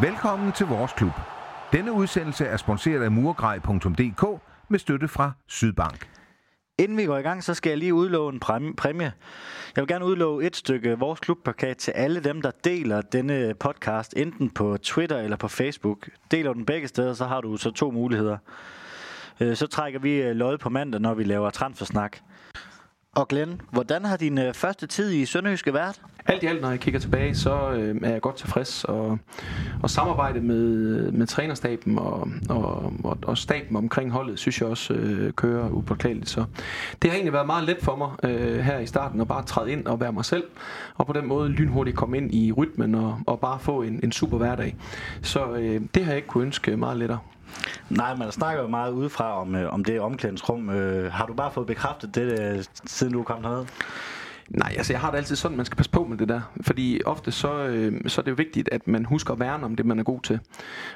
Velkommen 0.00 0.52
til 0.52 0.66
vores 0.66 0.92
klub. 0.92 1.12
Denne 1.72 1.92
udsendelse 1.92 2.44
er 2.44 2.56
sponsoreret 2.56 3.02
af 3.02 3.10
murgrej.dk 3.10 4.42
med 4.68 4.78
støtte 4.78 5.08
fra 5.08 5.32
Sydbank. 5.46 6.08
Inden 6.78 6.96
vi 6.96 7.04
går 7.04 7.18
i 7.18 7.22
gang, 7.22 7.44
så 7.44 7.54
skal 7.54 7.70
jeg 7.70 7.78
lige 7.78 7.94
udlove 7.94 8.32
en 8.32 8.40
præmie. 8.76 9.12
Jeg 9.76 9.82
vil 9.82 9.86
gerne 9.86 10.04
udlove 10.04 10.44
et 10.44 10.56
stykke 10.56 10.98
vores 10.98 11.20
klubplakat 11.20 11.76
til 11.76 11.90
alle 11.90 12.20
dem, 12.20 12.42
der 12.42 12.50
deler 12.64 13.00
denne 13.00 13.54
podcast, 13.60 14.14
enten 14.16 14.50
på 14.50 14.76
Twitter 14.82 15.18
eller 15.18 15.36
på 15.36 15.48
Facebook. 15.48 16.08
Deler 16.30 16.52
du 16.52 16.58
den 16.58 16.66
begge 16.66 16.88
steder, 16.88 17.14
så 17.14 17.24
har 17.24 17.40
du 17.40 17.56
så 17.56 17.70
to 17.70 17.90
muligheder. 17.90 18.38
Øh, 19.40 19.56
så 19.56 19.66
trækker 19.66 20.00
vi 20.00 20.22
øh, 20.22 20.36
lod 20.36 20.58
på 20.58 20.68
mandag, 20.68 21.00
når 21.00 21.14
vi 21.14 21.24
laver 21.24 21.50
transfersnak. 21.50 22.18
Og 23.16 23.28
Glenn, 23.28 23.60
hvordan 23.70 24.04
har 24.04 24.16
din 24.16 24.38
øh, 24.38 24.54
første 24.54 24.86
tid 24.86 25.12
i 25.12 25.24
Sønderjyske 25.24 25.74
været? 25.74 26.00
Alt 26.26 26.42
i 26.42 26.46
alt, 26.46 26.62
når 26.62 26.70
jeg 26.70 26.80
kigger 26.80 27.00
tilbage, 27.00 27.34
så 27.34 27.70
øh, 27.70 27.96
er 28.02 28.10
jeg 28.10 28.20
godt 28.20 28.36
tilfreds, 28.36 28.84
og, 28.84 29.18
og 29.82 29.90
samarbejdet 29.90 30.42
med, 30.42 31.12
med 31.12 31.26
trænerstaben 31.26 31.98
og, 31.98 32.28
og, 32.48 32.92
og, 33.04 33.18
og 33.22 33.38
staben 33.38 33.76
omkring 33.76 34.10
holdet, 34.10 34.38
synes 34.38 34.60
jeg 34.60 34.68
også 34.68 34.94
øh, 34.94 35.32
kører 35.32 35.70
upåklageligt. 35.70 36.28
Så 36.28 36.44
det 37.02 37.10
har 37.10 37.14
egentlig 37.14 37.32
været 37.32 37.46
meget 37.46 37.64
let 37.64 37.78
for 37.82 37.96
mig 37.96 38.30
øh, 38.30 38.58
her 38.58 38.78
i 38.78 38.86
starten 38.86 39.20
at 39.20 39.28
bare 39.28 39.44
træde 39.44 39.72
ind 39.72 39.86
og 39.86 40.00
være 40.00 40.12
mig 40.12 40.24
selv, 40.24 40.44
og 40.94 41.06
på 41.06 41.12
den 41.12 41.26
måde 41.26 41.48
lynhurtigt 41.48 41.96
komme 41.96 42.16
ind 42.16 42.34
i 42.34 42.52
rytmen 42.52 42.94
og, 42.94 43.20
og 43.26 43.40
bare 43.40 43.58
få 43.58 43.82
en, 43.82 44.00
en 44.02 44.12
super 44.12 44.38
hverdag. 44.38 44.76
Så 45.22 45.54
øh, 45.54 45.80
det 45.94 46.04
har 46.04 46.10
jeg 46.10 46.16
ikke 46.16 46.28
kunne 46.28 46.44
ønske 46.44 46.76
meget 46.76 46.96
lettere. 46.96 47.18
Nej, 47.88 48.14
man 48.14 48.32
snakker 48.32 48.62
jo 48.62 48.68
meget 48.68 48.92
udefra 48.92 49.40
om, 49.40 49.54
øh, 49.54 49.72
om 49.72 49.84
det 49.84 50.00
omklædningsrum. 50.00 50.70
Øh, 50.70 51.12
har 51.12 51.26
du 51.26 51.34
bare 51.34 51.52
fået 51.52 51.66
bekræftet 51.66 52.14
det, 52.14 52.40
øh, 52.40 52.64
siden 52.86 53.12
du 53.12 53.20
er 53.20 53.24
kommet 53.24 53.50
herned? 53.50 53.66
Nej, 54.48 54.74
altså 54.76 54.92
jeg 54.92 55.00
har 55.00 55.10
det 55.10 55.18
altid 55.18 55.36
sådan, 55.36 55.56
man 55.56 55.66
skal 55.66 55.76
passe 55.76 55.90
på 55.90 56.04
med 56.04 56.18
det 56.18 56.28
der. 56.28 56.40
Fordi 56.60 57.00
ofte 57.06 57.32
så, 57.32 57.66
øh, 57.66 58.00
så 58.06 58.20
er 58.20 58.22
det 58.22 58.30
jo 58.30 58.34
vigtigt, 58.34 58.68
at 58.72 58.88
man 58.88 59.04
husker 59.04 59.34
at 59.34 59.40
værne 59.40 59.64
om 59.64 59.76
det, 59.76 59.86
man 59.86 59.98
er 59.98 60.02
god 60.02 60.20
til. 60.20 60.40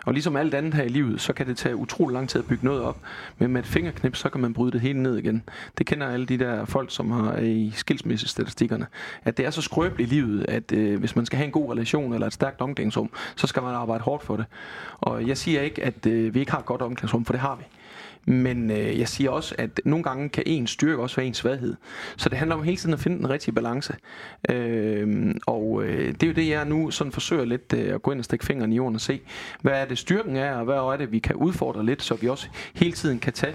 Og 0.07 0.13
ligesom 0.13 0.37
alt 0.37 0.55
andet 0.55 0.75
her 0.75 0.83
i 0.83 0.89
livet, 0.89 1.21
så 1.21 1.33
kan 1.33 1.47
det 1.47 1.57
tage 1.57 1.77
utrolig 1.77 2.15
lang 2.15 2.29
tid 2.29 2.41
at 2.41 2.47
bygge 2.47 2.65
noget 2.65 2.83
op. 2.83 2.99
Men 3.39 3.53
med 3.53 3.61
et 3.61 3.67
fingerknip, 3.67 4.17
så 4.17 4.29
kan 4.29 4.41
man 4.41 4.55
bryde 4.55 4.73
det 4.73 4.81
hele 4.81 5.03
ned 5.03 5.17
igen. 5.17 5.43
Det 5.79 5.87
kender 5.87 6.09
alle 6.09 6.27
de 6.27 6.39
der 6.39 6.65
folk, 6.65 6.91
som 6.91 7.11
har 7.11 7.37
i 7.37 7.73
skilsmissestatistikkerne. 7.75 8.87
At 9.25 9.37
det 9.37 9.47
er 9.47 9.51
så 9.51 9.63
skrøbeligt 9.63 10.13
i 10.13 10.15
livet, 10.15 10.47
at 10.49 10.73
øh, 10.73 11.01
hvis 11.01 11.17
man 11.17 11.27
skal 11.27 11.37
have 11.37 11.47
en 11.47 11.53
god 11.53 11.73
relation 11.73 12.15
eller 12.15 12.27
et 12.27 12.33
stærkt 12.33 12.61
omgangsrum, 12.61 13.11
så 13.37 13.47
skal 13.47 13.63
man 13.63 13.75
arbejde 13.75 14.05
hårdt 14.05 14.25
for 14.25 14.37
det. 14.37 14.45
Og 15.01 15.29
jeg 15.29 15.39
siger 15.39 15.61
ikke, 15.61 15.85
at 15.85 16.07
øh, 16.07 16.35
vi 16.35 16.41
ikke 16.41 16.53
har 16.53 16.59
et 16.59 16.67
godt 16.67 16.83
omgangsrum, 16.83 17.25
for 17.25 17.33
det 17.33 17.41
har 17.41 17.55
vi. 17.55 17.80
Men 18.25 18.71
øh, 18.71 18.99
jeg 18.99 19.09
siger 19.09 19.31
også, 19.31 19.55
at 19.59 19.81
nogle 19.85 20.03
gange 20.03 20.29
kan 20.29 20.43
en 20.47 20.67
styrke 20.67 21.03
også 21.03 21.17
være 21.17 21.27
en 21.27 21.35
svaghed. 21.35 21.77
Så 22.17 22.29
det 22.29 22.39
handler 22.39 22.57
om 22.57 22.63
hele 22.63 22.77
tiden 22.77 22.95
at 22.95 23.01
finde 23.01 23.19
den 23.19 23.31
rigtige 23.31 23.55
balance. 23.55 23.95
Øh, 24.51 25.35
og 25.47 25.83
øh, 25.85 26.09
det 26.09 26.23
er 26.23 26.27
jo 26.27 26.33
det, 26.33 26.49
jeg 26.49 26.65
nu 26.65 26.91
sådan 26.91 27.13
forsøger 27.13 27.45
lidt 27.45 27.73
øh, 27.77 27.95
at 27.95 28.03
gå 28.03 28.11
ind 28.11 28.19
og 28.19 28.25
stikke 28.25 28.47
fingrene 28.47 28.75
i 28.75 28.77
jorden 28.77 28.95
og 28.95 29.01
se, 29.01 29.21
hvad 29.61 29.73
er 29.73 29.85
det 29.85 29.99
styrken 29.99 30.37
er, 30.37 30.55
og 30.55 30.65
hvad 30.65 30.75
er 30.75 30.97
det, 30.97 31.13
vi 31.13 31.19
kan 31.19 31.37
udfordre 31.37 31.87
lidt, 31.87 32.03
så 32.03 32.15
vi 32.15 32.29
også 32.29 32.47
hele 32.75 32.93
tiden 32.93 33.19
kan 33.19 33.33
tage 33.33 33.55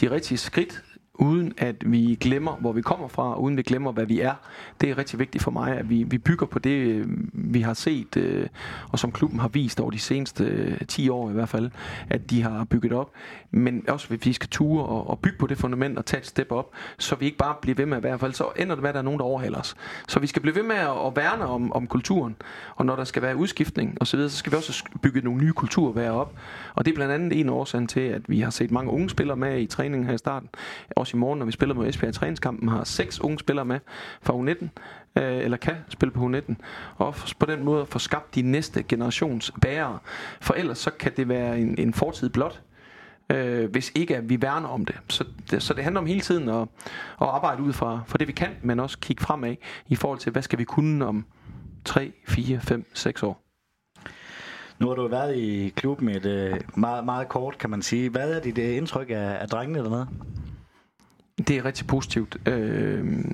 de 0.00 0.10
rigtige 0.10 0.38
skridt 0.38 0.82
uden 1.20 1.52
at 1.58 1.92
vi 1.92 2.18
glemmer, 2.20 2.52
hvor 2.52 2.72
vi 2.72 2.82
kommer 2.82 3.08
fra, 3.08 3.38
uden 3.38 3.56
vi 3.56 3.62
glemmer, 3.62 3.92
hvad 3.92 4.06
vi 4.06 4.20
er. 4.20 4.34
Det 4.80 4.90
er 4.90 4.98
rigtig 4.98 5.18
vigtigt 5.18 5.44
for 5.44 5.50
mig, 5.50 5.78
at 5.78 5.90
vi, 5.90 6.02
vi 6.02 6.18
bygger 6.18 6.46
på 6.46 6.58
det, 6.58 6.70
øh, 6.70 7.06
vi 7.32 7.60
har 7.60 7.74
set, 7.74 8.16
øh, 8.16 8.46
og 8.92 8.98
som 8.98 9.12
klubben 9.12 9.40
har 9.40 9.48
vist 9.48 9.80
over 9.80 9.90
de 9.90 9.98
seneste 9.98 10.44
øh, 10.44 10.78
10 10.88 11.08
år 11.08 11.30
i 11.30 11.32
hvert 11.32 11.48
fald, 11.48 11.70
at 12.10 12.30
de 12.30 12.42
har 12.42 12.64
bygget 12.64 12.92
op. 12.92 13.10
Men 13.50 13.84
også, 13.88 14.08
hvis 14.08 14.26
vi 14.26 14.32
skal 14.32 14.48
ture 14.48 14.84
og, 14.84 15.10
og 15.10 15.18
bygge 15.18 15.38
på 15.38 15.46
det 15.46 15.58
fundament 15.58 15.98
og 15.98 16.06
tage 16.06 16.20
et 16.20 16.26
step 16.26 16.52
op, 16.52 16.70
så 16.98 17.16
vi 17.16 17.24
ikke 17.24 17.38
bare 17.38 17.54
bliver 17.62 17.74
ved 17.74 17.86
med 17.86 17.96
at 17.96 18.02
være, 18.02 18.10
i 18.10 18.12
hvert 18.12 18.20
fald 18.20 18.32
så 18.32 18.44
ender 18.56 18.74
det 18.74 18.82
med, 18.82 18.88
at 18.88 18.94
der 18.94 19.00
er 19.00 19.04
nogen, 19.04 19.18
der 19.18 19.24
overhaler 19.24 19.58
os. 19.58 19.74
Så 20.08 20.20
vi 20.20 20.26
skal 20.26 20.42
blive 20.42 20.54
ved 20.54 20.62
med 20.62 20.76
at, 20.76 21.06
at 21.06 21.16
værne 21.16 21.46
om, 21.46 21.72
om 21.72 21.86
kulturen, 21.86 22.36
og 22.76 22.86
når 22.86 22.96
der 22.96 23.04
skal 23.04 23.22
være 23.22 23.36
udskiftning 23.36 23.96
osv., 24.00 24.06
så, 24.06 24.16
videre, 24.16 24.30
så 24.30 24.36
skal 24.36 24.52
vi 24.52 24.56
også 24.56 24.84
bygge 25.02 25.20
nogle 25.20 25.40
nye 25.40 25.52
kulturer 25.52 25.92
hver 25.92 26.10
op. 26.10 26.38
Og 26.74 26.84
det 26.84 26.90
er 26.90 26.94
blandt 26.94 27.12
andet 27.12 27.40
en 27.40 27.48
årsag 27.48 27.88
til, 27.88 28.00
at 28.00 28.22
vi 28.28 28.40
har 28.40 28.50
set 28.50 28.70
mange 28.70 28.92
unge 28.92 29.10
spillere 29.10 29.36
med 29.36 29.60
i 29.60 29.66
træningen 29.66 30.06
her 30.06 30.14
i 30.14 30.18
starten. 30.18 30.48
Også 30.96 31.09
i 31.14 31.16
morgen, 31.16 31.38
når 31.38 31.46
vi 31.46 31.52
spiller 31.52 31.74
mod 31.74 31.88
Esbjerg 31.88 32.10
i 32.10 32.12
træningskampen, 32.12 32.68
har 32.68 32.84
seks 32.84 33.20
unge 33.20 33.38
spillere 33.38 33.64
med 33.64 33.80
fra 34.22 34.32
U19, 34.32 34.68
øh, 35.22 35.44
eller 35.44 35.56
kan 35.56 35.74
spille 35.88 36.12
på 36.12 36.26
U19, 36.26 36.54
og 36.96 37.14
på 37.38 37.46
den 37.46 37.64
måde 37.64 37.86
få 37.86 37.98
skabt 37.98 38.34
de 38.34 38.42
næste 38.42 38.82
generations 38.82 39.52
bærere. 39.60 39.98
For 40.40 40.54
ellers 40.54 40.78
så 40.78 40.90
kan 40.90 41.12
det 41.16 41.28
være 41.28 41.58
en, 41.58 41.78
en 41.78 41.94
fortid 41.94 42.28
blot, 42.28 42.62
øh, 43.30 43.70
hvis 43.70 43.92
ikke 43.94 44.16
at 44.16 44.28
vi 44.28 44.42
værner 44.42 44.68
om 44.68 44.84
det. 44.84 44.96
Så, 45.08 45.24
det. 45.50 45.62
så 45.62 45.74
det 45.74 45.84
handler 45.84 46.00
om 46.00 46.06
hele 46.06 46.20
tiden 46.20 46.48
at, 46.48 46.60
at 47.20 47.28
arbejde 47.28 47.62
ud 47.62 47.72
fra, 47.72 48.00
fra 48.06 48.18
det, 48.18 48.28
vi 48.28 48.32
kan, 48.32 48.50
men 48.62 48.80
også 48.80 48.98
kigge 48.98 49.22
fremad 49.22 49.56
i 49.88 49.94
forhold 49.94 50.18
til, 50.18 50.32
hvad 50.32 50.42
skal 50.42 50.58
vi 50.58 50.64
kunne 50.64 51.06
om 51.06 51.26
3, 51.84 52.12
4, 52.28 52.60
5, 52.60 52.84
6 52.94 53.22
år. 53.22 53.42
Nu 54.80 54.88
har 54.88 54.94
du 54.94 55.08
været 55.08 55.36
i 55.36 55.68
klubben 55.76 56.08
et 56.08 56.26
øh, 56.26 56.60
meget, 56.74 57.04
meget 57.04 57.28
kort, 57.28 57.58
kan 57.58 57.70
man 57.70 57.82
sige. 57.82 58.10
Hvad 58.10 58.32
er 58.32 58.40
dit 58.40 58.58
øh, 58.58 58.76
indtryk 58.76 59.10
af, 59.10 59.38
af 59.40 59.48
drengene 59.48 59.78
dernede? 59.78 60.08
Det 61.48 61.56
er 61.56 61.64
rigtig 61.64 61.86
positivt. 61.86 62.48
Øh, 62.48 63.24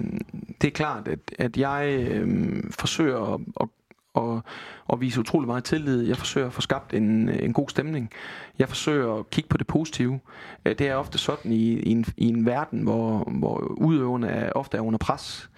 det 0.60 0.68
er 0.68 0.72
klart, 0.72 1.08
at, 1.08 1.18
at 1.38 1.56
jeg 1.56 2.06
øh, 2.10 2.62
forsøger 2.70 3.34
at, 3.34 3.40
at 3.60 3.68
og, 4.16 4.42
og 4.86 5.00
vise 5.00 5.20
utrolig 5.20 5.46
meget 5.46 5.64
tillid. 5.64 6.06
Jeg 6.08 6.16
forsøger 6.16 6.46
at 6.46 6.52
få 6.52 6.60
skabt 6.60 6.94
en, 6.94 7.28
en 7.28 7.52
god 7.52 7.68
stemning. 7.68 8.10
Jeg 8.58 8.68
forsøger 8.68 9.14
at 9.14 9.30
kigge 9.30 9.48
på 9.48 9.56
det 9.56 9.66
positive. 9.66 10.20
Øh, 10.64 10.78
det 10.78 10.88
er 10.88 10.94
ofte 10.94 11.18
sådan 11.18 11.52
i, 11.52 11.72
i, 11.72 11.90
en, 11.90 12.04
i 12.16 12.28
en 12.28 12.46
verden, 12.46 12.82
hvor, 12.82 13.32
hvor 13.38 13.58
udøverne 13.58 14.28
er, 14.28 14.52
ofte 14.52 14.76
er 14.76 14.80
under 14.80 14.98
pres. 14.98 15.50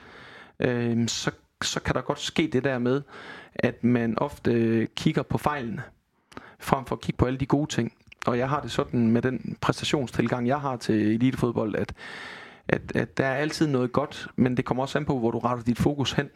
Øh, 0.61 1.09
så, 1.09 1.31
så 1.63 1.81
kan 1.81 1.95
der 1.95 2.01
godt 2.01 2.21
ske 2.21 2.51
det 2.53 2.65
der 2.65 2.79
med, 2.79 3.03
at 3.55 3.85
man 3.85 4.19
ofte 4.19 4.87
kigger 4.97 5.23
på 5.23 5.39
fejlene, 5.39 5.83
frem 6.61 6.85
for 6.85 6.97
at 6.97 7.01
kigge 7.01 7.17
på 7.19 7.27
alle 7.27 7.39
de 7.39 7.47
gode 7.47 7.71
ting. 7.71 7.93
Og 8.27 8.39
jeg 8.39 8.49
har 8.49 8.61
det 8.61 8.71
sådan 8.71 9.11
med 9.11 9.23
den 9.23 9.57
præstationstilgang, 9.61 10.47
jeg 10.47 10.61
har 10.61 10.77
til 10.77 11.15
elitefodbold, 11.15 11.75
at, 11.75 11.93
at, 12.69 12.83
at 12.95 13.19
der 13.19 13.27
er 13.27 13.35
altid 13.35 13.67
noget 13.67 13.93
godt, 13.93 14.29
men 14.37 14.57
det 14.57 14.65
kommer 14.65 14.83
også 14.83 14.99
an 14.99 15.05
på, 15.05 15.19
hvor 15.19 15.31
du 15.31 15.39
retter 15.39 15.65
dit 15.65 15.79
fokus 15.79 16.13
hen. 16.13 16.29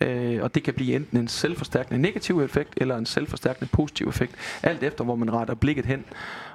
Øh, 0.00 0.42
og 0.42 0.54
det 0.54 0.62
kan 0.62 0.74
blive 0.74 0.96
enten 0.96 1.18
en 1.18 1.28
selvforstærkende 1.28 2.02
negativ 2.02 2.40
effekt, 2.40 2.74
eller 2.76 2.96
en 2.96 3.06
selvforstærkende 3.06 3.70
positiv 3.72 4.08
effekt, 4.08 4.34
alt 4.62 4.82
efter 4.82 5.04
hvor 5.04 5.14
man 5.14 5.32
retter 5.32 5.54
blikket 5.54 5.86
hen. 5.86 6.04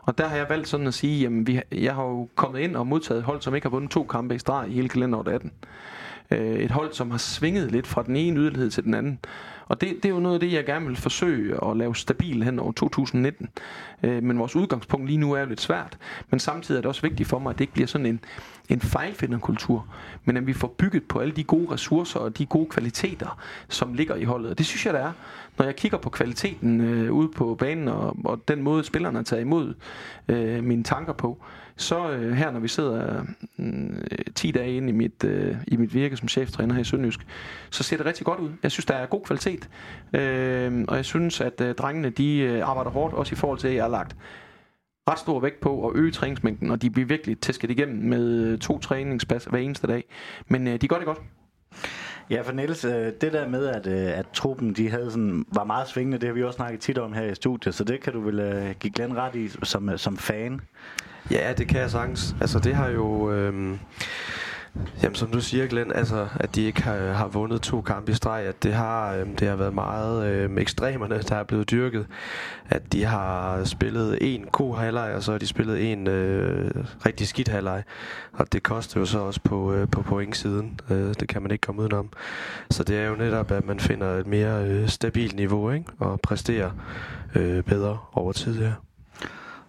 Og 0.01 0.17
der 0.17 0.27
har 0.27 0.35
jeg 0.35 0.49
valgt 0.49 0.67
sådan 0.67 0.87
at 0.87 0.93
sige, 0.93 1.21
jamen 1.21 1.47
vi, 1.47 1.61
jeg 1.71 1.95
har 1.95 2.03
jo 2.03 2.29
kommet 2.35 2.59
ind 2.59 2.75
og 2.75 2.87
modtaget 2.87 3.23
hold, 3.23 3.41
som 3.41 3.55
ikke 3.55 3.65
har 3.65 3.69
vundet 3.71 3.91
to 3.91 4.03
kampe 4.03 4.35
i 4.35 4.39
streg 4.39 4.69
i 4.69 4.73
hele 4.73 4.89
kalenderåret 4.89 5.27
18. 5.27 5.51
Øh, 6.31 6.59
et 6.59 6.71
hold, 6.71 6.93
som 6.93 7.11
har 7.11 7.17
svinget 7.17 7.71
lidt 7.71 7.87
fra 7.87 8.03
den 8.03 8.15
ene 8.15 8.39
yderlighed 8.39 8.69
til 8.69 8.83
den 8.83 8.93
anden. 8.93 9.19
Og 9.71 9.81
det, 9.81 9.95
det 9.95 10.05
er 10.05 10.13
jo 10.13 10.19
noget 10.19 10.33
af 10.33 10.39
det, 10.39 10.53
jeg 10.53 10.65
gerne 10.65 10.87
vil 10.87 10.95
forsøge 10.95 11.65
at 11.65 11.77
lave 11.77 11.95
stabil 11.95 12.43
hen 12.43 12.59
over 12.59 12.71
2019. 12.71 13.49
Øh, 14.03 14.23
men 14.23 14.39
vores 14.39 14.55
udgangspunkt 14.55 15.07
lige 15.07 15.17
nu 15.17 15.33
er 15.33 15.39
jo 15.39 15.45
lidt 15.45 15.61
svært. 15.61 15.97
Men 16.29 16.39
samtidig 16.39 16.77
er 16.77 16.81
det 16.81 16.89
også 16.89 17.01
vigtigt 17.01 17.29
for 17.29 17.39
mig, 17.39 17.49
at 17.49 17.55
det 17.55 17.63
ikke 17.63 17.73
bliver 17.73 17.87
sådan 17.87 18.05
en, 18.05 18.19
en 18.69 18.81
fejlfinderkultur, 18.81 19.87
men 20.25 20.37
at 20.37 20.47
vi 20.47 20.53
får 20.53 20.67
bygget 20.67 21.03
på 21.03 21.19
alle 21.19 21.33
de 21.33 21.43
gode 21.43 21.71
ressourcer 21.71 22.19
og 22.19 22.37
de 22.37 22.45
gode 22.45 22.69
kvaliteter, 22.69 23.39
som 23.69 23.93
ligger 23.93 24.15
i 24.15 24.23
holdet. 24.23 24.51
Og 24.51 24.57
det 24.57 24.65
synes 24.65 24.85
jeg, 24.85 24.93
der 24.93 24.99
er. 24.99 25.11
Når 25.57 25.65
jeg 25.65 25.75
kigger 25.75 25.97
på 25.97 26.09
kvaliteten 26.09 26.81
øh, 26.81 27.13
ude 27.13 27.29
på 27.35 27.55
banen 27.55 27.87
og, 27.87 28.17
og 28.25 28.47
den 28.47 28.61
måde, 28.61 28.83
spillerne 28.83 29.23
tager 29.23 29.41
imod 29.41 29.73
øh, 30.27 30.63
mine 30.63 30.83
tanker 30.83 31.13
på, 31.13 31.37
så 31.75 32.11
øh, 32.11 32.33
her, 32.33 32.51
når 32.51 32.59
vi 32.59 32.67
sidder 32.67 33.23
øh, 33.59 34.25
10 34.35 34.51
dage 34.51 34.77
inde 34.77 34.89
i 34.89 34.91
mit, 34.91 35.23
øh, 35.23 35.55
i 35.67 35.77
mit 35.77 35.93
virke 35.93 36.17
som 36.17 36.27
cheftræner 36.27 36.73
her 36.73 36.81
i 36.81 36.83
Sønderjysk, 36.83 37.19
så 37.69 37.83
ser 37.83 37.97
det 37.97 38.05
rigtig 38.05 38.25
godt 38.25 38.39
ud. 38.39 38.49
Jeg 38.63 38.71
synes, 38.71 38.85
der 38.85 38.93
er 38.93 39.05
god 39.05 39.21
kvalitet, 39.21 39.69
øh, 40.13 40.85
og 40.87 40.95
jeg 40.95 41.05
synes, 41.05 41.41
at 41.41 41.61
øh, 41.61 41.75
drengene 41.75 42.09
de 42.09 42.37
øh, 42.37 42.67
arbejder 42.69 42.91
hårdt, 42.91 43.13
også 43.13 43.33
i 43.33 43.35
forhold 43.35 43.59
til, 43.59 43.67
at 43.67 43.75
jeg 43.75 43.83
har 43.83 43.89
lagt 43.89 44.15
ret 45.09 45.19
stor 45.19 45.39
vægt 45.39 45.59
på 45.59 45.87
at 45.87 45.95
øge 45.95 46.11
træningsmængden, 46.11 46.71
og 46.71 46.81
de 46.81 46.89
bliver 46.89 47.07
virkelig 47.07 47.39
tæsket 47.39 47.71
igennem 47.71 47.97
med 47.97 48.45
øh, 48.45 48.59
to 48.59 48.79
træningspas 48.79 49.45
hver 49.45 49.59
eneste 49.59 49.87
dag. 49.87 50.03
Men 50.47 50.67
øh, 50.67 50.81
de 50.81 50.87
gør 50.87 50.95
det 50.95 51.05
godt. 51.05 51.21
Ja, 52.29 52.41
for 52.41 52.51
Niels, 52.51 52.85
øh, 52.85 53.13
det 53.21 53.33
der 53.33 53.47
med, 53.47 53.65
at, 53.67 53.87
øh, 53.87 54.17
at 54.19 54.25
truppen 54.33 54.73
de 54.73 54.89
havde 54.89 55.11
sådan, 55.11 55.45
var 55.53 55.63
meget 55.63 55.87
svingende, 55.87 56.17
det 56.17 56.27
har 56.27 56.33
vi 56.33 56.43
også 56.43 56.57
snakket 56.57 56.79
tit 56.79 56.97
om 56.97 57.13
her 57.13 57.23
i 57.23 57.35
studiet, 57.35 57.75
så 57.75 57.83
det 57.83 58.01
kan 58.01 58.13
du 58.13 58.21
vel 58.21 58.75
give 58.79 58.93
Glenn 58.93 59.17
ret 59.17 59.35
i 59.35 59.47
som, 59.63 59.97
som 59.97 60.17
fan. 60.17 60.61
Ja, 61.31 61.53
det 61.53 61.67
kan 61.67 61.81
jeg 61.81 61.91
sagtens. 61.91 62.35
Altså, 62.41 62.59
det 62.59 62.75
har 62.75 62.89
jo... 62.89 63.31
Øh, 63.31 63.77
Jamen 65.03 65.15
som 65.15 65.31
du 65.31 65.41
siger 65.41 65.67
Glenn, 65.67 65.91
altså 65.95 66.27
at 66.35 66.55
de 66.55 66.61
ikke 66.61 66.81
har, 66.81 66.97
har 66.97 67.27
vundet 67.27 67.61
to 67.61 67.81
kampe 67.81 68.11
i 68.11 68.15
streg, 68.15 68.45
at 68.45 68.63
det 68.63 68.73
har, 68.73 69.13
øh, 69.13 69.27
det 69.39 69.47
har 69.47 69.55
været 69.55 69.73
meget 69.73 70.25
øh, 70.25 70.57
ekstremerne, 70.57 71.21
der 71.21 71.35
er 71.35 71.43
blevet 71.43 71.71
dyrket. 71.71 72.07
At 72.69 72.93
de 72.93 73.05
har 73.05 73.63
spillet 73.63 74.17
en 74.35 74.45
god 74.51 74.77
halvleg, 74.77 75.13
og 75.15 75.23
så 75.23 75.31
har 75.31 75.39
de 75.39 75.47
spillet 75.47 75.91
en 75.91 76.07
øh, 76.07 76.71
rigtig 77.05 77.27
skidt 77.27 77.47
halvleg. 77.47 77.83
Og 78.33 78.53
det 78.53 78.63
koster 78.63 78.99
jo 78.99 79.05
så 79.05 79.19
også 79.19 79.39
på, 79.43 79.73
øh, 79.73 79.87
på 79.87 80.01
pointsiden. 80.01 80.79
Øh, 80.89 81.13
det 81.19 81.27
kan 81.27 81.41
man 81.41 81.51
ikke 81.51 81.61
komme 81.61 81.81
udenom. 81.81 82.09
Så 82.69 82.83
det 82.83 82.97
er 82.97 83.07
jo 83.07 83.15
netop, 83.15 83.51
at 83.51 83.65
man 83.65 83.79
finder 83.79 84.07
et 84.07 84.27
mere 84.27 84.65
øh, 84.65 84.87
stabilt 84.89 85.35
niveau, 85.35 85.71
ikke? 85.71 85.85
og 85.99 86.21
præsterer 86.21 86.71
øh, 87.35 87.63
bedre 87.63 87.97
over 88.13 88.31
tid, 88.31 88.61
ja. 88.61 88.71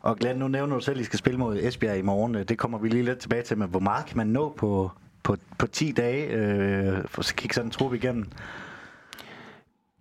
Og 0.02 0.16
Glenn, 0.16 0.38
nu 0.38 0.48
nævner 0.48 0.74
du 0.74 0.80
selv, 0.80 0.96
at 0.96 1.00
I 1.00 1.04
skal 1.04 1.18
spille 1.18 1.38
mod 1.38 1.58
Esbjerg 1.62 1.98
i 1.98 2.02
morgen. 2.02 2.34
Det 2.34 2.58
kommer 2.58 2.78
vi 2.78 2.88
lige 2.88 3.02
lidt 3.02 3.18
tilbage 3.18 3.42
til, 3.42 3.58
men 3.58 3.68
hvor 3.68 3.80
meget 3.80 4.06
kan 4.06 4.16
man 4.16 4.26
nå 4.26 4.54
på, 4.56 4.90
på, 5.22 5.36
på 5.58 5.66
10 5.66 5.92
dage, 5.92 6.26
øh, 6.26 7.04
for 7.06 7.20
at 7.20 7.34
kigge 7.36 7.54
sådan 7.54 7.66
en 7.66 7.70
trup 7.70 7.94
igennem? 7.94 8.26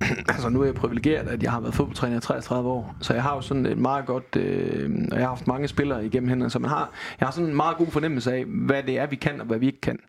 altså 0.33 0.49
nu 0.49 0.61
er 0.61 0.65
jeg 0.65 0.75
privilegeret, 0.75 1.27
at 1.27 1.43
jeg 1.43 1.51
har 1.51 1.59
været 1.59 1.73
fodboldtræner 1.73 2.17
i 2.17 2.21
33 2.21 2.69
år, 2.69 2.95
så 3.01 3.13
jeg 3.13 3.23
har 3.23 3.35
jo 3.35 3.41
sådan 3.41 3.65
et 3.65 3.77
meget 3.77 4.05
godt, 4.05 4.35
øh, 4.35 4.89
og 5.11 5.17
jeg 5.17 5.23
har 5.23 5.35
haft 5.35 5.47
mange 5.47 5.67
spillere 5.67 6.05
igennem 6.05 6.29
hænderne, 6.29 6.49
så 6.49 6.59
man 6.59 6.69
har, 6.69 6.91
jeg 7.19 7.27
har 7.27 7.31
sådan 7.31 7.49
en 7.49 7.55
meget 7.55 7.77
god 7.77 7.87
fornemmelse 7.87 8.33
af, 8.33 8.45
hvad 8.45 8.83
det 8.83 8.99
er, 8.99 9.07
vi 9.07 9.15
kan 9.15 9.39
og 9.41 9.47
hvad 9.47 9.57
vi 9.57 9.65
ikke 9.65 9.81
kan, 9.81 9.99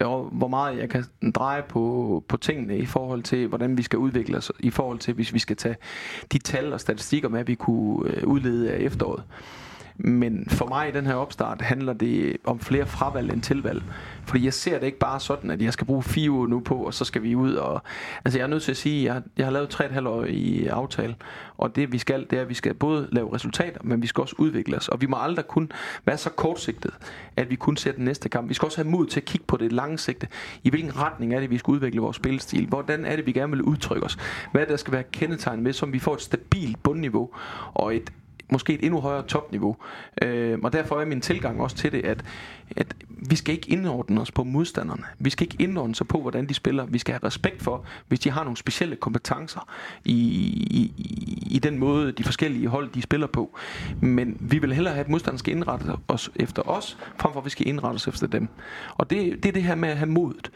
og 0.00 0.28
hvor 0.32 0.48
meget 0.48 0.78
jeg 0.78 0.88
kan 0.88 1.04
dreje 1.34 1.62
på, 1.68 2.24
på 2.28 2.36
tingene 2.36 2.78
i 2.78 2.86
forhold 2.86 3.22
til, 3.22 3.46
hvordan 3.46 3.78
vi 3.78 3.82
skal 3.82 3.98
udvikle 3.98 4.36
os, 4.36 4.52
i 4.60 4.70
forhold 4.70 4.98
til, 4.98 5.14
hvis 5.14 5.34
vi 5.34 5.38
skal 5.38 5.56
tage 5.56 5.76
de 6.32 6.38
tal 6.38 6.72
og 6.72 6.80
statistikker 6.80 7.28
med, 7.28 7.44
vi 7.44 7.54
kunne 7.54 8.10
øh, 8.10 8.26
udlede 8.26 8.72
af 8.72 8.78
efteråret. 8.78 9.22
Men 9.98 10.46
for 10.50 10.66
mig 10.66 10.88
i 10.88 10.92
den 10.92 11.06
her 11.06 11.14
opstart 11.14 11.62
handler 11.62 11.92
det 11.92 12.36
om 12.44 12.60
flere 12.60 12.86
fravalg 12.86 13.32
end 13.32 13.42
tilvalg. 13.42 13.82
Fordi 14.24 14.44
jeg 14.44 14.52
ser 14.52 14.78
det 14.78 14.86
ikke 14.86 14.98
bare 14.98 15.20
sådan, 15.20 15.50
at 15.50 15.62
jeg 15.62 15.72
skal 15.72 15.86
bruge 15.86 16.02
fire 16.02 16.30
uger 16.30 16.46
nu 16.46 16.60
på, 16.60 16.74
og 16.74 16.94
så 16.94 17.04
skal 17.04 17.22
vi 17.22 17.34
ud. 17.34 17.54
Og, 17.54 17.82
altså 18.24 18.38
jeg 18.38 18.44
er 18.44 18.48
nødt 18.48 18.62
til 18.62 18.70
at 18.70 18.76
sige, 18.76 19.10
at 19.10 19.14
jeg, 19.14 19.22
jeg 19.36 19.46
har 19.46 19.52
lavet 19.52 19.68
tre 19.68 19.84
et 19.84 19.92
halvt 19.92 20.08
år 20.08 20.24
i 20.24 20.66
aftale. 20.66 21.16
Og 21.58 21.76
det 21.76 21.92
vi 21.92 21.98
skal, 21.98 22.26
det 22.30 22.38
er, 22.38 22.42
at 22.42 22.48
vi 22.48 22.54
skal 22.54 22.74
både 22.74 23.08
lave 23.12 23.34
resultater, 23.34 23.80
men 23.84 24.02
vi 24.02 24.06
skal 24.06 24.22
også 24.22 24.34
udvikle 24.38 24.76
os. 24.76 24.88
Og 24.88 25.00
vi 25.00 25.06
må 25.06 25.16
aldrig 25.20 25.46
kun 25.46 25.72
være 26.04 26.18
så 26.18 26.30
kortsigtet, 26.30 26.90
at 27.36 27.50
vi 27.50 27.56
kun 27.56 27.76
ser 27.76 27.92
den 27.92 28.04
næste 28.04 28.28
kamp. 28.28 28.48
Vi 28.48 28.54
skal 28.54 28.66
også 28.66 28.78
have 28.78 28.90
mod 28.90 29.06
til 29.06 29.20
at 29.20 29.24
kigge 29.24 29.46
på 29.46 29.56
det 29.56 29.72
lange 29.72 29.98
sigte. 29.98 30.28
I 30.64 30.70
hvilken 30.70 30.96
retning 30.96 31.34
er 31.34 31.40
det, 31.40 31.50
vi 31.50 31.58
skal 31.58 31.72
udvikle 31.72 32.00
vores 32.00 32.16
spilstil? 32.16 32.66
Hvordan 32.66 33.04
er 33.04 33.16
det, 33.16 33.26
vi 33.26 33.32
gerne 33.32 33.52
vil 33.52 33.62
udtrykke 33.62 34.04
os? 34.06 34.18
Hvad 34.52 34.60
er 34.60 34.64
det, 34.64 34.70
der 34.70 34.76
skal 34.76 34.92
være 34.92 35.04
kendetegn 35.12 35.62
med, 35.62 35.72
som 35.72 35.92
vi 35.92 35.98
får 35.98 36.14
et 36.14 36.22
stabilt 36.22 36.82
bundniveau 36.82 37.30
og 37.74 37.96
et 37.96 38.12
måske 38.48 38.72
et 38.74 38.84
endnu 38.84 39.00
højere 39.00 39.22
topniveau. 39.22 39.76
Øh, 40.22 40.58
og 40.62 40.72
derfor 40.72 41.00
er 41.00 41.04
min 41.04 41.20
tilgang 41.20 41.60
også 41.60 41.76
til 41.76 41.92
det, 41.92 42.04
at, 42.04 42.24
at 42.76 42.94
vi 43.08 43.36
skal 43.36 43.54
ikke 43.54 43.70
indordne 43.70 44.20
os 44.20 44.30
på 44.30 44.44
modstanderne. 44.44 45.02
Vi 45.18 45.30
skal 45.30 45.44
ikke 45.44 45.62
indordne 45.62 45.92
os 45.92 46.02
på, 46.08 46.20
hvordan 46.20 46.46
de 46.46 46.54
spiller. 46.54 46.86
Vi 46.86 46.98
skal 46.98 47.12
have 47.12 47.26
respekt 47.26 47.62
for, 47.62 47.84
hvis 48.08 48.20
de 48.20 48.30
har 48.30 48.44
nogle 48.44 48.56
specielle 48.56 48.96
kompetencer 48.96 49.68
i, 50.04 50.12
i, 50.70 50.92
i 51.50 51.58
den 51.58 51.78
måde, 51.78 52.12
de 52.12 52.24
forskellige 52.24 52.68
hold, 52.68 52.90
de 52.90 53.02
spiller 53.02 53.26
på. 53.26 53.58
Men 54.00 54.36
vi 54.40 54.58
vil 54.58 54.72
hellere 54.72 54.94
have, 54.94 55.04
at 55.04 55.10
modstanderne 55.10 55.38
skal 55.38 55.56
indrette 55.56 55.92
os 56.08 56.30
efter 56.36 56.68
os, 56.68 56.98
frem 57.18 57.32
for 57.32 57.40
at 57.40 57.44
vi 57.44 57.50
skal 57.50 57.68
indrette 57.68 57.94
os 57.94 58.08
efter 58.08 58.26
dem. 58.26 58.48
Og 58.94 59.10
det, 59.10 59.42
det 59.42 59.48
er 59.48 59.52
det 59.52 59.62
her 59.62 59.74
med 59.74 59.88
at 59.88 59.96
have 59.96 60.10
modet. 60.10 60.50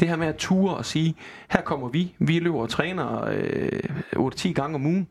Det 0.00 0.08
her 0.08 0.16
med 0.16 0.26
at 0.26 0.36
ture 0.36 0.76
og 0.76 0.84
sige, 0.84 1.14
her 1.50 1.60
kommer 1.60 1.88
vi, 1.88 2.14
vi 2.18 2.38
løber 2.38 2.58
og 2.58 2.68
træner 2.68 3.24
øh, 3.24 3.80
8-10 4.16 4.52
gange 4.52 4.74
om 4.74 4.86
ugen 4.86 5.08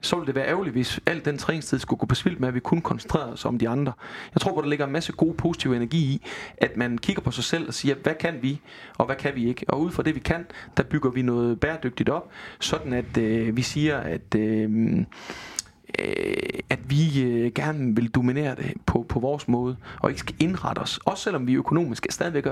så 0.00 0.16
ville 0.16 0.26
det 0.26 0.34
være 0.34 0.46
ærgerligt, 0.46 0.74
hvis 0.74 1.00
al 1.06 1.24
den 1.24 1.38
træningstid 1.38 1.78
skulle 1.78 1.98
gå 1.98 2.06
på 2.06 2.14
spild 2.14 2.36
med, 2.38 2.48
at 2.48 2.54
vi 2.54 2.60
kun 2.60 2.80
koncentrerer 2.80 3.32
os 3.32 3.44
om 3.44 3.58
de 3.58 3.68
andre. 3.68 3.92
Jeg 4.34 4.40
tror, 4.40 4.58
at 4.58 4.64
der 4.64 4.70
ligger 4.70 4.86
en 4.86 4.92
masse 4.92 5.12
god 5.12 5.34
positiv 5.34 5.72
energi 5.72 5.98
i, 5.98 6.26
at 6.58 6.76
man 6.76 6.98
kigger 6.98 7.22
på 7.22 7.30
sig 7.30 7.44
selv 7.44 7.68
og 7.68 7.74
siger, 7.74 7.94
hvad 8.02 8.14
kan 8.14 8.38
vi, 8.42 8.60
og 8.98 9.06
hvad 9.06 9.16
kan 9.16 9.34
vi 9.34 9.48
ikke? 9.48 9.64
Og 9.68 9.80
ud 9.80 9.90
fra 9.90 10.02
det, 10.02 10.14
vi 10.14 10.20
kan, 10.20 10.46
der 10.76 10.82
bygger 10.82 11.10
vi 11.10 11.22
noget 11.22 11.60
bæredygtigt 11.60 12.08
op, 12.08 12.30
sådan 12.60 12.92
at 12.92 13.16
øh, 13.16 13.56
vi 13.56 13.62
siger, 13.62 13.98
at... 13.98 14.34
Øh, 14.36 15.04
øh, 15.98 16.60
at 16.70 16.78
vi 16.90 17.22
øh, 17.22 17.52
gerne 17.54 17.96
vil 17.96 18.08
dominere 18.08 18.54
det 18.54 18.72
på, 18.86 19.06
på 19.08 19.20
vores 19.20 19.48
måde, 19.48 19.76
og 20.00 20.10
ikke 20.10 20.20
skal 20.20 20.34
indrette 20.40 20.78
os. 20.80 20.98
Også 21.04 21.22
selvom 21.22 21.46
vi 21.46 21.54
økonomisk 21.54 22.06
er 22.06 22.12
stadigvæk 22.12 22.46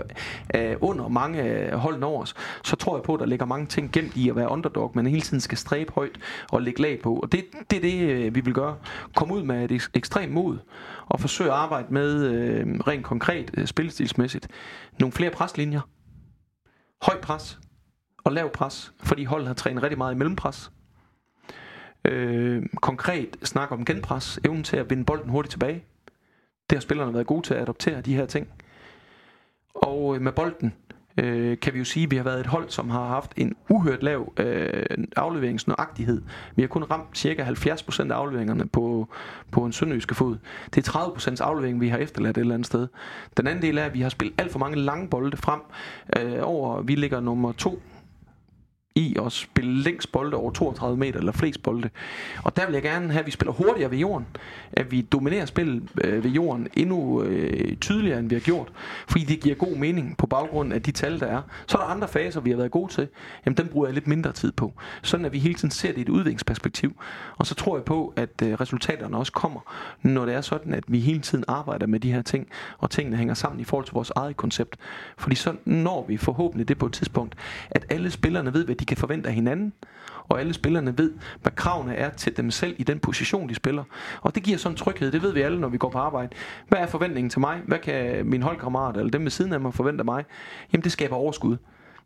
øh, 0.55 0.77
under 0.81 1.09
mange 1.09 1.43
øh, 1.43 1.73
holdene 1.73 2.07
over 2.07 2.23
os, 2.23 2.35
så 2.65 2.77
tror 2.77 2.97
jeg 2.97 3.03
på, 3.03 3.15
at 3.15 3.21
der 3.21 3.27
ligger 3.27 3.47
mange 3.47 3.67
ting 3.67 3.93
gemt 3.93 4.17
i 4.17 4.29
at 4.29 4.37
være 4.37 4.49
underdog, 4.49 4.93
men 4.95 5.07
hele 5.07 5.21
tiden 5.21 5.41
skal 5.41 5.59
stræbe 5.59 5.93
højt 5.93 6.19
og 6.51 6.63
lægge 6.63 6.83
lag 6.83 7.01
på. 7.03 7.15
Og 7.15 7.33
det, 7.33 7.45
det 7.71 7.77
er 7.77 7.81
det, 7.81 8.01
øh, 8.01 8.35
vi 8.35 8.41
vil 8.41 8.55
gøre. 8.55 8.77
Kom 9.17 9.31
ud 9.31 9.43
med 9.43 9.71
et 9.71 9.91
ekstremt 9.95 10.33
mod, 10.33 10.59
og 11.07 11.21
forsøge 11.21 11.51
at 11.51 11.57
arbejde 11.57 11.95
med 11.95 12.25
øh, 12.25 12.67
rent 12.67 13.05
konkret 13.05 13.51
øh, 13.55 13.67
spillestilsmæssigt 13.67 14.49
nogle 14.99 15.13
flere 15.13 15.31
preslinjer. 15.31 15.81
Højt 17.03 17.21
pres 17.21 17.59
og 18.25 18.33
lav 18.33 18.51
pres, 18.53 18.93
fordi 19.03 19.25
holdet 19.25 19.47
har 19.47 19.55
trænet 19.55 19.83
rigtig 19.83 19.99
meget 19.99 20.15
i 20.15 20.17
mellempres 20.17 20.71
Øh, 22.05 22.63
konkret 22.83 23.37
snak 23.43 23.73
om 23.73 23.85
genpres, 23.85 24.41
evnen 24.45 24.65
til 24.65 24.77
at 24.77 24.91
vinde 24.91 25.05
bolden 25.05 25.31
hurtigt 25.31 25.51
tilbage. 25.51 25.85
Det 26.71 26.79
har 26.79 26.81
spillerne 26.81 27.15
været 27.15 27.27
gode 27.27 27.43
til 27.43 27.55
at 27.55 27.61
adoptere 27.61 28.01
de 28.01 28.15
her 28.15 28.27
ting. 28.27 28.49
Og 29.75 30.15
øh, 30.15 30.23
med 30.23 30.33
bolden 30.33 30.75
øh, 31.19 31.61
kan 31.61 31.75
vi 31.75 31.79
jo 31.79 31.85
sige, 31.85 32.05
at 32.05 32.11
vi 32.11 32.17
har 32.17 32.25
været 32.25 32.41
et 32.41 32.47
hold, 32.47 32.69
som 32.69 32.91
har 32.91 33.07
haft 33.07 33.33
en 33.37 33.57
uhørt 33.69 34.03
lav 34.03 34.33
øh, 34.37 34.85
afleveringsnøjagtighed. 35.17 36.23
Vi 36.57 36.63
har 36.63 36.67
kun 36.69 36.83
ramt 36.83 37.19
cirka 37.19 37.45
70% 37.45 38.13
af 38.13 38.17
afleveringerne 38.17 38.69
på, 38.69 39.09
på 39.51 39.65
en 39.65 39.73
sønderjyske 39.73 40.15
fod. 40.15 40.37
Det 40.75 40.89
er 40.89 40.93
30% 40.93 41.43
aflevering, 41.43 41.81
vi 41.81 41.89
har 41.89 41.99
efterladt 41.99 42.37
et 42.37 42.41
eller 42.41 42.55
andet 42.55 42.67
sted. 42.67 42.89
Den 43.37 43.47
anden 43.47 43.63
del 43.63 43.79
er, 43.79 43.85
at 43.85 43.95
vi 43.95 44.01
har 44.01 44.09
spillet 44.09 44.41
alt 44.41 44.53
for 44.53 44.59
mange 44.59 44.77
lange 44.77 45.09
bolde 45.09 45.37
frem 45.37 45.61
øh, 46.17 46.39
over, 46.43 46.83
vi 46.83 46.95
ligger 46.95 47.21
nummer 47.21 47.53
to 47.53 47.83
i 48.99 49.17
at 49.27 49.33
spille 49.33 49.83
længst 49.83 50.13
bolde 50.13 50.37
over 50.37 50.51
32 50.51 50.99
meter, 50.99 51.19
eller 51.19 51.33
flest 51.33 51.63
bolde. 51.63 51.91
Og 52.45 52.57
der 52.57 52.67
vil 52.67 52.73
jeg 52.73 52.83
gerne 52.83 53.13
have, 53.13 53.21
at 53.21 53.27
vi 53.27 53.31
spiller 53.31 53.53
hurtigere 53.53 53.91
ved 53.91 53.99
jorden. 53.99 54.27
At 54.73 54.93
vi 54.93 55.01
dominerer 55.01 55.47
spillet 55.47 55.83
øh, 56.05 56.25
ved 56.25 56.31
jorden 56.31 56.69
endnu 56.75 57.23
øh, 57.23 57.77
tydeligere, 57.77 58.19
end 58.19 58.29
vi 58.29 58.35
har 58.35 58.41
gjort. 58.41 58.69
Fordi 59.09 59.25
det 59.25 59.41
giver 59.41 59.55
god 59.55 59.77
mening 59.77 60.17
på 60.17 60.27
baggrund 60.27 60.73
af 60.73 60.83
de 60.83 60.93
tal, 60.93 61.21
der 61.21 61.27
er. 61.27 61.43
Så 61.67 61.79
er 61.79 61.83
der 61.83 61.89
andre 61.89 62.09
faser, 62.09 62.41
vi 62.41 62.51
har 62.51 62.57
været 62.57 62.71
gode 62.71 62.93
til. 62.93 63.09
Jamen, 63.47 63.57
den 63.57 63.69
bruger 63.69 63.87
jeg 63.87 63.95
lidt 63.95 64.07
mindre 64.07 64.33
tid 64.33 64.53
på. 64.53 64.73
Sådan 65.03 65.27
at 65.27 65.33
vi 65.33 65.39
hele 65.39 65.55
tiden 65.55 65.71
ser 65.71 65.89
det 65.89 65.99
i 65.99 66.01
et 66.01 66.09
udviklingsperspektiv. 66.09 67.03
Og 67.37 67.47
så 67.47 67.55
tror 67.55 67.77
jeg 67.77 67.85
på, 67.85 68.13
at 68.17 68.43
øh, 68.43 68.53
resultaterne 68.53 69.17
også 69.17 69.33
kommer, 69.33 69.61
når 70.03 70.25
det 70.25 70.35
er 70.35 70.41
sådan, 70.41 70.75
at 70.75 70.85
vi 70.89 71.01
hele 71.01 71.21
tiden 71.21 71.45
arbejder 71.49 71.87
med 71.87 72.01
de 72.01 72.13
her 72.13 72.23
ting, 72.23 72.49
og 72.79 72.91
tingene 72.91 73.17
hænger 73.17 73.35
sammen 73.35 73.61
i 73.61 73.65
forhold 73.65 73.85
til 73.85 73.95
vores 73.95 74.13
eget 74.17 74.37
koncept. 74.37 74.77
Fordi 75.19 75.37
så 75.37 75.55
når 75.65 76.05
vi 76.09 76.17
forhåbentlig 76.17 76.69
det 76.69 76.79
på 76.79 76.87
et 76.87 76.93
tidspunkt, 76.93 77.35
at 77.71 77.87
alle 77.91 78.11
spillerne 78.11 78.55
ved, 78.55 78.65
hvad 78.65 78.75
de 78.75 78.85
kan 78.89 78.97
forvente 78.97 79.29
af 79.29 79.35
hinanden, 79.35 79.73
og 80.29 80.41
alle 80.41 80.55
spillerne 80.55 80.99
ved, 80.99 81.13
hvad 81.43 81.53
kravene 81.53 81.95
er 81.95 82.11
til 82.11 82.37
dem 82.37 82.51
selv 82.51 82.75
i 82.79 82.83
den 82.83 82.99
position, 82.99 83.49
de 83.49 83.55
spiller. 83.55 83.85
Og 84.21 84.35
det 84.35 84.43
giver 84.43 84.59
sådan 84.59 84.73
en 84.73 84.77
tryghed, 84.77 85.13
det 85.13 85.23
ved 85.23 85.33
vi 85.33 85.41
alle, 85.41 85.61
når 85.61 85.69
vi 85.69 85.79
går 85.79 85.91
på 85.91 85.99
arbejde. 85.99 86.29
Hvad 86.69 86.79
er 86.79 86.87
forventningen 86.87 87.31
til 87.31 87.41
mig? 87.41 87.61
Hvad 87.67 87.79
kan 87.79 88.27
min 88.27 88.43
holdkammerat 88.43 88.97
eller 88.97 89.11
dem 89.11 89.23
ved 89.23 89.31
siden 89.31 89.53
af 89.53 89.61
mig 89.61 89.75
forvente 89.75 90.01
af 90.01 90.05
mig? 90.05 90.25
Jamen 90.73 90.85
det 90.85 90.93
skaber 90.93 91.17
overskud. 91.17 91.57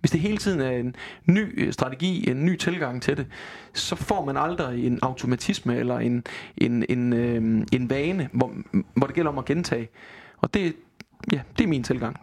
Hvis 0.00 0.10
det 0.10 0.20
hele 0.20 0.36
tiden 0.36 0.60
er 0.60 0.70
en 0.70 0.96
ny 1.26 1.66
øh, 1.66 1.72
strategi, 1.72 2.30
en 2.30 2.44
ny 2.44 2.56
tilgang 2.56 3.02
til 3.02 3.16
det, 3.16 3.26
så 3.74 3.96
får 3.96 4.24
man 4.24 4.36
aldrig 4.36 4.86
en 4.86 4.98
automatisme 5.02 5.76
eller 5.76 5.98
en, 5.98 6.24
en, 6.56 6.84
en, 6.88 7.12
øh, 7.12 7.66
en 7.72 7.90
vane, 7.90 8.28
hvor, 8.32 8.52
hvor 8.94 9.06
det 9.06 9.14
gælder 9.14 9.30
om 9.30 9.38
at 9.38 9.44
gentage. 9.44 9.88
Og 10.38 10.54
det, 10.54 10.76
ja, 11.32 11.40
det 11.58 11.64
er 11.64 11.68
min 11.68 11.82
tilgang. 11.82 12.16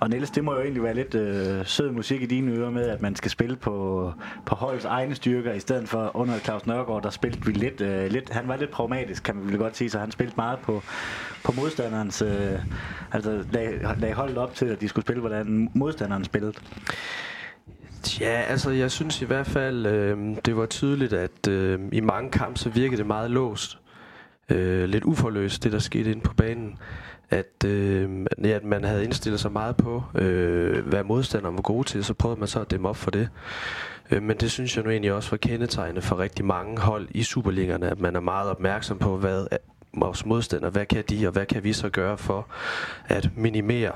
Og 0.00 0.08
Niels, 0.10 0.30
det 0.30 0.44
må 0.44 0.54
jo 0.54 0.60
egentlig 0.60 0.82
være 0.82 0.94
lidt 0.94 1.14
øh, 1.14 1.66
sød 1.66 1.90
musik 1.90 2.22
i 2.22 2.26
dine 2.26 2.52
ører 2.52 2.70
med, 2.70 2.88
at 2.88 3.02
man 3.02 3.16
skal 3.16 3.30
spille 3.30 3.56
på, 3.56 4.12
på 4.46 4.54
holdets 4.54 4.84
egne 4.84 5.14
styrker, 5.14 5.52
i 5.52 5.60
stedet 5.60 5.88
for 5.88 6.16
under 6.16 6.38
Claus 6.38 6.66
Nørgaard, 6.66 7.02
der 7.02 7.10
spillede 7.10 7.46
vi 7.46 7.52
lidt, 7.52 7.80
øh, 7.80 8.10
lidt, 8.10 8.30
han 8.30 8.48
var 8.48 8.56
lidt 8.56 8.70
pragmatisk, 8.70 9.22
kan 9.22 9.36
man 9.36 9.48
vel 9.48 9.58
godt 9.58 9.76
sige, 9.76 9.90
så 9.90 9.98
han 9.98 10.10
spillede 10.10 10.36
meget 10.36 10.58
på, 10.58 10.82
på 11.44 11.52
modstanderens, 11.56 12.22
øh, 12.22 12.58
altså 13.12 13.44
lag, 13.52 13.80
lag 13.98 14.14
holdet 14.14 14.38
op 14.38 14.54
til, 14.54 14.66
at 14.66 14.80
de 14.80 14.88
skulle 14.88 15.04
spille, 15.04 15.20
hvordan 15.20 15.70
modstanderen 15.74 16.24
spillede. 16.24 16.52
Ja, 18.20 18.42
altså 18.48 18.70
jeg 18.70 18.90
synes 18.90 19.22
i 19.22 19.24
hvert 19.24 19.46
fald, 19.46 19.86
øh, 19.86 20.36
det 20.44 20.56
var 20.56 20.66
tydeligt, 20.66 21.12
at 21.12 21.48
øh, 21.48 21.80
i 21.92 22.00
mange 22.00 22.30
kampe, 22.30 22.58
så 22.58 22.68
virkede 22.70 22.96
det 22.96 23.06
meget 23.06 23.30
låst. 23.30 23.78
Øh, 24.50 24.88
lidt 24.88 25.04
uforløst, 25.04 25.64
det 25.64 25.72
der 25.72 25.78
skete 25.78 26.10
inde 26.10 26.22
på 26.22 26.34
banen 26.34 26.78
at, 27.30 27.64
øh, 27.64 28.26
ja, 28.44 28.48
at 28.48 28.64
man 28.64 28.84
havde 28.84 29.04
indstillet 29.04 29.40
sig 29.40 29.52
meget 29.52 29.76
på, 29.76 30.02
øh, 30.14 30.86
hvad 30.86 31.04
modstanderen 31.04 31.56
var 31.56 31.62
gode 31.62 31.88
til, 31.88 32.04
så 32.04 32.14
prøvede 32.14 32.40
man 32.40 32.48
så 32.48 32.60
at 32.60 32.70
dæmme 32.70 32.88
op 32.88 32.96
for 32.96 33.10
det. 33.10 33.28
Øh, 34.10 34.22
men 34.22 34.36
det 34.36 34.50
synes 34.50 34.76
jeg 34.76 34.84
nu 34.84 34.90
egentlig 34.90 35.12
også 35.12 35.30
var 35.30 35.36
kendetegnende 35.36 36.02
for 36.02 36.18
rigtig 36.18 36.44
mange 36.44 36.78
hold 36.78 37.08
i 37.10 37.22
Superligerne, 37.22 37.90
at 37.90 38.00
man 38.00 38.16
er 38.16 38.20
meget 38.20 38.50
opmærksom 38.50 38.98
på, 38.98 39.16
hvad 39.16 39.46
vores 39.94 40.26
modstandere, 40.26 40.70
hvad 40.70 40.86
kan 40.86 41.04
de, 41.08 41.26
og 41.26 41.32
hvad 41.32 41.46
kan 41.46 41.64
vi 41.64 41.72
så 41.72 41.88
gøre 41.88 42.18
for 42.18 42.46
at 43.08 43.30
minimere 43.36 43.92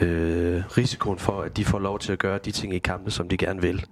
øh, 0.00 0.62
risikoen 0.78 1.18
for, 1.18 1.42
at 1.42 1.56
de 1.56 1.64
får 1.64 1.78
lov 1.78 1.98
til 1.98 2.12
at 2.12 2.18
gøre 2.18 2.38
de 2.44 2.50
ting 2.50 2.74
i 2.74 2.78
kampen, 2.78 3.10
som 3.10 3.28
de 3.28 3.36
gerne 3.36 3.60
vil. 3.60 3.86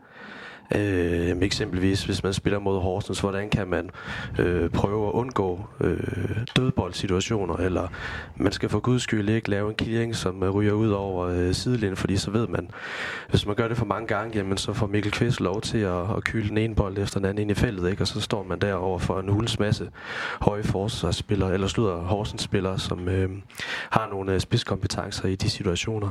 Øh, 0.74 1.36
eksempelvis, 1.42 2.04
hvis 2.04 2.22
man 2.22 2.32
spiller 2.32 2.58
mod 2.58 2.80
Horsens, 2.80 3.20
hvordan 3.20 3.50
kan 3.50 3.68
man 3.68 3.90
øh, 4.38 4.70
prøve 4.70 5.06
at 5.06 5.12
undgå 5.12 5.66
øh, 5.80 5.98
dødboldsituationer, 6.56 7.56
eller 7.56 7.88
man 8.36 8.52
skal 8.52 8.68
for 8.68 8.80
guds 8.80 9.02
skyld 9.02 9.28
ikke 9.28 9.50
lave 9.50 9.68
en 9.68 9.74
clearing, 9.82 10.16
som 10.16 10.42
øh, 10.42 10.50
ryger 10.50 10.72
ud 10.72 10.90
over 10.90 11.26
øh, 11.26 11.54
sidelinjen, 11.54 11.96
fordi 11.96 12.16
så 12.16 12.30
ved 12.30 12.46
man, 12.46 12.70
hvis 13.30 13.46
man 13.46 13.56
gør 13.56 13.68
det 13.68 13.76
for 13.76 13.84
mange 13.84 14.06
gange, 14.06 14.38
jamen 14.38 14.56
så 14.56 14.72
får 14.72 14.86
Mikkel 14.86 15.12
Kvist 15.12 15.40
lov 15.40 15.60
til 15.60 15.78
at, 15.78 16.16
at 16.16 16.24
kyle 16.24 16.48
den 16.48 16.58
ene 16.58 16.74
bold 16.74 16.98
efter 16.98 17.20
den 17.20 17.28
anden 17.28 17.42
ind 17.42 17.50
i 17.50 17.54
feltet, 17.54 17.90
ikke? 17.90 18.02
og 18.02 18.06
så 18.06 18.20
står 18.20 18.42
man 18.42 18.58
derover 18.58 18.98
for 18.98 19.20
en 19.20 19.28
hulens 19.28 19.58
masse 19.58 19.90
høje 20.40 20.62
forsvarsspillere, 20.62 21.54
eller 21.54 21.66
slutter 21.66 21.96
Horsens 21.96 22.42
spillere, 22.42 22.78
som 22.78 23.08
øh, 23.08 23.30
har 23.90 24.08
nogle 24.10 24.32
øh, 24.32 24.40
spidskompetencer 24.40 25.28
i 25.28 25.34
de 25.34 25.50
situationer. 25.50 26.10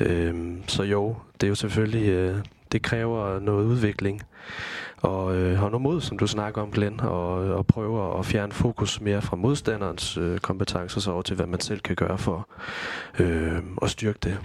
Øh, 0.00 0.34
så 0.66 0.82
jo, 0.82 1.16
det 1.40 1.46
er 1.46 1.48
jo 1.48 1.54
selvfølgelig 1.54 2.08
øh, 2.08 2.36
det 2.74 2.82
kræver 2.82 3.40
noget 3.40 3.64
udvikling 3.64 4.22
og 4.96 5.36
øh, 5.36 5.58
har 5.58 5.68
noget 5.68 5.82
mod, 5.82 6.00
som 6.00 6.18
du 6.18 6.26
snakker 6.26 6.62
om, 6.62 6.70
Glenn, 6.70 7.00
og, 7.00 7.44
øh, 7.44 7.56
og 7.56 7.66
prøver 7.66 8.18
at 8.18 8.26
fjerne 8.26 8.52
fokus 8.52 9.00
mere 9.00 9.22
fra 9.22 9.36
modstanderens 9.36 10.16
øh, 10.16 10.38
kompetencer 10.38 11.00
så 11.00 11.10
over 11.10 11.22
til, 11.22 11.36
hvad 11.36 11.46
man 11.46 11.60
selv 11.60 11.80
kan 11.80 11.96
gøre 11.96 12.18
for 12.18 12.48
øh, 13.18 13.62
at 13.82 13.90
styrke 13.90 14.18
det. 14.22 14.38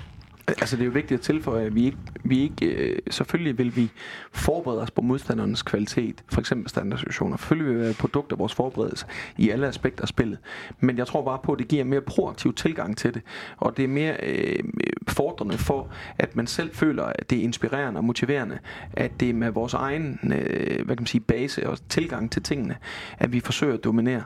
Altså 0.50 0.76
det 0.76 0.82
er 0.82 0.86
jo 0.86 0.92
vigtigt 0.92 1.18
at 1.18 1.22
tilføje, 1.22 1.66
at 1.66 1.76
vi 1.76 1.86
ikke, 1.86 1.98
vi 2.24 2.40
ikke 2.40 2.66
øh, 2.66 3.00
selvfølgelig 3.10 3.58
vil 3.58 3.76
vi 3.76 3.92
forberede 4.32 4.82
os 4.82 4.92
på 4.92 5.02
modstandernes 5.02 5.62
kvalitet, 5.62 6.24
for 6.32 6.40
eksempel 6.40 6.70
standardsituationer. 6.70 7.38
Selvfølgelig 7.38 7.70
vil 7.70 7.80
vi 7.80 7.84
være 7.84 7.94
produkt 7.94 8.32
af 8.32 8.40
vores 8.40 8.54
forberedelse 8.54 9.06
i 9.38 9.50
alle 9.50 9.68
aspekter 9.68 10.02
af 10.02 10.08
spillet. 10.08 10.40
Men 10.80 10.98
jeg 10.98 11.08
tror 11.08 11.26
bare 11.26 11.40
på, 11.44 11.54
at 11.54 11.60
det 11.60 11.68
giver 11.68 11.84
en 11.84 11.90
mere 11.90 12.02
proaktiv 12.02 12.54
tilgang 12.54 12.98
til 12.98 13.14
det, 13.14 13.22
og 13.58 13.78
det 13.78 13.84
er 13.84 13.88
mere 13.88 14.18
øh, 14.24 14.64
fordrende 15.08 15.58
for, 15.58 15.92
at 16.18 16.36
man 16.36 16.48
selv 16.48 16.76
føler, 16.76 17.04
at 17.04 17.30
det 17.30 17.38
er 17.38 17.44
inspirerende 17.44 17.98
og 17.98 18.04
motiverende, 18.04 18.60
at 18.94 19.20
det 19.20 19.30
er 19.30 19.34
med 19.34 19.50
vores 19.50 19.74
egen 19.74 20.20
øh, 20.24 20.86
hvad 20.86 20.96
kan 20.96 21.02
man 21.02 21.08
sige, 21.08 21.22
base 21.22 21.70
og 21.70 21.78
tilgang 21.90 22.32
til 22.32 22.44
tingene, 22.44 22.76
at 23.18 23.34
vi 23.34 23.40
forsøger 23.40 23.74
at 23.74 23.84
dominere. 23.84 24.24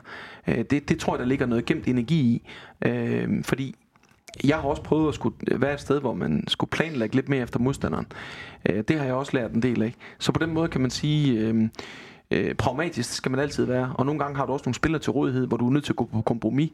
Øh, 0.48 0.64
det, 0.70 0.88
det 0.88 0.98
tror 0.98 1.14
jeg, 1.14 1.18
der 1.18 1.26
ligger 1.26 1.46
noget 1.46 1.64
gemt 1.64 1.88
energi 1.88 2.14
i, 2.14 2.42
øh, 2.86 3.44
fordi 3.44 3.76
jeg 4.44 4.56
har 4.56 4.68
også 4.68 4.82
prøvet 4.82 5.08
at 5.08 5.14
skulle 5.14 5.36
øh, 5.50 5.62
være 5.62 5.74
et 5.74 5.80
sted, 5.80 6.00
hvor 6.00 6.14
man 6.14 6.44
skulle 6.48 6.70
planlægge 6.70 7.14
lidt 7.14 7.28
mere 7.28 7.42
efter 7.42 7.58
modstanderen. 7.58 8.06
Øh, 8.68 8.84
det 8.88 8.98
har 8.98 9.04
jeg 9.04 9.14
også 9.14 9.32
lært 9.34 9.52
en 9.52 9.62
del 9.62 9.82
af. 9.82 9.94
Så 10.18 10.32
på 10.32 10.38
den 10.38 10.54
måde 10.54 10.68
kan 10.68 10.80
man 10.80 10.90
sige, 10.90 11.38
øh, 11.38 11.68
øh, 12.30 12.54
pragmatisk 12.54 13.12
skal 13.12 13.30
man 13.30 13.40
altid 13.40 13.64
være. 13.64 13.94
Og 13.94 14.06
nogle 14.06 14.18
gange 14.18 14.36
har 14.36 14.46
du 14.46 14.52
også 14.52 14.62
nogle 14.66 14.74
spillere 14.74 15.02
til 15.02 15.12
rådighed, 15.12 15.46
hvor 15.46 15.56
du 15.56 15.66
er 15.66 15.70
nødt 15.70 15.84
til 15.84 15.92
at 15.92 15.96
gå 15.96 16.04
på 16.04 16.22
kompromis. 16.22 16.70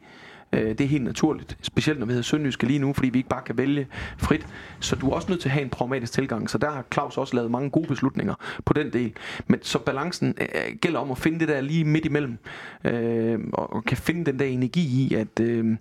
Øh, 0.53 0.69
det 0.69 0.81
er 0.81 0.89
helt 0.89 1.05
naturligt, 1.05 1.57
specielt 1.63 1.99
når 1.99 2.07
vi 2.07 2.13
hedder 2.13 2.23
Sønderjyske 2.23 2.67
lige 2.67 2.79
nu, 2.79 2.93
fordi 2.93 3.09
vi 3.09 3.19
ikke 3.19 3.29
bare 3.29 3.43
kan 3.43 3.59
vælge 3.59 3.87
frit. 4.19 4.47
Så 4.81 4.97
du 4.97 5.11
er 5.11 5.15
også 5.15 5.29
nødt 5.29 5.41
til 5.41 5.49
at 5.49 5.53
have 5.53 5.63
en 5.63 5.71
pragmatisk 5.71 6.13
tilgang. 6.13 6.51
Så 6.51 6.59
der 6.59 6.71
har 6.71 6.85
Claus 6.93 7.19
også 7.19 7.37
lavet 7.37 7.51
mange 7.51 7.71
gode 7.71 7.87
beslutninger 7.87 8.35
på 8.65 8.73
den 8.73 8.93
del. 8.93 9.13
Men 9.47 9.59
så 9.63 9.79
balancen 9.79 10.35
øh, 10.41 10.77
gælder 10.81 11.01
om 11.01 11.11
at 11.11 11.19
finde 11.19 11.41
det 11.41 11.49
der 11.49 11.61
lige 11.61 11.85
midt 11.85 12.05
imellem, 12.05 12.39
øh, 12.85 13.39
og, 13.53 13.73
og 13.73 13.85
kan 13.85 13.97
finde 13.97 14.25
den 14.25 14.39
der 14.39 14.45
energi 14.45 14.81
i, 14.81 15.15
at, 15.15 15.41
øh, 15.41 15.77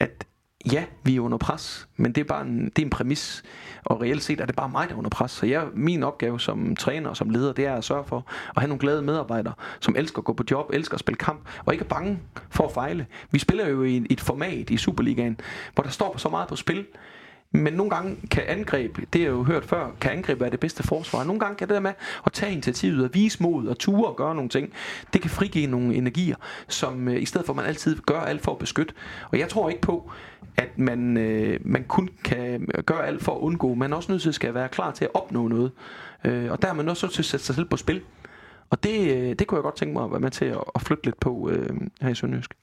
at 0.00 0.26
ja, 0.72 0.84
vi 1.02 1.16
er 1.16 1.20
under 1.20 1.38
pres, 1.38 1.88
men 1.96 2.12
det 2.12 2.20
er 2.20 2.24
bare 2.24 2.42
en, 2.42 2.64
det 2.64 2.78
er 2.78 2.82
en 2.82 2.90
præmis. 2.90 3.42
Og 3.84 4.00
reelt 4.00 4.22
set 4.22 4.40
er 4.40 4.46
det 4.46 4.56
bare 4.56 4.68
mig, 4.68 4.88
der 4.88 4.94
er 4.94 4.98
under 4.98 5.10
pres. 5.10 5.30
Så 5.30 5.46
jeg, 5.46 5.66
min 5.74 6.02
opgave 6.02 6.40
som 6.40 6.76
træner 6.76 7.10
og 7.10 7.16
som 7.16 7.30
leder, 7.30 7.52
det 7.52 7.66
er 7.66 7.74
at 7.74 7.84
sørge 7.84 8.04
for 8.04 8.26
at 8.56 8.62
have 8.62 8.68
nogle 8.68 8.80
glade 8.80 9.02
medarbejdere, 9.02 9.54
som 9.80 9.96
elsker 9.96 10.18
at 10.18 10.24
gå 10.24 10.32
på 10.32 10.44
job, 10.50 10.70
elsker 10.72 10.94
at 10.94 11.00
spille 11.00 11.18
kamp, 11.18 11.40
og 11.64 11.74
ikke 11.74 11.84
er 11.84 11.88
bange 11.88 12.18
for 12.50 12.64
at 12.64 12.72
fejle. 12.72 13.06
Vi 13.30 13.38
spiller 13.38 13.68
jo 13.68 13.82
i 13.82 14.06
et 14.10 14.20
format 14.20 14.70
i 14.70 14.76
Superligaen, 14.76 15.40
hvor 15.74 15.84
der 15.84 15.90
står 15.90 16.14
så 16.16 16.28
meget 16.28 16.48
på 16.48 16.56
spil, 16.56 16.86
men 17.52 17.72
nogle 17.72 17.90
gange 17.90 18.16
kan 18.30 18.42
angreb, 18.46 18.96
det 18.96 19.20
har 19.20 19.28
jeg 19.28 19.30
jo 19.30 19.42
hørt 19.42 19.64
før, 19.64 19.90
kan 20.00 20.12
angreb 20.12 20.40
være 20.40 20.50
det 20.50 20.60
bedste 20.60 20.82
forsvar. 20.82 21.24
Nogle 21.24 21.40
gange 21.40 21.56
kan 21.56 21.68
det 21.68 21.74
der 21.74 21.80
med 21.80 21.92
at 22.26 22.32
tage 22.32 22.52
initiativet 22.52 23.04
og 23.04 23.10
vise 23.14 23.42
mod 23.42 23.66
og 23.66 23.78
ture 23.78 24.08
og 24.10 24.16
gøre 24.16 24.34
nogle 24.34 24.50
ting, 24.50 24.72
det 25.12 25.20
kan 25.20 25.30
frigive 25.30 25.66
nogle 25.66 25.94
energier, 25.94 26.36
som 26.68 27.08
øh, 27.08 27.22
i 27.22 27.24
stedet 27.24 27.46
for 27.46 27.52
at 27.52 27.56
man 27.56 27.66
altid 27.66 27.98
gør 28.06 28.20
alt 28.20 28.42
for 28.42 28.52
at 28.52 28.58
beskytte. 28.58 28.94
Og 29.32 29.38
jeg 29.38 29.48
tror 29.48 29.68
ikke 29.68 29.80
på, 29.80 30.10
at 30.56 30.78
man, 30.78 31.16
øh, 31.16 31.60
man 31.64 31.84
kun 31.84 32.08
kan 32.24 32.68
gøre 32.86 33.06
alt 33.06 33.22
for 33.22 33.34
at 33.34 33.38
undgå. 33.38 33.74
Man 33.74 33.92
er 33.92 33.96
også 33.96 34.12
nødt 34.12 34.22
til 34.22 34.28
at 34.28 34.34
skal 34.34 34.54
være 34.54 34.68
klar 34.68 34.90
til 34.90 35.04
at 35.04 35.10
opnå 35.14 35.48
noget. 35.48 35.72
Øh, 36.24 36.50
og 36.50 36.62
der 36.62 36.68
er 36.68 36.72
man 36.72 36.88
også 36.88 37.06
nødt 37.06 37.14
til 37.14 37.22
at 37.22 37.26
sætte 37.26 37.46
sig 37.46 37.54
selv 37.54 37.66
på 37.66 37.76
spil. 37.76 38.02
Og 38.70 38.82
det, 38.82 39.16
øh, 39.16 39.34
det 39.38 39.46
kunne 39.46 39.56
jeg 39.56 39.62
godt 39.62 39.76
tænke 39.76 39.92
mig 39.92 40.04
at 40.04 40.10
være 40.10 40.20
med 40.20 40.30
til 40.30 40.44
at, 40.44 40.64
at 40.74 40.82
flytte 40.82 41.04
lidt 41.04 41.20
på 41.20 41.50
øh, 41.50 41.80
her 42.00 42.08
i 42.08 42.14
Sønderjysk. 42.14 42.54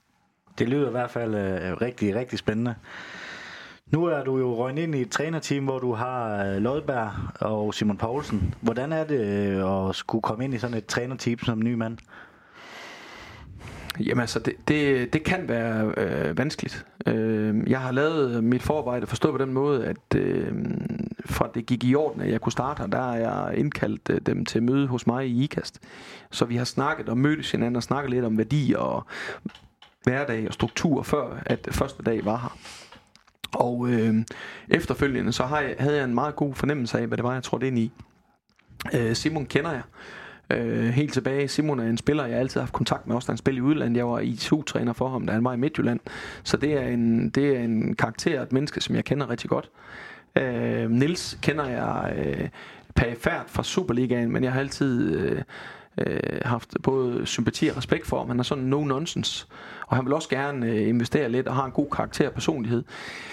Det 0.60 0.70
lyder 0.70 0.88
i 0.88 0.91
hvert 0.91 1.10
fald 1.10 1.36
øh, 1.36 1.82
rigtig, 1.82 2.15
rigtig 2.15 2.39
spændende. 2.39 2.75
Nu 3.91 4.06
er 4.06 4.24
du 4.24 4.38
jo 4.38 4.56
røgnet 4.56 4.84
ind 4.84 4.96
i 4.96 5.01
et 5.01 5.10
trænerteam, 5.10 5.63
hvor 5.63 5.79
du 5.79 5.94
har 5.94 6.46
øh, 6.46 6.58
Lodberg 6.58 7.12
og 7.41 7.74
Simon 7.74 7.98
Poulsen. 7.98 8.53
Hvordan 8.62 8.91
er 8.91 9.03
det 9.03 9.20
øh, 9.20 9.89
at 9.89 9.96
skulle 9.96 10.22
komme 10.22 10.44
ind 10.46 10.53
i 10.53 10.58
sådan 10.58 10.77
et 10.77 10.86
trænerteam 10.86 11.39
som 11.39 11.60
ny 11.60 11.74
mand? 11.74 11.98
Jamen 14.00 14.22
altså, 14.22 14.39
det, 14.39 14.53
det, 14.67 15.13
det 15.13 15.24
kan 15.24 15.48
være 15.48 15.94
øh, 15.98 16.38
vanskeligt. 16.38 16.86
Øh, 17.06 17.70
jeg 17.70 17.79
har 17.79 17.91
lavet 17.91 18.44
mit 18.44 18.63
forarbejde 18.63 19.08
forstået 19.08 19.32
på 19.32 19.38
den 19.38 19.53
måde, 19.53 19.86
at 19.86 20.15
øh, 20.15 20.53
fra 21.25 21.50
det 21.53 21.65
gik 21.65 21.84
i 21.84 21.96
orden, 21.96 22.22
at 22.22 22.32
jeg 22.32 22.41
kunne 22.41 22.51
starte 22.51 22.79
her, 22.79 22.88
der 22.88 23.01
har 23.01 23.15
jeg 23.15 23.58
indkaldt 23.58 24.10
øh, 24.10 24.22
dem 24.22 24.46
til 24.46 24.63
møde 24.63 24.88
hos 24.88 25.08
mig 25.08 25.27
i 25.27 25.44
IKAST. 25.44 25.79
Så 26.32 26.46
vi 26.46 26.56
har 26.56 26.65
snakket 26.65 27.10
og 27.10 27.17
mødtes 27.17 27.51
hinanden 27.51 27.75
og 27.75 27.84
snakket 27.84 28.10
lidt 28.12 28.25
om 28.25 28.38
værdi 28.38 28.74
og 28.77 29.06
hverdag 30.03 30.48
og 30.48 30.53
struktur, 30.53 31.03
før 31.03 31.44
at 31.46 31.67
første 31.72 32.03
dag 32.03 32.25
var 32.25 32.38
her. 32.38 32.58
Og 33.53 33.89
øh, 33.89 34.15
efterfølgende 34.70 35.34
så 35.34 35.44
har 35.44 35.60
jeg, 35.60 35.75
havde 35.79 35.96
jeg 35.96 36.03
en 36.03 36.13
meget 36.15 36.36
god 36.36 36.56
fornemmelse 36.56 37.00
af, 37.00 37.08
hvad 37.08 37.17
det 37.17 37.24
var, 37.24 37.34
jeg 37.34 37.44
trådte 37.44 37.67
ind 37.67 37.79
i. 37.79 37.91
Øh, 38.94 39.15
Simon 39.15 39.46
kender 39.46 39.72
jeg. 39.72 39.82
Øh, 40.50 40.89
helt 40.89 41.13
tilbage, 41.13 41.48
Simon 41.48 41.80
er 41.80 41.84
en 41.84 41.98
spiller, 41.98 42.25
jeg 42.25 42.39
altid 42.39 42.60
har 42.60 42.66
haft 42.66 42.74
kontakt 42.74 43.08
med, 43.08 43.16
også 43.16 43.25
da 43.25 43.32
han 43.32 43.38
spillede 43.38 43.60
i 43.60 43.70
udlandet. 43.70 43.98
Jeg 43.98 44.08
var 44.08 44.20
ITU-træner 44.20 44.94
for 44.94 45.10
ham, 45.10 45.25
da 45.25 45.34
han 45.34 45.44
var 45.44 45.54
i 45.54 45.58
Midtjylland. 45.58 46.00
Så 46.44 46.58
det 46.58 46.74
er 46.74 46.88
en, 46.88 47.30
det 47.30 47.58
er 47.58 47.60
en 47.60 47.96
karakter, 47.96 48.42
et 48.42 48.51
menneske, 48.51 48.82
som 48.82 48.96
jeg 48.96 49.06
kender 49.06 49.30
rigtig 49.30 49.50
godt. 49.50 49.70
Øh, 50.36 50.92
Nils 50.92 51.38
kender 51.42 51.66
jeg 51.66 52.13
øh, 52.18 52.50
perifært 52.96 53.46
fra 53.48 53.63
Superligaen, 53.63 54.32
men 54.32 54.44
jeg 54.44 54.51
har 54.54 54.60
altid 54.60 55.16
øh, 55.16 55.42
øh, 55.98 56.20
haft 56.46 56.75
både 56.84 57.25
sympati 57.25 57.68
og 57.68 57.77
respekt 57.77 58.08
for 58.08 58.18
ham. 58.18 58.27
Han 58.27 58.39
er 58.39 58.44
sådan 58.44 58.63
no 58.63 58.84
nonsense, 58.84 59.48
og 59.88 59.96
han 59.96 60.06
vil 60.06 60.13
også 60.13 60.29
gerne 60.29 60.65
øh, 60.65 60.88
investere 60.88 61.29
lidt 61.29 61.48
og 61.48 61.56
har 61.56 61.65
en 61.65 61.72
god 61.72 61.88
karakter 61.91 62.27
og 62.27 62.34
personlighed. 62.34 62.84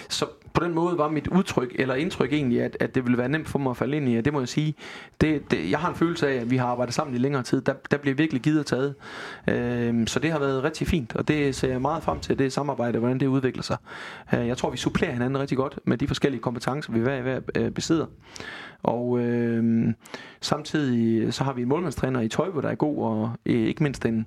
Så 0.09 0.25
på 0.55 0.63
den 0.63 0.73
måde 0.73 0.97
var 0.97 1.09
mit 1.09 1.27
udtryk, 1.27 1.75
eller 1.75 1.95
indtryk 1.95 2.33
egentlig, 2.33 2.61
at, 2.61 2.77
at 2.79 2.95
det 2.95 3.03
ville 3.03 3.17
være 3.17 3.29
nemt 3.29 3.47
for 3.47 3.59
mig 3.59 3.69
at 3.69 3.77
falde 3.77 3.97
ind 3.97 4.09
i, 4.09 4.21
det 4.21 4.33
må 4.33 4.39
jeg 4.39 4.47
sige. 4.47 4.75
Det, 5.21 5.51
det, 5.51 5.71
jeg 5.71 5.79
har 5.79 5.89
en 5.89 5.95
følelse 5.95 6.27
af, 6.27 6.33
at 6.33 6.51
vi 6.51 6.57
har 6.57 6.67
arbejdet 6.67 6.95
sammen 6.95 7.15
i 7.15 7.19
længere 7.19 7.43
tid. 7.43 7.61
Der, 7.61 7.73
der 7.91 7.97
bliver 7.97 8.15
virkelig 8.15 8.41
givet 8.41 8.59
og 8.59 8.65
taget. 8.65 8.95
Øh, 9.47 10.07
så 10.07 10.19
det 10.19 10.31
har 10.31 10.39
været 10.39 10.63
rigtig 10.63 10.87
fint, 10.87 11.15
og 11.15 11.27
det 11.27 11.55
ser 11.55 11.67
jeg 11.67 11.81
meget 11.81 12.03
frem 12.03 12.19
til, 12.19 12.39
det 12.39 12.53
samarbejde, 12.53 12.99
hvordan 12.99 13.19
det 13.19 13.27
udvikler 13.27 13.63
sig. 13.63 13.77
Øh, 14.33 14.47
jeg 14.47 14.57
tror, 14.57 14.69
vi 14.69 14.77
supplerer 14.77 15.11
hinanden 15.11 15.39
rigtig 15.39 15.57
godt 15.57 15.79
med 15.83 15.97
de 15.97 16.07
forskellige 16.07 16.41
kompetencer, 16.41 16.91
vi 16.91 16.99
hver, 16.99 17.21
hver 17.21 17.39
øh, 17.55 17.71
besidder. 17.71 18.05
Og 18.83 19.19
øh, 19.19 19.93
samtidig 20.41 21.33
så 21.33 21.43
har 21.43 21.53
vi 21.53 21.61
en 21.61 21.67
målmandstræner 21.67 22.21
i 22.21 22.27
Tøjbo, 22.27 22.61
der 22.61 22.69
er 22.69 22.75
god, 22.75 22.97
og 22.97 23.31
øh, 23.45 23.67
ikke 23.67 23.83
mindst 23.83 24.05
en, 24.05 24.25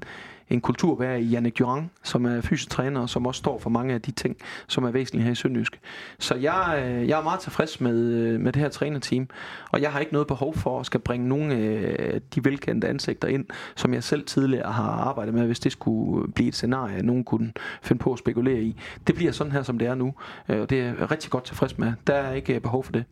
en 0.50 0.60
kulturbærer 0.60 1.16
i 1.16 1.22
Jannik 1.22 1.58
Durand, 1.58 1.88
som 2.02 2.24
er 2.24 2.40
fysiotræner, 2.40 3.00
og 3.00 3.08
som 3.08 3.26
også 3.26 3.38
står 3.38 3.58
for 3.58 3.70
mange 3.70 3.94
af 3.94 4.02
de 4.02 4.10
ting, 4.10 4.36
som 4.66 4.84
er 4.84 4.90
væsentlige 4.90 5.24
her 5.24 5.32
i 5.32 5.34
Sønderjysk. 5.34 5.80
Så 6.18 6.34
jeg, 6.34 6.84
øh, 6.86 7.08
jeg 7.08 7.18
er 7.18 7.22
meget 7.22 7.40
tilfreds 7.40 7.80
med, 7.80 7.96
øh, 7.96 8.40
med 8.40 8.52
det 8.52 8.62
her 8.62 8.68
trænerteam, 8.68 9.28
og 9.70 9.82
jeg 9.82 9.92
har 9.92 10.00
ikke 10.00 10.12
noget 10.12 10.28
behov 10.28 10.54
for 10.54 10.80
at 10.80 10.86
skal 10.86 11.00
bringe 11.00 11.28
nogle 11.28 11.54
af 11.54 11.96
øh, 11.98 12.20
de 12.34 12.44
velkendte 12.44 12.88
ansigter 12.88 13.28
ind, 13.28 13.46
som 13.76 13.94
jeg 13.94 14.04
selv 14.04 14.26
tidligere 14.26 14.72
har 14.72 14.90
arbejdet 14.90 15.34
med, 15.34 15.46
hvis 15.46 15.60
det 15.60 15.72
skulle 15.72 16.26
øh, 16.26 16.32
blive 16.32 16.48
et 16.48 16.54
scenarie, 16.54 17.02
nogen 17.02 17.24
kunne 17.24 17.52
finde 17.82 18.00
på 18.00 18.12
at 18.12 18.18
spekulere 18.18 18.60
i. 18.60 18.76
Det 19.06 19.14
bliver 19.14 19.32
sådan 19.32 19.52
her, 19.52 19.62
som 19.62 19.78
det 19.78 19.88
er 19.88 19.94
nu, 19.94 20.14
og 20.48 20.70
det 20.70 20.80
er 20.80 20.84
jeg 20.84 21.10
rigtig 21.10 21.30
godt 21.30 21.44
tilfreds 21.44 21.78
med. 21.78 21.92
Der 22.06 22.14
er 22.14 22.32
ikke 22.32 22.60
behov 22.60 22.84
for 22.84 22.92
det. 22.92 23.04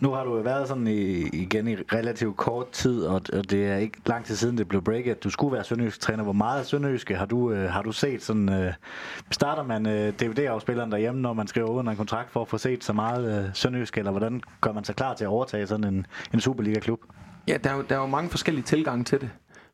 Nu 0.00 0.10
har 0.10 0.24
du 0.24 0.42
været 0.42 0.68
sådan 0.68 0.86
i, 0.86 1.28
igen 1.28 1.68
i 1.68 1.76
relativt 1.76 2.36
kort 2.36 2.70
tid, 2.70 3.02
og, 3.02 3.22
og 3.32 3.50
det 3.50 3.66
er 3.66 3.76
ikke 3.76 3.98
lang 4.06 4.24
tid 4.24 4.36
siden, 4.36 4.58
det 4.58 4.68
blev 4.68 4.82
breaket, 4.82 5.10
at 5.10 5.24
du 5.24 5.30
skulle 5.30 5.54
være 5.54 5.64
sønderjysk 5.64 6.00
træner. 6.00 6.24
Hvor 6.24 6.32
meget 6.32 6.66
sønderjyske 6.66 7.16
har 7.16 7.26
du, 7.26 7.52
øh, 7.52 7.70
har 7.70 7.82
du 7.82 7.92
set? 7.92 8.22
Sådan, 8.22 8.48
øh, 8.48 8.72
starter 9.30 9.62
man 9.62 9.86
øh, 9.86 10.12
DVD-afspilleren 10.12 10.92
derhjemme, 10.92 11.20
når 11.20 11.32
man 11.32 11.46
skriver 11.46 11.68
under 11.68 11.90
en 11.90 11.98
kontrakt 11.98 12.30
for 12.30 12.40
at 12.40 12.48
få 12.48 12.58
set 12.58 12.84
så 12.84 12.92
meget 12.92 13.44
øh, 13.44 13.50
sønderjysk, 13.54 13.98
eller 13.98 14.10
hvordan 14.10 14.42
gør 14.60 14.72
man 14.72 14.84
sig 14.84 14.96
klar 14.96 15.14
til 15.14 15.24
at 15.24 15.28
overtage 15.28 15.66
sådan 15.66 15.84
en, 15.84 16.06
en 16.34 16.40
Superliga-klub? 16.40 17.00
Ja, 17.48 17.56
der 17.64 17.70
er, 17.70 17.74
jo, 17.76 17.82
der 17.88 17.94
er 17.94 18.00
jo 18.00 18.06
mange 18.06 18.30
forskellige 18.30 18.64
tilgange 18.64 19.04
til 19.04 19.20
det. 19.20 19.30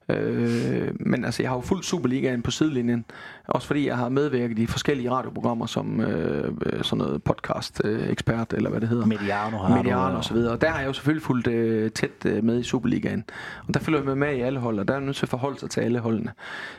Øh, 0.09 0.89
men 1.01 1.25
altså, 1.25 1.43
jeg 1.43 1.51
har 1.51 1.57
jo 1.57 1.61
fuldt 1.61 1.85
Superligaen 1.85 2.43
på 2.43 2.51
sidelinjen. 2.51 3.05
Også 3.49 3.67
fordi 3.67 3.87
jeg 3.87 3.97
har 3.97 4.09
medvirket 4.09 4.59
i 4.59 4.67
forskellige 4.67 5.11
radioprogrammer 5.11 5.67
som 5.67 6.01
øh, 6.01 6.53
sådan 6.83 7.05
noget 7.05 7.23
podcast-ekspert, 7.23 8.53
øh, 8.53 8.57
eller 8.57 8.71
hvad 8.71 8.81
det 8.81 8.89
hedder. 8.89 9.07
Mediano 9.07 9.59
har 9.59 9.77
Mediano 9.77 10.17
og 10.17 10.25
så 10.25 10.35
videre. 10.35 10.53
Og 10.53 10.61
der 10.61 10.71
har 10.71 10.79
jeg 10.79 10.87
jo 10.87 10.93
selvfølgelig 10.93 11.23
fulgt 11.23 11.47
øh, 11.47 11.91
tæt 11.91 12.11
øh, 12.25 12.45
med 12.45 12.61
i 12.61 12.63
Superligaen. 12.63 13.25
Og 13.69 13.75
der 13.75 13.81
følger 13.81 14.01
jeg 14.01 14.07
med, 14.07 14.15
med 14.15 14.37
i 14.37 14.41
alle 14.41 14.61
hold, 14.61 14.79
og 14.79 14.89
der 14.89 14.95
er 14.95 15.01
nødt 15.01 15.17
til 15.17 15.25
at 15.25 15.31
forholde 15.31 15.61
sig 15.61 15.71
til 15.71 15.81
alle 15.81 15.99
holdene. 15.99 16.33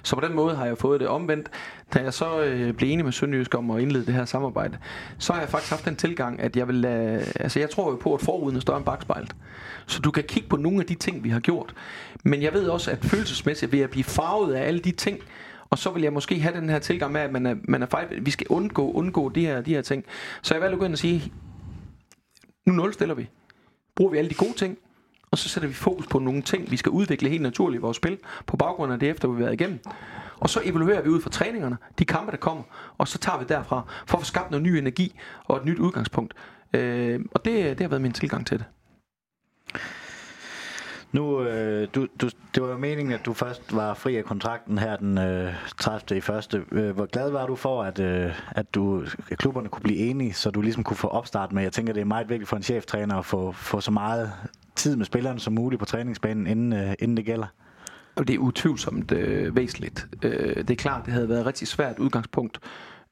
Så 0.04 0.16
på 0.16 0.22
den 0.28 0.36
måde 0.36 0.56
har 0.56 0.66
jeg 0.66 0.78
fået 0.78 1.00
det 1.00 1.08
omvendt. 1.08 1.50
Da 1.94 2.00
jeg 2.00 2.14
så 2.14 2.42
øh, 2.42 2.74
blev 2.74 2.90
enig 2.90 3.06
med 3.06 3.12
Sønderjysk 3.12 3.56
om 3.56 3.72
at 3.72 3.82
indlede 3.82 4.06
det 4.06 4.14
her 4.14 4.26
samarbejde, 4.26 4.78
så 5.18 5.34
har 5.34 5.40
jeg 5.40 5.50
faktisk 5.50 5.72
haft 5.72 5.86
den 5.86 5.96
tilgang, 5.96 6.40
at 6.40 6.56
jeg 6.56 6.68
vil... 6.68 6.86
Øh, 6.86 7.22
altså, 7.36 7.60
jeg 7.60 7.70
tror 7.70 7.90
jo 7.92 7.96
på, 7.96 8.14
at 8.14 8.22
foruden 8.22 8.56
er 8.56 8.60
større 8.60 8.78
end 8.78 8.86
bagspejlet. 8.86 9.36
Så 9.86 10.00
du 10.02 10.12
kan 10.12 10.24
kigge 10.24 10.50
på 10.50 10.58
nogle 10.58 10.80
af 10.80 10.86
de 10.86 10.96
ting, 10.96 11.24
vi 11.24 11.30
har 11.30 11.40
gjort. 11.40 11.74
Men 12.24 12.42
jeg 12.42 12.54
ved 12.54 12.68
også, 12.68 12.92
at 12.92 13.06
følelsesmæssigt 13.20 13.72
ved 13.72 13.80
at 13.80 13.90
blive 13.90 14.04
farvet 14.04 14.54
af 14.54 14.68
alle 14.68 14.80
de 14.80 14.92
ting, 14.92 15.20
og 15.70 15.78
så 15.78 15.92
vil 15.92 16.04
jeg 16.04 16.14
måske 16.14 16.40
have 16.40 16.56
den 16.56 16.70
her 16.70 16.80
tilgang 16.80 17.12
med, 17.12 17.22
at 17.22 17.32
man 17.32 17.46
er, 17.46 17.56
man 17.64 17.82
er 17.82 17.86
fejl. 17.86 18.26
Vi 18.26 18.32
skal 18.32 18.48
undgå, 18.50 18.92
undgå 18.92 19.30
de 19.30 19.46
her, 19.46 19.62
de 19.62 19.74
her 19.74 19.82
ting. 19.82 20.06
Så 20.42 20.56
jeg 20.56 20.64
vil 20.64 20.78
gå 20.78 20.86
ind 20.86 20.94
og 20.94 21.00
sige, 21.00 21.34
nu 22.66 22.74
nulstiller 22.74 23.16
vi. 23.16 23.30
Bruger 23.96 24.12
vi 24.12 24.18
alle 24.18 24.30
de 24.30 24.36
gode 24.36 24.54
ting, 24.54 24.78
og 25.32 25.38
så 25.38 25.50
sætter 25.50 25.68
vi 25.68 25.74
fokus 25.74 26.08
på 26.08 26.20
nogle 26.20 26.42
ting, 26.42 26.72
vi 26.72 26.78
skal 26.78 26.90
udvikle 26.90 27.30
helt 27.30 27.42
naturligt 27.42 27.80
i 27.80 27.82
vores 27.82 27.98
spil, 27.98 28.18
på 28.46 28.58
baggrund 28.58 28.94
af 28.94 29.00
det, 29.00 29.10
efter 29.10 29.28
vi 29.28 29.34
har 29.34 29.40
været 29.40 29.54
igennem. 29.54 29.80
Og 30.40 30.50
så 30.50 30.62
evaluerer 30.64 31.02
vi 31.02 31.10
ud 31.10 31.22
fra 31.22 31.30
træningerne, 31.30 31.78
de 32.00 32.06
kampe, 32.06 32.32
der 32.32 32.38
kommer, 32.38 32.64
og 32.98 33.08
så 33.08 33.18
tager 33.18 33.40
vi 33.40 33.46
derfra, 33.50 33.82
for 34.08 34.18
at 34.18 34.22
få 34.22 34.26
skabt 34.26 34.52
noget 34.52 34.64
ny 34.64 34.70
energi 34.70 35.16
og 35.46 35.58
et 35.58 35.66
nyt 35.66 35.80
udgangspunkt. 35.80 36.34
Øh, 36.74 37.20
og 37.32 37.46
det, 37.46 37.78
det 37.78 37.82
har 37.82 37.88
været 37.88 38.02
min 38.02 38.12
tilgang 38.12 38.48
til 38.48 38.58
det. 38.58 38.66
Nu, 41.12 41.42
øh, 41.42 41.88
du, 41.96 42.08
du, 42.22 42.30
det 42.56 42.64
var 42.64 42.70
jo 42.70 42.78
meningen, 42.78 43.14
at 43.14 43.26
du 43.26 43.34
først 43.34 43.76
var 43.76 43.94
fri 43.94 44.16
af 44.16 44.24
kontrakten 44.24 44.78
her 44.78 44.96
den 44.96 45.18
øh, 45.18 45.54
30. 45.78 46.18
i 46.18 46.22
første. 46.22 46.64
Øh, 46.72 46.96
hvor 46.96 47.06
glad 47.06 47.32
var 47.32 47.48
du 47.48 47.56
for, 47.56 47.84
at, 47.84 48.00
øh, 48.00 48.32
at, 48.52 48.76
du, 48.76 49.06
at 49.32 49.38
klubberne 49.38 49.70
kunne 49.70 49.84
blive 49.84 49.98
enige, 49.98 50.34
så 50.34 50.52
du 50.52 50.62
ligesom 50.62 50.84
kunne 50.84 50.98
få 50.98 51.08
opstart 51.08 51.52
med? 51.52 51.64
Jeg 51.64 51.72
tænker, 51.72 51.94
det 51.94 52.02
er 52.02 52.06
meget 52.06 52.30
vigtigt 52.30 52.50
for 52.50 52.56
en 52.56 52.64
cheftræner 52.64 53.16
at 53.16 53.26
få, 53.26 53.52
få 53.52 53.82
så 53.82 53.92
meget 53.92 54.32
tid 54.76 54.96
med 54.96 55.06
spillerne 55.06 55.40
som 55.40 55.54
muligt 55.54 55.80
på 55.80 55.86
træningsbanen, 55.86 56.48
inden, 56.48 56.74
øh, 56.74 56.94
inden 57.00 57.18
det 57.18 57.26
gælder. 57.26 57.48
Og 58.16 58.28
det 58.28 58.34
er 58.34 58.40
utvivlsomt 58.40 59.12
øh, 59.12 59.56
væsentligt. 59.56 60.08
Øh, 60.24 60.56
det 60.56 60.72
er 60.72 60.76
klart, 60.76 61.06
det 61.06 61.14
havde 61.14 61.30
været 61.30 61.40
et 61.40 61.46
rigtig 61.46 61.68
svært 61.68 62.00
udgangspunkt 62.00 62.60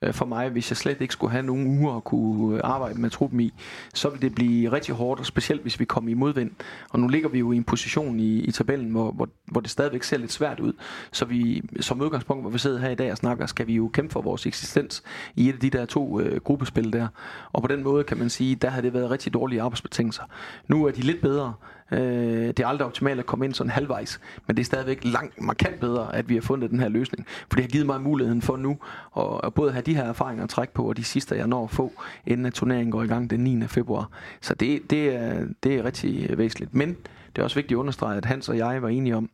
øh, 0.02 0.14
for 0.14 0.26
mig, 0.26 0.50
hvis 0.50 0.72
jeg 0.72 0.78
slet 0.78 1.02
ikke 1.02 1.12
skulle 1.14 1.32
have 1.32 1.44
nogen 1.44 1.80
uger 1.80 1.96
at 1.96 2.04
kunne 2.04 2.56
øh, 2.56 2.62
arbejde 2.64 3.02
med 3.02 3.10
truppen 3.10 3.40
i, 3.40 3.54
så 3.94 4.10
ville 4.10 4.22
det 4.22 4.36
blive 4.36 4.72
rigtig 4.72 4.96
hårdt, 4.96 5.20
og 5.20 5.26
specielt 5.26 5.62
hvis 5.62 5.80
vi 5.80 5.86
kom 5.86 6.08
i 6.08 6.14
modvind. 6.14 6.52
Og 6.90 7.00
nu 7.00 7.08
ligger 7.08 7.30
vi 7.30 7.40
jo 7.40 7.52
i 7.52 7.58
en 7.58 7.64
position 7.64 8.20
i, 8.20 8.40
i 8.40 8.52
tabellen, 8.52 8.92
hvor, 8.92 9.12
hvor, 9.12 9.30
hvor 9.46 9.62
det 9.62 9.70
stadigvæk 9.70 10.04
ser 10.04 10.18
lidt 10.18 10.32
svært 10.32 10.60
ud. 10.60 10.74
Så 11.12 11.26
vi, 11.26 11.62
som 11.80 12.02
udgangspunkt, 12.02 12.44
hvor 12.44 12.52
vi 12.52 12.58
sidder 12.58 12.80
her 12.80 12.90
i 12.90 12.96
dag 12.96 13.12
og 13.12 13.18
snakker, 13.18 13.46
skal 13.46 13.68
vi 13.68 13.76
jo 13.76 13.88
kæmpe 13.88 14.12
for 14.14 14.22
vores 14.22 14.46
eksistens 14.46 15.04
i 15.36 15.50
et 15.50 15.54
af 15.54 15.60
de 15.60 15.70
der 15.70 15.86
to 15.86 16.20
øh, 16.20 16.42
gruppespil 16.42 16.94
der. 16.94 17.08
Og 17.54 17.62
på 17.62 17.68
den 17.68 17.84
måde 17.84 18.04
kan 18.04 18.18
man 18.18 18.30
sige, 18.30 18.56
der 18.56 18.70
har 18.70 18.82
det 18.82 18.94
været 18.94 19.12
rigtig 19.12 19.34
dårlige 19.34 19.62
arbejdsbetingelser. 19.62 20.24
Nu 20.68 20.86
er 20.86 20.92
de 20.92 21.02
lidt 21.02 21.22
bedre, 21.22 21.54
Øh, 21.92 22.48
det 22.48 22.60
er 22.60 22.68
aldrig 22.68 22.86
optimalt 22.86 23.20
at 23.20 23.26
komme 23.26 23.46
ind 23.46 23.54
sådan 23.54 23.72
halvvejs, 23.72 24.20
men 24.48 24.58
det 24.58 24.62
er 24.62 24.66
stadigvæk 24.66 25.00
langt 25.04 25.42
markant 25.42 25.80
bedre, 25.80 26.16
at 26.16 26.30
vi 26.30 26.34
har 26.34 26.42
fundet 26.42 26.72
den 26.72 26.80
her 26.80 26.90
løsning. 26.90 27.28
For 27.28 27.56
det 27.56 27.62
har 27.62 27.70
givet 27.70 27.86
mig 27.86 28.02
muligheden 28.02 28.42
for 28.42 28.58
nu 28.58 28.78
at, 29.18 29.42
at 29.44 29.54
både 29.54 29.72
have 29.72 29.82
de 29.82 29.96
her 29.96 30.04
erfaringer 30.04 30.44
at 30.44 30.50
trække 30.50 30.74
på, 30.74 30.90
og 30.90 30.98
de 30.98 31.04
sidste, 31.04 31.36
jeg 31.36 31.48
når 31.48 31.64
at 31.64 31.72
få, 31.72 31.92
inden 32.26 32.46
at 32.46 32.54
turneringen 32.54 32.92
går 32.92 33.04
i 33.04 33.08
gang 33.08 33.30
den 33.30 33.40
9. 33.40 33.68
februar. 33.68 34.10
Så 34.42 34.54
det, 34.54 34.90
det, 34.90 35.16
er, 35.16 35.46
det 35.64 35.76
er 35.76 35.84
rigtig 35.84 36.30
øh, 36.30 36.38
væsentligt. 36.38 36.76
Men 36.76 36.90
det 37.36 37.42
er 37.42 37.44
også 37.44 37.56
vigtigt 37.56 37.78
at 37.78 37.80
understrege, 37.80 38.18
at 38.18 38.26
Hans 38.26 38.50
og 38.50 38.58
jeg 38.58 38.82
var 38.82 38.90
enige 38.90 39.16
om, 39.16 39.30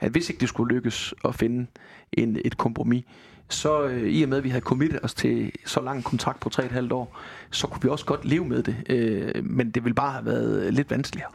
at 0.00 0.10
hvis 0.10 0.30
ikke 0.30 0.40
det 0.40 0.48
skulle 0.48 0.74
lykkes 0.74 1.14
at 1.24 1.34
finde 1.34 1.66
en, 2.12 2.38
et 2.44 2.56
kompromis, 2.56 3.04
så 3.48 3.82
øh, 3.82 4.10
i 4.10 4.22
og 4.22 4.28
med, 4.28 4.38
at 4.38 4.44
vi 4.44 4.48
havde 4.48 4.64
committet 4.64 5.00
os 5.02 5.14
til 5.14 5.52
så 5.66 5.80
lang 5.80 6.04
kontrakt 6.04 6.40
på 6.40 6.50
3,5 6.54 6.92
år, 6.92 7.18
så 7.50 7.66
kunne 7.66 7.82
vi 7.82 7.88
også 7.88 8.04
godt 8.04 8.24
leve 8.24 8.44
med 8.44 8.62
det. 8.62 8.76
Øh, 8.90 9.44
men 9.44 9.70
det 9.70 9.84
ville 9.84 9.94
bare 9.94 10.12
have 10.12 10.24
været 10.24 10.74
lidt 10.74 10.90
vanskeligere. 10.90 11.30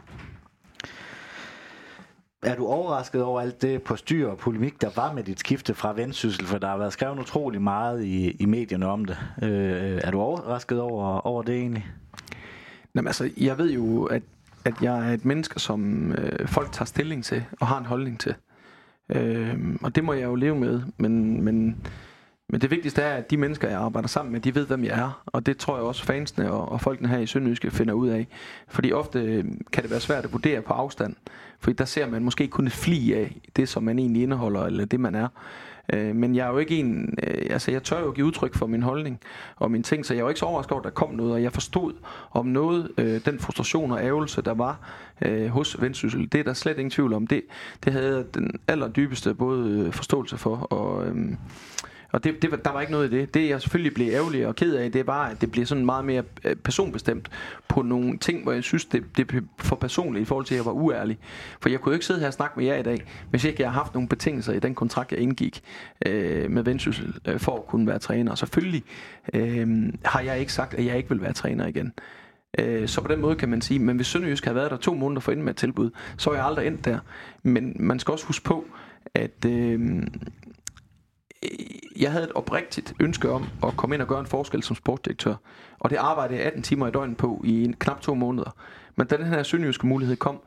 Er 2.42 2.54
du 2.54 2.66
overrasket 2.66 3.22
over 3.22 3.40
alt 3.40 3.62
det 3.62 3.82
på 3.82 3.96
styr 3.96 4.28
og 4.28 4.38
polemik, 4.38 4.80
der 4.80 4.90
var 4.96 5.12
med 5.12 5.24
dit 5.24 5.40
skifte 5.40 5.74
fra 5.74 5.92
vendsyssel? 5.92 6.46
For 6.46 6.58
der 6.58 6.68
har 6.68 6.76
været 6.76 6.92
skrevet 6.92 7.18
utrolig 7.18 7.62
meget 7.62 8.04
i, 8.04 8.30
i 8.30 8.44
medierne 8.44 8.86
om 8.86 9.04
det. 9.04 9.18
Øh, 9.42 10.00
er 10.04 10.10
du 10.10 10.20
overrasket 10.20 10.80
over, 10.80 11.26
over 11.26 11.42
det 11.42 11.54
egentlig? 11.54 11.86
Jamen 12.94 13.06
altså, 13.06 13.30
jeg 13.36 13.58
ved 13.58 13.70
jo, 13.70 14.04
at, 14.04 14.22
at 14.64 14.74
jeg 14.82 15.08
er 15.08 15.12
et 15.14 15.24
menneske, 15.24 15.60
som 15.60 16.12
øh, 16.12 16.48
folk 16.48 16.72
tager 16.72 16.84
stilling 16.84 17.24
til 17.24 17.44
og 17.60 17.66
har 17.66 17.78
en 17.78 17.86
holdning 17.86 18.20
til. 18.20 18.34
Øh, 19.08 19.76
og 19.82 19.94
det 19.94 20.04
må 20.04 20.12
jeg 20.12 20.24
jo 20.24 20.34
leve 20.34 20.56
med. 20.56 20.82
Men, 20.98 21.44
men 21.44 21.76
men 22.52 22.60
det 22.60 22.70
vigtigste 22.70 23.02
er, 23.02 23.16
at 23.16 23.30
de 23.30 23.36
mennesker, 23.36 23.68
jeg 23.68 23.78
arbejder 23.78 24.08
sammen 24.08 24.32
med, 24.32 24.40
de 24.40 24.54
ved, 24.54 24.66
hvem 24.66 24.84
jeg 24.84 24.98
er. 24.98 25.22
Og 25.26 25.46
det 25.46 25.56
tror 25.56 25.76
jeg 25.76 25.84
også 25.84 26.04
fansene 26.04 26.52
og, 26.52 26.68
og 26.68 26.80
folkene 26.80 27.08
her 27.08 27.18
i 27.18 27.26
Sønderjyske 27.26 27.70
finder 27.70 27.94
ud 27.94 28.08
af. 28.08 28.26
Fordi 28.68 28.92
ofte 28.92 29.44
kan 29.72 29.82
det 29.82 29.90
være 29.90 30.00
svært 30.00 30.24
at 30.24 30.32
vurdere 30.32 30.62
på 30.62 30.72
afstand. 30.72 31.16
Fordi 31.60 31.76
der 31.76 31.84
ser 31.84 32.10
man 32.10 32.24
måske 32.24 32.48
kun 32.48 32.66
et 32.66 32.72
fli 32.72 33.12
af 33.12 33.40
det, 33.56 33.68
som 33.68 33.82
man 33.82 33.98
egentlig 33.98 34.22
indeholder, 34.22 34.62
eller 34.66 34.84
det, 34.84 35.00
man 35.00 35.14
er. 35.14 35.28
Øh, 35.92 36.16
men 36.16 36.34
jeg 36.34 36.46
er 36.46 36.50
jo 36.50 36.58
ikke 36.58 36.76
en, 36.76 37.18
øh, 37.22 37.46
altså 37.50 37.70
jeg 37.70 37.82
tør 37.82 38.00
jo 38.00 38.10
give 38.10 38.26
udtryk 38.26 38.54
for 38.54 38.66
min 38.66 38.82
holdning 38.82 39.20
og 39.56 39.70
mine 39.70 39.82
ting, 39.82 40.06
så 40.06 40.14
jeg 40.14 40.24
var 40.24 40.30
ikke 40.30 40.38
så 40.38 40.46
overrasket 40.46 40.72
over, 40.72 40.80
at 40.80 40.84
der 40.84 40.90
kom 40.90 41.14
noget, 41.14 41.32
og 41.32 41.42
jeg 41.42 41.52
forstod 41.52 41.92
om 42.30 42.46
noget, 42.46 42.90
øh, 42.98 43.24
den 43.24 43.38
frustration 43.38 43.92
og 43.92 44.02
ærgelse, 44.02 44.42
der 44.42 44.54
var 44.54 44.78
øh, 45.22 45.46
hos 45.46 45.80
Vendsyssel. 45.80 46.32
Det 46.32 46.40
er 46.40 46.44
der 46.44 46.52
slet 46.52 46.78
ingen 46.78 46.90
tvivl 46.90 47.12
om. 47.12 47.26
Det, 47.26 47.42
det 47.84 47.92
havde 47.92 48.26
den 48.34 48.60
allerdybeste 48.68 49.34
både 49.34 49.70
øh, 49.70 49.92
forståelse 49.92 50.38
for 50.38 50.56
og... 50.56 51.06
øh, 51.06 51.16
og 52.12 52.24
det, 52.24 52.42
det, 52.42 52.64
der 52.64 52.70
var 52.72 52.80
ikke 52.80 52.92
noget 52.92 53.12
i 53.12 53.16
det. 53.16 53.34
Det 53.34 53.48
jeg 53.48 53.60
selvfølgelig 53.60 53.94
blev 53.94 54.12
ærgerlig 54.12 54.46
og 54.46 54.56
ked 54.56 54.74
af, 54.74 54.92
det 54.92 54.98
er 54.98 55.04
bare, 55.04 55.30
at 55.30 55.40
det 55.40 55.50
bliver 55.50 55.66
sådan 55.66 55.84
meget 55.84 56.04
mere 56.04 56.22
øh, 56.44 56.56
personbestemt 56.56 57.30
på 57.68 57.82
nogle 57.82 58.18
ting, 58.18 58.42
hvor 58.42 58.52
jeg 58.52 58.64
synes, 58.64 58.84
det, 58.84 59.16
det 59.16 59.26
blev 59.26 59.42
for 59.58 59.76
personligt 59.76 60.22
i 60.22 60.24
forhold 60.24 60.46
til, 60.46 60.54
at 60.54 60.56
jeg 60.56 60.66
var 60.66 60.72
uærlig. 60.72 61.18
For 61.60 61.68
jeg 61.68 61.80
kunne 61.80 61.90
jo 61.90 61.94
ikke 61.94 62.06
sidde 62.06 62.20
her 62.20 62.26
og 62.26 62.32
snakke 62.32 62.54
med 62.56 62.66
jer 62.66 62.76
i 62.76 62.82
dag, 62.82 63.04
hvis 63.30 63.44
ikke 63.44 63.62
jeg 63.62 63.72
har 63.72 63.78
haft 63.78 63.94
nogle 63.94 64.08
betingelser 64.08 64.52
i 64.52 64.58
den 64.58 64.74
kontrakt, 64.74 65.12
jeg 65.12 65.20
indgik 65.20 65.62
øh, 66.06 66.50
med 66.50 66.62
Vendsyssel 66.62 67.14
øh, 67.28 67.40
for 67.40 67.56
at 67.56 67.66
kunne 67.66 67.86
være 67.86 67.98
træner. 67.98 68.30
Og 68.30 68.38
selvfølgelig 68.38 68.82
øh, 69.34 69.92
har 70.04 70.20
jeg 70.20 70.40
ikke 70.40 70.52
sagt, 70.52 70.74
at 70.74 70.86
jeg 70.86 70.96
ikke 70.96 71.08
vil 71.08 71.20
være 71.20 71.32
træner 71.32 71.66
igen. 71.66 71.92
Øh, 72.58 72.88
så 72.88 73.00
på 73.00 73.08
den 73.08 73.20
måde 73.20 73.36
kan 73.36 73.48
man 73.48 73.60
sige, 73.60 73.78
men 73.78 73.96
hvis 73.96 74.06
Sønderjysk 74.06 74.44
havde 74.44 74.56
været 74.56 74.70
der 74.70 74.76
to 74.76 74.94
måneder 74.94 75.20
for 75.20 75.32
inden 75.32 75.44
med 75.44 75.52
et 75.52 75.56
tilbud, 75.56 75.90
så 76.16 76.30
er 76.30 76.34
jeg 76.34 76.44
aldrig 76.44 76.66
endt 76.66 76.84
der. 76.84 76.98
Men 77.42 77.76
man 77.80 77.98
skal 77.98 78.12
også 78.12 78.26
huske 78.26 78.44
på, 78.44 78.64
at 79.14 79.44
øh, 79.46 80.02
Øh, 81.44 81.50
jeg 82.02 82.12
havde 82.12 82.24
et 82.24 82.32
oprigtigt 82.32 82.94
ønske 83.00 83.30
om 83.30 83.44
at 83.66 83.76
komme 83.76 83.94
ind 83.94 84.02
og 84.02 84.08
gøre 84.08 84.20
en 84.20 84.26
forskel 84.26 84.62
som 84.62 84.76
sportsdirektør. 84.76 85.34
Og 85.78 85.90
det 85.90 85.96
arbejdede 85.96 86.38
jeg 86.38 86.46
18 86.46 86.62
timer 86.62 86.88
i 86.88 86.90
døgnet 86.90 87.16
på 87.16 87.40
i 87.44 87.64
en, 87.64 87.74
knap 87.74 88.00
to 88.00 88.14
måneder. 88.14 88.56
Men 88.96 89.06
da 89.06 89.16
den 89.16 89.26
her 89.26 89.42
sønderjyske 89.42 89.86
mulighed 89.86 90.16
kom, 90.16 90.40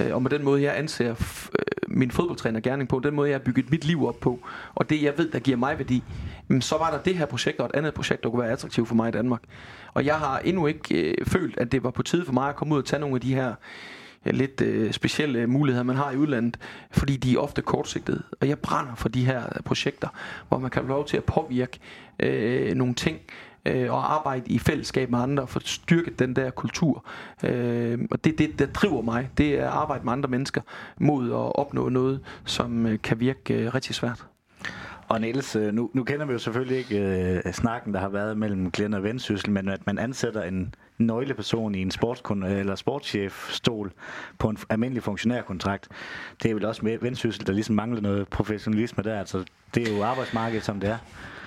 øh, 0.00 0.14
og 0.14 0.22
med 0.22 0.30
den 0.30 0.44
måde, 0.44 0.62
jeg 0.62 0.78
anser 0.78 1.14
f- 1.14 1.48
øh, 1.58 1.96
min 1.96 2.10
fodboldtræner 2.10 2.60
gerning 2.60 2.88
på, 2.88 3.00
den 3.00 3.14
måde, 3.14 3.30
jeg 3.30 3.38
har 3.38 3.44
bygget 3.44 3.70
mit 3.70 3.84
liv 3.84 4.06
op 4.06 4.20
på, 4.20 4.40
og 4.74 4.90
det, 4.90 5.02
jeg 5.02 5.18
ved, 5.18 5.30
der 5.30 5.38
giver 5.38 5.56
mig 5.56 5.78
værdi, 5.78 6.02
jamen, 6.48 6.62
så 6.62 6.78
var 6.78 6.90
der 6.90 7.02
det 7.02 7.14
her 7.14 7.26
projekt 7.26 7.60
og 7.60 7.66
et 7.66 7.72
andet 7.74 7.94
projekt, 7.94 8.22
der 8.22 8.30
kunne 8.30 8.42
være 8.42 8.52
attraktivt 8.52 8.88
for 8.88 8.94
mig 8.94 9.08
i 9.08 9.12
Danmark. 9.12 9.42
Og 9.94 10.04
jeg 10.04 10.14
har 10.18 10.38
endnu 10.38 10.66
ikke 10.66 11.10
øh, 11.10 11.26
følt, 11.26 11.58
at 11.58 11.72
det 11.72 11.84
var 11.84 11.90
på 11.90 12.02
tide 12.02 12.24
for 12.24 12.32
mig 12.32 12.48
at 12.48 12.56
komme 12.56 12.74
ud 12.74 12.78
og 12.78 12.84
tage 12.86 13.00
nogle 13.00 13.14
af 13.14 13.20
de 13.20 13.34
her 13.34 13.54
Øh, 14.26 14.34
lidt 14.34 14.60
øh, 14.60 14.92
specielle 14.92 15.46
muligheder, 15.46 15.84
man 15.84 15.96
har 15.96 16.10
i 16.10 16.16
udlandet, 16.16 16.56
fordi 16.90 17.16
de 17.16 17.34
er 17.34 17.38
ofte 17.38 17.62
kortsigtede. 17.62 18.22
Og 18.40 18.48
jeg 18.48 18.58
brænder 18.58 18.94
for 18.94 19.08
de 19.08 19.24
her 19.24 19.42
projekter, 19.64 20.08
hvor 20.48 20.58
man 20.58 20.70
kan 20.70 20.82
få 20.82 20.88
lov 20.88 21.06
til 21.06 21.16
at 21.16 21.24
påvirke 21.24 21.78
øh, 22.20 22.74
nogle 22.74 22.94
ting, 22.94 23.18
øh, 23.66 23.92
og 23.92 24.14
arbejde 24.14 24.52
i 24.52 24.58
fællesskab 24.58 25.10
med 25.10 25.18
andre 25.18 25.46
for 25.46 25.60
at 25.60 25.68
styrke 25.68 26.10
den 26.10 26.36
der 26.36 26.50
kultur. 26.50 27.04
Øh, 27.44 27.98
og 28.10 28.24
det 28.24 28.32
er 28.32 28.36
det, 28.36 28.58
der 28.58 28.66
driver 28.66 29.02
mig. 29.02 29.30
Det 29.38 29.58
er 29.58 29.66
at 29.66 29.72
arbejde 29.72 30.04
med 30.04 30.12
andre 30.12 30.28
mennesker 30.28 30.60
mod 30.98 31.30
at 31.30 31.56
opnå 31.58 31.88
noget, 31.88 32.20
som 32.44 32.86
øh, 32.86 32.98
kan 33.02 33.20
virke 33.20 33.54
øh, 33.54 33.74
rigtig 33.74 33.94
svært. 33.94 34.26
Og 35.08 35.20
Niels, 35.20 35.56
øh, 35.56 35.74
nu, 35.74 35.90
nu 35.94 36.04
kender 36.04 36.26
vi 36.26 36.32
jo 36.32 36.38
selvfølgelig 36.38 36.78
ikke 36.78 36.98
øh, 37.46 37.52
snakken, 37.52 37.94
der 37.94 38.00
har 38.00 38.08
været 38.08 38.38
mellem 38.38 38.70
Glenn 38.70 38.94
og 38.94 39.02
Vendsyssel, 39.02 39.50
men 39.50 39.68
at 39.68 39.86
man 39.86 39.98
ansætter 39.98 40.42
en 40.42 40.74
nøgleperson 40.98 41.74
i 41.74 41.82
en 41.82 41.90
sportskon- 41.90 42.44
eller 42.44 42.74
sportschef-stol 42.74 43.92
på 44.38 44.48
en 44.48 44.58
almindelig 44.68 45.02
funktionærkontrakt, 45.02 45.88
det 46.42 46.50
er 46.50 46.54
vel 46.54 46.64
også 46.64 46.84
med 46.84 46.98
Vendsyssel, 46.98 47.46
der 47.46 47.52
ligesom 47.52 47.74
mangler 47.74 48.00
noget 48.00 48.28
professionalisme 48.28 49.02
der. 49.02 49.18
Altså, 49.18 49.44
det 49.74 49.88
er 49.88 49.96
jo 49.96 50.02
arbejdsmarkedet, 50.02 50.64
som 50.64 50.80
det 50.80 50.90
er. 50.90 50.98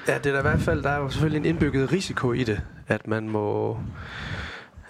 Ja, 0.07 0.17
det 0.17 0.25
er 0.25 0.31
der 0.31 0.39
i 0.39 0.41
hvert 0.41 0.59
fald, 0.59 0.83
der 0.83 0.89
er 0.89 0.97
jo 0.97 1.09
selvfølgelig 1.09 1.39
en 1.39 1.45
indbygget 1.45 1.91
risiko 1.91 2.33
i 2.33 2.43
det, 2.43 2.61
at 2.87 3.07
man 3.07 3.29
må 3.29 3.77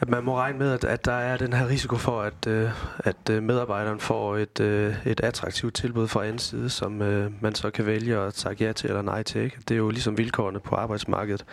at 0.01 0.09
man 0.09 0.23
må 0.23 0.37
regne 0.37 0.59
med, 0.59 0.73
at, 0.73 0.83
at 0.83 1.05
der 1.05 1.11
er 1.11 1.37
den 1.37 1.53
her 1.53 1.67
risiko 1.67 1.95
for, 1.95 2.21
at, 2.21 2.47
øh, 2.47 2.69
at 2.99 3.29
øh, 3.29 3.43
medarbejderen 3.43 3.99
får 3.99 4.37
et, 4.37 4.59
øh, 4.59 4.95
et 5.05 5.19
attraktivt 5.19 5.73
tilbud 5.73 6.07
fra 6.07 6.23
anden 6.25 6.39
side, 6.39 6.69
som 6.69 7.01
øh, 7.01 7.31
man 7.41 7.55
så 7.55 7.69
kan 7.69 7.85
vælge 7.85 8.17
at 8.17 8.33
tage 8.33 8.55
ja 8.59 8.71
til 8.73 8.87
eller 8.87 9.01
nej 9.01 9.23
til. 9.23 9.41
Ikke? 9.41 9.57
Det 9.67 9.71
er 9.71 9.77
jo 9.77 9.89
ligesom 9.89 10.17
vilkårene 10.17 10.59
på 10.59 10.75
arbejdsmarkedet 10.75 11.45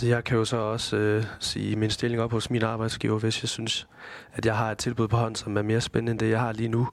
det 0.00 0.08
jeg 0.08 0.24
kan 0.24 0.38
jo 0.38 0.44
så 0.44 0.56
også 0.56 0.96
øh, 0.96 1.24
sige 1.40 1.76
min 1.76 1.90
stilling 1.90 2.22
op 2.22 2.32
hos 2.32 2.50
min 2.50 2.62
arbejdsgiver, 2.62 3.18
hvis 3.18 3.42
jeg 3.42 3.48
synes, 3.48 3.88
at 4.32 4.46
jeg 4.46 4.56
har 4.56 4.70
et 4.70 4.78
tilbud 4.78 5.08
på 5.08 5.16
hånd, 5.16 5.36
som 5.36 5.56
er 5.56 5.62
mere 5.62 5.80
spændende 5.80 6.10
end 6.10 6.18
det, 6.18 6.30
jeg 6.30 6.40
har 6.40 6.52
lige 6.52 6.68
nu. 6.68 6.88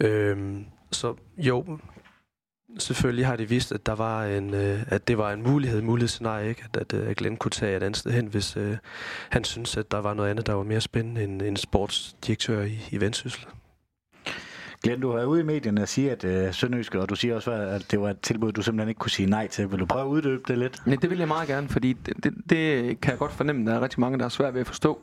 Øh, 0.00 0.56
så 0.92 1.14
jo, 1.38 1.78
selvfølgelig 2.78 3.26
har 3.26 3.36
de 3.36 3.48
vist, 3.48 3.72
at 3.72 3.86
der 3.86 3.94
var 3.94 4.24
en, 4.24 4.54
øh, 4.54 4.82
at 4.86 5.08
det 5.08 5.18
var 5.18 5.32
en 5.32 5.42
mulighed, 5.42 5.82
mulighed 5.82 6.08
scenarie, 6.08 6.48
ikke? 6.48 6.64
At, 6.64 6.76
at, 6.94 7.00
øh, 7.00 7.14
Glenn 7.16 7.36
kunne 7.36 7.50
tage 7.50 7.76
et 7.76 7.82
andet 7.82 7.96
sted 7.96 8.12
hen, 8.12 8.26
hvis 8.26 8.56
øh, 8.56 8.76
han 9.30 9.44
synes, 9.44 9.76
at 9.76 9.90
der 9.90 9.98
var 9.98 10.14
noget 10.14 10.30
andet, 10.30 10.46
der 10.46 10.52
var 10.52 10.62
mere 10.62 10.80
spændende 10.80 11.24
end 11.24 11.42
en 11.42 11.56
sportsdirektør 11.56 12.62
i, 12.62 12.78
i 12.90 13.00
Vendsyssel. 13.00 13.46
Glenn, 14.86 15.00
du 15.00 15.08
har 15.08 15.14
været 15.16 15.26
ude 15.26 15.40
i 15.40 15.44
medierne 15.44 15.82
og 15.82 15.88
sige, 15.88 16.10
at 16.10 16.24
øh, 16.24 16.54
Sønderjyske, 16.54 17.00
og 17.00 17.08
du 17.08 17.14
siger 17.14 17.34
også, 17.34 17.52
at 17.52 17.86
det 17.90 18.00
var 18.00 18.10
et 18.10 18.20
tilbud, 18.20 18.52
du 18.52 18.62
simpelthen 18.62 18.88
ikke 18.88 18.98
kunne 18.98 19.10
sige 19.10 19.30
nej 19.30 19.48
til. 19.48 19.70
Vil 19.70 19.78
du 19.80 19.86
prøve 19.86 20.04
at 20.04 20.08
uddybe 20.08 20.42
det 20.48 20.58
lidt? 20.58 20.82
Ja, 20.86 20.94
det 20.94 21.10
vil 21.10 21.18
jeg 21.18 21.28
meget 21.28 21.48
gerne, 21.48 21.68
fordi 21.68 21.92
det, 21.92 22.24
det, 22.24 22.34
det 22.50 23.00
kan 23.00 23.10
jeg 23.10 23.18
godt 23.18 23.32
fornemme, 23.32 23.70
der 23.70 23.76
er 23.76 23.80
rigtig 23.80 24.00
mange, 24.00 24.18
der 24.18 24.24
er 24.24 24.28
svært 24.28 24.54
ved 24.54 24.60
at 24.60 24.66
forstå. 24.66 25.00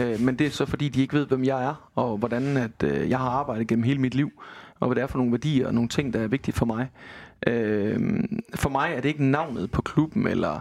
Øh, 0.00 0.20
men 0.20 0.38
det 0.38 0.46
er 0.46 0.50
så 0.50 0.66
fordi, 0.66 0.88
de 0.88 1.00
ikke 1.00 1.14
ved, 1.14 1.26
hvem 1.26 1.44
jeg 1.44 1.64
er, 1.64 1.90
og 1.94 2.16
hvordan 2.16 2.56
at, 2.56 2.82
øh, 2.84 3.10
jeg 3.10 3.18
har 3.18 3.30
arbejdet 3.30 3.66
gennem 3.68 3.82
hele 3.82 4.00
mit 4.00 4.14
liv 4.14 4.32
og 4.82 4.88
hvad 4.88 4.96
det 4.96 5.02
er 5.02 5.06
for 5.06 5.18
nogle 5.18 5.32
værdier 5.32 5.66
og 5.66 5.74
nogle 5.74 5.88
ting, 5.88 6.12
der 6.12 6.20
er 6.20 6.26
vigtige 6.26 6.54
for 6.54 6.66
mig. 6.66 6.90
Øh, 7.46 8.20
for 8.54 8.70
mig 8.70 8.92
er 8.96 9.00
det 9.00 9.08
ikke 9.08 9.24
navnet 9.24 9.70
på 9.70 9.82
klubben 9.82 10.26
eller 10.26 10.60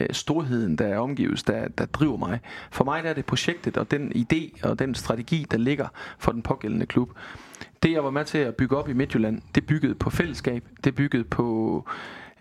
øh, 0.00 0.06
storheden, 0.10 0.76
der 0.76 0.86
er 0.86 0.98
omgives, 0.98 1.42
der, 1.42 1.68
der 1.68 1.86
driver 1.86 2.16
mig. 2.16 2.40
For 2.70 2.84
mig 2.84 3.02
der 3.02 3.10
er 3.10 3.14
det 3.14 3.26
projektet 3.26 3.76
og 3.76 3.90
den 3.90 4.12
idé 4.16 4.68
og 4.68 4.78
den 4.78 4.94
strategi, 4.94 5.46
der 5.50 5.58
ligger 5.58 5.88
for 6.18 6.32
den 6.32 6.42
pågældende 6.42 6.86
klub. 6.86 7.10
Det 7.82 7.92
jeg 7.92 8.04
var 8.04 8.10
med 8.10 8.24
til 8.24 8.38
at 8.38 8.54
bygge 8.54 8.76
op 8.76 8.88
i 8.88 8.92
Midtjylland, 8.92 9.42
det 9.54 9.66
byggede 9.66 9.94
på 9.94 10.10
fællesskab, 10.10 10.64
det 10.84 10.94
byggede 10.94 11.24
på 11.24 11.84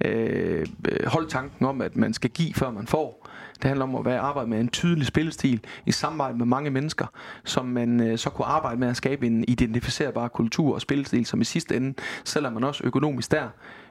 øh, 0.05 0.65
hold 1.07 1.27
tanken 1.27 1.65
om, 1.65 1.81
at 1.81 1.95
man 1.95 2.13
skal 2.13 2.29
give, 2.29 2.53
før 2.53 2.71
man 2.71 2.87
får. 2.87 3.27
Det 3.55 3.63
handler 3.63 3.83
om 3.83 3.95
at 3.95 4.05
være 4.05 4.19
arbejde 4.19 4.49
med 4.49 4.59
en 4.59 4.67
tydelig 4.67 5.07
spillestil 5.07 5.63
i 5.85 5.91
samarbejde 5.91 6.37
med 6.37 6.45
mange 6.45 6.69
mennesker, 6.69 7.05
som 7.43 7.65
man 7.65 8.01
øh, 8.01 8.17
så 8.17 8.29
kunne 8.29 8.45
arbejde 8.45 8.79
med 8.79 8.87
at 8.87 8.97
skabe 8.97 9.27
en 9.27 9.45
identificerbar 9.47 10.27
kultur 10.27 10.73
og 10.73 10.81
spillestil, 10.81 11.25
som 11.25 11.41
i 11.41 11.43
sidste 11.43 11.75
ende, 11.75 11.93
selvom 12.23 12.53
man 12.53 12.63
også 12.63 12.83
økonomisk 12.83 13.31
der 13.31 13.47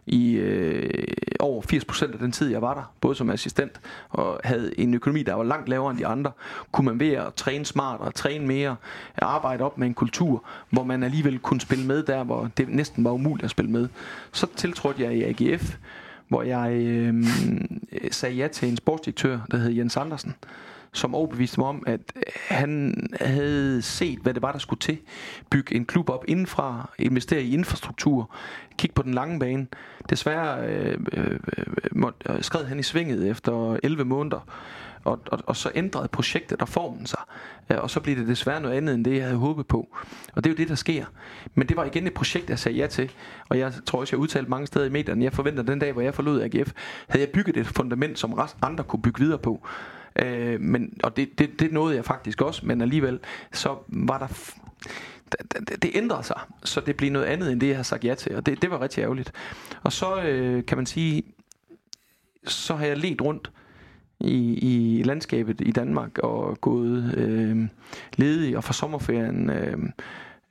i 0.09 0.33
øh, 0.33 0.90
over 1.40 1.62
80% 1.62 2.12
af 2.12 2.18
den 2.18 2.33
tid, 2.33 2.51
jeg 2.51 2.62
var 2.62 2.75
der, 2.75 2.92
både 3.01 3.14
som 3.14 3.31
assistent 3.31 3.81
og 4.11 4.40
havde 4.44 4.81
en 4.81 4.94
økonomi, 4.94 5.23
der 5.23 5.35
var 5.35 5.44
langt 5.44 5.68
lavere 5.68 5.90
end 5.90 5.99
de 5.99 6.07
andre, 6.07 6.33
kunne 6.73 6.85
man 6.85 7.01
ved 7.01 7.12
at 7.12 7.35
træne 7.35 7.64
smartere, 7.64 8.12
træne 8.12 8.47
mere, 8.47 8.77
arbejde 9.16 9.64
op 9.64 9.79
med 9.79 9.87
en 9.87 9.94
kultur, 9.94 10.44
hvor 10.71 10.83
man 10.85 11.03
alligevel 11.03 11.38
kunne 11.38 11.61
spille 11.61 11.87
med 11.87 12.03
der, 12.03 12.25
hvor 12.25 12.51
det 12.57 12.68
næsten 12.68 13.05
var 13.05 13.11
umuligt 13.11 13.44
at 13.44 13.51
spille 13.51 13.71
med. 13.71 13.88
Så 14.33 14.47
tiltrådte 14.57 15.03
jeg 15.03 15.14
i 15.14 15.23
AGF, 15.23 15.77
hvor 16.29 16.42
jeg 16.42 16.73
øh, 16.73 17.25
sagde 18.11 18.37
ja 18.37 18.49
til 18.49 18.68
en 18.68 18.77
sportsdirektør, 18.77 19.38
der 19.51 19.57
hed 19.57 19.71
Jens 19.71 19.97
Andersen, 19.97 20.35
som 20.92 21.14
overbeviste 21.14 21.61
mig 21.61 21.68
om, 21.68 21.83
at 21.87 22.01
øh, 22.16 22.22
han 22.48 22.94
havde 23.20 23.83
set, 23.83 24.18
hvad 24.18 24.35
det 24.35 24.42
var, 24.42 24.53
der 24.53 24.59
skulle 24.59 24.81
til. 24.81 24.98
Bygge 25.51 25.74
en 25.74 25.85
klub 25.85 26.11
op 26.11 26.24
indenfra, 26.29 26.90
investere 26.98 27.42
i 27.42 27.55
infrastruktur, 27.55 28.31
kigge 28.79 28.94
på 28.94 29.03
den 29.03 29.14
lange 29.14 29.38
bane. 29.38 29.66
Desværre 30.11 30.68
øh, 30.68 30.98
øh, 31.12 31.38
øh, 31.57 32.12
øh 32.29 32.42
skred 32.42 32.64
han 32.64 32.79
i 32.79 32.83
svinget 32.83 33.31
efter 33.31 33.79
11 33.83 34.05
måneder, 34.05 34.46
og, 35.05 35.20
og, 35.27 35.38
og 35.46 35.57
så 35.57 35.70
ændrede 35.74 36.09
projektet 36.09 36.62
og 36.62 36.68
formen 36.68 37.07
sig. 37.07 37.20
Øh, 37.70 37.79
og 37.79 37.90
så 37.90 38.01
blev 38.01 38.16
det 38.16 38.29
desværre 38.29 38.61
noget 38.61 38.77
andet, 38.77 38.94
end 38.94 39.05
det 39.05 39.16
jeg 39.16 39.24
havde 39.24 39.37
håbet 39.37 39.66
på. 39.66 39.96
Og 40.35 40.44
det 40.44 40.51
er 40.51 40.55
jo 40.55 40.57
det, 40.57 40.68
der 40.68 40.74
sker. 40.74 41.05
Men 41.55 41.68
det 41.68 41.77
var 41.77 41.85
igen 41.85 42.07
et 42.07 42.14
projekt, 42.14 42.51
jeg 42.51 42.59
sagde 42.59 42.79
ja 42.79 42.87
til. 42.87 43.11
Og 43.48 43.59
jeg 43.59 43.72
tror 43.87 44.01
også, 44.01 44.16
jeg 44.16 44.20
udtalte 44.20 44.51
mange 44.51 44.66
steder 44.66 44.87
i 44.87 44.88
medierne, 44.88 45.24
jeg 45.24 45.33
forventer 45.33 45.62
den 45.62 45.79
dag, 45.79 45.92
hvor 45.92 46.03
jeg 46.03 46.14
forlod 46.14 46.42
AGF, 46.42 46.72
havde 47.09 47.24
jeg 47.24 47.33
bygget 47.33 47.57
et 47.57 47.66
fundament, 47.66 48.18
som 48.18 48.40
andre 48.62 48.85
kunne 48.85 49.03
bygge 49.03 49.20
videre 49.20 49.38
på. 49.38 49.66
Øh, 50.22 50.61
men, 50.61 50.98
og 51.02 51.16
det, 51.16 51.38
det, 51.38 51.61
det 51.61 51.72
nåede 51.72 51.96
jeg 51.96 52.04
faktisk 52.04 52.42
også, 52.42 52.66
men 52.66 52.81
alligevel, 52.81 53.20
så 53.52 53.76
var 53.88 54.18
der... 54.18 54.54
Det, 55.68 55.83
det 55.83 55.90
ændrede 55.94 56.22
sig, 56.22 56.40
så 56.64 56.81
det 56.81 56.96
blev 56.96 57.12
noget 57.12 57.26
andet 57.26 57.52
end 57.52 57.61
det, 57.61 57.68
jeg 57.68 57.76
har 57.76 57.83
sagt 57.83 58.04
ja 58.04 58.14
til, 58.14 58.37
og 58.37 58.46
det, 58.46 58.62
det 58.62 58.70
var 58.70 58.81
rigtig 58.81 59.02
ærgerligt. 59.02 59.33
Og 59.83 59.92
så 59.92 60.22
øh, 60.22 60.66
kan 60.66 60.78
man 60.78 60.87
sige, 60.87 61.22
så 62.46 62.74
har 62.74 62.87
jeg 62.87 62.98
let 62.98 63.22
rundt 63.22 63.50
i, 64.20 64.59
i 64.59 65.02
landskabet 65.02 65.61
i 65.61 65.70
Danmark 65.70 66.18
og 66.18 66.61
gået 66.61 67.14
øh, 67.16 67.68
ledig 68.16 68.57
og 68.57 68.64
fra 68.64 68.72
sommerferien 68.72 69.50
øh, 69.50 69.78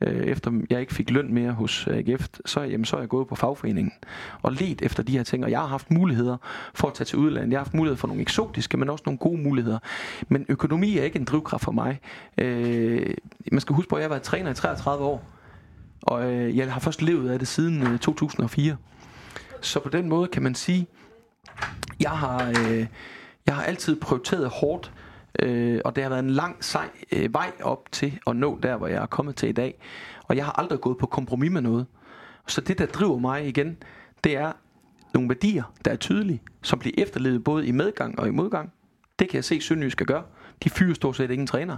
øh, 0.02 0.24
efter 0.24 0.52
jeg 0.70 0.80
ikke 0.80 0.94
fik 0.94 1.10
løn 1.10 1.34
mere 1.34 1.52
hos 1.52 1.88
øh, 1.88 1.98
AGF, 1.98 2.28
så, 2.46 2.62
jamen, 2.62 2.86
så 2.86 2.96
er 2.96 3.00
jeg 3.00 3.10
gået 3.10 3.28
på 3.28 3.36
fagforeningen 3.36 3.94
og 4.42 4.52
let 4.52 4.82
efter 4.82 5.04
de 5.04 5.12
her 5.12 5.24
ting, 5.24 5.44
og 5.44 5.52
jeg 5.52 5.60
har 5.60 5.68
haft 5.68 5.92
muligheder 5.92 6.38
for 6.74 6.88
at 6.88 6.94
tage 6.94 7.06
til 7.06 7.18
udlandet. 7.18 7.52
Jeg 7.52 7.60
har 7.60 7.64
haft 7.64 7.74
mulighed 7.74 7.98
for 7.98 8.08
nogle 8.08 8.22
eksotiske, 8.22 8.78
men 8.78 8.90
også 8.90 9.04
nogle 9.06 9.18
gode 9.18 9.42
muligheder. 9.42 9.80
Men 10.28 10.46
økonomi 10.50 10.98
er 10.98 11.04
ikke 11.04 11.20
en 11.20 11.26
drivkraft 11.26 11.64
for 11.64 11.72
mig. 11.72 12.00
Øh, 12.38 13.14
man 13.52 13.62
skal 13.62 13.76
huske 13.76 13.90
på, 13.90 13.96
at 13.96 14.02
jeg 14.02 14.06
har 14.06 14.14
været 14.14 14.24
træner 14.24 14.52
i 14.52 14.54
33 14.54 15.06
år, 15.06 15.24
og 16.02 16.34
øh, 16.34 16.58
jeg 16.58 16.74
har 16.74 16.80
først 16.80 17.02
levet 17.02 17.30
af 17.30 17.40
det 17.40 17.48
siden 17.48 17.84
øh, 17.84 18.00
2004. 18.00 18.78
Så 19.62 19.80
på 19.80 19.90
den 19.90 20.10
måde 20.10 20.28
kan 20.28 20.44
man 20.44 20.56
sige, 20.56 20.88
jeg 22.00 22.12
har, 22.12 22.50
øh, 22.50 22.86
jeg 23.46 23.56
har 23.56 23.64
altid 23.64 23.96
prioriteret 23.96 24.50
hårdt 24.50 24.92
Øh, 25.40 25.82
og 25.86 25.96
det 25.96 26.04
har 26.04 26.10
været 26.10 26.24
en 26.24 26.30
lang, 26.30 26.64
sej 26.64 26.90
øh, 27.12 27.34
vej 27.34 27.52
op 27.64 27.92
til 27.92 28.20
at 28.28 28.36
nå 28.36 28.60
der, 28.64 28.78
hvor 28.78 28.88
jeg 28.88 29.02
er 29.02 29.06
kommet 29.06 29.36
til 29.36 29.50
i 29.50 29.52
dag. 29.52 29.80
Og 30.24 30.36
jeg 30.36 30.46
har 30.46 30.60
aldrig 30.60 30.82
gået 30.82 30.98
på 30.98 31.06
kompromis 31.06 31.52
med 31.52 31.62
noget. 31.62 31.86
Så 32.48 32.62
det, 32.62 32.78
der 32.78 32.86
driver 32.86 33.18
mig 33.18 33.48
igen, 33.48 33.78
det 34.24 34.38
er 34.38 34.52
nogle 35.14 35.30
værdier, 35.30 35.64
der 35.86 35.92
er 35.92 35.96
tydelige, 35.96 36.42
som 36.62 36.80
bliver 36.80 36.94
efterlevet 36.98 37.44
både 37.44 37.68
i 37.68 37.72
medgang 37.72 38.20
og 38.20 38.28
i 38.28 38.32
modgang. 38.32 38.72
Det 39.20 39.30
kan 39.30 39.36
jeg 39.36 39.44
se, 39.44 39.62
Sønderjysk 39.62 39.92
skal 39.92 40.06
gøre. 40.06 40.24
De 40.64 40.70
fyrer 40.70 40.94
stort 40.94 41.16
set 41.16 41.32
ingen 41.32 41.48
træner. 41.48 41.78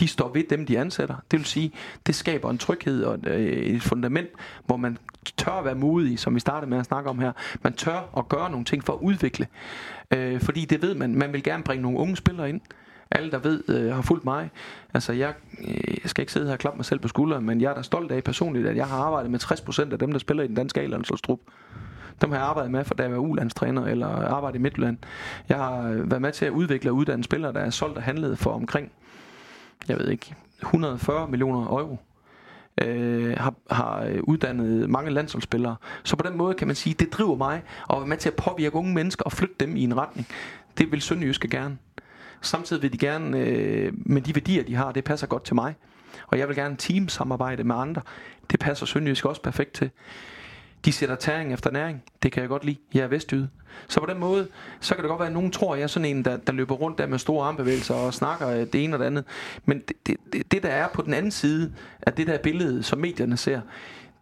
De 0.00 0.08
står 0.08 0.32
ved 0.32 0.44
dem, 0.50 0.66
de 0.66 0.78
ansætter. 0.78 1.14
Det 1.30 1.38
vil 1.38 1.46
sige, 1.46 1.72
det 2.06 2.14
skaber 2.14 2.50
en 2.50 2.58
tryghed 2.58 3.04
og 3.04 3.14
et, 3.14 3.26
øh, 3.26 3.46
et 3.46 3.82
fundament, 3.82 4.28
hvor 4.66 4.76
man 4.76 4.98
tør 5.36 5.52
at 5.52 5.64
være 5.64 5.74
modig, 5.74 6.18
som 6.18 6.34
vi 6.34 6.40
startede 6.40 6.70
med 6.70 6.78
at 6.78 6.84
snakke 6.84 7.10
om 7.10 7.18
her. 7.18 7.32
Man 7.62 7.72
tør 7.72 8.10
at 8.16 8.28
gøre 8.28 8.50
nogle 8.50 8.64
ting 8.64 8.84
for 8.84 8.92
at 8.92 8.98
udvikle. 9.02 9.46
Øh, 10.10 10.40
fordi 10.40 10.64
det 10.64 10.82
ved 10.82 10.94
man, 10.94 11.14
man 11.14 11.32
vil 11.32 11.42
gerne 11.42 11.62
bringe 11.62 11.82
nogle 11.82 11.98
unge 11.98 12.16
spillere 12.16 12.48
ind 12.48 12.60
alle, 13.14 13.30
der 13.30 13.38
ved, 13.38 13.62
øh, 13.68 13.94
har 13.94 14.02
fulgt 14.02 14.24
mig. 14.24 14.50
Altså, 14.94 15.12
jeg, 15.12 15.34
øh, 15.60 15.94
jeg 16.02 16.10
skal 16.10 16.22
ikke 16.22 16.32
sidde 16.32 16.46
her 16.46 16.52
og 16.52 16.58
klappe 16.58 16.78
mig 16.78 16.84
selv 16.84 17.00
på 17.00 17.08
skulderen, 17.08 17.46
men 17.46 17.60
jeg 17.60 17.70
er 17.70 17.74
da 17.74 17.82
stolt 17.82 18.12
af 18.12 18.24
personligt, 18.24 18.66
at 18.66 18.76
jeg 18.76 18.86
har 18.86 18.96
arbejdet 18.96 19.30
med 19.30 19.40
60% 19.40 19.92
af 19.92 19.98
dem, 19.98 20.12
der 20.12 20.18
spiller 20.18 20.42
i 20.42 20.46
den 20.46 20.54
danske 20.54 20.80
A-landsholdstrup. 20.80 21.40
Dem 22.20 22.30
har 22.30 22.38
jeg 22.38 22.46
arbejdet 22.46 22.72
med, 22.72 22.84
for 22.84 22.94
da 22.94 23.02
jeg 23.02 23.12
var 23.12 23.18
ulandstræner 23.18 23.86
eller 23.86 24.06
arbejdet 24.06 24.58
i 24.58 24.62
Midtjylland. 24.62 24.98
Jeg 25.48 25.56
har 25.56 25.88
øh, 25.88 26.10
været 26.10 26.22
med 26.22 26.32
til 26.32 26.44
at 26.44 26.52
udvikle 26.52 26.90
og 26.90 26.94
uddanne 26.94 27.24
spillere, 27.24 27.52
der 27.52 27.60
er 27.60 27.70
solgt 27.70 27.96
og 27.96 28.02
handlet 28.02 28.38
for 28.38 28.50
omkring, 28.50 28.90
jeg 29.88 29.98
ved 29.98 30.08
ikke, 30.08 30.34
140 30.62 31.28
millioner 31.28 31.66
euro. 31.66 31.98
Øh, 32.82 33.36
har, 33.36 33.54
har 33.70 34.04
øh, 34.04 34.20
uddannet 34.22 34.90
mange 34.90 35.10
landsholdsspillere. 35.10 35.76
Så 36.04 36.16
på 36.16 36.28
den 36.28 36.36
måde 36.36 36.54
kan 36.54 36.66
man 36.66 36.76
sige, 36.76 36.94
det 36.98 37.12
driver 37.12 37.36
mig 37.36 37.62
at 37.90 37.96
være 37.96 38.06
med 38.06 38.16
til 38.16 38.28
at 38.28 38.34
påvirke 38.34 38.76
unge 38.76 38.94
mennesker 38.94 39.24
og 39.24 39.32
flytte 39.32 39.54
dem 39.60 39.76
i 39.76 39.84
en 39.84 39.96
retning. 39.96 40.26
Det 40.78 40.92
vil 40.92 41.02
Sønderjyske 41.02 41.48
gerne. 41.48 41.78
Samtidig 42.44 42.82
vil 42.82 42.92
de 42.92 42.98
gerne, 42.98 43.38
øh, 43.38 43.92
med 43.96 44.22
de 44.22 44.34
værdier, 44.34 44.62
de 44.62 44.74
har, 44.74 44.92
det 44.92 45.04
passer 45.04 45.26
godt 45.26 45.44
til 45.44 45.54
mig. 45.54 45.74
Og 46.26 46.38
jeg 46.38 46.48
vil 46.48 46.56
gerne 46.56 46.76
teamsamarbejde 46.76 47.64
med 47.64 47.76
andre. 47.76 48.02
Det 48.50 48.60
passer 48.60 48.86
Sønderjysk 48.86 49.24
også 49.24 49.42
perfekt 49.42 49.72
til. 49.72 49.90
De 50.84 50.92
sætter 50.92 51.14
tæring 51.14 51.52
efter 51.52 51.70
næring. 51.70 52.02
Det 52.22 52.32
kan 52.32 52.40
jeg 52.40 52.48
godt 52.48 52.64
lide. 52.64 52.76
Jeg 52.94 53.02
er 53.02 53.06
vestjyde. 53.06 53.48
Så 53.88 54.00
på 54.00 54.06
den 54.06 54.18
måde, 54.18 54.48
så 54.80 54.94
kan 54.94 55.04
det 55.04 55.08
godt 55.08 55.20
være, 55.20 55.28
at 55.28 55.32
nogen 55.34 55.50
tror, 55.50 55.72
at 55.72 55.78
jeg 55.78 55.84
er 55.84 55.88
sådan 55.88 56.16
en, 56.16 56.24
der, 56.24 56.36
der 56.36 56.52
løber 56.52 56.74
rundt 56.74 56.98
der 56.98 57.06
med 57.06 57.18
store 57.18 57.46
armbevægelser 57.46 57.94
og 57.94 58.14
snakker 58.14 58.64
det 58.64 58.84
ene 58.84 58.96
og 58.96 58.98
det 58.98 59.06
andet. 59.06 59.24
Men 59.64 59.82
det, 60.06 60.16
det, 60.32 60.52
det, 60.52 60.62
der 60.62 60.68
er 60.68 60.88
på 60.88 61.02
den 61.02 61.14
anden 61.14 61.30
side 61.30 61.72
af 62.02 62.12
det 62.12 62.26
der 62.26 62.38
billede, 62.38 62.82
som 62.82 62.98
medierne 62.98 63.36
ser, 63.36 63.60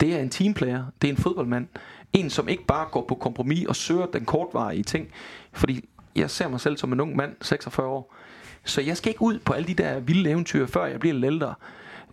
det 0.01 0.15
er 0.15 0.19
en 0.19 0.31
teamplayer. 0.31 0.85
Det 1.03 1.09
er 1.09 1.13
en 1.13 1.19
fodboldmand. 1.19 1.67
En, 2.13 2.31
som 2.31 2.49
ikke 2.49 2.65
bare 2.67 2.87
går 2.93 3.05
på 3.09 3.15
kompromis 3.15 3.67
og 3.67 3.77
søger 3.77 4.07
den 4.07 4.25
kortvarige 4.25 4.83
ting. 4.83 5.09
Fordi 5.53 5.89
jeg 6.17 6.31
ser 6.31 6.49
mig 6.49 6.61
selv 6.61 6.77
som 6.77 6.93
en 6.93 7.01
ung 7.01 7.17
mand, 7.17 7.37
46 7.41 7.87
år. 7.87 8.15
Så 8.65 8.81
jeg 8.81 8.97
skal 8.97 9.11
ikke 9.11 9.23
ud 9.23 9.39
på 9.39 9.53
alle 9.53 9.69
de 9.69 9.75
der 9.75 10.01
vilde 10.01 10.31
eventyr, 10.31 10.67
før 10.67 10.85
jeg 10.85 11.01
bliver 11.01 11.15
lidt 11.15 11.25
ældre. 11.25 11.55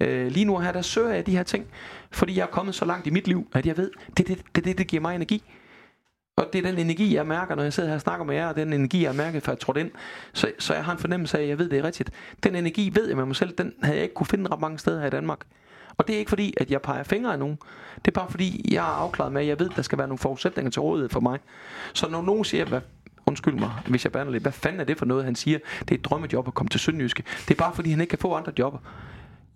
Øh, 0.01 0.27
lige 0.27 0.45
nu 0.45 0.57
her, 0.57 0.71
der 0.71 0.81
søger 0.81 1.13
jeg 1.13 1.25
de 1.25 1.35
her 1.35 1.43
ting, 1.43 1.65
fordi 2.11 2.35
jeg 2.35 2.41
er 2.41 2.47
kommet 2.47 2.75
så 2.75 2.85
langt 2.85 3.07
i 3.07 3.09
mit 3.09 3.27
liv, 3.27 3.47
at 3.53 3.65
jeg 3.65 3.77
ved, 3.77 3.91
det 4.17 4.29
er 4.29 4.35
det, 4.35 4.45
det, 4.55 4.65
det, 4.65 4.77
det 4.77 4.87
giver 4.87 5.01
mig 5.01 5.15
energi. 5.15 5.43
Og 6.35 6.45
det 6.53 6.65
er 6.65 6.71
den 6.71 6.79
energi, 6.79 7.15
jeg 7.15 7.27
mærker, 7.27 7.55
når 7.55 7.63
jeg 7.63 7.73
sidder 7.73 7.89
her 7.89 7.95
og 7.95 8.01
snakker 8.01 8.25
med 8.25 8.35
jer, 8.35 8.47
og 8.47 8.55
den 8.55 8.73
energi, 8.73 9.03
jeg 9.03 9.15
mærker, 9.15 9.39
før 9.39 9.51
jeg 9.51 9.59
trådte 9.59 9.79
ind. 9.79 9.91
Så, 10.33 10.51
så 10.59 10.73
jeg 10.73 10.85
har 10.85 10.91
en 10.91 10.99
fornemmelse 10.99 11.37
af, 11.37 11.41
at 11.41 11.49
jeg 11.49 11.59
ved, 11.59 11.69
det 11.69 11.79
er 11.79 11.83
rigtigt. 11.83 12.11
Den 12.43 12.55
energi 12.55 12.91
ved 12.95 13.07
jeg 13.07 13.17
med 13.17 13.25
mig 13.25 13.35
selv, 13.35 13.51
den 13.57 13.73
havde 13.81 13.95
jeg 13.95 14.03
ikke 14.03 14.15
kunne 14.15 14.27
finde 14.27 14.49
ret 14.51 14.59
mange 14.59 14.79
steder 14.79 14.99
her 14.99 15.07
i 15.07 15.09
Danmark. 15.09 15.39
Og 15.97 16.07
det 16.07 16.15
er 16.15 16.19
ikke 16.19 16.29
fordi, 16.29 16.53
at 16.57 16.71
jeg 16.71 16.81
peger 16.81 17.03
fingre 17.03 17.33
af 17.33 17.39
nogen. 17.39 17.57
Det 17.95 18.07
er 18.07 18.11
bare 18.11 18.31
fordi, 18.31 18.73
jeg 18.73 18.79
er 18.79 18.95
afklaret 18.95 19.31
med, 19.31 19.41
at 19.41 19.47
jeg 19.47 19.59
ved, 19.59 19.69
at 19.69 19.75
der 19.75 19.81
skal 19.81 19.97
være 19.97 20.07
nogle 20.07 20.17
forudsætninger 20.17 20.71
til 20.71 20.81
rådighed 20.81 21.09
for 21.09 21.19
mig. 21.19 21.39
Så 21.93 22.09
når 22.09 22.21
nogen 22.21 22.43
siger, 22.43 22.65
hvad 22.65 22.81
undskyld 23.29 23.53
mig, 23.53 23.71
hvis 23.87 24.03
jeg 24.03 24.11
bander 24.11 24.31
lidt, 24.31 24.43
hvad 24.43 24.51
fanden 24.51 24.79
er 24.81 24.85
det 24.85 24.97
for 24.97 25.05
noget, 25.05 25.25
han 25.25 25.35
siger? 25.35 25.59
Det 25.79 25.91
er 25.91 25.95
et 25.95 26.05
drømmejob 26.05 26.47
at 26.47 26.53
komme 26.53 26.69
til 26.69 26.79
Sønderjyske. 26.79 27.23
Det 27.47 27.51
er 27.51 27.55
bare 27.55 27.75
fordi, 27.75 27.89
han 27.89 28.01
ikke 28.01 28.09
kan 28.09 28.19
få 28.19 28.33
andre 28.33 28.51
jobber. 28.59 28.79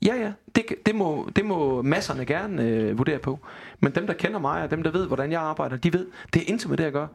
Ja, 0.05 0.15
ja, 0.15 0.31
det, 0.55 0.65
det, 0.86 0.95
må, 0.95 1.29
det 1.36 1.45
må 1.45 1.81
masserne 1.81 2.25
gerne 2.25 2.63
øh, 2.63 2.97
vurdere 2.97 3.19
på. 3.19 3.39
Men 3.79 3.95
dem, 3.95 4.07
der 4.07 4.13
kender 4.13 4.39
mig, 4.39 4.63
og 4.63 4.71
dem, 4.71 4.83
der 4.83 4.91
ved, 4.91 5.07
hvordan 5.07 5.31
jeg 5.31 5.41
arbejder, 5.41 5.77
de 5.77 5.93
ved, 5.93 6.07
det 6.33 6.41
er 6.41 6.45
intet 6.47 6.69
med 6.69 6.77
det, 6.77 6.83
jeg 6.83 6.91
gør. 6.91 7.07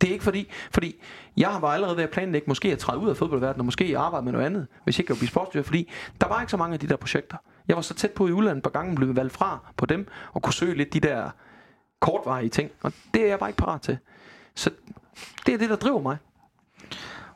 Det 0.00 0.08
er 0.08 0.12
ikke 0.12 0.24
fordi, 0.24 0.48
fordi 0.70 1.02
jeg 1.36 1.58
var 1.60 1.68
allerede 1.68 1.96
ved 1.96 2.04
at 2.04 2.10
planlægge, 2.10 2.44
måske 2.48 2.72
at 2.72 2.78
træde 2.78 2.98
ud 2.98 3.08
af 3.08 3.16
fodboldverdenen, 3.16 3.60
og 3.60 3.64
måske 3.64 3.98
arbejde 3.98 4.24
med 4.24 4.32
noget 4.32 4.46
andet, 4.46 4.66
hvis 4.84 4.98
jeg 4.98 5.00
ikke 5.00 5.08
kunne 5.08 5.18
blive 5.18 5.28
sportsdyr, 5.28 5.62
fordi 5.62 5.90
der 6.20 6.28
var 6.28 6.40
ikke 6.40 6.50
så 6.50 6.56
mange 6.56 6.74
af 6.74 6.80
de 6.80 6.88
der 6.88 6.96
projekter. 6.96 7.36
Jeg 7.68 7.76
var 7.76 7.82
så 7.82 7.94
tæt 7.94 8.10
på 8.10 8.26
i 8.26 8.32
udlandet 8.32 8.62
på 8.62 8.70
gangen, 8.70 8.94
blev 8.94 9.16
valgt 9.16 9.32
fra 9.32 9.58
på 9.76 9.86
dem, 9.86 10.08
og 10.32 10.42
kunne 10.42 10.54
søge 10.54 10.74
lidt 10.74 10.92
de 10.92 11.00
der 11.00 11.30
kortvarige 12.00 12.48
ting, 12.48 12.70
og 12.82 12.92
det 13.14 13.22
er 13.22 13.26
jeg 13.26 13.38
bare 13.38 13.48
ikke 13.48 13.58
parat 13.58 13.80
til. 13.80 13.98
Så 14.54 14.70
det 15.46 15.54
er 15.54 15.58
det, 15.58 15.70
der 15.70 15.76
driver 15.76 16.02
mig. 16.02 16.16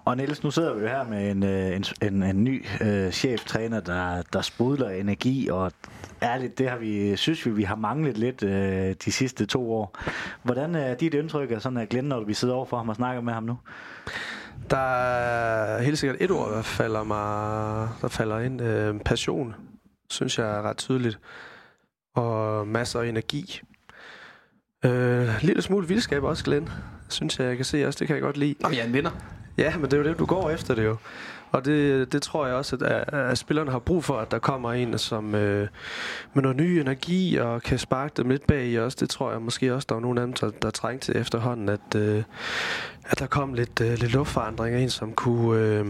Og 0.04 0.16
Niels, 0.16 0.44
nu 0.44 0.50
sidder 0.50 0.74
vi 0.74 0.80
jo 0.82 0.88
her 0.88 1.04
med 1.04 1.30
en, 1.30 1.42
øh, 1.42 1.76
en, 1.76 1.84
en, 2.02 2.22
en 2.22 2.44
ny 2.44 2.64
uh, 2.80 3.10
cheftræner, 3.10 3.80
der, 3.80 4.22
der 4.32 4.40
sprudler 4.40 4.90
energi, 4.90 5.48
og 5.48 5.72
ærligt, 6.22 6.58
det 6.58 6.70
har 6.70 6.76
vi, 6.76 7.16
synes 7.16 7.46
vi, 7.46 7.50
vi 7.50 7.62
har 7.62 7.76
manglet 7.76 8.18
lidt 8.18 8.42
uh, 8.42 8.50
de 9.04 9.12
sidste 9.12 9.46
to 9.46 9.72
år. 9.72 9.98
Hvordan 10.42 10.74
er 10.74 10.94
dit 10.94 11.14
indtryk 11.14 11.50
af 11.50 11.62
sådan 11.62 11.78
at 11.78 11.88
Glenn, 11.88 12.08
når 12.08 12.24
vi 12.24 12.34
sidder 12.34 12.54
overfor 12.54 12.76
ham 12.76 12.88
og 12.88 12.96
snakker 12.96 13.22
med 13.22 13.32
ham 13.32 13.42
nu? 13.42 13.58
Der 14.70 14.76
er 14.76 15.82
helt 15.82 15.98
sikkert 15.98 16.16
et 16.20 16.30
ord, 16.30 16.50
der 16.50 16.62
falder, 16.62 17.04
mig, 17.04 17.88
der 18.02 18.08
falder 18.08 18.38
ind. 18.38 18.60
Uh, 18.60 19.00
passion, 19.00 19.54
synes 20.10 20.38
jeg 20.38 20.58
er 20.58 20.62
ret 20.62 20.76
tydeligt. 20.76 21.18
Og 22.14 22.68
masser 22.68 23.00
af 23.00 23.06
energi. 23.06 23.60
Uh, 24.84 25.42
lille 25.42 25.62
smule 25.62 25.88
vildskab 25.88 26.22
også, 26.22 26.44
Glenn 26.44 26.68
synes 27.08 27.38
jeg, 27.38 27.48
jeg 27.48 27.56
kan 27.56 27.64
se 27.64 27.86
også. 27.86 27.98
Det 27.98 28.06
kan 28.06 28.16
jeg 28.16 28.22
godt 28.22 28.36
lide. 28.36 28.54
Jamen, 28.62 28.76
jeg 28.76 28.82
er 28.82 28.86
en 28.86 28.92
vinder. 28.92 29.10
Ja, 29.58 29.76
men 29.76 29.84
det 29.84 29.92
er 29.92 29.96
jo 29.96 30.04
det, 30.04 30.18
du 30.18 30.26
går 30.26 30.50
efter 30.50 30.74
det 30.74 30.84
jo. 30.84 30.96
Og 31.50 31.64
det, 31.64 32.12
det 32.12 32.22
tror 32.22 32.46
jeg 32.46 32.54
også, 32.54 32.76
at, 32.76 33.14
at 33.14 33.38
spillerne 33.38 33.70
har 33.70 33.78
brug 33.78 34.04
for, 34.04 34.18
at 34.18 34.30
der 34.30 34.38
kommer 34.38 34.72
en, 34.72 34.98
som 34.98 35.34
øh, 35.34 35.68
med 36.34 36.42
noget 36.42 36.56
ny 36.56 36.62
energi 36.62 37.36
og 37.36 37.62
kan 37.62 37.78
sparke 37.78 38.12
dem 38.16 38.28
lidt 38.28 38.46
bag 38.46 38.66
i 38.66 38.78
os. 38.78 38.94
Det 38.94 39.10
tror 39.10 39.32
jeg 39.32 39.42
måske 39.42 39.74
også, 39.74 39.86
der 39.88 39.94
var 39.94 40.02
nogle 40.02 40.20
af 40.20 40.26
dem, 40.26 40.34
der, 40.34 40.50
der 40.50 40.70
trængte 40.70 41.12
til 41.12 41.20
efterhånden, 41.20 41.68
at, 41.68 41.94
øh, 41.96 42.22
at 43.04 43.18
der 43.18 43.26
kom 43.26 43.54
lidt, 43.54 43.80
øh, 43.80 43.98
lidt 43.98 44.12
luftforandring 44.12 44.76
en, 44.76 44.90
som 44.90 45.12
kunne 45.12 45.60
øh, 45.60 45.86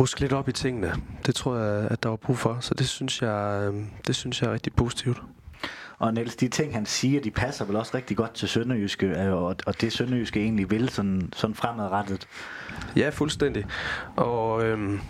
ruske 0.00 0.20
lidt 0.20 0.32
op 0.32 0.48
i 0.48 0.52
tingene. 0.52 0.92
Det 1.26 1.34
tror 1.34 1.56
jeg, 1.56 1.88
at 1.90 2.02
der 2.02 2.08
var 2.08 2.16
brug 2.16 2.38
for. 2.38 2.56
Så 2.60 2.74
det 2.74 2.88
synes 2.88 3.22
jeg, 3.22 3.70
øh, 3.72 3.80
det 4.06 4.16
synes 4.16 4.42
jeg 4.42 4.48
er 4.48 4.52
rigtig 4.52 4.72
positivt. 4.72 5.22
Og 6.02 6.14
Niels, 6.14 6.36
de 6.36 6.48
ting, 6.48 6.74
han 6.74 6.86
siger, 6.86 7.20
de 7.20 7.30
passer 7.30 7.64
vel 7.64 7.76
også 7.76 7.96
rigtig 7.96 8.16
godt 8.16 8.34
til 8.34 8.48
Sønderjyske, 8.48 9.06
øh, 9.06 9.32
og, 9.32 9.56
og 9.66 9.80
det 9.80 9.92
Sønderjyske 9.92 10.40
egentlig 10.40 10.70
vil 10.70 10.88
sådan, 10.88 11.32
sådan 11.36 11.54
fremadrettet. 11.54 12.28
Ja, 12.96 13.08
fuldstændig. 13.08 13.66
Og 14.16 14.64
øhm, 14.64 15.00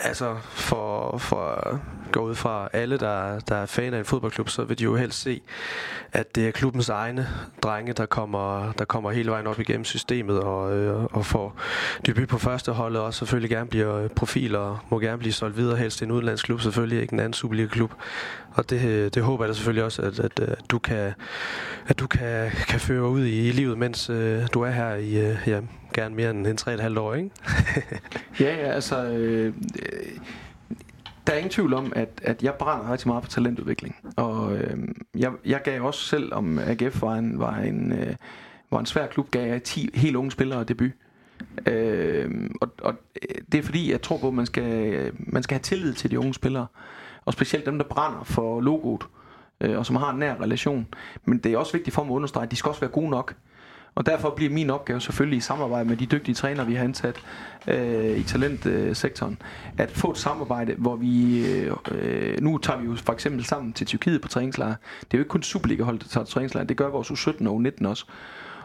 altså, 0.00 0.36
for, 0.42 1.18
for 1.18 1.46
at 1.46 1.78
gå 2.12 2.20
ud 2.20 2.34
fra 2.34 2.68
alle, 2.72 2.98
der, 2.98 3.40
der 3.40 3.56
er 3.56 3.66
fan 3.66 3.94
af 3.94 3.98
en 3.98 4.04
fodboldklub, 4.04 4.48
så 4.48 4.64
vil 4.64 4.78
de 4.78 4.84
jo 4.84 4.96
helst 4.96 5.20
se, 5.20 5.40
at 6.12 6.34
det 6.34 6.48
er 6.48 6.50
klubbens 6.50 6.88
egne 6.88 7.28
drenge, 7.62 7.92
der 7.92 8.06
kommer, 8.06 8.72
der 8.72 8.84
kommer 8.84 9.10
hele 9.10 9.30
vejen 9.30 9.46
op 9.46 9.60
igennem 9.60 9.84
systemet 9.84 10.40
og, 10.40 10.76
øh, 10.76 11.04
og 11.04 11.26
får 11.26 11.56
debut 12.06 12.28
på 12.28 12.38
første 12.38 12.72
holdet, 12.72 13.02
og 13.02 13.14
selvfølgelig 13.14 13.50
gerne 13.50 13.70
bliver 13.70 14.08
profiler 14.08 14.58
og 14.58 14.78
må 14.88 14.98
gerne 14.98 15.18
blive 15.18 15.32
solgt 15.32 15.56
videre, 15.56 15.76
helst 15.76 15.98
til 15.98 16.04
en 16.04 16.10
udenlandsk 16.10 16.44
klub, 16.44 16.60
selvfølgelig 16.60 17.02
ikke 17.02 17.12
en 17.12 17.20
anden 17.20 17.32
Superliga-klub. 17.32 17.92
Og 18.54 18.70
det, 18.70 18.84
øh, 18.84 19.10
det 19.14 19.22
håber 19.22 19.44
jeg 19.44 19.48
da 19.48 19.54
selvfølgelig 19.54 19.84
også, 19.84 20.02
at, 20.02 20.20
at, 20.20 20.40
at 20.40 20.70
du 20.70 20.78
kan, 20.78 21.12
at 21.86 21.98
du 21.98 22.06
kan, 22.06 22.50
kan 22.68 22.80
føre 22.80 23.08
ud 23.08 23.24
i, 23.24 23.48
i 23.48 23.50
livet, 23.50 23.78
mens 23.78 24.10
øh, 24.10 24.42
du 24.54 24.62
er 24.62 24.70
her 24.70 24.94
i 24.94 25.30
øh, 25.30 25.38
ja, 25.46 25.60
gerne 25.94 26.14
mere 26.14 26.30
end 26.30 26.46
en 26.46 26.58
3,5 26.60 26.98
år, 26.98 27.14
ikke? 27.14 27.30
ja, 28.40 28.56
ja, 28.56 28.72
altså... 28.72 29.04
Øh, 29.04 29.54
der 31.26 31.32
er 31.32 31.36
ingen 31.36 31.50
tvivl 31.50 31.74
om, 31.74 31.92
at, 31.96 32.08
at 32.22 32.42
jeg 32.42 32.54
brænder 32.54 32.92
rigtig 32.92 33.08
meget 33.08 33.24
for 33.24 33.30
talentudvikling. 33.30 33.96
Og 34.16 34.56
øh, 34.56 34.76
jeg, 35.14 35.32
jeg 35.44 35.62
gav 35.64 35.82
også 35.82 36.00
selv, 36.00 36.34
om 36.34 36.58
AGF 36.58 37.02
var 37.02 37.14
en, 37.14 37.38
var 37.38 37.56
en, 37.56 37.92
øh, 37.92 38.14
var 38.70 38.80
en 38.80 38.86
svær 38.86 39.06
klub, 39.06 39.30
gav 39.30 39.46
jeg 39.48 39.62
10 39.62 39.90
helt 39.94 40.16
unge 40.16 40.30
spillere 40.30 40.64
debut. 40.64 40.90
Øh, 41.66 42.30
og, 42.60 42.68
og 42.82 42.94
det 43.52 43.58
er 43.58 43.62
fordi, 43.62 43.90
jeg 43.92 44.02
tror 44.02 44.18
på, 44.18 44.28
at 44.28 44.34
man 44.34 44.46
skal, 44.46 45.12
man 45.18 45.42
skal 45.42 45.54
have 45.54 45.62
tillid 45.62 45.92
til 45.94 46.10
de 46.10 46.18
unge 46.18 46.34
spillere. 46.34 46.66
Og 47.24 47.32
specielt 47.32 47.66
dem, 47.66 47.78
der 47.78 47.84
brænder 47.84 48.24
for 48.24 48.60
logoet, 48.60 49.06
øh, 49.60 49.78
og 49.78 49.86
som 49.86 49.96
har 49.96 50.10
en 50.10 50.18
nær 50.18 50.34
relation. 50.40 50.86
Men 51.24 51.38
det 51.38 51.52
er 51.52 51.58
også 51.58 51.72
vigtigt 51.72 51.94
for 51.94 52.04
mig 52.04 52.12
at 52.12 52.16
understrege, 52.16 52.44
at 52.44 52.50
de 52.50 52.56
skal 52.56 52.68
også 52.68 52.80
være 52.80 52.90
gode 52.90 53.10
nok. 53.10 53.34
Og 53.94 54.06
derfor 54.06 54.30
bliver 54.30 54.52
min 54.52 54.70
opgave 54.70 55.00
selvfølgelig 55.00 55.36
i 55.36 55.40
samarbejde 55.40 55.88
med 55.88 55.96
de 55.96 56.06
dygtige 56.06 56.34
trænere, 56.34 56.66
vi 56.66 56.74
har 56.74 56.84
ansat 56.84 57.16
øh, 57.68 58.18
i 58.18 58.22
talentsektoren, 58.22 59.42
at 59.78 59.90
få 59.90 60.10
et 60.10 60.18
samarbejde, 60.18 60.74
hvor 60.78 60.96
vi, 60.96 61.46
øh, 61.90 62.40
nu 62.42 62.58
tager 62.58 62.78
vi 62.80 62.86
jo 62.86 62.96
for 62.96 63.12
eksempel 63.12 63.44
sammen 63.44 63.72
til 63.72 63.86
Tyrkiet 63.86 64.22
på 64.22 64.28
træningslejr. 64.28 64.74
Det 65.00 65.14
er 65.14 65.18
jo 65.18 65.20
ikke 65.20 65.28
kun 65.28 65.42
Superliga-hold, 65.42 65.98
der 65.98 66.08
tager 66.08 66.24
træningslejr, 66.24 66.64
det 66.64 66.76
gør 66.76 66.88
vores 66.88 67.10
U17 67.10 67.48
og 67.48 67.62
U19 67.62 67.88
også. 67.88 68.06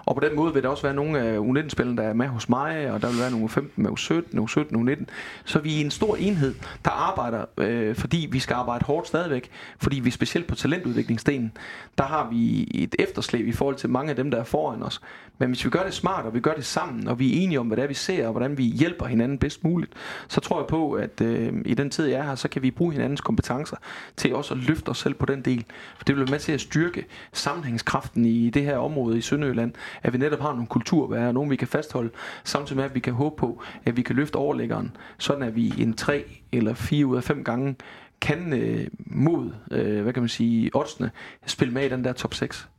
Og 0.10 0.15
på 0.15 0.22
den 0.22 0.36
måde 0.36 0.54
vil 0.54 0.63
der 0.63 0.69
også 0.69 0.84
være 0.84 0.93
nogle 0.93 1.19
af 1.19 1.38
U19-spillere, 1.38 1.95
der 1.95 2.04
er 2.04 2.13
med 2.13 2.28
hos 2.28 2.50
mig, 2.50 2.91
og 2.91 3.02
der 3.02 3.10
vil 3.10 3.19
være 3.19 3.32
nogle 3.32 3.50
15 3.50 3.84
med 3.84 3.91
U17, 3.91 4.39
U17, 4.39 4.76
U19. 4.76 5.06
Så 5.45 5.60
vi 5.60 5.76
er 5.76 5.86
en 5.86 5.91
stor 5.91 6.15
enhed, 6.15 6.56
der 6.86 6.91
arbejder, 6.91 7.45
øh, 7.58 7.95
fordi 7.95 8.28
vi 8.32 8.39
skal 8.39 8.54
arbejde 8.54 8.86
hårdt 8.86 9.08
stadigvæk, 9.08 9.50
fordi 9.78 10.00
vi 10.00 10.12
specielt 10.12 10.48
på 10.48 10.56
talentudviklingsdelen, 10.56 11.52
der 11.98 12.04
har 12.04 12.30
vi 12.30 12.67
et 12.74 12.95
efterslæb 13.00 13.48
i 13.48 13.52
forhold 13.52 13.76
til 13.76 13.89
mange 13.89 14.10
af 14.10 14.15
dem, 14.15 14.32
der 14.32 14.39
er 14.39 14.43
foran 14.43 14.84
os. 14.84 15.02
Men 15.38 15.50
hvis 15.50 15.65
vi 15.65 15.69
gør 15.69 15.84
det 15.84 15.93
smart, 15.93 16.26
og 16.26 16.34
vi 16.34 16.39
gør 16.39 16.54
det 16.54 16.65
sammen, 16.65 17.08
og 17.08 17.19
vi 17.19 17.34
er 17.34 17.43
enige 17.43 17.60
om, 17.60 17.67
hvad 17.67 17.78
det 17.78 17.84
er, 17.84 17.88
vi 17.88 17.93
ser, 17.93 18.26
og 18.26 18.32
hvordan 18.32 18.58
vi 18.58 18.63
hjælper 18.63 19.06
hinanden 19.06 19.38
bedst 19.38 19.63
muligt, 19.63 19.91
så 20.28 20.41
tror 20.41 20.60
jeg 20.60 20.67
på, 20.67 20.91
at 20.91 21.22
øh, 21.22 21.54
i 21.65 21.74
den 21.74 21.89
tid, 21.89 22.06
jeg 22.06 22.19
er 22.19 22.24
her, 22.24 22.36
så 22.36 22.48
kan 22.48 22.62
vi 22.62 22.72
bruge 22.72 22.93
hinandens 22.93 23.22
kompetencer 23.22 23.78
til 24.17 24.36
også 24.36 24.54
at 24.54 24.60
løfte 24.60 24.89
os 24.89 24.98
selv 24.98 25.13
på 25.13 25.26
den 25.26 25.41
del. 25.41 25.65
For 25.98 26.04
det 26.04 26.15
vil 26.15 26.26
være 26.26 26.32
med 26.32 26.39
til 26.39 26.52
at 26.52 26.62
styrke 26.62 27.06
sammenhængskraften 27.34 28.26
i 28.26 28.50
det 28.50 28.63
her 28.63 28.78
område 28.78 29.17
i 29.17 29.22
Sønderjylland, 29.22 29.74
at 30.03 30.13
vi 30.13 30.17
netop 30.17 30.39
har 30.39 30.51
nogle 30.51 30.67
kulturværre, 30.67 31.33
nogen 31.33 31.49
vi 31.49 31.55
kan 31.55 31.67
fastholde, 31.67 32.09
samtidig 32.43 32.77
med 32.77 32.85
at 32.85 32.95
vi 32.95 32.99
kan 32.99 33.13
håbe 33.13 33.35
på, 33.35 33.62
at 33.85 33.97
vi 33.97 34.01
kan 34.01 34.15
løfte 34.15 34.35
overlæggeren, 34.35 34.97
sådan 35.17 35.43
at 35.43 35.55
vi 35.55 35.73
en 35.77 35.93
tre 35.93 36.23
eller 36.51 36.73
fire 36.73 37.05
ud 37.05 37.17
af 37.17 37.23
fem 37.23 37.43
gange 37.43 37.75
kan 38.21 38.53
øh, 38.53 38.88
mod, 38.97 39.51
øh, 39.71 40.01
hvad 40.03 40.13
kan 40.13 40.21
man 40.21 40.29
sige, 40.29 40.71
oddsene, 40.73 41.12
spille 41.45 41.73
med 41.73 41.85
i 41.85 41.89
den 41.89 42.03
der 42.03 42.13
top 42.13 42.33
6. 42.33 42.69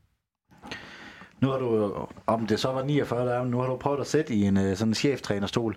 Nu 1.40 1.48
har 1.48 1.58
du, 1.58 1.92
om 2.26 2.46
det 2.46 2.60
så 2.60 2.72
var 2.72 2.82
49 2.82 3.26
der 3.26 3.44
nu 3.44 3.58
har 3.58 3.66
du 3.66 3.76
prøvet 3.76 4.00
at 4.00 4.06
sætte 4.06 4.34
i 4.34 4.42
en 4.42 4.56
øh, 4.56 4.76
sådan 4.76 4.90
en 4.90 4.94
cheftrænerstol. 4.94 5.76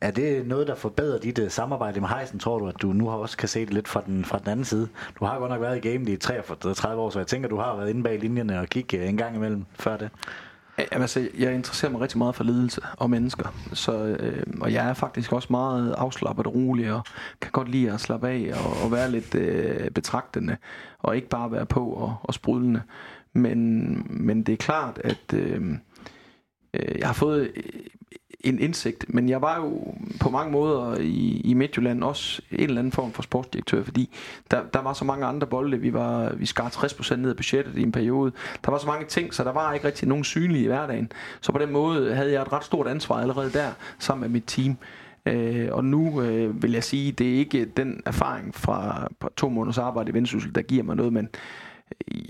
Er 0.00 0.10
det 0.10 0.46
noget, 0.46 0.66
der 0.66 0.74
forbedrer 0.74 1.18
dit 1.18 1.38
uh, 1.38 1.48
samarbejde 1.48 2.00
med 2.00 2.08
Heisen, 2.08 2.38
tror 2.38 2.58
du, 2.58 2.68
at 2.68 2.82
du 2.82 2.92
nu 2.92 3.08
har 3.08 3.16
også 3.16 3.36
kan 3.36 3.48
se 3.48 3.60
det 3.60 3.74
lidt 3.74 3.88
fra 3.88 4.02
den, 4.06 4.24
fra 4.24 4.38
den 4.38 4.48
anden 4.48 4.64
side? 4.64 4.88
Du 5.20 5.24
har 5.24 5.38
godt 5.38 5.50
nok 5.50 5.60
været 5.60 5.84
i 5.84 5.88
gamet 5.88 6.08
i 6.08 6.16
33 6.16 7.02
år, 7.02 7.10
så 7.10 7.18
jeg 7.18 7.26
tænker, 7.26 7.48
du 7.48 7.56
har 7.56 7.76
været 7.76 7.90
inde 7.90 8.02
bag 8.02 8.18
linjerne 8.18 8.60
og 8.60 8.66
kigge 8.66 8.98
uh, 8.98 9.08
en 9.08 9.16
gang 9.16 9.36
imellem 9.36 9.64
før 9.74 9.96
det. 9.96 10.10
Jamen, 10.78 11.02
altså, 11.02 11.28
jeg 11.38 11.54
interesserer 11.54 11.92
mig 11.92 12.00
rigtig 12.00 12.18
meget 12.18 12.34
for 12.34 12.44
ledelse 12.44 12.80
og 12.96 13.10
mennesker, 13.10 13.54
så, 13.72 14.04
øh, 14.06 14.46
og 14.60 14.72
jeg 14.72 14.88
er 14.88 14.94
faktisk 14.94 15.32
også 15.32 15.48
meget 15.50 15.92
afslappet 15.92 16.46
og 16.46 16.54
rolig, 16.54 16.92
og 16.92 17.04
kan 17.40 17.52
godt 17.52 17.68
lide 17.68 17.92
at 17.92 18.00
slappe 18.00 18.28
af 18.28 18.52
og, 18.64 18.84
og 18.84 18.92
være 18.92 19.10
lidt 19.10 19.34
øh, 19.34 19.90
betragtende, 19.90 20.56
og 20.98 21.16
ikke 21.16 21.28
bare 21.28 21.52
være 21.52 21.66
på 21.66 21.86
og, 21.86 22.16
og 22.22 22.34
sprudlende. 22.34 22.82
Men, 23.32 24.06
men 24.10 24.42
det 24.42 24.52
er 24.52 24.56
klart, 24.56 25.00
at 25.04 25.34
øh, 25.34 25.62
øh, 26.74 26.98
jeg 26.98 27.06
har 27.06 27.14
fået 27.14 27.52
en 28.40 28.58
indsigt, 28.58 29.04
men 29.08 29.28
jeg 29.28 29.42
var 29.42 29.56
jo 29.56 29.94
på 30.20 30.30
mange 30.30 30.52
måder 30.52 30.96
i, 31.00 31.40
i 31.44 31.54
Midtjylland 31.54 32.04
også 32.04 32.42
en 32.52 32.60
eller 32.60 32.78
anden 32.78 32.92
form 32.92 33.12
for 33.12 33.22
sportsdirektør, 33.22 33.84
fordi 33.84 34.16
der, 34.50 34.62
der 34.72 34.82
var 34.82 34.92
så 34.92 35.04
mange 35.04 35.26
andre 35.26 35.46
bolde, 35.46 35.80
vi 35.80 35.92
var 35.92 36.32
vi 36.34 36.46
skar 36.46 36.68
60% 36.68 37.16
ned 37.16 37.30
af 37.30 37.36
budgettet 37.36 37.78
i 37.78 37.82
en 37.82 37.92
periode. 37.92 38.32
Der 38.64 38.70
var 38.70 38.78
så 38.78 38.86
mange 38.86 39.06
ting, 39.06 39.34
så 39.34 39.44
der 39.44 39.52
var 39.52 39.72
ikke 39.72 39.86
rigtig 39.86 40.08
nogen 40.08 40.24
synlige 40.24 40.64
i 40.64 40.66
hverdagen. 40.66 41.12
Så 41.40 41.52
på 41.52 41.58
den 41.58 41.72
måde 41.72 42.14
havde 42.14 42.32
jeg 42.32 42.42
et 42.42 42.52
ret 42.52 42.64
stort 42.64 42.86
ansvar 42.86 43.16
allerede 43.20 43.52
der, 43.52 43.70
sammen 43.98 44.20
med 44.20 44.28
mit 44.28 44.44
team. 44.46 44.76
Øh, 45.26 45.68
og 45.72 45.84
nu 45.84 46.22
øh, 46.22 46.62
vil 46.62 46.72
jeg 46.72 46.84
sige, 46.84 47.12
det 47.12 47.34
er 47.34 47.38
ikke 47.38 47.64
den 47.64 48.02
erfaring 48.06 48.54
fra 48.54 49.08
to 49.36 49.48
måneders 49.48 49.78
arbejde 49.78 50.10
i 50.10 50.14
Vendsyssel, 50.14 50.54
der 50.54 50.62
giver 50.62 50.82
mig 50.82 50.96
noget, 50.96 51.12
men 51.12 51.28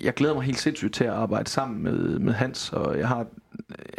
jeg 0.02 0.14
glæder 0.14 0.34
mig 0.34 0.42
helt 0.42 0.58
sindssygt 0.58 0.94
til 0.94 1.04
at 1.04 1.10
arbejde 1.10 1.50
sammen 1.50 1.82
med, 1.82 2.18
med 2.18 2.32
Hans, 2.32 2.72
og 2.72 2.98
jeg 2.98 3.08
har 3.08 3.26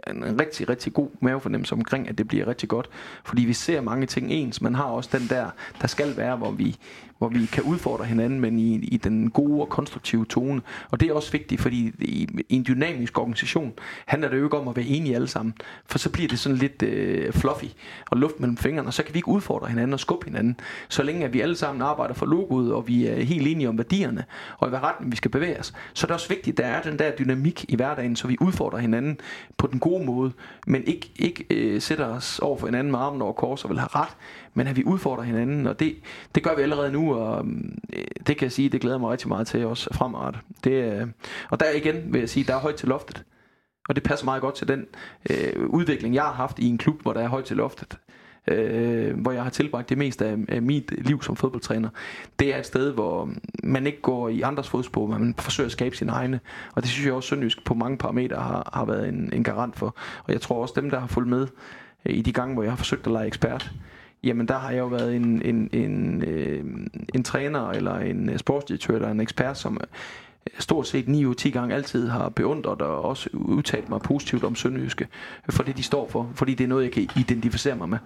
en 0.07 0.39
rigtig, 0.41 0.69
rigtig 0.69 0.93
god 0.93 1.09
mavefornemmelse 1.21 1.75
omkring, 1.75 2.09
at 2.09 2.17
det 2.17 2.27
bliver 2.27 2.47
rigtig 2.47 2.69
godt. 2.69 2.89
Fordi 3.23 3.45
vi 3.45 3.53
ser 3.53 3.81
mange 3.81 4.05
ting 4.05 4.31
ens. 4.31 4.61
Man 4.61 4.75
har 4.75 4.83
også 4.83 5.09
den 5.17 5.27
der, 5.29 5.49
der 5.81 5.87
skal 5.87 6.17
være, 6.17 6.35
hvor 6.35 6.51
vi, 6.51 6.77
hvor 7.17 7.27
vi 7.29 7.45
kan 7.45 7.63
udfordre 7.63 8.05
hinanden, 8.05 8.39
men 8.39 8.59
i, 8.59 8.75
i 8.75 8.97
den 8.97 9.29
gode 9.29 9.61
og 9.61 9.69
konstruktive 9.69 10.25
tone. 10.25 10.61
Og 10.91 10.99
det 10.99 11.09
er 11.09 11.13
også 11.13 11.31
vigtigt, 11.31 11.61
fordi 11.61 11.93
i, 11.99 12.27
i 12.49 12.55
en 12.55 12.65
dynamisk 12.67 13.19
organisation 13.19 13.73
handler 14.05 14.29
det 14.29 14.39
jo 14.39 14.43
ikke 14.43 14.57
om 14.57 14.67
at 14.67 14.75
være 14.75 14.85
enige 14.85 15.15
alle 15.15 15.27
sammen. 15.27 15.53
For 15.85 15.97
så 15.97 16.09
bliver 16.09 16.27
det 16.27 16.39
sådan 16.39 16.57
lidt 16.57 16.83
øh, 16.83 17.33
fluffy 17.33 17.65
og 18.09 18.17
luft 18.17 18.39
mellem 18.39 18.57
fingrene, 18.57 18.89
og 18.89 18.93
så 18.93 19.03
kan 19.03 19.13
vi 19.13 19.17
ikke 19.17 19.27
udfordre 19.27 19.67
hinanden 19.67 19.93
og 19.93 19.99
skubbe 19.99 20.25
hinanden. 20.25 20.59
Så 20.89 21.03
længe 21.03 21.25
at 21.25 21.33
vi 21.33 21.41
alle 21.41 21.55
sammen 21.55 21.81
arbejder 21.81 22.13
for 22.13 22.25
logoet, 22.25 22.73
og 22.73 22.87
vi 22.87 23.07
er 23.07 23.23
helt 23.23 23.47
enige 23.47 23.69
om 23.69 23.77
værdierne, 23.77 24.25
og 24.57 24.67
i 24.67 24.69
hvad 24.69 24.83
retning 24.83 25.11
vi 25.11 25.17
skal 25.17 25.31
bevæge 25.31 25.59
os, 25.59 25.73
så 25.93 26.05
er 26.05 26.07
det 26.07 26.13
også 26.13 26.29
vigtigt, 26.29 26.59
at 26.59 26.65
der 26.65 26.71
er 26.71 26.81
den 26.81 26.99
der 26.99 27.11
dynamik 27.11 27.65
i 27.69 27.75
hverdagen, 27.75 28.15
så 28.15 28.27
vi 28.27 28.37
udfordrer 28.41 28.79
hinanden 28.79 29.17
på 29.57 29.67
den 29.67 29.79
gode 29.79 30.05
måde, 30.05 30.31
men 30.67 30.83
ikke, 30.83 31.11
ikke 31.15 31.45
øh, 31.49 31.81
sætter 31.81 32.05
os 32.05 32.39
over 32.39 32.57
for 32.57 32.67
hinanden 32.67 32.91
med 32.91 32.99
armen 32.99 33.21
over 33.21 33.33
kors 33.33 33.63
og 33.63 33.69
vil 33.69 33.79
have 33.79 33.89
ret, 33.95 34.17
men 34.53 34.67
at 34.67 34.77
vi 34.77 34.83
udfordrer 34.83 35.23
hinanden, 35.23 35.67
og 35.67 35.79
det, 35.79 35.95
det 36.35 36.43
gør 36.43 36.55
vi 36.55 36.61
allerede 36.61 36.91
nu, 36.91 37.15
og 37.15 37.45
mm, 37.45 37.77
øh, 37.93 38.03
det 38.27 38.37
kan 38.37 38.45
jeg 38.45 38.51
sige, 38.51 38.69
det 38.69 38.81
glæder 38.81 38.97
mig 38.97 39.09
rigtig 39.09 39.27
meget 39.27 39.47
til 39.47 39.65
også 39.65 39.93
fremadrettet. 39.93 40.41
Det, 40.63 40.71
øh, 40.71 41.07
og 41.49 41.59
der 41.59 41.69
igen 41.69 42.13
vil 42.13 42.19
jeg 42.19 42.29
sige, 42.29 42.43
der 42.43 42.55
er 42.55 42.59
højt 42.59 42.75
til 42.75 42.87
loftet. 42.87 43.23
Og 43.89 43.95
det 43.95 44.03
passer 44.03 44.25
meget 44.25 44.41
godt 44.41 44.55
til 44.55 44.67
den 44.67 44.85
øh, 45.29 45.69
udvikling, 45.69 46.15
jeg 46.15 46.23
har 46.23 46.33
haft 46.33 46.59
i 46.59 46.69
en 46.69 46.77
klub, 46.77 47.01
hvor 47.01 47.13
der 47.13 47.21
er 47.21 47.27
højt 47.27 47.45
til 47.45 47.57
loftet. 47.57 47.97
Øh, 48.47 49.19
hvor 49.21 49.31
jeg 49.31 49.43
har 49.43 49.49
tilbragt 49.49 49.89
det 49.89 49.97
meste 49.97 50.25
af, 50.25 50.37
af 50.47 50.61
mit 50.61 51.07
liv 51.07 51.23
som 51.23 51.35
fodboldtræner. 51.35 51.89
Det 52.39 52.53
er 52.53 52.59
et 52.59 52.65
sted, 52.65 52.91
hvor 52.93 53.29
man 53.63 53.87
ikke 53.87 54.01
går 54.01 54.29
i 54.29 54.41
andres 54.41 54.69
fodspor, 54.69 55.07
men 55.07 55.19
man 55.19 55.35
forsøger 55.37 55.65
at 55.65 55.71
skabe 55.71 55.95
sine 55.95 56.11
egne. 56.11 56.39
Og 56.75 56.81
det 56.81 56.91
synes 56.91 57.05
jeg 57.05 57.13
også, 57.13 57.29
Sønderjysk 57.29 57.65
på 57.65 57.73
mange 57.73 57.97
parametre 57.97 58.35
har, 58.35 58.69
har 58.73 58.85
været 58.85 59.09
en, 59.09 59.29
en 59.33 59.43
garant 59.43 59.75
for. 59.75 59.95
Og 60.23 60.33
jeg 60.33 60.41
tror 60.41 60.61
også, 60.61 60.73
dem, 60.77 60.89
der 60.89 60.99
har 60.99 61.07
fulgt 61.07 61.29
med 61.29 61.47
øh, 62.05 62.15
i 62.15 62.21
de 62.21 62.33
gange, 62.33 62.53
hvor 62.53 62.63
jeg 62.63 62.71
har 62.71 62.77
forsøgt 62.77 63.07
at 63.07 63.11
lege 63.11 63.27
ekspert, 63.27 63.71
jamen 64.23 64.47
der 64.47 64.57
har 64.57 64.71
jeg 64.71 64.79
jo 64.79 64.87
været 64.87 65.15
en, 65.15 65.41
en, 65.41 65.69
en, 65.73 66.23
øh, 66.23 66.65
en 67.13 67.23
træner 67.23 67.69
eller 67.69 67.97
en 67.99 68.29
øh, 68.29 68.37
sportsdirektør 68.37 68.95
eller 68.95 69.11
en 69.11 69.19
ekspert, 69.19 69.57
som 69.57 69.77
øh, 69.81 69.87
stort 70.59 70.87
set 70.87 71.07
9 71.07 71.25
ud 71.25 71.35
10 71.35 71.49
gange 71.49 71.75
altid 71.75 72.07
har 72.07 72.29
beundret 72.29 72.81
og 72.81 73.05
også 73.05 73.29
udtalt 73.33 73.89
mig 73.89 74.01
positivt 74.01 74.43
om 74.43 74.55
Sønderjyske, 74.55 75.07
for 75.49 75.63
det 75.63 75.77
de 75.77 75.83
står 75.83 76.07
for, 76.09 76.31
fordi 76.35 76.53
det 76.53 76.63
er 76.63 76.67
noget, 76.67 76.83
jeg 76.83 76.91
kan 76.91 77.09
identificere 77.15 77.75
mig 77.75 77.89
med. 77.89 77.97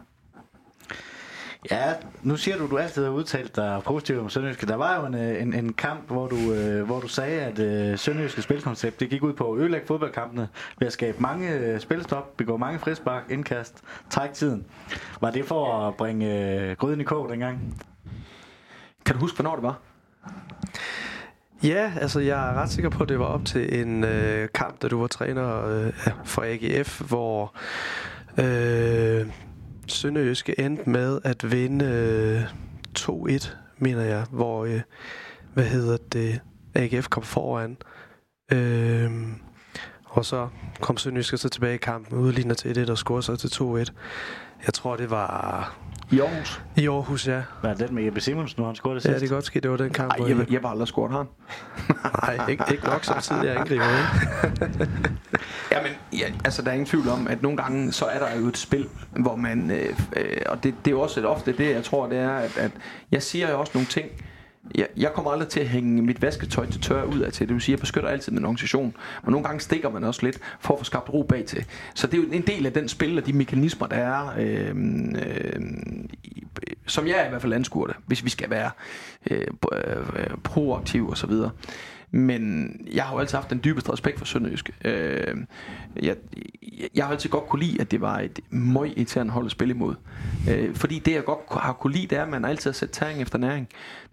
Ja, 1.71 1.93
nu 2.23 2.37
siger 2.37 2.57
du, 2.57 2.63
at 2.63 2.69
du 2.69 2.77
altid 2.77 3.03
har 3.03 3.11
udtalt 3.11 3.55
dig 3.55 3.81
positivt 3.85 4.19
om 4.19 4.29
Sønderjyske. 4.29 4.65
Der 4.65 4.75
var 4.75 4.99
jo 4.99 5.05
en, 5.05 5.15
øh, 5.15 5.41
en, 5.41 5.53
en 5.53 5.73
kamp, 5.73 6.07
hvor 6.07 6.27
du, 6.27 6.53
øh, 6.53 6.85
hvor 6.85 6.99
du 6.99 7.07
sagde, 7.07 7.41
at 7.41 7.59
øh, 7.59 7.97
Sønderjyske 7.97 8.41
spilkoncept 8.41 8.99
det 8.99 9.09
gik 9.09 9.23
ud 9.23 9.33
på 9.33 9.53
at 9.53 9.59
ødelægge 9.59 9.87
fodboldkampene 9.87 10.47
ved 10.79 10.87
at 10.87 10.93
skabe 10.93 11.17
mange 11.19 11.49
øh, 11.49 11.79
spilstop, 11.79 12.37
begå 12.37 12.57
mange 12.57 12.79
frispark, 12.79 13.23
indkast, 13.29 13.81
træk 14.09 14.33
tiden. 14.33 14.65
Var 15.21 15.31
det 15.31 15.45
for 15.45 15.87
at 15.87 15.95
bringe 15.95 16.59
øh, 16.61 16.75
gryden 16.77 17.01
i 17.01 17.03
kog 17.03 17.29
dengang? 17.29 17.83
Kan 19.05 19.15
du 19.15 19.21
huske, 19.21 19.35
hvornår 19.35 19.55
det 19.55 19.63
var? 19.63 19.79
Ja, 21.63 21.91
altså 22.01 22.19
jeg 22.19 22.49
er 22.49 22.53
ret 22.53 22.69
sikker 22.69 22.89
på, 22.89 23.03
at 23.03 23.09
det 23.09 23.19
var 23.19 23.25
op 23.25 23.45
til 23.45 23.79
en 23.79 24.03
øh, 24.03 24.49
kamp, 24.53 24.81
da 24.81 24.87
du 24.87 24.99
var 24.99 25.07
træner 25.07 25.67
øh, 25.67 25.93
for 26.25 26.43
AGF, 26.45 27.01
hvor 27.01 27.55
øh, 28.37 29.27
Sønderjyske 29.93 30.59
endte 30.59 30.89
med 30.89 31.19
at 31.23 31.51
vinde 31.51 31.85
øh, 31.85 32.43
2-1, 32.99 33.49
mener 33.77 34.01
jeg, 34.01 34.25
hvor, 34.31 34.65
øh, 34.65 34.81
hvad 35.53 35.65
hedder 35.65 35.97
det, 36.13 36.39
AGF 36.73 37.07
kom 37.07 37.23
foran. 37.23 37.77
Øh, 38.51 39.11
og 40.05 40.25
så 40.25 40.47
kom 40.81 40.97
Sønderjyske 40.97 41.37
så 41.37 41.49
tilbage 41.49 41.75
i 41.75 41.77
kampen, 41.77 42.17
udligner 42.17 42.55
til 42.55 42.85
1-1 42.87 42.91
og 42.91 42.97
scorer 42.97 43.21
så 43.21 43.35
til 43.35 43.47
2-1. 43.47 43.91
Jeg 44.65 44.73
tror, 44.73 44.95
det 44.95 45.09
var 45.09 45.73
I 46.11 46.19
Aarhus? 46.19 46.61
i 46.75 46.87
Aarhus, 46.87 47.27
ja. 47.27 47.41
Var 47.61 47.69
det 47.73 47.87
den 47.87 47.95
med 47.95 48.03
Jeppe 48.03 48.21
Simonsen, 48.21 48.61
nu 48.61 48.65
han 48.67 48.75
scorede 48.75 48.99
det 48.99 49.05
Ja, 49.05 49.09
sidst? 49.09 49.21
det 49.21 49.29
kan 49.29 49.35
godt 49.35 49.45
ske, 49.45 49.59
det 49.59 49.71
var 49.71 49.77
den 49.77 49.89
kamp, 49.93 50.17
Nej, 50.19 50.29
jeg, 50.29 50.51
jeg 50.51 50.63
var 50.63 50.69
aldrig 50.69 50.87
scoret 50.87 51.11
ham. 51.11 51.27
Nej, 52.23 52.47
ikke, 52.49 52.63
ikke 52.71 52.85
nok 52.85 53.03
som 53.03 53.17
tidligere 53.21 53.55
angriber, 53.55 53.85
ikke? 53.85 54.89
Jamen, 55.71 55.91
ja, 56.13 56.25
altså 56.45 56.61
der 56.61 56.69
er 56.69 56.73
ingen 56.73 56.85
tvivl 56.87 57.09
om, 57.09 57.27
at 57.27 57.41
nogle 57.41 57.57
gange, 57.57 57.91
så 57.91 58.05
er 58.05 58.19
der 58.19 58.39
jo 58.39 58.47
et 58.47 58.57
spil, 58.57 58.87
hvor 59.11 59.35
man, 59.35 59.71
øh, 59.71 59.99
øh, 60.15 60.37
og 60.45 60.63
det, 60.63 60.75
det 60.85 60.91
er 60.91 60.95
jo 60.95 61.01
også 61.01 61.19
et, 61.19 61.25
ofte 61.25 61.57
det, 61.57 61.69
jeg 61.75 61.83
tror, 61.83 62.07
det 62.07 62.17
er, 62.17 62.29
at, 62.35 62.57
at 62.57 62.71
jeg 63.11 63.23
siger 63.23 63.51
jo 63.51 63.59
også 63.59 63.71
nogle 63.75 63.87
ting, 63.87 64.07
jeg, 64.75 64.87
jeg 64.97 65.11
kommer 65.13 65.31
aldrig 65.31 65.47
til 65.47 65.59
at 65.59 65.67
hænge 65.67 66.01
mit 66.01 66.21
vasketøj 66.21 66.65
til 66.65 66.81
tørre 66.81 67.07
ud 67.07 67.19
af 67.19 67.31
til. 67.31 67.47
Det 67.47 67.53
vil 67.53 67.61
sige, 67.61 67.73
at 67.73 67.77
jeg 67.77 67.81
beskytter 67.81 68.09
altid 68.09 68.31
min 68.31 68.45
organisation. 68.45 68.95
Men 69.23 69.31
nogle 69.31 69.47
gange 69.47 69.59
stikker 69.59 69.89
man 69.89 70.03
også 70.03 70.23
lidt 70.23 70.39
for 70.59 70.73
at 70.73 70.79
få 70.79 70.83
skabt 70.83 71.13
ro 71.13 71.23
bag 71.23 71.45
til. 71.45 71.65
Så 71.93 72.07
det 72.07 72.13
er 72.13 72.23
jo 72.23 72.29
en 72.31 72.47
del 72.47 72.65
af 72.65 72.73
den 72.73 72.87
spil 72.87 73.17
og 73.17 73.25
de 73.25 73.33
mekanismer, 73.33 73.87
der 73.87 73.95
er, 73.95 74.33
øh, 74.39 74.75
øh, 75.15 75.61
som 76.87 77.07
jeg 77.07 77.25
i 77.25 77.29
hvert 77.29 77.41
fald 77.41 77.53
anskuer 77.53 77.87
det, 77.87 77.95
hvis 78.05 78.23
vi 78.23 78.29
skal 78.29 78.49
være 78.49 78.71
øh, 79.31 79.47
øh 79.71 80.37
proaktive 80.43 81.09
og 81.09 81.17
så 81.17 81.27
videre. 81.27 81.51
Men 82.15 82.75
jeg 82.93 83.03
har 83.03 83.13
jo 83.13 83.19
altid 83.19 83.37
haft 83.37 83.49
den 83.49 83.61
dybeste 83.63 83.91
respekt 83.91 84.17
for 84.17 84.25
Sønderjysk. 84.25 84.69
Øh, 84.85 85.37
jeg, 86.01 86.15
jeg, 86.95 87.05
har 87.05 87.11
altid 87.11 87.29
godt 87.29 87.47
kunne 87.47 87.63
lide, 87.63 87.81
at 87.81 87.91
det 87.91 88.01
var 88.01 88.19
et 88.19 88.39
møg 88.49 88.93
irriterende 88.97 89.33
hold 89.33 89.45
at 89.45 89.51
spille 89.51 89.73
imod. 89.73 89.95
Øh, 90.49 90.75
fordi 90.75 90.99
det 90.99 91.13
jeg 91.13 91.25
godt 91.25 91.39
har 91.51 91.73
kunne 91.73 91.93
lide, 91.93 92.07
det 92.07 92.17
er, 92.17 92.23
at 92.23 92.29
man 92.29 92.45
altid 92.45 92.69
har 92.71 92.73
sat 92.73 92.89
tæring 92.89 93.21
efter 93.21 93.37
næring. 93.37 93.67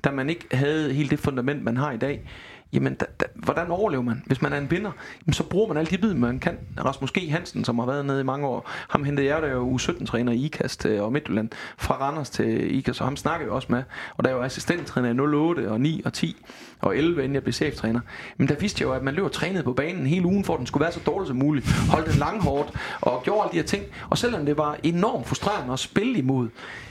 Da 0.04 0.10
man 0.10 0.30
ikke 0.30 0.46
havde 0.52 0.92
hele 0.92 1.08
det 1.08 1.18
fundament, 1.18 1.64
man 1.64 1.76
har 1.76 1.92
i 1.92 1.96
dag, 1.96 2.22
jamen, 2.72 2.94
da, 2.94 3.04
da, 3.20 3.24
hvordan 3.34 3.70
overlever 3.70 4.02
man? 4.02 4.22
Hvis 4.26 4.42
man 4.42 4.52
er 4.52 4.58
en 4.58 4.70
vinder, 4.70 4.90
jamen, 5.26 5.32
så 5.32 5.42
bruger 5.42 5.68
man 5.68 5.76
alle 5.76 5.90
de 5.90 5.98
bid, 5.98 6.14
man 6.14 6.38
kan. 6.38 6.58
Rasmus 6.84 7.12
G. 7.12 7.30
Hansen, 7.30 7.64
som 7.64 7.78
har 7.78 7.86
været 7.86 8.06
nede 8.06 8.20
i 8.20 8.24
mange 8.24 8.46
år, 8.46 8.70
ham 8.88 9.04
hentede 9.04 9.26
jeg, 9.26 9.42
der 9.42 9.48
er 9.48 9.52
jo 9.52 9.76
U17-træner 9.76 10.32
i 10.32 10.44
IKAST 10.44 10.86
øh, 10.86 11.02
og 11.02 11.12
Midtjylland, 11.12 11.48
fra 11.78 11.94
Randers 11.94 12.30
til 12.30 12.76
IKAST, 12.76 13.00
og 13.00 13.06
ham 13.06 13.16
snakker 13.16 13.46
jeg 13.46 13.52
også 13.52 13.68
med. 13.70 13.82
Og 14.16 14.24
der 14.24 14.30
er 14.30 14.34
jo 14.34 14.42
assistenttræner 14.42 15.08
i 15.08 15.18
08 15.18 15.70
og 15.70 15.80
9 15.80 16.02
og 16.04 16.12
10 16.12 16.36
og 16.80 16.96
11, 16.96 17.22
inden 17.22 17.34
jeg 17.34 17.42
blev 17.42 17.52
cheftræner. 17.52 18.00
Men 18.36 18.48
der 18.48 18.54
vidste 18.54 18.82
jeg 18.82 18.88
jo, 18.88 18.94
at 18.94 19.02
man 19.02 19.14
løb 19.14 19.24
og 19.24 19.32
trænede 19.32 19.62
på 19.62 19.72
banen 19.72 20.06
hele 20.06 20.26
ugen, 20.26 20.44
for 20.44 20.54
at 20.54 20.58
den 20.58 20.66
skulle 20.66 20.82
være 20.82 20.92
så 20.92 21.00
dårlig 21.06 21.28
som 21.28 21.36
muligt. 21.36 21.66
Holdt 21.90 22.06
den 22.06 22.18
langhårdt 22.18 22.72
og 23.00 23.22
gjorde 23.22 23.42
alle 23.42 23.52
de 23.52 23.56
her 23.56 23.66
ting. 23.66 23.84
Og 24.10 24.18
selvom 24.18 24.46
det 24.46 24.56
var 24.56 24.76
enormt 24.82 25.26
frustrerende 25.26 25.72
at 25.72 25.78
spille 25.78 26.18
imod, 26.18 26.48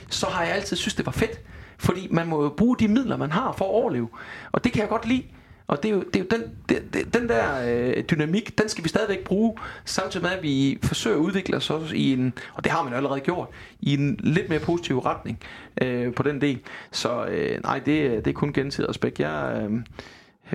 så 0.08 0.26
har 0.26 0.44
jeg 0.44 0.54
altid 0.54 0.76
synes 0.76 0.94
det 0.94 1.06
var 1.06 1.12
fedt. 1.12 1.40
Fordi 1.78 2.08
man 2.10 2.26
må 2.26 2.42
jo 2.42 2.48
bruge 2.48 2.76
de 2.76 2.88
midler, 2.88 3.16
man 3.16 3.32
har 3.32 3.52
for 3.52 3.64
at 3.64 3.70
overleve. 3.70 4.08
Og 4.52 4.64
det 4.64 4.72
kan 4.72 4.80
jeg 4.80 4.88
godt 4.88 5.06
lide. 5.06 5.22
Og 5.70 5.82
det 5.82 5.88
er 5.88 5.92
jo, 5.92 6.02
det 6.02 6.16
er 6.16 6.20
jo 6.20 6.26
den, 6.30 6.50
det, 6.68 6.94
det, 6.94 7.14
den 7.14 7.28
der 7.28 7.44
øh, 7.68 8.04
dynamik, 8.04 8.58
den 8.58 8.68
skal 8.68 8.84
vi 8.84 8.88
stadigvæk 8.88 9.24
bruge, 9.24 9.56
samtidig 9.84 10.22
med 10.22 10.32
at 10.36 10.42
vi 10.42 10.78
forsøger 10.82 11.16
at 11.16 11.20
udvikle 11.20 11.56
os 11.56 11.70
også 11.70 11.94
i 11.94 12.12
en, 12.12 12.32
og 12.54 12.64
det 12.64 12.72
har 12.72 12.82
man 12.82 12.92
jo 12.92 12.96
allerede 12.96 13.20
gjort, 13.20 13.48
i 13.80 13.94
en 13.94 14.16
lidt 14.22 14.48
mere 14.48 14.60
positiv 14.60 14.98
retning 14.98 15.38
øh, 15.82 16.14
på 16.14 16.22
den 16.22 16.40
del. 16.40 16.58
Så 16.90 17.26
øh, 17.26 17.62
nej, 17.62 17.78
det, 17.78 18.24
det 18.24 18.30
er 18.30 18.34
kun 18.34 18.52
gensidig 18.52 18.88
respekt. 18.88 19.20
Jeg, 19.20 19.68
øh, 19.70 19.80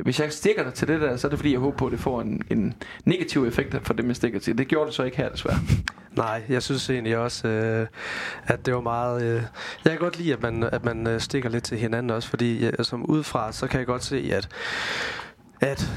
hvis 0.02 0.20
jeg 0.20 0.34
stikker 0.34 0.64
dig 0.64 0.74
til 0.74 0.88
det 0.88 1.02
der, 1.02 1.18
så 1.18 1.28
er 1.28 1.30
det 1.30 1.40
fordi, 1.40 1.52
jeg 1.52 1.60
håber 1.60 1.78
på, 1.78 1.86
at 1.86 1.92
det 1.92 2.00
får 2.00 2.22
en, 2.22 2.42
en 2.50 2.74
negativ 3.06 3.46
effekt 3.46 3.76
for 3.84 3.94
dem, 3.94 4.08
jeg 4.08 4.16
stikker 4.16 4.40
til. 4.40 4.58
Det 4.58 4.68
gjorde 4.68 4.86
det 4.88 4.96
så 4.96 5.04
ikke 5.04 5.18
her, 5.18 5.30
desværre. 5.30 5.60
Nej, 6.18 6.44
jeg 6.50 6.64
synes 6.64 6.90
egentlig 6.90 7.18
også, 7.18 7.48
øh, 7.48 7.88
at 8.44 8.66
det 8.66 8.74
var 8.74 8.82
meget... 8.82 9.24
Øh, 9.24 9.42
jeg 9.84 9.92
kan 9.92 10.00
godt 10.00 10.18
lide, 10.18 10.34
at 10.34 10.42
man, 10.42 10.64
at 10.64 10.86
man 10.86 11.08
øh, 11.08 11.20
stikker 11.20 11.50
lidt 11.50 11.64
til 11.64 11.78
hinanden 11.78 12.10
også, 12.10 12.30
fordi 12.30 12.64
jeg, 12.64 12.74
som 12.82 13.10
udefra, 13.10 13.52
så 13.52 13.68
kan 13.68 13.80
jeg 13.80 13.88
godt 13.88 14.04
se, 14.04 14.30
at, 14.34 14.50
at 15.62 15.92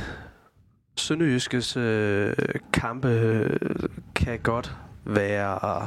Sønderjyskes 0.97 1.77
øh, 1.77 2.35
kampe 2.73 3.09
øh, 3.09 3.57
kan 4.15 4.39
godt 4.39 4.77
være 5.09 5.87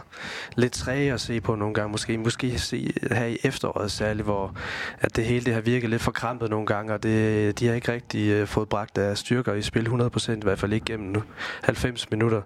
lidt 0.55 0.73
træge 0.73 1.13
at 1.13 1.21
se 1.21 1.41
på 1.41 1.55
nogle 1.55 1.73
gange. 1.73 1.91
Måske, 1.91 2.17
måske 2.17 2.59
se 2.59 2.93
her 3.11 3.25
i 3.25 3.37
efteråret 3.43 3.91
særligt, 3.91 4.25
hvor 4.25 4.55
at 4.99 5.15
det 5.15 5.25
hele 5.25 5.45
det 5.45 5.53
har 5.53 5.61
virket 5.61 5.89
lidt 5.89 6.01
forkrampet 6.01 6.49
nogle 6.49 6.65
gange, 6.65 6.93
og 6.93 7.03
det, 7.03 7.59
de 7.59 7.67
har 7.67 7.73
ikke 7.73 7.91
rigtig 7.91 8.29
øh, 8.29 8.47
fået 8.47 8.69
bragt 8.69 8.95
deres 8.95 9.19
styrker 9.19 9.53
i 9.53 9.61
spil 9.61 9.87
100%, 9.87 10.31
i 10.31 10.39
hvert 10.43 10.59
fald 10.59 10.73
ikke 10.73 10.85
gennem 10.85 11.09
nu, 11.09 11.23
90 11.61 12.11
minutter. 12.11 12.41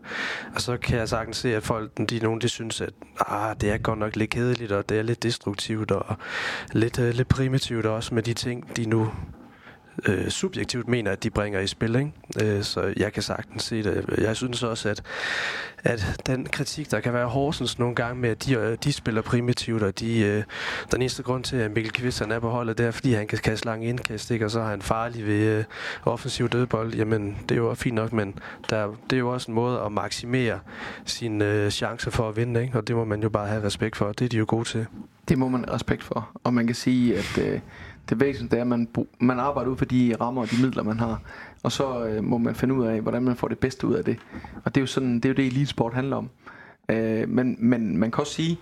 Og 0.55 0.61
så 0.61 0.77
kan 0.77 0.97
jeg 0.97 1.09
sagtens 1.09 1.37
se, 1.37 1.55
at 1.55 1.63
folk, 1.63 1.91
de, 2.09 2.19
nogen 2.19 2.41
de 2.41 2.49
synes, 2.49 2.81
at 2.81 2.93
ah, 3.27 3.55
det 3.61 3.71
er 3.71 3.77
godt 3.77 3.99
nok 3.99 4.15
lidt 4.15 4.29
kedeligt, 4.29 4.71
og 4.71 4.89
det 4.89 4.99
er 4.99 5.03
lidt 5.03 5.23
destruktivt, 5.23 5.91
og 5.91 6.15
lidt, 6.71 6.99
øh, 6.99 7.13
lidt 7.13 7.27
primitivt 7.27 7.85
også 7.85 8.15
med 8.15 8.23
de 8.23 8.33
ting, 8.33 8.77
de 8.77 8.85
nu 8.85 9.11
øh, 10.07 10.29
subjektivt 10.29 10.87
mener, 10.87 11.11
at 11.11 11.23
de 11.23 11.29
bringer 11.29 11.59
i 11.59 11.67
spil. 11.67 11.95
Ikke? 11.95 12.11
Øh, 12.43 12.63
så 12.63 12.93
jeg 12.97 13.13
kan 13.13 13.23
sagtens 13.23 13.63
se 13.63 13.83
det. 13.83 14.05
Jeg 14.17 14.35
synes 14.35 14.63
også, 14.63 14.89
at, 14.89 15.03
at 15.83 16.21
den 16.27 16.45
kritik, 16.45 16.91
der 16.91 16.99
kan 16.99 17.13
være 17.13 17.27
Horsens 17.27 17.79
nogle 17.79 17.95
gange 17.95 18.21
med, 18.21 18.29
at 18.29 18.45
de, 18.45 18.53
øh, 18.53 18.77
de 18.83 18.93
spiller 18.93 19.21
primitivt, 19.21 19.83
og 19.83 19.99
de, 19.99 20.19
øh, 20.19 20.43
den 20.91 21.01
eneste 21.01 21.23
grund 21.23 21.43
til, 21.43 21.57
at 21.57 21.71
Mikkel 21.71 21.93
Kvist 21.93 22.21
er 22.21 22.39
på 22.39 22.49
holdet, 22.49 22.77
det 22.77 22.85
er, 22.85 22.91
fordi 22.91 23.13
han 23.13 23.27
kan 23.27 23.37
kaste 23.37 23.65
lange 23.65 23.87
indkast, 23.87 24.31
ikke? 24.31 24.45
og 24.45 24.51
så 24.51 24.59
er 24.59 24.65
han 24.65 24.81
farlig 24.81 25.27
ved 25.27 25.57
øh, 25.57 25.63
offensiv 26.05 26.49
dødbold. 26.49 26.93
Jamen, 26.93 27.37
det 27.49 27.51
er 27.51 27.61
jo 27.61 27.73
fint 27.73 27.95
nok, 27.95 28.13
men 28.13 28.39
der, 28.69 28.87
det 29.09 29.15
er 29.15 29.19
jo 29.19 29.29
også 29.29 29.51
en 29.51 29.55
måde 29.55 29.81
at 29.81 29.91
maksimere 29.91 30.59
sine 31.05 31.45
øh, 31.45 31.71
chancer 31.71 32.11
for 32.11 32.29
at 32.29 32.35
vinde, 32.35 32.61
ikke? 32.61 32.77
og 32.77 32.87
det 32.87 32.95
må 32.95 33.05
man 33.05 33.23
jo 33.23 33.29
bare 33.29 33.47
have 33.47 33.63
respekt 33.63 33.95
for. 33.95 34.11
Det 34.11 34.25
er 34.25 34.29
de 34.29 34.37
jo 34.37 34.45
gode 34.47 34.67
til. 34.67 34.85
Det 35.29 35.37
må 35.37 35.47
man 35.47 35.71
respekt 35.71 36.03
for. 36.03 36.29
Og 36.43 36.53
man 36.53 36.65
kan 36.65 36.75
sige, 36.75 37.17
at 37.17 37.37
øh, 37.37 37.59
det 38.09 38.19
væsentlige 38.19 38.57
er, 38.57 38.61
at 38.61 38.67
man, 38.67 38.87
man 39.19 39.39
arbejder 39.39 39.71
ud 39.71 39.77
for 39.77 39.85
de 39.85 40.15
rammer 40.21 40.41
og 40.41 40.51
de 40.51 40.61
midler, 40.61 40.83
man 40.83 40.99
har. 40.99 41.21
Og 41.63 41.71
så 41.71 42.05
øh, 42.05 42.23
må 42.23 42.37
man 42.37 42.55
finde 42.55 42.75
ud 42.75 42.85
af, 42.85 43.01
hvordan 43.01 43.23
man 43.23 43.35
får 43.35 43.47
det 43.47 43.59
bedste 43.59 43.87
ud 43.87 43.93
af 43.93 44.03
det. 44.03 44.17
Og 44.65 44.75
det 44.75 44.81
er 44.81 44.83
jo, 44.83 44.87
sådan, 44.87 45.15
det, 45.15 45.25
er 45.25 45.29
jo 45.29 45.35
det, 45.35 45.47
elitesport 45.47 45.93
handler 45.93 46.15
om. 46.17 46.29
Øh, 46.89 47.29
men, 47.29 47.55
men 47.59 47.97
man 47.97 48.11
kan 48.11 48.21
også 48.21 48.33
sige, 48.33 48.59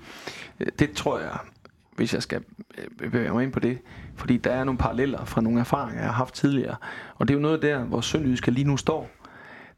øh, 0.59 0.67
det 0.79 0.91
tror 0.91 1.19
jeg, 1.19 1.37
hvis 1.95 2.13
jeg 2.13 2.23
skal 2.23 2.41
øh, 2.77 2.85
bevæge 2.97 3.31
mig 3.31 3.43
ind 3.43 3.51
på 3.51 3.59
det, 3.59 3.77
fordi 4.15 4.37
der 4.37 4.51
er 4.51 4.63
nogle 4.63 4.77
paralleller 4.77 5.25
fra 5.25 5.41
nogle 5.41 5.59
erfaringer, 5.59 6.01
jeg 6.01 6.09
har 6.09 6.17
haft 6.17 6.33
tidligere. 6.33 6.75
Og 7.15 7.27
det 7.27 7.33
er 7.33 7.37
jo 7.37 7.41
noget 7.41 7.61
der, 7.61 7.83
hvor 7.83 8.01
Sønderjyske 8.01 8.51
lige 8.51 8.67
nu 8.67 8.77
står. 8.77 9.09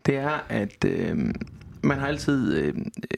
Det 0.05 0.15
er, 0.15 0.39
at 0.49 0.85
øh, 0.85 1.17
man 1.83 1.99
har 1.99 2.07
altid 2.07 2.57
øh, 2.57 2.73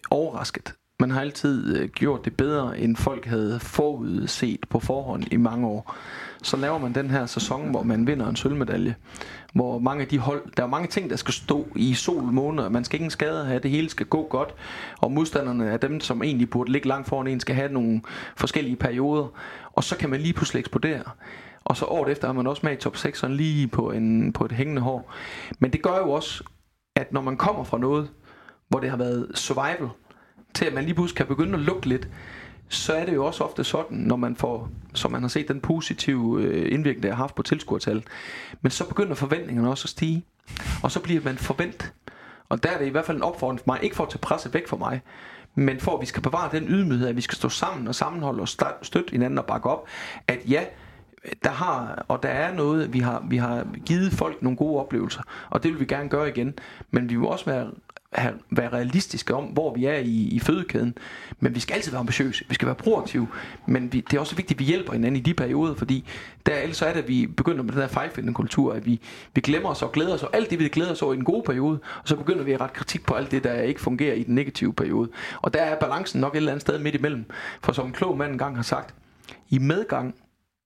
overrasket. 0.09 0.73
Man 0.99 1.11
har 1.11 1.21
altid 1.21 1.77
øh, 1.77 1.89
gjort 1.89 2.25
det 2.25 2.37
bedre, 2.37 2.79
end 2.79 2.95
folk 2.95 3.25
havde 3.25 3.59
forudset 3.59 4.65
på 4.69 4.79
forhånd 4.79 5.23
i 5.31 5.37
mange 5.37 5.67
år. 5.67 5.95
Så 6.43 6.57
laver 6.57 6.77
man 6.77 6.95
den 6.95 7.09
her 7.09 7.25
sæson, 7.25 7.69
hvor 7.69 7.83
man 7.83 8.07
vinder 8.07 8.27
en 8.27 8.35
sølvmedalje. 8.35 8.95
Hvor 9.53 9.79
mange 9.79 10.01
af 10.01 10.07
de 10.07 10.19
hold, 10.19 10.41
der 10.57 10.63
er 10.63 10.67
mange 10.67 10.87
ting, 10.87 11.09
der 11.09 11.15
skal 11.15 11.33
stå 11.33 11.67
i 11.75 11.93
sol 11.93 12.23
måned, 12.23 12.69
man 12.69 12.83
skal 12.83 12.99
ingen 12.99 13.11
skade 13.11 13.45
have, 13.45 13.59
det 13.59 13.71
hele 13.71 13.89
skal 13.89 14.05
gå 14.05 14.27
godt. 14.29 14.55
Og 15.01 15.11
modstanderne 15.11 15.67
er 15.67 15.77
dem, 15.77 15.99
som 15.99 16.23
egentlig 16.23 16.49
burde 16.49 16.71
ligge 16.71 16.87
langt 16.87 17.07
foran 17.07 17.27
en, 17.27 17.39
skal 17.39 17.55
have 17.55 17.73
nogle 17.73 18.01
forskellige 18.35 18.75
perioder. 18.75 19.27
Og 19.73 19.83
så 19.83 19.97
kan 19.97 20.09
man 20.09 20.19
lige 20.19 20.33
pludselig 20.33 20.59
eksplodere. 20.59 21.03
Og 21.63 21.77
så 21.77 21.85
året 21.85 22.11
efter 22.11 22.27
har 22.27 22.33
man 22.33 22.47
også 22.47 22.61
med 22.63 22.73
i 22.73 22.75
top 22.75 22.97
6 22.97 23.19
sådan 23.19 23.35
lige 23.35 23.67
på, 23.67 23.91
en, 23.91 24.33
på 24.33 24.45
et 24.45 24.51
hængende 24.51 24.81
hår. 24.81 25.13
Men 25.59 25.71
det 25.71 25.81
gør 25.81 25.97
jo 25.97 26.11
også, 26.11 26.43
at 26.95 27.13
når 27.13 27.21
man 27.21 27.37
kommer 27.37 27.63
fra 27.63 27.77
noget, 27.77 28.09
hvor 28.69 28.79
det 28.79 28.89
har 28.89 28.97
været 28.97 29.31
survival, 29.35 29.89
til 30.53 30.65
at 30.65 30.73
man 30.73 30.83
lige 30.83 30.93
pludselig 30.93 31.17
kan 31.17 31.25
begynde 31.25 31.53
at 31.53 31.59
lukke 31.59 31.85
lidt, 31.89 32.07
så 32.69 32.93
er 32.93 33.05
det 33.05 33.15
jo 33.15 33.25
også 33.25 33.43
ofte 33.43 33.63
sådan, 33.63 33.97
når 33.97 34.15
man 34.15 34.35
får, 34.35 34.69
som 34.93 35.11
man 35.11 35.21
har 35.21 35.29
set, 35.29 35.47
den 35.47 35.61
positive 35.61 36.43
øh, 36.43 36.73
indvirkning, 36.73 37.03
det 37.03 37.11
har 37.11 37.17
haft 37.17 37.35
på 37.35 37.43
tilskuertal. 37.43 38.03
Men 38.61 38.71
så 38.71 38.87
begynder 38.87 39.15
forventningerne 39.15 39.69
også 39.69 39.85
at 39.85 39.89
stige. 39.89 40.25
Og 40.83 40.91
så 40.91 40.99
bliver 40.99 41.21
man 41.23 41.37
forventet. 41.37 41.93
Og 42.49 42.63
der 42.63 42.69
er 42.69 42.77
det 42.77 42.85
i 42.85 42.89
hvert 42.89 43.05
fald 43.05 43.17
en 43.17 43.23
opfordring 43.23 43.59
for 43.59 43.63
mig, 43.67 43.79
ikke 43.83 43.95
for 43.95 44.03
at 44.03 44.09
tage 44.09 44.19
presset 44.19 44.53
væk 44.53 44.67
fra 44.67 44.77
mig, 44.77 45.01
men 45.55 45.79
for 45.79 45.95
at 45.95 46.01
vi 46.01 46.05
skal 46.05 46.21
bevare 46.21 46.49
den 46.51 46.67
ydmyghed, 46.67 47.07
at 47.07 47.15
vi 47.15 47.21
skal 47.21 47.35
stå 47.35 47.49
sammen 47.49 47.87
og 47.87 47.95
sammenholde 47.95 48.41
og 48.41 48.47
støtte 48.81 49.11
hinanden 49.11 49.39
og 49.39 49.45
bakke 49.45 49.69
op, 49.69 49.87
at 50.27 50.39
ja, 50.49 50.63
der 51.43 51.49
har, 51.49 52.05
og 52.07 52.23
der 52.23 52.29
er 52.29 52.53
noget, 52.53 52.93
vi 52.93 52.99
har, 52.99 53.23
vi 53.29 53.37
har 53.37 53.67
givet 53.85 54.11
folk 54.11 54.41
nogle 54.41 54.57
gode 54.57 54.79
oplevelser, 54.79 55.21
og 55.49 55.63
det 55.63 55.71
vil 55.71 55.79
vi 55.79 55.85
gerne 55.85 56.09
gøre 56.09 56.29
igen, 56.29 56.53
men 56.91 57.09
vi 57.09 57.15
vil 57.15 57.27
også 57.27 57.45
være 57.45 57.71
have, 58.17 58.33
være 58.49 58.69
realistiske 58.69 59.35
om, 59.35 59.43
hvor 59.43 59.73
vi 59.73 59.85
er 59.85 59.97
i, 59.97 60.27
i 60.27 60.39
fødekæden. 60.39 60.97
Men 61.39 61.55
vi 61.55 61.59
skal 61.59 61.73
altid 61.73 61.91
være 61.91 61.99
ambitiøse. 61.99 62.45
Vi 62.49 62.55
skal 62.55 62.65
være 62.65 62.75
proaktive. 62.75 63.27
Men 63.65 63.93
vi, 63.93 64.01
det 64.01 64.17
er 64.17 64.19
også 64.19 64.35
vigtigt, 64.35 64.57
at 64.57 64.59
vi 64.59 64.65
hjælper 64.65 64.93
hinanden 64.93 65.15
i 65.15 65.19
de 65.19 65.33
perioder, 65.33 65.75
fordi 65.75 66.05
der, 66.45 66.55
ellers 66.55 66.81
er 66.81 66.93
det, 66.93 66.99
at 66.99 67.07
vi 67.07 67.27
begynder 67.27 67.63
med 67.63 67.71
den 67.71 67.81
der 67.81 67.87
fejlfindende 67.87 68.33
kultur, 68.33 68.73
at 68.73 68.85
vi, 68.85 69.01
vi 69.35 69.41
glemmer 69.41 69.69
os 69.69 69.81
og 69.81 69.91
glæder 69.91 70.13
os, 70.13 70.23
og 70.23 70.35
alt 70.35 70.49
det, 70.49 70.59
vi 70.59 70.67
glæder 70.67 70.91
os 70.91 71.01
over 71.01 71.13
i 71.13 71.15
den 71.15 71.25
gode 71.25 71.43
periode, 71.43 71.79
og 72.01 72.07
så 72.07 72.15
begynder 72.15 72.43
vi 72.43 72.51
at 72.51 72.61
rette 72.61 72.75
kritik 72.75 73.05
på 73.05 73.13
alt 73.13 73.31
det, 73.31 73.43
der 73.43 73.61
ikke 73.61 73.81
fungerer 73.81 74.13
i 74.13 74.23
den 74.23 74.35
negative 74.35 74.73
periode. 74.73 75.09
Og 75.41 75.53
der 75.53 75.61
er 75.61 75.79
balancen 75.79 76.21
nok 76.21 76.33
et 76.33 76.37
eller 76.37 76.51
andet 76.51 76.61
sted 76.61 76.79
midt 76.79 76.95
imellem. 76.95 77.25
For 77.63 77.71
som 77.73 77.87
en 77.87 77.93
klog 77.93 78.17
mand 78.17 78.31
engang 78.31 78.55
har 78.55 78.63
sagt, 78.63 78.95
i 79.49 79.57
medgang 79.57 80.15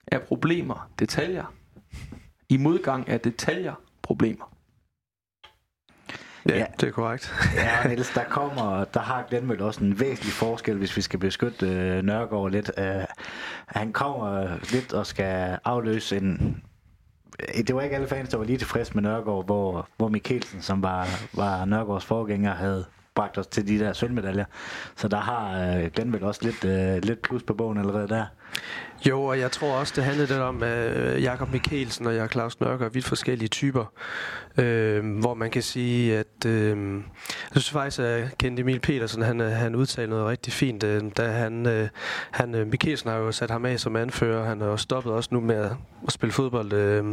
er 0.07 0.19
problemer 0.19 0.89
detaljer. 0.99 1.53
I 2.49 2.57
modgang 2.57 3.03
er 3.07 3.17
detaljer 3.17 3.73
problemer. 4.01 4.45
Ja, 6.49 6.57
ja, 6.57 6.65
det 6.79 6.87
er 6.87 6.91
korrekt. 6.91 7.33
ja, 7.55 7.83
Niels, 7.87 8.09
der 8.09 8.23
kommer, 8.23 8.83
der 8.83 8.99
har 8.99 9.25
Glenn 9.29 9.49
vel 9.49 9.61
også 9.61 9.83
en 9.83 9.99
væsentlig 9.99 10.33
forskel, 10.33 10.77
hvis 10.77 10.97
vi 10.97 11.01
skal 11.01 11.19
beskytte 11.19 11.67
øh, 11.67 12.03
Nørgaard 12.03 12.51
lidt. 12.51 12.71
Uh, 12.77 13.03
han 13.65 13.93
kommer 13.93 14.47
lidt 14.71 14.93
og 14.93 15.05
skal 15.05 15.57
afløse 15.65 16.17
en... 16.17 16.63
Det 17.67 17.75
var 17.75 17.81
ikke 17.81 17.95
alle 17.95 18.07
fans, 18.07 18.29
der 18.29 18.37
var 18.37 18.45
lige 18.45 18.57
tilfreds 18.57 18.95
med 18.95 19.03
Nørgaard, 19.03 19.45
hvor, 19.45 19.87
hvor 19.97 20.07
Mikkelsen, 20.07 20.61
som 20.61 20.83
var, 20.83 21.07
var 21.33 21.65
Nørgaards 21.65 22.05
forgænger, 22.05 22.53
havde 22.53 22.85
bragt 23.15 23.37
os 23.37 23.47
til 23.47 23.67
de 23.67 23.79
der 23.79 23.93
sølvmedaljer. 23.93 24.45
Så 24.95 25.07
der 25.07 25.19
har 25.19 25.75
øh, 25.77 25.91
Glenn 25.93 26.13
vel 26.13 26.23
også 26.23 26.39
lidt, 26.43 26.65
øh, 26.65 27.03
lidt 27.03 27.21
plus 27.21 27.43
på 27.43 27.53
bogen 27.53 27.77
allerede 27.77 28.07
der. 28.07 28.25
Jo, 29.09 29.23
og 29.23 29.39
jeg 29.39 29.51
tror 29.51 29.75
også, 29.75 29.93
det 29.95 30.03
handlede 30.03 30.27
lidt 30.27 30.39
om, 30.39 30.63
øh, 30.63 31.23
Jakob 31.23 31.51
Mikkelsen 31.51 32.07
og 32.07 32.15
jeg, 32.15 32.29
Claus 32.29 32.59
Nørker, 32.59 32.85
er 32.85 32.89
vidt 32.89 33.05
forskellige 33.05 33.49
typer. 33.49 33.93
Øh, 34.57 35.19
hvor 35.19 35.33
man 35.33 35.51
kan 35.51 35.61
sige, 35.61 36.17
at 36.17 36.45
øh, 36.45 36.93
jeg 37.53 37.61
synes 37.61 37.69
faktisk, 37.69 37.99
at 37.99 38.37
Kent 38.37 38.59
Emil 38.59 38.79
Petersen, 38.79 39.21
han, 39.21 39.41
øh, 39.41 39.51
han 39.51 39.75
udtalte 39.75 40.09
noget 40.09 40.25
rigtig 40.25 40.53
fint, 40.53 40.83
øh, 40.83 41.03
da 41.17 41.27
han, 41.27 41.67
øh, 41.67 41.89
han 42.31 42.55
øh, 42.55 42.67
Mikkelsen 42.67 43.09
har 43.09 43.17
jo 43.17 43.31
sat 43.31 43.51
ham 43.51 43.65
af 43.65 43.79
som 43.79 43.95
anfører, 43.95 44.45
han 44.45 44.61
har 44.61 44.67
jo 44.67 44.77
stoppet 44.77 45.13
også 45.13 45.29
nu 45.31 45.39
med 45.39 45.55
at, 45.55 45.71
at 46.07 46.11
spille 46.13 46.33
fodbold. 46.33 46.73
Øh, 46.73 47.05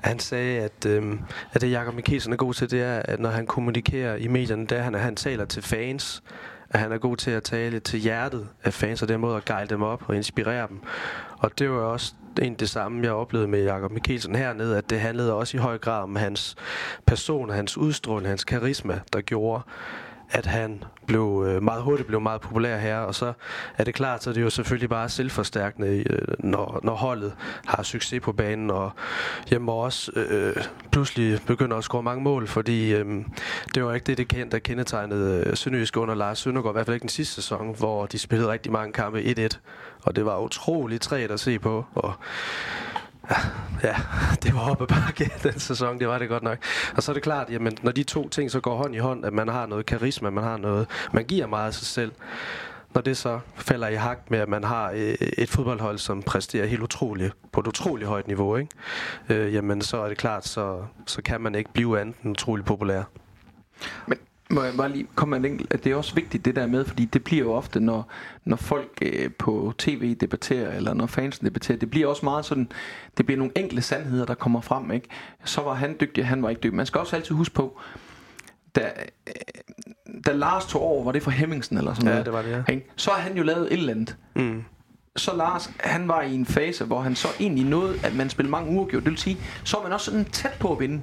han 0.00 0.18
sagde, 0.18 0.60
at, 0.60 0.86
øh, 0.86 1.14
at 1.52 1.60
det 1.60 1.70
Jakob 1.70 1.94
Mikkelsen 1.94 2.32
er 2.32 2.36
god 2.36 2.54
til, 2.54 2.70
det 2.70 2.82
er, 2.82 3.02
at 3.04 3.20
når 3.20 3.30
han 3.30 3.46
kommunikerer 3.46 4.16
i 4.16 4.28
medierne, 4.28 4.66
der 4.66 4.82
han, 4.82 4.94
han 4.94 5.16
taler 5.16 5.44
til 5.44 5.62
fans, 5.62 6.22
at 6.70 6.80
han 6.80 6.92
er 6.92 6.98
god 6.98 7.16
til 7.16 7.30
at 7.30 7.42
tale 7.42 7.80
til 7.80 8.00
hjertet 8.00 8.48
af 8.64 8.74
fans, 8.74 9.02
og 9.02 9.08
den 9.08 9.20
måde 9.20 9.36
at 9.36 9.44
gejle 9.44 9.68
dem 9.68 9.82
op 9.82 10.02
og 10.08 10.16
inspirere 10.16 10.68
dem. 10.68 10.80
Og 11.38 11.58
det 11.58 11.70
var 11.70 11.76
også 11.76 12.12
en 12.42 12.54
det 12.54 12.70
samme, 12.70 13.02
jeg 13.02 13.12
oplevede 13.12 13.48
med 13.48 13.64
Jakob 13.64 13.90
Mikkelsen 13.90 14.34
hernede, 14.34 14.78
at 14.78 14.90
det 14.90 15.00
handlede 15.00 15.32
også 15.32 15.56
i 15.56 15.60
høj 15.60 15.78
grad 15.78 16.02
om 16.02 16.16
hans 16.16 16.56
person, 17.06 17.50
hans 17.50 17.78
udstråling, 17.78 18.28
hans 18.28 18.44
karisma, 18.44 19.00
der 19.12 19.20
gjorde, 19.20 19.62
at 20.30 20.46
han 20.46 20.84
blev 21.06 21.44
øh, 21.46 21.62
meget 21.62 21.82
hurtigt 21.82 22.08
blev 22.08 22.20
meget 22.20 22.40
populær 22.40 22.78
her, 22.78 22.98
og 22.98 23.14
så 23.14 23.32
er 23.78 23.84
det 23.84 23.94
klart, 23.94 24.22
så 24.22 24.30
det 24.30 24.36
er 24.36 24.42
jo 24.42 24.50
selvfølgelig 24.50 24.88
bare 24.88 25.08
selvforstærkende, 25.08 26.04
øh, 26.10 26.18
når, 26.38 26.80
når 26.82 26.94
holdet 26.94 27.34
har 27.66 27.82
succes 27.82 28.20
på 28.20 28.32
banen, 28.32 28.70
og 28.70 28.90
jeg 29.50 29.60
må 29.60 29.72
også 29.72 30.12
øh, 30.16 30.56
pludselig 30.92 31.40
begynde 31.46 31.76
at 31.76 31.84
score 31.84 32.02
mange 32.02 32.22
mål, 32.22 32.46
fordi 32.46 32.94
øh, 32.94 33.24
det 33.74 33.84
var 33.84 33.94
ikke 33.94 34.04
det, 34.04 34.18
det 34.18 34.28
kendte, 34.28 34.54
der 34.54 34.58
kendetegnede 34.58 35.44
øh, 35.46 35.56
Sønderjysk 35.56 35.96
under 35.96 36.14
Lars 36.14 36.38
Søndergaard, 36.38 36.72
i 36.72 36.76
hvert 36.76 36.86
fald 36.86 36.94
ikke 36.94 37.02
den 37.02 37.08
sidste 37.08 37.34
sæson, 37.34 37.74
hvor 37.78 38.06
de 38.06 38.18
spillede 38.18 38.50
rigtig 38.50 38.72
mange 38.72 38.92
kampe 38.92 39.48
1-1, 39.52 39.58
og 40.02 40.16
det 40.16 40.26
var 40.26 40.38
utroligt 40.38 41.02
træt 41.02 41.30
at 41.30 41.40
se 41.40 41.58
på, 41.58 41.84
og 41.94 42.12
Ja, 43.82 43.96
det 44.42 44.54
var 44.54 44.70
oppe 44.70 44.86
bakke 44.86 45.30
den 45.42 45.58
sæson, 45.60 45.98
det 45.98 46.08
var 46.08 46.18
det 46.18 46.28
godt 46.28 46.42
nok. 46.42 46.58
Og 46.96 47.02
så 47.02 47.12
er 47.12 47.14
det 47.14 47.22
klart, 47.22 47.50
jamen, 47.50 47.78
når 47.82 47.92
de 47.92 48.02
to 48.02 48.28
ting 48.28 48.50
så 48.50 48.60
går 48.60 48.76
hånd 48.76 48.94
i 48.94 48.98
hånd, 48.98 49.24
at 49.24 49.32
man 49.32 49.48
har 49.48 49.66
noget 49.66 49.86
karisma, 49.86 50.30
man 50.30 50.44
har 50.44 50.56
noget, 50.56 50.86
man 51.12 51.24
giver 51.24 51.46
meget 51.46 51.66
af 51.66 51.74
sig 51.74 51.86
selv, 51.86 52.12
når 52.94 53.02
det 53.02 53.16
så 53.16 53.40
falder 53.56 53.88
i 53.88 53.94
hak 53.94 54.30
med, 54.30 54.38
at 54.38 54.48
man 54.48 54.64
har 54.64 54.90
øh, 54.90 55.14
et 55.38 55.48
fodboldhold, 55.48 55.98
som 55.98 56.22
præsterer 56.22 56.66
helt 56.66 56.82
utroligt, 56.82 57.34
på 57.52 57.60
et 57.60 57.66
utroligt 57.66 58.08
højt 58.08 58.26
niveau, 58.26 58.56
ikke? 58.56 58.70
Øh, 59.28 59.54
jamen 59.54 59.82
så 59.82 59.96
er 59.96 60.08
det 60.08 60.18
klart, 60.18 60.46
så, 60.46 60.82
så 61.06 61.22
kan 61.22 61.40
man 61.40 61.54
ikke 61.54 61.72
blive 61.72 62.00
andet 62.00 62.16
end 62.22 62.30
utrolig 62.30 62.64
populær. 62.64 63.02
Men 64.06 64.18
må 64.50 64.62
jeg 64.62 64.72
bare 64.76 64.88
lige 64.88 65.06
komme 65.14 65.38
med 65.38 65.48
en 65.48 65.52
enkelt, 65.52 65.74
at 65.74 65.84
det 65.84 65.92
er 65.92 65.96
også 65.96 66.14
vigtigt 66.14 66.44
det 66.44 66.56
der 66.56 66.66
med, 66.66 66.84
fordi 66.84 67.04
det 67.04 67.24
bliver 67.24 67.44
jo 67.44 67.52
ofte, 67.52 67.80
når, 67.80 68.10
når 68.44 68.56
folk 68.56 68.98
øh, 69.02 69.30
på 69.38 69.72
tv 69.78 70.14
debatterer, 70.14 70.76
eller 70.76 70.94
når 70.94 71.06
fansen 71.06 71.46
debatterer, 71.46 71.78
det 71.78 71.90
bliver 71.90 72.06
også 72.06 72.24
meget 72.24 72.44
sådan, 72.44 72.68
det 73.16 73.26
bliver 73.26 73.38
nogle 73.38 73.52
enkle 73.58 73.82
sandheder, 73.82 74.24
der 74.24 74.34
kommer 74.34 74.60
frem, 74.60 74.90
ikke? 74.90 75.08
Så 75.44 75.60
var 75.60 75.74
han 75.74 75.96
dygtig, 76.00 76.26
han 76.26 76.42
var 76.42 76.48
ikke 76.48 76.60
dygtig. 76.60 76.76
Man 76.76 76.86
skal 76.86 76.98
også 76.98 77.16
altid 77.16 77.34
huske 77.34 77.54
på, 77.54 77.80
da, 78.76 78.90
øh, 79.26 79.32
da 80.26 80.32
Lars 80.32 80.66
tog 80.66 80.82
over, 80.82 81.04
var 81.04 81.12
det 81.12 81.22
for 81.22 81.30
Hemmingsen 81.30 81.78
eller 81.78 81.94
sådan 81.94 82.06
ja, 82.06 82.10
noget? 82.10 82.26
det 82.26 82.32
var 82.32 82.42
det, 82.42 82.50
ja. 82.50 82.72
Ikke? 82.72 82.86
Så 82.96 83.10
har 83.10 83.20
han 83.20 83.36
jo 83.36 83.42
lavet 83.42 83.66
et 83.66 83.78
eller 83.78 83.92
andet. 83.92 84.16
Mm. 84.34 84.64
Så 85.16 85.36
Lars, 85.36 85.70
han 85.80 86.08
var 86.08 86.22
i 86.22 86.34
en 86.34 86.46
fase, 86.46 86.84
hvor 86.84 87.00
han 87.00 87.16
så 87.16 87.28
egentlig 87.40 87.64
nåede, 87.64 87.98
at 88.04 88.14
man 88.14 88.30
spillede 88.30 88.50
mange 88.50 88.70
uger, 88.70 88.86
det 88.86 89.04
vil 89.04 89.18
sige, 89.18 89.36
så 89.64 89.76
er 89.76 89.82
man 89.82 89.92
også 89.92 90.10
sådan 90.10 90.24
tæt 90.24 90.56
på 90.60 90.72
at 90.72 90.80
vinde. 90.80 91.02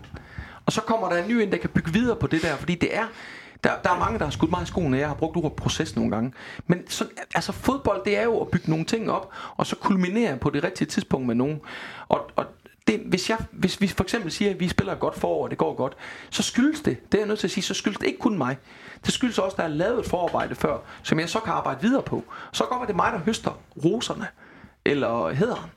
Og 0.66 0.72
så 0.72 0.82
kommer 0.82 1.10
der 1.10 1.24
en 1.24 1.30
ny 1.30 1.42
ind, 1.42 1.52
der 1.52 1.58
kan 1.58 1.70
bygge 1.70 1.94
videre 1.94 2.16
på 2.16 2.28
det 2.28 2.42
der, 2.42 2.56
fordi 2.56 2.76
det 2.76 2.98
er... 2.98 3.06
Der, 3.64 3.72
der 3.84 3.90
er 3.90 4.00
mange, 4.00 4.20
der 4.20 4.26
har 4.26 4.32
skudt 4.32 4.52
mig 4.52 4.64
i 4.64 4.66
skoene, 4.66 4.98
jeg 4.98 5.08
har 5.08 5.16
brugt 5.16 5.38
ordet 5.38 5.54
proces 5.54 5.96
nogle 5.96 6.12
gange. 6.12 6.34
Men 6.68 6.88
så, 6.88 7.06
altså 7.36 7.52
fodbold, 7.52 8.06
det 8.06 8.18
er 8.18 8.24
jo 8.24 8.40
at 8.40 8.48
bygge 8.48 8.70
nogle 8.70 8.86
ting 8.86 9.12
op, 9.12 9.32
og 9.58 9.66
så 9.66 9.76
kulminere 9.76 10.38
på 10.38 10.50
det 10.50 10.64
rigtige 10.64 10.88
tidspunkt 10.88 11.28
med 11.28 11.36
nogen. 11.36 11.62
Og, 12.10 12.30
og 12.36 12.46
det, 12.88 13.00
hvis, 13.00 13.30
jeg, 13.30 13.38
hvis 13.52 13.82
vi 13.82 13.88
for 13.88 14.04
eksempel 14.04 14.32
siger, 14.32 14.52
at 14.52 14.60
vi 14.60 14.68
spiller 14.68 14.96
godt 14.96 15.20
forår, 15.20 15.44
og 15.44 15.50
det 15.50 15.58
går 15.58 15.76
godt, 15.76 15.94
så 16.30 16.44
skyldes 16.44 16.82
det, 16.82 17.12
det 17.12 17.18
er 17.18 17.22
jeg 17.22 17.28
nødt 17.28 17.40
til 17.40 17.48
at 17.48 17.52
sige, 17.52 17.64
så 17.64 17.74
skyldes 17.74 17.98
det 17.98 18.08
ikke 18.08 18.20
kun 18.20 18.38
mig. 18.38 18.58
Det 19.06 19.14
skyldes 19.14 19.40
også, 19.40 19.54
at 19.54 19.58
der 19.58 19.64
er 19.64 19.68
lavet 19.68 20.00
et 20.00 20.06
forarbejde 20.06 20.56
før, 20.56 20.78
som 21.04 21.20
jeg 21.20 21.30
så 21.30 21.40
kan 21.40 21.54
arbejde 21.54 21.82
videre 21.82 22.04
på. 22.04 22.24
Så 22.52 22.64
går 22.64 22.86
det 22.86 22.96
mig, 22.96 23.12
der 23.14 23.20
høster 23.20 23.60
roserne, 23.86 24.28
eller 24.86 25.30
hederen. 25.30 25.72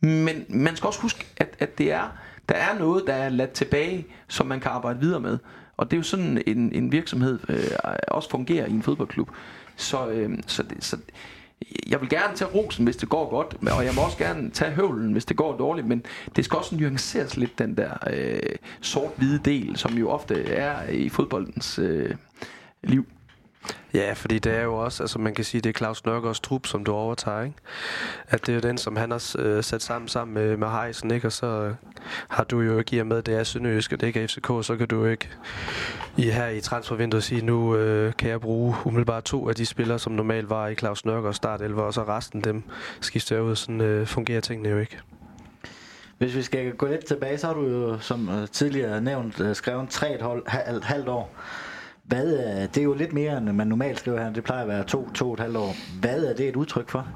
Men 0.00 0.44
man 0.48 0.76
skal 0.76 0.86
også 0.86 1.00
huske, 1.00 1.26
at, 1.36 1.56
at 1.58 1.78
det 1.78 1.92
er 1.92 2.08
der 2.52 2.58
er 2.58 2.78
noget, 2.78 3.04
der 3.06 3.12
er 3.12 3.28
ladt 3.28 3.50
tilbage, 3.50 4.06
som 4.28 4.46
man 4.46 4.60
kan 4.60 4.70
arbejde 4.70 5.00
videre 5.00 5.20
med. 5.20 5.38
Og 5.76 5.90
det 5.90 5.96
er 5.96 5.98
jo 5.98 6.02
sådan, 6.02 6.42
en, 6.46 6.72
en 6.72 6.92
virksomhed 6.92 7.38
øh, 7.48 7.64
også 8.08 8.30
fungerer 8.30 8.66
i 8.66 8.70
en 8.70 8.82
fodboldklub. 8.82 9.30
Så, 9.76 10.08
øh, 10.08 10.38
så, 10.46 10.62
det, 10.62 10.84
så 10.84 10.96
jeg 11.88 12.00
vil 12.00 12.08
gerne 12.08 12.36
tage 12.36 12.50
rosen, 12.50 12.84
hvis 12.84 12.96
det 12.96 13.08
går 13.08 13.30
godt, 13.30 13.56
og 13.72 13.84
jeg 13.84 13.94
må 13.94 14.02
også 14.02 14.18
gerne 14.18 14.50
tage 14.50 14.70
høvlen, 14.70 15.12
hvis 15.12 15.24
det 15.24 15.36
går 15.36 15.56
dårligt, 15.56 15.86
men 15.86 16.02
det 16.36 16.44
skal 16.44 16.58
også 16.58 16.76
nuanceres 16.76 17.36
lidt, 17.36 17.58
den 17.58 17.76
der 17.76 17.90
øh, 18.10 18.56
sort-hvide 18.80 19.38
del, 19.44 19.76
som 19.76 19.94
jo 19.94 20.10
ofte 20.10 20.42
er 20.48 20.88
i 20.90 21.08
fodboldens 21.08 21.78
øh, 21.78 22.14
liv. 22.82 23.06
Ja, 23.94 24.12
fordi 24.12 24.38
det 24.38 24.56
er 24.56 24.62
jo 24.62 24.74
også, 24.76 25.02
altså 25.02 25.18
man 25.18 25.34
kan 25.34 25.44
sige, 25.44 25.60
det 25.60 25.68
er 25.70 25.78
Claus 25.78 26.04
Nørgaards 26.04 26.40
trup, 26.40 26.66
som 26.66 26.84
du 26.84 26.92
overtager, 26.92 27.42
ikke? 27.42 27.56
At 28.28 28.46
det 28.46 28.52
er 28.52 28.54
jo 28.54 28.60
den, 28.60 28.78
som 28.78 28.96
han 28.96 29.10
har 29.10 29.34
øh, 29.38 29.64
sat 29.64 29.82
sammen 29.82 30.08
sammen 30.08 30.34
med, 30.34 30.56
med 30.56 30.68
Heisen, 30.68 31.10
ikke? 31.10 31.28
Og 31.28 31.32
så 31.32 31.46
øh, 31.46 31.74
har 32.28 32.44
du 32.44 32.60
jo 32.60 32.78
ikke 32.78 32.96
i 32.96 33.02
med, 33.02 33.22
det 33.22 33.34
er 33.34 33.44
Sønderjysk, 33.44 33.92
og 33.92 34.00
det 34.00 34.06
ikke 34.06 34.22
er 34.22 34.26
FCK, 34.26 34.46
så 34.66 34.76
kan 34.78 34.88
du 34.88 35.04
ikke 35.04 35.28
i 36.16 36.30
her 36.30 36.48
i 36.48 36.60
transfervinduet 36.60 37.24
sige, 37.24 37.44
nu 37.44 37.76
øh, 37.76 38.12
kan 38.18 38.30
jeg 38.30 38.40
bruge 38.40 38.74
umiddelbart 38.84 39.24
to 39.24 39.48
af 39.48 39.54
de 39.54 39.66
spillere, 39.66 39.98
som 39.98 40.12
normalt 40.12 40.50
var 40.50 40.68
i 40.68 40.74
Claus 40.74 41.04
Nørgaards 41.04 41.36
startelver, 41.36 41.82
og 41.82 41.94
så 41.94 42.02
resten 42.02 42.40
dem 42.40 42.62
skifter 43.00 43.40
ud. 43.40 43.56
Sådan 43.56 43.80
øh, 43.80 44.06
fungerer 44.06 44.40
tingene 44.40 44.68
jo 44.68 44.78
ikke. 44.78 45.00
Hvis 46.18 46.34
vi 46.34 46.42
skal 46.42 46.72
gå 46.72 46.86
lidt 46.86 47.04
tilbage, 47.04 47.38
så 47.38 47.46
har 47.46 47.54
du 47.54 47.68
jo, 47.68 47.98
som 47.98 48.28
øh, 48.28 48.48
tidligere 48.48 49.00
nævnt, 49.00 49.40
øh, 49.40 49.54
skrevet 49.54 49.88
tre 49.88 50.14
et 50.14 50.84
halvt 50.84 51.08
år 51.08 51.34
hvad, 52.12 52.68
det 52.68 52.78
er 52.78 52.84
jo 52.84 52.94
lidt 52.94 53.12
mere, 53.12 53.38
end 53.38 53.52
man 53.52 53.66
normalt 53.66 53.98
skriver 53.98 54.22
her. 54.22 54.32
Det 54.32 54.44
plejer 54.44 54.62
at 54.62 54.68
være 54.68 54.84
to, 54.84 55.10
to 55.14 55.26
og 55.26 55.34
et 55.34 55.40
halvt 55.40 55.56
år. 55.56 56.00
Hvad 56.00 56.24
er 56.24 56.34
det 56.34 56.48
et 56.48 56.56
udtryk 56.56 56.88
for? 56.90 57.08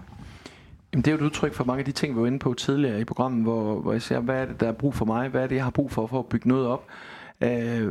Jamen, 0.92 1.04
det 1.04 1.10
er 1.10 1.12
jo 1.12 1.18
et 1.18 1.24
udtryk 1.24 1.54
for 1.54 1.64
mange 1.64 1.78
af 1.78 1.84
de 1.84 1.92
ting, 1.92 2.16
vi 2.16 2.20
var 2.20 2.26
inde 2.26 2.38
på 2.38 2.54
tidligere 2.54 3.00
i 3.00 3.04
programmet, 3.04 3.42
hvor, 3.42 3.80
hvor 3.80 3.92
jeg 3.92 4.02
siger, 4.02 4.20
hvad 4.20 4.42
er 4.42 4.44
det, 4.44 4.60
der 4.60 4.68
er 4.68 4.72
brug 4.72 4.94
for 4.94 5.04
mig? 5.04 5.28
Hvad 5.28 5.42
er 5.42 5.46
det, 5.46 5.56
jeg 5.56 5.64
har 5.64 5.70
brug 5.70 5.92
for, 5.92 6.06
for 6.06 6.18
at 6.18 6.26
bygge 6.26 6.48
noget 6.48 6.66
op? 6.66 6.84
Øh, 7.40 7.88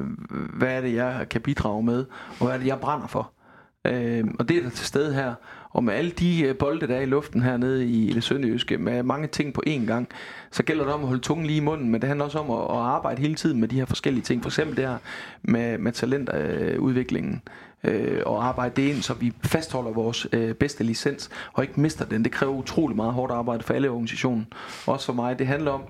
hvad 0.53 0.77
er 0.77 0.81
det, 0.81 0.93
jeg 0.93 1.25
kan 1.29 1.41
bidrage 1.41 1.83
med? 1.83 2.05
Og 2.39 2.45
hvad 2.45 2.55
er 2.55 2.57
det, 2.57 2.67
jeg 2.67 2.79
brænder 2.79 3.07
for? 3.07 3.31
Øh, 3.85 4.23
og 4.39 4.49
det 4.49 4.57
er 4.57 4.61
der 4.61 4.69
til 4.69 4.85
stede 4.85 5.13
her. 5.13 5.33
Og 5.75 5.83
med 5.83 5.93
alle 5.93 6.11
de 6.11 6.41
øh, 6.41 6.55
bolde, 6.55 6.87
der 6.87 6.95
er 6.95 7.01
i 7.01 7.05
luften 7.05 7.41
hernede 7.41 7.85
i 7.85 8.13
det 8.13 8.23
sønderjyske, 8.23 8.77
med 8.77 9.03
mange 9.03 9.27
ting 9.27 9.53
på 9.53 9.63
én 9.67 9.85
gang, 9.85 10.07
så 10.51 10.63
gælder 10.63 10.83
det 10.83 10.93
om 10.93 11.01
at 11.01 11.07
holde 11.07 11.21
tungen 11.21 11.45
lige 11.45 11.57
i 11.57 11.61
munden, 11.61 11.89
men 11.89 12.01
det 12.01 12.07
handler 12.07 12.25
også 12.25 12.39
om 12.39 12.51
at, 12.51 12.77
at 12.77 12.83
arbejde 12.83 13.21
hele 13.21 13.35
tiden 13.35 13.59
med 13.59 13.67
de 13.67 13.75
her 13.75 13.85
forskellige 13.85 14.23
ting. 14.23 14.41
For 14.41 14.49
eksempel 14.49 14.77
det 14.77 14.87
her 14.87 14.97
med, 15.43 15.77
med 15.77 15.91
talentudviklingen. 15.91 17.41
Øh, 17.83 18.21
og 18.25 18.47
arbejde 18.47 18.81
det 18.81 18.89
ind, 18.89 19.01
så 19.01 19.13
vi 19.13 19.33
fastholder 19.43 19.91
vores 19.91 20.27
øh, 20.33 20.53
bedste 20.53 20.83
licens, 20.83 21.29
og 21.53 21.63
ikke 21.63 21.81
mister 21.81 22.05
den. 22.05 22.23
Det 22.23 22.31
kræver 22.31 22.53
utrolig 22.53 22.95
meget 22.95 23.13
hårdt 23.13 23.31
arbejde 23.31 23.63
for 23.63 23.73
alle 23.73 23.89
organisationen. 23.89 24.47
Også 24.85 25.05
for 25.05 25.13
mig. 25.13 25.39
Det 25.39 25.47
handler 25.47 25.71
om 25.71 25.81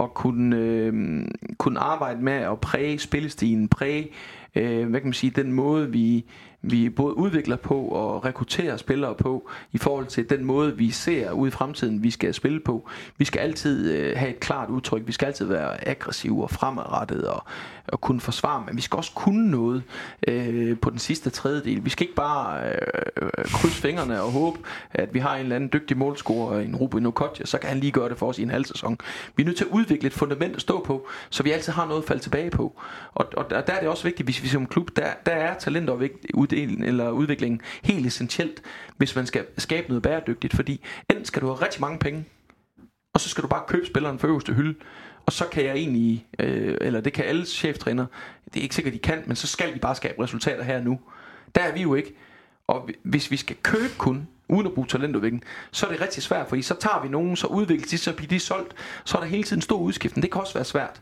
at 0.00 0.14
kunne, 0.14 0.56
øh, 0.56 1.24
kunne 1.58 1.80
arbejde 1.80 2.22
med 2.22 2.32
at 2.32 2.60
præge 2.60 2.98
spillestilen, 2.98 3.68
præge 3.68 4.10
øh, 4.54 4.88
hvad 4.88 5.00
kan 5.00 5.06
man 5.06 5.12
sige, 5.12 5.30
den 5.30 5.52
måde 5.52 5.90
vi, 5.90 6.24
vi 6.70 6.90
både 6.90 7.16
udvikler 7.16 7.56
på 7.56 7.80
og 7.80 8.24
rekrutterer 8.24 8.76
spillere 8.76 9.14
på, 9.14 9.50
i 9.72 9.78
forhold 9.78 10.06
til 10.06 10.30
den 10.30 10.44
måde, 10.44 10.76
vi 10.76 10.90
ser 10.90 11.30
ud 11.30 11.48
i 11.48 11.50
fremtiden, 11.50 12.02
vi 12.02 12.10
skal 12.10 12.34
spille 12.34 12.60
på. 12.60 12.88
Vi 13.18 13.24
skal 13.24 13.40
altid 13.40 13.92
øh, 13.92 14.16
have 14.16 14.30
et 14.30 14.40
klart 14.40 14.70
udtryk, 14.70 15.02
vi 15.06 15.12
skal 15.12 15.26
altid 15.26 15.46
være 15.46 15.88
aggressive 15.88 16.42
og 16.42 16.50
fremadrettet 16.50 17.28
og, 17.28 17.44
og 17.88 18.00
kunne 18.00 18.20
forsvare, 18.20 18.62
men 18.66 18.76
vi 18.76 18.82
skal 18.82 18.96
også 18.96 19.12
kunne 19.14 19.50
noget 19.50 19.82
øh, 20.28 20.78
på 20.78 20.90
den 20.90 20.98
sidste 20.98 21.30
tredjedel. 21.30 21.84
Vi 21.84 21.90
skal 21.90 22.04
ikke 22.04 22.14
bare 22.14 22.68
øh, 22.68 23.28
krydse 23.44 23.82
fingrene 23.82 24.22
og 24.22 24.32
håbe, 24.32 24.58
at 24.90 25.14
vi 25.14 25.18
har 25.18 25.34
en 25.34 25.42
eller 25.42 25.56
anden 25.56 25.70
dygtig 25.72 25.96
målscorer, 25.96 26.60
en 26.60 26.76
Ruben 26.76 27.06
Okotja, 27.06 27.46
så 27.46 27.58
kan 27.58 27.68
han 27.68 27.78
lige 27.78 27.92
gøre 27.92 28.08
det 28.08 28.18
for 28.18 28.28
os 28.28 28.38
i 28.38 28.42
en 28.42 28.50
halv 28.50 28.64
sæson. 28.64 28.98
Vi 29.36 29.42
er 29.42 29.46
nødt 29.46 29.56
til 29.56 29.64
at 29.64 29.70
udvikle 29.70 30.06
et 30.06 30.12
fundament 30.12 30.56
at 30.56 30.60
stå 30.60 30.84
på, 30.84 31.06
så 31.30 31.42
vi 31.42 31.50
altid 31.50 31.72
har 31.72 31.86
noget 31.86 32.02
at 32.02 32.08
falde 32.08 32.22
tilbage 32.22 32.50
på. 32.50 32.80
Og, 33.14 33.26
og 33.36 33.50
der, 33.50 33.56
er 33.56 33.80
det 33.80 33.88
også 33.88 34.04
vigtigt, 34.04 34.26
hvis 34.26 34.42
vi 34.42 34.48
som 34.48 34.66
klub, 34.66 34.90
der, 34.96 35.06
der 35.26 35.32
er 35.32 35.54
talent 35.58 35.90
og 35.90 36.00
uddelen, 36.54 36.84
eller 36.84 37.10
udviklingen 37.10 37.60
helt 37.82 38.06
essentielt, 38.06 38.62
hvis 38.96 39.16
man 39.16 39.26
skal 39.26 39.46
skabe 39.58 39.88
noget 39.88 40.02
bæredygtigt, 40.02 40.56
fordi 40.56 40.80
enten 41.10 41.24
skal 41.24 41.42
du 41.42 41.46
have 41.46 41.64
rigtig 41.64 41.80
mange 41.80 41.98
penge, 41.98 42.24
og 43.14 43.20
så 43.20 43.28
skal 43.28 43.42
du 43.42 43.48
bare 43.48 43.62
købe 43.68 43.86
spilleren 43.86 44.18
for 44.18 44.28
øverste 44.28 44.54
hylde, 44.54 44.74
og 45.26 45.32
så 45.32 45.44
kan 45.52 45.64
jeg 45.64 45.74
egentlig, 45.74 46.26
øh, 46.38 46.76
eller 46.80 47.00
det 47.00 47.12
kan 47.12 47.24
alle 47.24 47.46
cheftræner, 47.46 48.06
det 48.44 48.60
er 48.60 48.62
ikke 48.62 48.74
sikkert, 48.74 48.94
de 48.94 48.98
kan, 48.98 49.22
men 49.26 49.36
så 49.36 49.46
skal 49.46 49.74
de 49.74 49.78
bare 49.78 49.94
skabe 49.94 50.22
resultater 50.22 50.64
her 50.64 50.82
nu. 50.82 51.00
Der 51.54 51.60
er 51.60 51.72
vi 51.72 51.82
jo 51.82 51.94
ikke. 51.94 52.14
Og 52.66 52.90
hvis 53.02 53.30
vi 53.30 53.36
skal 53.36 53.56
købe 53.62 53.94
kun, 53.98 54.28
uden 54.48 54.66
at 54.66 54.72
bruge 54.72 54.86
talentudvikling, 54.86 55.44
så 55.70 55.86
er 55.86 55.90
det 55.90 56.00
rigtig 56.00 56.22
svært, 56.22 56.48
fordi 56.48 56.62
så 56.62 56.74
tager 56.74 57.02
vi 57.02 57.08
nogen, 57.08 57.36
så 57.36 57.46
udvikler 57.46 57.86
de, 57.90 57.98
så 57.98 58.12
bliver 58.12 58.28
de 58.28 58.40
solgt, 58.40 58.74
så 59.04 59.16
er 59.16 59.20
der 59.22 59.28
hele 59.28 59.42
tiden 59.42 59.62
stor 59.62 59.78
udskiften. 59.78 60.22
Det 60.22 60.32
kan 60.32 60.40
også 60.40 60.54
være 60.54 60.64
svært. 60.64 61.00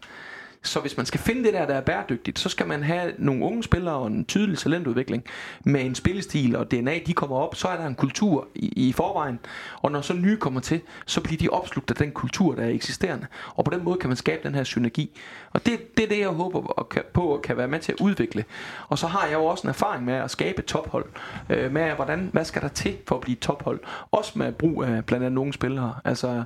Så 0.65 0.81
hvis 0.81 0.97
man 0.97 1.07
skal 1.07 1.21
finde 1.21 1.45
det 1.45 1.53
der, 1.53 1.67
der 1.67 1.75
er 1.75 1.81
bæredygtigt, 1.81 2.39
så 2.39 2.49
skal 2.49 2.67
man 2.67 2.83
have 2.83 3.13
nogle 3.19 3.45
unge 3.45 3.63
spillere 3.63 3.95
og 3.95 4.07
en 4.07 4.25
tydelig 4.25 4.59
talentudvikling 4.59 5.25
med 5.65 5.85
en 5.85 5.95
spillestil 5.95 6.57
og 6.57 6.71
DNA, 6.71 6.99
de 7.07 7.13
kommer 7.13 7.37
op, 7.37 7.55
så 7.55 7.69
er 7.69 7.77
der 7.77 7.87
en 7.87 7.95
kultur 7.95 8.49
i, 8.55 8.89
i 8.89 8.93
forvejen. 8.93 9.39
Og 9.83 9.93
når 9.93 10.01
så 10.01 10.15
nye 10.15 10.37
kommer 10.37 10.61
til, 10.61 10.81
så 11.07 11.21
bliver 11.21 11.39
de 11.39 11.49
opslugt 11.49 11.91
af 11.91 11.97
den 11.97 12.13
kultur, 12.13 12.55
der 12.55 12.63
er 12.63 12.69
eksisterende. 12.69 13.27
Og 13.55 13.65
på 13.65 13.71
den 13.71 13.85
måde 13.85 13.99
kan 13.99 14.11
man 14.11 14.17
skabe 14.17 14.49
den 14.49 14.55
her 14.55 14.65
synergi. 14.65 15.21
Og 15.53 15.67
det, 15.67 15.97
det 15.97 16.05
er 16.05 16.09
det, 16.09 16.19
jeg 16.19 16.29
håber 16.29 16.59
og 16.59 16.89
kan, 16.89 17.03
på 17.13 17.23
og 17.23 17.43
kan 17.43 17.57
være 17.57 17.69
med 17.69 17.79
til 17.79 17.93
at 17.93 18.01
udvikle. 18.01 18.45
Og 18.89 18.99
så 18.99 19.07
har 19.07 19.27
jeg 19.27 19.35
jo 19.35 19.45
også 19.45 19.63
en 19.63 19.69
erfaring 19.69 20.05
med 20.05 20.15
at 20.15 20.31
skabe 20.31 20.59
et 20.59 20.65
tophold. 20.65 21.07
Øh, 21.51 21.73
med 21.73 21.91
hvordan, 21.91 22.31
hvad 22.33 22.45
skal 22.45 22.63
der 22.63 22.69
til 22.69 22.97
for 23.09 23.15
at 23.15 23.21
blive 23.21 23.33
et 23.33 23.41
tophold? 23.41 23.81
Også 24.11 24.39
med 24.39 24.53
brug 24.53 24.85
af 24.85 25.05
blandt 25.05 25.25
andet 25.25 25.35
nogle 25.35 25.53
spillere. 25.53 25.95
Altså, 26.05 26.45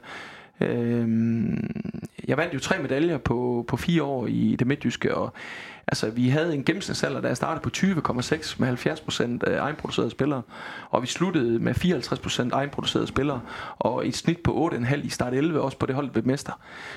Øh, 0.61 1.09
jeg 2.29 2.37
vandt 2.37 2.55
jo 2.55 2.59
tre 2.59 2.79
medaljer 2.79 3.19
på, 3.19 3.65
på 3.69 3.77
fire 3.77 4.03
år 4.03 4.27
i 4.27 4.57
det 4.59 4.67
midtjyske, 4.67 5.15
og 5.15 5.33
altså, 5.89 6.11
vi 6.11 6.29
havde 6.29 6.55
en 6.55 6.65
gennemsnitsalder, 6.65 7.21
da 7.21 7.29
jeg 7.29 7.37
startede 7.37 7.63
på 7.63 7.71
20,6 7.77 8.55
med 8.59 8.77
70% 9.47 9.51
øh, 9.51 9.57
egenproducerede 9.57 10.11
spillere, 10.11 10.43
og 10.91 11.03
vi 11.03 11.07
sluttede 11.07 11.59
med 11.59 11.75
54% 11.75 12.51
egenproducerede 12.53 13.07
spillere, 13.07 13.41
og 13.79 14.09
et 14.09 14.17
snit 14.17 14.39
på 14.39 14.71
8,5 14.73 15.07
i 15.07 15.09
start 15.09 15.35
11, 15.35 15.61
også 15.61 15.79
på 15.79 15.87
det 15.87 15.95
hold 15.95 16.11
ved 16.15 16.23
mester. 16.23 16.53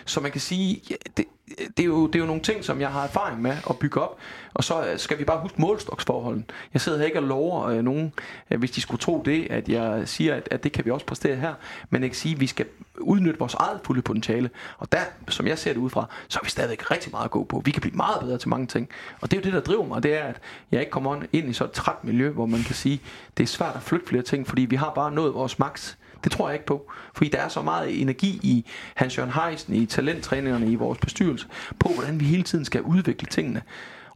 Så 0.05 0.19
man 0.19 0.31
kan 0.31 0.41
sige, 0.41 0.81
ja, 0.89 0.95
det, 1.17 1.25
det, 1.57 1.83
er 1.83 1.87
jo, 1.87 2.07
det 2.07 2.15
er 2.15 2.19
jo 2.19 2.25
nogle 2.25 2.41
ting, 2.41 2.63
som 2.63 2.81
jeg 2.81 2.89
har 2.89 3.03
erfaring 3.03 3.41
med 3.41 3.57
at 3.69 3.79
bygge 3.79 4.01
op, 4.01 4.17
og 4.53 4.63
så 4.63 4.85
øh, 4.85 4.99
skal 4.99 5.19
vi 5.19 5.23
bare 5.23 5.39
huske 5.41 5.61
målstoksforholden. 5.61 6.45
Jeg 6.73 6.81
sidder 6.81 6.97
her 6.97 7.05
ikke 7.05 7.19
og 7.19 7.23
lover 7.23 7.67
øh, 7.67 7.83
nogen, 7.83 8.13
øh, 8.51 8.59
hvis 8.59 8.71
de 8.71 8.81
skulle 8.81 8.99
tro 8.99 9.21
det, 9.25 9.47
at 9.49 9.69
jeg 9.69 10.07
siger, 10.07 10.35
at, 10.35 10.47
at 10.51 10.63
det 10.63 10.71
kan 10.71 10.85
vi 10.85 10.91
også 10.91 11.05
præstere 11.05 11.35
her, 11.35 11.53
men 11.89 12.01
jeg 12.01 12.09
kan 12.09 12.15
sige, 12.15 12.35
at 12.35 12.41
vi 12.41 12.47
skal 12.47 12.65
udnytte 12.99 13.39
vores 13.39 13.53
eget 13.53 13.79
fulde 13.83 14.01
potentiale, 14.01 14.49
og 14.77 14.91
der, 14.91 14.99
som 15.27 15.47
jeg 15.47 15.57
ser 15.57 15.73
det 15.73 15.79
ud 15.79 15.89
fra, 15.89 16.05
så 16.27 16.39
er 16.39 16.43
vi 16.45 16.49
stadigvæk 16.49 16.91
rigtig 16.91 17.11
meget 17.11 17.25
at 17.25 17.31
gå 17.31 17.43
på. 17.43 17.61
Vi 17.65 17.71
kan 17.71 17.81
blive 17.81 17.95
meget 17.95 18.19
bedre 18.21 18.37
til 18.37 18.49
mange 18.49 18.67
ting, 18.67 18.89
og 19.21 19.31
det 19.31 19.37
er 19.37 19.41
jo 19.41 19.43
det, 19.43 19.53
der 19.53 19.61
driver 19.61 19.85
mig, 19.85 20.03
det 20.03 20.13
er, 20.13 20.23
at 20.23 20.41
jeg 20.71 20.79
ikke 20.79 20.91
kommer 20.91 21.21
ind 21.33 21.49
i 21.49 21.53
så 21.53 21.63
et 21.63 21.71
træt 21.71 22.03
miljø, 22.03 22.29
hvor 22.29 22.45
man 22.45 22.63
kan 22.63 22.75
sige, 22.75 23.01
det 23.37 23.43
er 23.43 23.47
svært 23.47 23.75
at 23.75 23.81
flytte 23.81 24.07
flere 24.07 24.23
ting, 24.23 24.47
fordi 24.47 24.61
vi 24.61 24.75
har 24.75 24.91
bare 24.95 25.11
nået 25.11 25.33
vores 25.33 25.59
maks 25.59 25.97
det 26.23 26.31
tror 26.31 26.49
jeg 26.49 26.55
ikke 26.55 26.65
på. 26.65 26.91
Fordi 27.13 27.29
der 27.29 27.37
er 27.37 27.47
så 27.47 27.61
meget 27.61 28.01
energi 28.01 28.39
i 28.43 28.65
Hans 28.95 29.17
Jørgen 29.17 29.33
Heisen, 29.33 29.75
i 29.75 29.85
talenttræningerne, 29.85 30.71
i 30.71 30.75
vores 30.75 30.99
bestyrelse, 30.99 31.47
på 31.79 31.89
hvordan 31.89 32.19
vi 32.19 32.25
hele 32.25 32.43
tiden 32.43 32.65
skal 32.65 32.81
udvikle 32.81 33.27
tingene. 33.27 33.61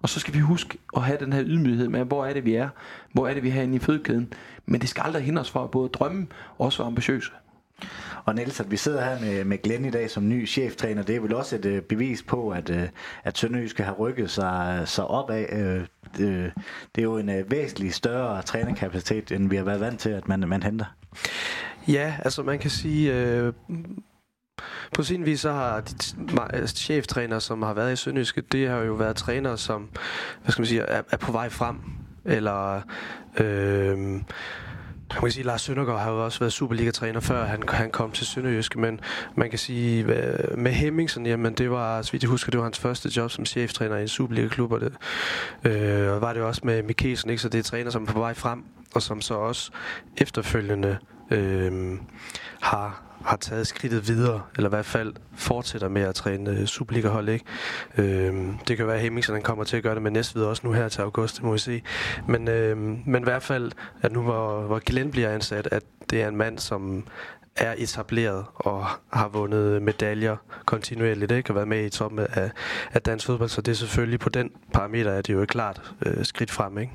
Og 0.01 0.10
så 0.10 0.20
skal 0.20 0.34
vi 0.34 0.39
huske 0.39 0.78
at 0.95 1.01
have 1.01 1.18
den 1.20 1.34
her 1.34 1.43
ydmyghed 1.45 1.88
med, 1.88 2.06
hvor 2.06 2.26
er 2.26 2.34
det 2.34 2.45
vi 2.45 2.56
er, 2.56 2.70
hvor 3.12 3.28
er 3.28 3.34
det 3.34 3.43
vi 3.43 3.47
er 3.47 3.54
herinde 3.54 3.76
i 3.76 3.80
fødekæden. 3.80 4.34
Men 4.66 4.82
det 4.82 4.89
skal 4.89 5.04
aldrig 5.06 5.24
hindre 5.24 5.41
os 5.41 5.51
fra 5.51 5.64
at 5.64 5.72
både 5.72 5.89
drømme 5.89 6.28
og 6.58 6.66
også 6.66 6.78
være 6.78 6.88
ambitiøse. 6.88 7.32
Og 8.26 8.36
Niels, 8.36 8.60
at 8.60 8.72
vi 8.72 8.78
sidder 8.78 9.06
her 9.06 9.20
med, 9.20 9.43
med 9.43 9.62
Glenn 9.62 9.86
i 9.86 9.89
dag 9.89 10.10
som 10.10 10.30
ny 10.30 10.47
cheftræner, 10.47 11.04
det 11.04 11.16
er 11.16 11.20
vel 11.20 11.36
også 11.36 11.56
et 11.56 11.66
øh, 11.66 11.82
bevis 11.82 12.24
på, 12.24 12.49
at, 12.49 12.70
øh, 12.70 12.89
at 13.24 13.38
Sønderjysk 13.38 13.80
har 13.80 13.93
rykket 13.93 14.32
sig, 14.32 14.84
sig 14.86 15.08
opad. 15.08 15.45
Øh, 15.51 15.86
det, 16.18 16.30
øh, 16.30 16.51
det 16.95 17.01
er 17.01 17.04
jo 17.04 17.18
en 17.18 17.30
øh, 17.30 17.51
væsentlig 17.51 17.93
større 17.93 18.41
trænerkapacitet, 18.41 19.32
end 19.32 19.49
vi 19.49 19.56
har 19.56 19.64
været 19.64 19.80
vant 19.80 19.99
til, 19.99 20.10
at 20.10 20.28
man, 20.28 20.39
man 20.39 20.64
henter. 20.64 20.86
Ja, 21.88 22.15
altså 22.23 22.43
man 22.43 22.59
kan 22.59 22.69
sige... 22.69 23.13
Øh, 23.13 23.53
på 24.95 25.03
sin 25.03 25.25
vis 25.25 25.39
så 25.39 25.51
har 25.51 25.81
de 25.81 25.93
altså 26.53 26.75
cheftræner, 26.75 27.39
som 27.39 27.61
har 27.61 27.73
været 27.73 27.93
i 27.93 27.95
Sønderjyske, 27.95 28.41
det 28.41 28.69
har 28.69 28.77
jo 28.77 28.93
været 28.93 29.15
trænere, 29.15 29.57
som 29.57 29.89
hvad 30.41 30.51
skal 30.51 30.61
man 30.61 30.67
sige, 30.67 30.81
er, 30.81 31.01
er 31.11 31.17
på 31.17 31.31
vej 31.31 31.49
frem. 31.49 31.79
Eller 32.25 32.81
øh, 33.39 33.97
man 35.13 35.21
kan 35.21 35.31
sige, 35.31 35.43
Lars 35.43 35.61
Søndergaard 35.61 35.99
har 35.99 36.11
jo 36.11 36.25
også 36.25 36.39
været 36.39 36.53
Superliga-træner 36.53 37.19
før 37.19 37.45
han, 37.45 37.63
han 37.69 37.91
kom 37.91 38.11
til 38.11 38.27
Sønderjyske, 38.27 38.79
men 38.79 38.99
man 39.36 39.49
kan 39.49 39.59
sige, 39.59 40.03
øh, 40.03 40.57
med 40.57 40.71
Hemmingsen, 40.71 41.25
jamen 41.25 41.53
det 41.53 41.71
var, 41.71 42.01
så 42.01 42.11
vidt 42.11 42.23
jeg 42.23 42.29
husker, 42.29 42.51
det 42.51 42.57
var 42.57 42.63
hans 42.63 42.79
første 42.79 43.09
job 43.17 43.31
som 43.31 43.45
cheftræner 43.45 43.97
i 43.97 44.01
en 44.01 44.07
Superliga-klub, 44.07 44.71
og 44.71 44.81
det 44.81 44.93
øh, 45.63 46.21
var 46.21 46.34
det 46.34 46.39
jo 46.39 46.47
også 46.47 46.61
med 46.63 46.84
Mikkelsen, 46.84 47.29
ikke? 47.29 47.41
så 47.41 47.49
det 47.49 47.59
er 47.59 47.63
træner, 47.63 47.91
som 47.91 48.03
er 48.03 48.07
på 48.07 48.19
vej 48.19 48.34
frem, 48.34 48.63
og 48.95 49.01
som 49.01 49.21
så 49.21 49.34
også 49.34 49.71
efterfølgende 50.17 50.88
øh, 50.89 51.12
Øhm, 51.34 51.99
har, 52.61 53.01
har 53.25 53.38
taget 53.38 53.67
skridtet 53.67 54.07
videre, 54.07 54.41
eller 54.55 54.69
i 54.69 54.75
hvert 54.75 54.86
fald 54.86 55.13
fortsætter 55.36 55.88
med 55.88 56.01
at 56.01 56.15
træne 56.15 56.49
øh, 56.49 56.65
Superliga-hold. 56.65 57.29
Ikke? 57.29 57.45
Øh, 57.97 58.34
det 58.67 58.77
kan 58.77 58.88
være, 58.88 58.95
at 58.95 59.01
Hemmingsen 59.01 59.41
kommer 59.41 59.63
til 59.63 59.77
at 59.77 59.84
gøre 59.84 59.95
det 59.95 60.01
med 60.01 60.11
Næstved 60.11 60.43
også 60.43 60.61
nu 60.65 60.73
her 60.73 60.89
til 60.89 61.01
august, 61.01 61.36
det 61.36 61.43
må 61.43 61.51
vi 61.51 61.57
se. 61.57 61.81
Men, 62.27 62.47
øh, 62.47 62.77
men 63.05 63.15
i 63.15 63.23
hvert 63.23 63.43
fald, 63.43 63.71
at 64.01 64.11
nu 64.11 64.21
hvor, 64.21 64.61
hvor 64.61 64.79
Glenn 64.79 65.11
bliver 65.11 65.29
ansat, 65.29 65.67
at 65.71 65.84
det 66.09 66.21
er 66.21 66.27
en 66.27 66.38
mand, 66.38 66.59
som 66.59 67.03
er 67.55 67.75
etableret 67.77 68.45
og 68.55 68.86
har 69.13 69.27
vundet 69.27 69.81
medaljer 69.81 70.36
kontinuerligt, 70.65 71.31
ikke? 71.31 71.49
og 71.51 71.55
været 71.55 71.67
med 71.67 71.86
i 71.86 71.89
toppen 71.89 72.19
af, 72.19 72.51
af 72.93 73.01
dansk 73.01 73.25
fodbold, 73.25 73.49
så 73.49 73.61
det 73.61 73.71
er 73.71 73.75
selvfølgelig 73.75 74.19
på 74.19 74.29
den 74.29 74.51
parameter, 74.73 75.11
at 75.11 75.27
det 75.27 75.34
jo 75.34 75.41
er 75.41 75.45
klart 75.45 75.93
øh, 76.05 76.25
skridt 76.25 76.51
frem. 76.51 76.77
Ikke? 76.77 76.91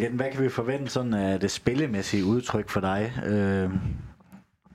Glenn, 0.00 0.16
hvad 0.16 0.30
kan 0.30 0.44
vi 0.44 0.48
forvente 0.48 0.90
sådan 0.90 1.14
af 1.14 1.40
det 1.40 1.50
spillemæssige 1.50 2.24
udtryk 2.24 2.68
for 2.68 2.80
dig? 2.80 3.12
Øh, 3.26 3.70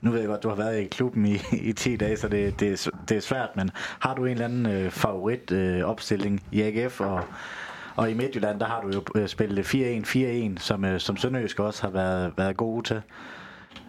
nu 0.00 0.10
ved 0.10 0.20
jeg 0.20 0.28
godt, 0.28 0.42
du 0.42 0.48
har 0.48 0.56
været 0.56 0.80
i 0.80 0.84
klubben 0.84 1.26
i, 1.26 1.38
i 1.52 1.72
10 1.72 1.96
dage, 1.96 2.16
så 2.16 2.28
det, 2.28 2.60
det, 2.60 2.88
det 3.08 3.16
er 3.16 3.20
svært, 3.20 3.48
men 3.56 3.70
har 3.76 4.14
du 4.14 4.24
en 4.24 4.30
eller 4.30 4.44
anden 4.44 4.66
øh, 4.66 4.90
favorit 4.90 5.52
øh, 5.52 5.84
opstilling 5.84 6.42
i 6.52 6.62
AGF 6.62 7.00
og, 7.00 7.24
og 7.96 8.10
i 8.10 8.14
Midtjylland, 8.14 8.60
der 8.60 8.66
har 8.66 8.80
du 8.80 8.88
jo 8.88 9.02
øh, 9.14 9.28
spillet 9.28 9.74
4-1-4-1, 10.56 10.60
som, 10.60 10.84
øh, 10.84 11.00
som 11.00 11.16
Sønderjysk 11.16 11.60
også 11.60 11.82
har 11.82 11.90
været, 11.90 12.32
været 12.36 12.56
gode 12.56 12.86
til. 12.86 13.02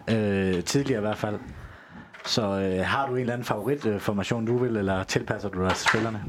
Øh, 0.09 0.63
tidligere 0.63 0.99
i 0.99 1.05
hvert 1.05 1.17
fald. 1.17 1.39
Så 2.25 2.41
øh, 2.41 2.85
har 2.85 3.07
du 3.07 3.13
en 3.13 3.19
eller 3.19 3.33
anden 3.33 3.45
favoritformation, 3.45 4.43
øh, 4.43 4.47
du 4.47 4.57
vil, 4.57 4.77
eller 4.77 5.03
tilpasser 5.03 5.49
du 5.49 5.63
dig 5.63 5.71
til 5.71 5.89
spillerne? 5.89 6.23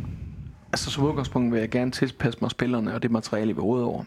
Altså 0.73 0.91
som 0.91 1.05
udgangspunkt 1.05 1.53
vil 1.53 1.61
jeg 1.61 1.71
gerne 1.71 1.91
tilpasse 1.91 2.39
mig 2.43 2.51
spillerne 2.51 2.95
og 2.95 3.03
det 3.03 3.11
materiale, 3.11 3.55
vi 3.55 3.61
råder 3.61 3.87
over. 3.87 4.05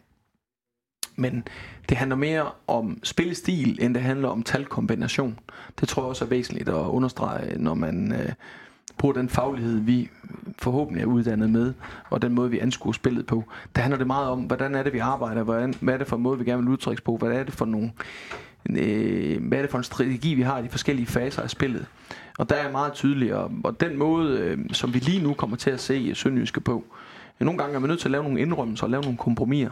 Men 1.15 1.43
det 1.89 1.97
handler 1.97 2.15
mere 2.15 2.45
om 2.67 2.99
spillestil, 3.03 3.77
end 3.81 3.95
det 3.95 4.03
handler 4.03 4.29
om 4.29 4.43
talkombination. 4.43 5.39
Det 5.79 5.87
tror 5.87 6.01
jeg 6.03 6.09
også 6.09 6.25
er 6.25 6.29
væsentligt 6.29 6.69
at 6.69 6.73
understrege, 6.73 7.57
når 7.57 7.73
man 7.73 8.11
øh, 8.11 8.33
bruger 8.97 9.13
den 9.13 9.29
faglighed, 9.29 9.79
vi 9.79 10.09
forhåbentlig 10.59 11.01
er 11.01 11.07
uddannet 11.07 11.49
med, 11.49 11.73
og 12.09 12.21
den 12.21 12.33
måde, 12.33 12.49
vi 12.49 12.59
anskuer 12.59 12.93
spillet 12.93 13.25
på. 13.25 13.43
Der 13.75 13.81
handler 13.81 13.97
det 13.97 14.07
meget 14.07 14.29
om, 14.29 14.39
hvordan 14.39 14.75
er 14.75 14.83
det, 14.83 14.93
vi 14.93 14.99
arbejder, 14.99 15.43
hvordan, 15.43 15.73
hvad 15.79 15.93
er 15.93 15.97
det 15.97 16.07
for 16.07 16.15
en 16.15 16.23
måde, 16.23 16.39
vi 16.39 16.45
gerne 16.45 16.61
vil 16.61 16.71
udtrykkes 16.71 17.01
på, 17.01 17.17
hvad 17.17 17.31
er 17.31 17.43
det 17.43 17.53
for 17.53 17.65
nogle 17.65 17.91
øh, 18.69 19.47
hvad 19.47 19.57
er 19.57 19.61
det 19.61 19.71
for 19.71 19.77
en 19.77 19.83
strategi, 19.83 20.33
vi 20.33 20.41
har 20.41 20.59
i 20.59 20.63
de 20.63 20.69
forskellige 20.69 21.05
faser 21.05 21.41
af 21.41 21.49
spillet. 21.49 21.85
Og 22.37 22.49
der 22.49 22.55
er 22.55 22.71
meget 22.71 22.93
tydeligt, 22.93 23.33
og, 23.33 23.51
og 23.63 23.81
den 23.81 23.97
måde, 23.97 24.39
øh, 24.39 24.57
som 24.71 24.93
vi 24.93 24.99
lige 24.99 25.23
nu 25.23 25.33
kommer 25.33 25.57
til 25.57 25.69
at 25.69 25.79
se 25.79 26.15
Sønderjyske 26.15 26.61
på, 26.61 26.83
nogle 27.39 27.57
gange 27.57 27.75
er 27.75 27.79
man 27.79 27.89
nødt 27.89 27.99
til 27.99 28.07
at 28.07 28.11
lave 28.11 28.23
nogle 28.23 28.39
indrømmelser 28.41 28.83
og 28.83 28.89
lave 28.89 29.01
nogle 29.01 29.17
kompromiser. 29.17 29.69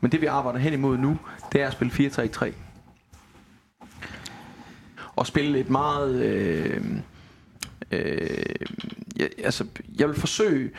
Men 0.00 0.12
det 0.12 0.20
vi 0.20 0.26
arbejder 0.26 0.58
hen 0.58 0.72
imod 0.72 0.98
nu, 0.98 1.18
det 1.52 1.60
er 1.60 1.66
at 1.66 1.72
spille 1.72 1.92
4-3-3. 1.92 2.52
Og 5.16 5.26
spille 5.26 5.58
et 5.58 5.70
meget... 5.70 6.22
Øh, 6.22 6.84
øh, 7.90 8.54
ja, 9.18 9.26
altså, 9.44 9.66
jeg 9.98 10.08
vil 10.08 10.16
forsøge 10.16 10.70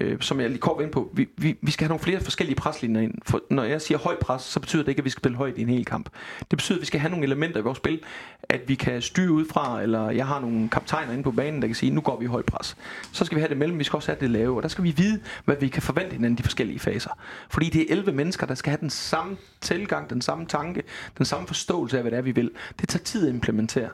øh, 0.00 0.20
som 0.20 0.40
jeg 0.40 0.48
lige 0.48 0.58
kort 0.58 0.82
ind 0.82 0.92
på, 0.92 1.10
vi, 1.14 1.28
vi, 1.36 1.58
vi 1.62 1.70
skal 1.70 1.84
have 1.84 1.88
nogle 1.88 2.02
flere 2.02 2.20
forskellige 2.20 2.56
preslinjer 2.56 3.00
ind. 3.00 3.14
For 3.26 3.40
når 3.50 3.64
jeg 3.64 3.82
siger 3.82 3.98
høj 3.98 4.16
pres, 4.20 4.42
så 4.42 4.60
betyder 4.60 4.82
det 4.82 4.88
ikke, 4.88 5.00
at 5.00 5.04
vi 5.04 5.10
skal 5.10 5.20
spille 5.20 5.38
højt 5.38 5.58
i 5.58 5.62
en 5.62 5.68
hel 5.68 5.84
kamp. 5.84 6.08
Det 6.38 6.58
betyder, 6.58 6.78
at 6.78 6.80
vi 6.80 6.86
skal 6.86 7.00
have 7.00 7.10
nogle 7.10 7.24
elementer 7.24 7.60
i 7.60 7.62
vores 7.62 7.78
spil, 7.78 8.00
at 8.42 8.60
vi 8.66 8.74
kan 8.74 9.02
styre 9.02 9.32
ud 9.32 9.44
fra, 9.52 9.82
eller 9.82 10.10
jeg 10.10 10.26
har 10.26 10.40
nogle 10.40 10.68
kaptajner 10.68 11.12
inde 11.12 11.22
på 11.22 11.30
banen, 11.30 11.62
der 11.62 11.68
kan 11.68 11.74
sige, 11.74 11.94
nu 11.94 12.00
går 12.00 12.18
vi 12.18 12.24
i 12.24 12.28
høj 12.28 12.42
pres. 12.42 12.76
Så 13.12 13.24
skal 13.24 13.36
vi 13.36 13.40
have 13.40 13.48
det 13.48 13.56
mellem, 13.56 13.78
vi 13.78 13.84
skal 13.84 13.96
også 13.96 14.10
have 14.12 14.20
det 14.20 14.30
lave, 14.30 14.56
og 14.56 14.62
der 14.62 14.68
skal 14.68 14.84
vi 14.84 14.90
vide, 14.90 15.20
hvad 15.44 15.56
vi 15.60 15.68
kan 15.68 15.82
forvente 15.82 16.12
hinanden 16.12 16.38
de 16.38 16.42
forskellige 16.42 16.78
faser. 16.78 17.10
Fordi 17.50 17.70
det 17.70 17.82
er 17.82 17.86
11 17.88 18.12
mennesker, 18.12 18.46
der 18.46 18.54
skal 18.54 18.70
have 18.70 18.80
den 18.80 18.90
samme 18.90 19.36
tilgang, 19.60 20.10
den 20.10 20.22
samme 20.22 20.46
tanke, 20.46 20.82
den 21.18 21.26
samme 21.26 21.46
forståelse 21.46 21.96
af, 21.96 22.02
hvad 22.02 22.10
det 22.10 22.18
er, 22.18 22.22
vi 22.22 22.32
vil. 22.32 22.50
Det 22.80 22.88
tager 22.88 23.04
tid 23.04 23.28
at 23.28 23.34
implementere. 23.34 23.88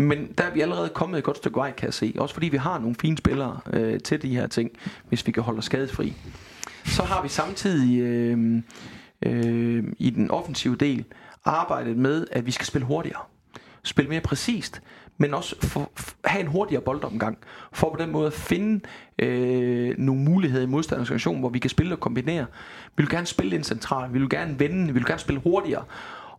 Men 0.00 0.32
der 0.38 0.44
er 0.44 0.52
vi 0.52 0.60
allerede 0.60 0.88
kommet 0.88 1.18
et 1.18 1.24
godt 1.24 1.36
stykke 1.36 1.56
vej, 1.56 1.72
kan 1.72 1.86
jeg 1.86 1.94
se. 1.94 2.14
Også 2.18 2.34
fordi 2.34 2.48
vi 2.48 2.56
har 2.56 2.78
nogle 2.78 2.96
fine 3.00 3.18
spillere 3.18 3.60
øh, 3.72 4.00
til 4.00 4.22
de 4.22 4.28
her 4.28 4.46
ting, 4.46 4.70
hvis 5.08 5.26
vi 5.26 5.32
kan 5.32 5.42
holde 5.42 5.58
os 5.58 5.64
skadesfri. 5.64 6.16
Så 6.84 7.02
har 7.02 7.22
vi 7.22 7.28
samtidig 7.28 8.00
øh, 8.00 8.62
øh, 9.22 9.84
i 9.98 10.10
den 10.10 10.30
offensive 10.30 10.76
del 10.76 11.04
arbejdet 11.44 11.96
med, 11.96 12.26
at 12.32 12.46
vi 12.46 12.50
skal 12.50 12.66
spille 12.66 12.86
hurtigere. 12.86 13.20
Spille 13.82 14.08
mere 14.08 14.20
præcist, 14.20 14.82
men 15.18 15.34
også 15.34 15.56
for, 15.62 15.90
for, 15.96 16.14
have 16.24 16.40
en 16.40 16.46
hurtigere 16.46 16.82
boldomgang, 16.82 17.38
for 17.72 17.90
på 17.90 18.02
den 18.02 18.10
måde 18.10 18.26
at 18.26 18.32
finde 18.32 18.80
øh, 19.18 19.94
nogle 19.98 20.22
muligheder 20.22 20.62
i 20.62 20.66
modstanders 20.66 21.24
hvor 21.24 21.48
vi 21.48 21.58
kan 21.58 21.70
spille 21.70 21.94
og 21.94 22.00
kombinere. 22.00 22.46
Vi 22.96 23.02
vil 23.02 23.08
gerne 23.10 23.26
spille 23.26 23.56
en 23.56 23.64
central, 23.64 24.12
vi 24.14 24.18
vil 24.18 24.28
gerne 24.28 24.58
vende, 24.58 24.86
vi 24.86 24.92
vil 24.92 25.04
gerne 25.04 25.20
spille 25.20 25.40
hurtigere, 25.40 25.84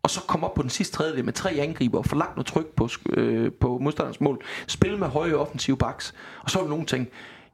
og 0.10 0.14
så 0.14 0.22
komme 0.22 0.46
op 0.48 0.54
på 0.54 0.62
den 0.62 0.70
sidste 0.70 0.96
tredjedel 0.96 1.26
med 1.26 1.34
tre 1.34 1.52
angriber 1.52 1.98
og 1.98 2.06
få 2.06 2.16
noget 2.16 2.46
tryk 2.46 2.66
på, 2.66 2.90
øh, 3.10 3.52
på 3.52 3.78
modstanderens 3.82 4.22
mål. 4.22 4.42
Spille 4.68 4.98
med 4.98 5.08
høje 5.08 5.34
offensive 5.34 5.78
backs. 5.78 6.14
Og 6.44 6.50
så 6.50 6.60
er 6.60 6.64
der 6.64 6.70
nogle 6.70 6.86
ting, 6.86 7.08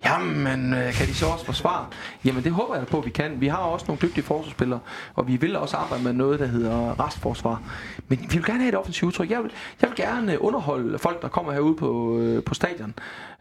Jamen, 0.05 0.73
øh, 0.73 0.93
kan 0.93 1.07
de 1.07 1.13
så 1.13 1.25
også 1.25 1.45
forsvare? 1.45 1.85
Jamen, 2.25 2.43
det 2.43 2.51
håber 2.51 2.75
jeg 2.75 2.87
på, 2.87 2.97
at 2.97 3.05
vi 3.05 3.09
kan. 3.09 3.41
Vi 3.41 3.47
har 3.47 3.57
også 3.57 3.85
nogle 3.87 4.01
dygtige 4.01 4.23
forsvarsspillere, 4.23 4.79
og 5.15 5.27
vi 5.27 5.35
vil 5.35 5.55
også 5.55 5.77
arbejde 5.77 6.03
med 6.03 6.13
noget, 6.13 6.39
der 6.39 6.45
hedder 6.45 7.05
restforsvar. 7.05 7.61
Men 8.07 8.19
vi 8.19 8.37
vil 8.37 8.45
gerne 8.45 8.59
have 8.59 8.69
et 8.69 8.77
offensivt 8.77 9.07
udtryk. 9.07 9.29
Jeg 9.29 9.43
vil, 9.43 9.51
jeg 9.81 9.89
vil 9.89 9.97
gerne 9.97 10.41
underholde 10.41 10.99
folk, 10.99 11.21
der 11.21 11.27
kommer 11.27 11.51
herude 11.51 11.75
på, 11.75 12.19
øh, 12.19 12.43
på 12.43 12.53
stadion. 12.53 12.93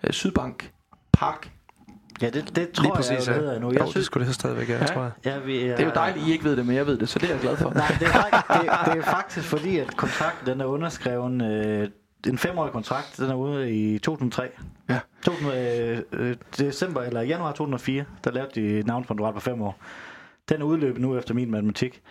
Øh, 0.04 0.12
Sydbank, 0.12 0.70
Park, 1.12 1.50
Ja, 2.22 2.30
det, 2.30 2.56
det 2.56 2.70
tror 2.70 2.82
Lige 2.82 2.92
præcis, 2.94 3.10
jeg, 3.10 3.26
jeg 3.26 3.34
hedder 3.34 3.58
nu. 3.58 3.72
Jeg 3.72 3.80
jo, 3.80 3.84
synes, 3.86 3.94
det 3.94 4.04
skulle 4.04 4.26
det 4.26 4.34
stadigvæk 4.34 4.68
være, 4.68 4.78
ja. 4.80 4.86
tror 4.86 5.02
jeg. 5.02 5.12
Ja, 5.24 5.38
vi, 5.38 5.62
uh, 5.62 5.68
det 5.68 5.80
er 5.80 5.84
jo 5.84 5.92
dejligt, 5.94 6.26
I 6.26 6.32
ikke 6.32 6.44
ved 6.44 6.56
det, 6.56 6.66
men 6.66 6.76
jeg 6.76 6.86
ved 6.86 6.98
det, 6.98 7.08
så 7.08 7.18
det 7.18 7.28
er 7.28 7.32
jeg 7.32 7.40
glad 7.40 7.56
for. 7.56 7.70
Nej, 7.70 7.96
det 8.00 8.08
er, 8.08 8.12
faktisk, 8.28 8.48
det, 8.48 8.94
det 8.94 8.98
er 8.98 9.02
faktisk 9.02 9.46
fordi, 9.48 9.78
at 9.78 9.96
kontrakten 9.96 10.46
den 10.46 10.60
er 10.60 10.64
underskrevet, 10.64 11.42
øh, 11.42 11.88
en 12.26 12.38
femårig 12.38 12.72
kontrakt, 12.72 13.14
den 13.18 13.30
er 13.30 13.34
ude 13.34 13.72
i 13.72 13.98
2003. 13.98 14.48
Ja. 14.88 14.98
2000, 15.24 15.52
øh, 15.52 15.98
øh, 16.12 16.36
december 16.58 17.02
eller 17.02 17.22
januar 17.22 17.52
2004, 17.52 18.04
der 18.24 18.30
lavede 18.30 18.60
de 18.60 18.82
navnsponsorat 18.86 19.34
på 19.34 19.40
fem 19.40 19.62
år. 19.62 19.78
Den 20.48 20.60
er 20.60 20.64
udløbet 20.64 21.02
nu 21.02 21.18
efter 21.18 21.34
min 21.34 21.50
matematik. 21.50 22.02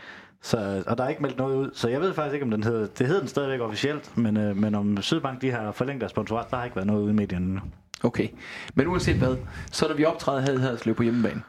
Så, 0.41 0.83
og 0.87 0.97
der 0.97 1.03
er 1.03 1.09
ikke 1.09 1.21
meldt 1.21 1.37
noget 1.37 1.55
ud, 1.55 1.71
så 1.73 1.89
jeg 1.89 2.01
ved 2.01 2.13
faktisk 2.13 2.33
ikke, 2.33 2.43
om 2.43 2.51
den 2.51 2.63
hedder, 2.63 2.87
det 2.87 3.07
hedder 3.07 3.19
den 3.19 3.29
stadigvæk 3.29 3.59
officielt, 3.59 4.17
men, 4.17 4.37
øh, 4.37 4.57
men 4.57 4.75
om 4.75 5.01
Sydbank 5.01 5.41
de 5.41 5.51
har 5.51 5.71
forlænget 5.71 6.01
deres 6.01 6.11
sponsorat, 6.11 6.51
der 6.51 6.57
har 6.57 6.63
ikke 6.63 6.75
været 6.75 6.87
noget 6.87 7.01
ude 7.01 7.11
i 7.11 7.13
medierne 7.13 7.45
endnu. 7.45 7.61
Okay, 8.03 8.27
men 8.75 8.87
uanset 8.87 9.15
hvad, 9.15 9.37
så 9.71 9.87
da 9.87 9.93
vi 9.93 10.05
optræder 10.05 10.41
her 10.41 10.51
løb 10.51 10.61
Haderslev 10.61 10.95
på 10.95 11.03
hjemmebane, 11.03 11.41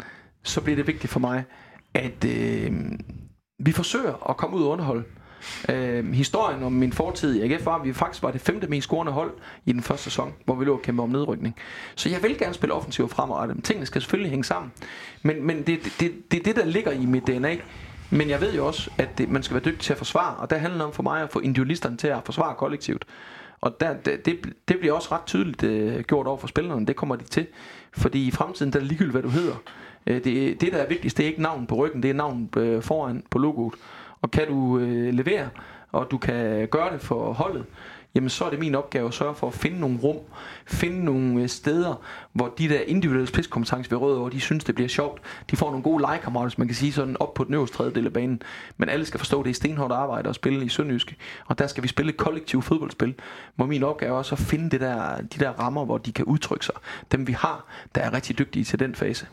så 0.42 0.60
bliver 0.60 0.76
det 0.76 0.86
vigtigt 0.86 1.12
for 1.12 1.20
mig, 1.20 1.44
at 1.94 2.24
øh, 2.24 2.72
vi 3.58 3.72
forsøger 3.72 4.30
at 4.30 4.36
komme 4.36 4.56
ud 4.56 4.62
og 4.62 4.68
underholde. 4.68 5.04
Øh, 5.68 6.12
historien 6.12 6.62
om 6.62 6.72
min 6.72 6.92
fortid 6.92 7.34
i 7.34 7.52
AGF 7.52 7.66
var, 7.66 7.74
at 7.74 7.84
vi 7.84 7.92
faktisk 7.92 8.22
var 8.22 8.30
det 8.30 8.40
femte 8.40 8.66
mest 8.66 8.86
scorende 8.86 9.12
hold 9.12 9.30
i 9.64 9.72
den 9.72 9.82
første 9.82 10.04
sæson, 10.04 10.32
hvor 10.44 10.54
vi 10.54 10.64
lå 10.64 10.74
og 10.74 10.82
kæmpe 10.82 11.02
om 11.02 11.08
nedrykning. 11.08 11.56
Så 11.94 12.08
jeg 12.08 12.22
vil 12.22 12.38
gerne 12.38 12.54
spille 12.54 12.74
offensivt 12.74 13.10
fremadrettet. 13.10 13.64
Tingene 13.64 13.86
skal 13.86 14.00
selvfølgelig 14.00 14.30
hænge 14.30 14.44
sammen. 14.44 14.72
Men, 15.22 15.46
men 15.46 15.56
det, 15.56 15.66
det, 15.84 15.92
det, 16.00 16.12
det 16.30 16.40
er 16.40 16.44
det, 16.44 16.56
der 16.56 16.64
ligger 16.64 16.92
i 16.92 17.06
mit 17.06 17.26
DNA. 17.26 17.56
Men 18.10 18.30
jeg 18.30 18.40
ved 18.40 18.54
jo 18.54 18.66
også, 18.66 18.90
at 18.98 19.18
det, 19.18 19.30
man 19.30 19.42
skal 19.42 19.54
være 19.54 19.64
dygtig 19.64 19.80
til 19.80 19.92
at 19.92 19.98
forsvare, 19.98 20.36
og 20.36 20.50
der 20.50 20.58
handler 20.58 20.78
det 20.78 20.86
om 20.86 20.92
for 20.92 21.02
mig 21.02 21.22
at 21.22 21.30
få 21.30 21.40
individualisterne 21.40 21.96
til 21.96 22.08
at 22.08 22.18
forsvare 22.24 22.54
kollektivt. 22.54 23.04
Og 23.60 23.80
der, 23.80 23.94
det, 23.94 24.52
det 24.68 24.78
bliver 24.78 24.94
også 24.94 25.08
ret 25.12 25.26
tydeligt 25.26 25.62
øh, 25.62 26.00
gjort 26.00 26.26
over 26.26 26.36
for 26.36 26.46
spillerne, 26.46 26.86
det 26.86 26.96
kommer 26.96 27.16
de 27.16 27.24
til. 27.24 27.46
Fordi 27.92 28.26
i 28.26 28.30
fremtiden, 28.30 28.72
der 28.72 28.78
er 28.80 28.84
ligegyldigt, 28.84 29.12
hvad 29.12 29.22
du 29.22 29.28
hedder. 29.28 29.54
Øh, 30.06 30.24
det, 30.24 30.60
det, 30.60 30.72
der 30.72 30.78
er 30.78 30.88
vigtigst, 30.88 31.16
det 31.16 31.24
er 31.24 31.28
ikke 31.28 31.42
navn 31.42 31.66
på 31.66 31.74
ryggen, 31.74 32.02
det 32.02 32.10
er 32.10 32.14
navn 32.14 32.50
øh, 32.56 32.82
foran 32.82 33.22
på 33.30 33.38
logoet. 33.38 33.74
Og 34.22 34.30
kan 34.30 34.48
du 34.48 34.78
øh, 34.78 35.14
levere, 35.14 35.48
og 35.92 36.10
du 36.10 36.18
kan 36.18 36.68
gøre 36.68 36.92
det 36.92 37.00
for 37.00 37.32
holdet, 37.32 37.64
jamen 38.14 38.30
så 38.30 38.44
er 38.44 38.50
det 38.50 38.58
min 38.58 38.74
opgave 38.74 39.08
at 39.08 39.14
sørge 39.14 39.34
for 39.34 39.46
at 39.46 39.54
finde 39.54 39.80
nogle 39.80 39.98
rum, 39.98 40.16
finde 40.66 41.04
nogle 41.04 41.42
øh, 41.42 41.48
steder, 41.48 42.02
hvor 42.32 42.54
de 42.58 42.68
der 42.68 42.80
individuelle 42.80 43.26
spidskompetencer 43.26 43.90
ved 43.90 43.98
Rødovre, 43.98 44.30
de 44.30 44.40
synes, 44.40 44.64
det 44.64 44.74
bliver 44.74 44.88
sjovt. 44.88 45.20
De 45.50 45.56
får 45.56 45.70
nogle 45.70 45.82
gode 45.82 46.00
legekammerater, 46.00 46.48
hvis 46.48 46.58
man 46.58 46.68
kan 46.68 46.74
sige 46.74 46.92
sådan, 46.92 47.16
op 47.20 47.34
på 47.34 47.44
den 47.44 47.54
øverste 47.54 47.76
tredjedel 47.76 48.06
af 48.06 48.12
banen. 48.12 48.42
Men 48.76 48.88
alle 48.88 49.04
skal 49.04 49.18
forstå, 49.18 49.40
at 49.40 49.44
det 49.44 49.50
er 49.50 49.54
stenhårdt 49.54 49.92
arbejde 49.92 50.28
at 50.28 50.34
spille 50.34 50.64
i 50.64 50.68
Sønderjyske, 50.68 51.16
Og 51.46 51.58
der 51.58 51.66
skal 51.66 51.82
vi 51.82 51.88
spille 51.88 52.10
et 52.10 52.16
kollektivt 52.16 52.64
fodboldspil. 52.64 53.14
Hvor 53.56 53.66
min 53.66 53.82
opgave 53.82 54.12
er 54.12 54.16
også 54.16 54.34
at 54.34 54.38
finde 54.38 54.70
det 54.70 54.80
der, 54.80 55.16
de 55.16 55.38
der 55.38 55.50
rammer, 55.50 55.84
hvor 55.84 55.98
de 55.98 56.12
kan 56.12 56.24
udtrykke 56.24 56.64
sig. 56.64 56.74
Dem 57.12 57.26
vi 57.26 57.32
har, 57.32 57.66
der 57.94 58.00
er 58.00 58.12
rigtig 58.12 58.38
dygtige 58.38 58.64
til 58.64 58.78
den 58.78 58.94
fase. 58.94 59.26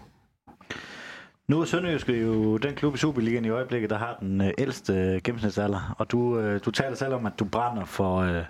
Nu 1.51 1.61
er 1.61 1.65
Sønderjysk 1.65 2.09
jo 2.09 2.57
den 2.57 2.75
klub 2.75 2.95
i 2.95 2.97
Superligaen 2.97 3.45
i 3.45 3.49
øjeblikket, 3.49 3.89
der 3.89 3.97
har 3.97 4.17
den 4.19 4.41
øh, 4.41 4.51
ældste 4.57 4.93
øh, 4.93 5.21
gennemsnitsalder. 5.23 5.95
Og 5.97 6.11
du, 6.11 6.39
øh, 6.39 6.61
du 6.65 6.71
taler 6.71 6.95
selv 6.95 7.13
om, 7.13 7.25
at 7.25 7.33
du 7.39 7.45
brænder 7.45 7.85
for, 7.85 8.17
øh, 8.17 8.43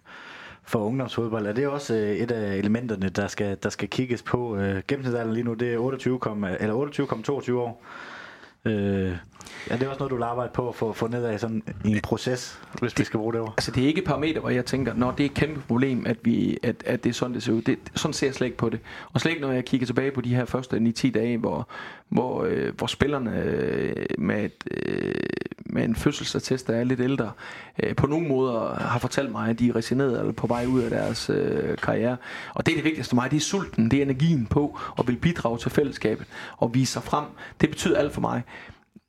for 0.63 0.79
ungdomsfodbold. 0.79 1.47
Er 1.47 1.53
det 1.53 1.67
også 1.67 1.93
øh, 1.93 2.15
et 2.15 2.31
af 2.31 2.55
elementerne, 2.55 3.09
der 3.09 3.27
skal, 3.27 3.57
der 3.63 3.69
skal 3.69 3.89
kigges 3.89 4.23
på? 4.23 4.57
Øh, 4.57 4.81
gennemsnitsalderen 4.87 5.33
lige 5.33 5.43
nu, 5.43 5.53
det 5.53 5.73
er 5.73 5.77
28, 5.77 6.19
eller 6.59 6.75
28,22 7.49 7.53
år. 7.53 7.85
Øh, 8.65 9.15
Ja, 9.69 9.75
det 9.75 9.83
er 9.83 9.87
også 9.87 9.99
noget, 9.99 10.11
du 10.11 10.15
vil 10.15 10.23
arbejde 10.23 10.51
på 10.53 10.69
at 10.69 10.75
få, 10.75 10.93
få 10.93 11.07
ned 11.07 11.25
af 11.25 11.39
sådan 11.39 11.63
en 11.85 11.99
proces, 12.01 12.59
hvis 12.79 12.93
det, 12.93 12.99
vi 12.99 13.05
skal 13.05 13.17
bruge 13.17 13.33
det 13.33 13.41
over. 13.41 13.51
Altså, 13.51 13.71
det 13.71 13.83
er 13.83 13.87
ikke 13.87 14.01
et 14.01 14.07
parameter, 14.07 14.39
hvor 14.39 14.49
jeg 14.49 14.65
tænker, 14.65 14.93
når 14.93 15.11
det 15.11 15.23
er 15.23 15.25
et 15.25 15.33
kæmpe 15.33 15.61
problem, 15.67 16.05
at, 16.05 16.17
vi, 16.23 16.57
at, 16.63 16.83
at 16.85 17.03
det 17.03 17.09
er 17.09 17.13
sådan, 17.13 17.33
det 17.33 17.43
ser 17.43 17.53
ud. 17.53 17.61
Det, 17.61 17.79
sådan 17.95 18.13
ser 18.13 18.27
jeg 18.27 18.33
slet 18.33 18.47
ikke 18.47 18.57
på 18.57 18.69
det. 18.69 18.79
Og 19.13 19.21
slet 19.21 19.31
ikke, 19.31 19.41
når 19.41 19.51
jeg 19.51 19.65
kigger 19.65 19.85
tilbage 19.85 20.11
på 20.11 20.21
de 20.21 20.35
her 20.35 20.45
første 20.45 20.77
9-10 20.77 21.11
dage, 21.11 21.37
hvor, 21.37 21.67
hvor, 22.09 22.43
øh, 22.43 22.75
hvor 22.77 22.87
spillerne 22.87 23.43
øh, 23.43 24.05
med, 24.17 24.45
et, 24.45 24.63
øh, 24.71 25.13
med 25.65 25.83
en 25.83 25.95
fødselsattest, 25.95 26.67
der 26.67 26.75
er 26.75 26.83
lidt 26.83 26.99
ældre, 26.99 27.31
øh, 27.83 27.95
på 27.95 28.07
nogle 28.07 28.27
måder 28.27 28.75
har 28.75 28.99
fortalt 28.99 29.31
mig, 29.31 29.49
at 29.49 29.59
de 29.59 29.69
er 29.69 29.75
resigneret 29.75 30.19
eller 30.19 30.33
på 30.33 30.47
vej 30.47 30.65
ud 30.65 30.81
af 30.81 30.89
deres 30.89 31.29
øh, 31.29 31.77
karriere. 31.77 32.17
Og 32.53 32.65
det 32.65 32.71
er 32.71 32.75
det 32.75 32.85
vigtigste 32.85 33.09
for 33.09 33.15
mig, 33.15 33.31
det 33.31 33.37
er 33.37 33.41
sulten, 33.41 33.91
det 33.91 33.99
er 33.99 34.03
energien 34.03 34.45
på 34.45 34.79
at 34.99 35.07
vil 35.07 35.15
bidrage 35.15 35.57
til 35.57 35.71
fællesskabet 35.71 36.27
og 36.57 36.73
vise 36.73 36.93
sig 36.93 37.03
frem. 37.03 37.25
Det 37.61 37.69
betyder 37.69 37.97
alt 37.97 38.13
for 38.13 38.21
mig. 38.21 38.43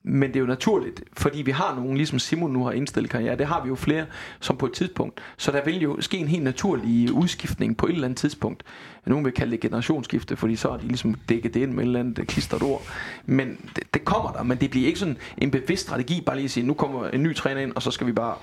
Men 0.05 0.29
det 0.29 0.37
er 0.37 0.41
jo 0.41 0.47
naturligt, 0.47 1.03
fordi 1.13 1.43
vi 1.43 1.51
har 1.51 1.75
nogen, 1.75 1.97
ligesom 1.97 2.19
Simon 2.19 2.53
nu 2.53 2.65
har 2.65 2.73
indstillet 2.73 3.11
karriere, 3.11 3.37
det 3.37 3.47
har 3.47 3.63
vi 3.63 3.69
jo 3.69 3.75
flere 3.75 4.07
som 4.41 4.57
på 4.57 4.67
et 4.67 4.73
tidspunkt. 4.73 5.21
Så 5.37 5.53
der 5.53 5.65
vil 5.65 5.83
jo 5.83 6.01
ske 6.01 6.19
en 6.19 6.29
helt 6.29 6.45
naturlig 6.45 7.13
udskiftning 7.13 7.77
på 7.77 7.87
et 7.87 7.93
eller 7.93 8.05
andet 8.05 8.19
tidspunkt. 8.19 8.63
Nogen 9.07 9.25
vil 9.25 9.33
kalde 9.33 9.53
det 9.53 9.61
generationsskifte, 9.61 10.37
fordi 10.37 10.57
så 10.57 10.69
er 10.69 10.77
de 10.77 10.87
ligesom 10.87 11.15
dækket 11.15 11.55
det 11.55 11.61
ind 11.61 11.73
med 11.73 11.83
et 11.83 11.87
eller 11.87 12.01
andet 12.01 12.27
klistret 12.27 12.63
ord. 12.63 12.83
Men 13.27 13.71
det, 13.77 13.95
det 13.95 14.05
kommer 14.05 14.33
der, 14.33 14.43
men 14.43 14.59
det 14.59 14.71
bliver 14.71 14.87
ikke 14.87 14.99
sådan 14.99 15.17
en 15.39 15.51
bevidst 15.51 15.83
strategi, 15.83 16.23
bare 16.27 16.37
lige 16.37 16.45
at 16.45 16.51
sige, 16.51 16.67
nu 16.67 16.75
kommer 16.75 17.09
en 17.09 17.23
ny 17.23 17.35
træner 17.35 17.61
ind, 17.61 17.73
og 17.75 17.83
så 17.83 17.91
skal 17.91 18.07
vi 18.07 18.13
bare... 18.13 18.35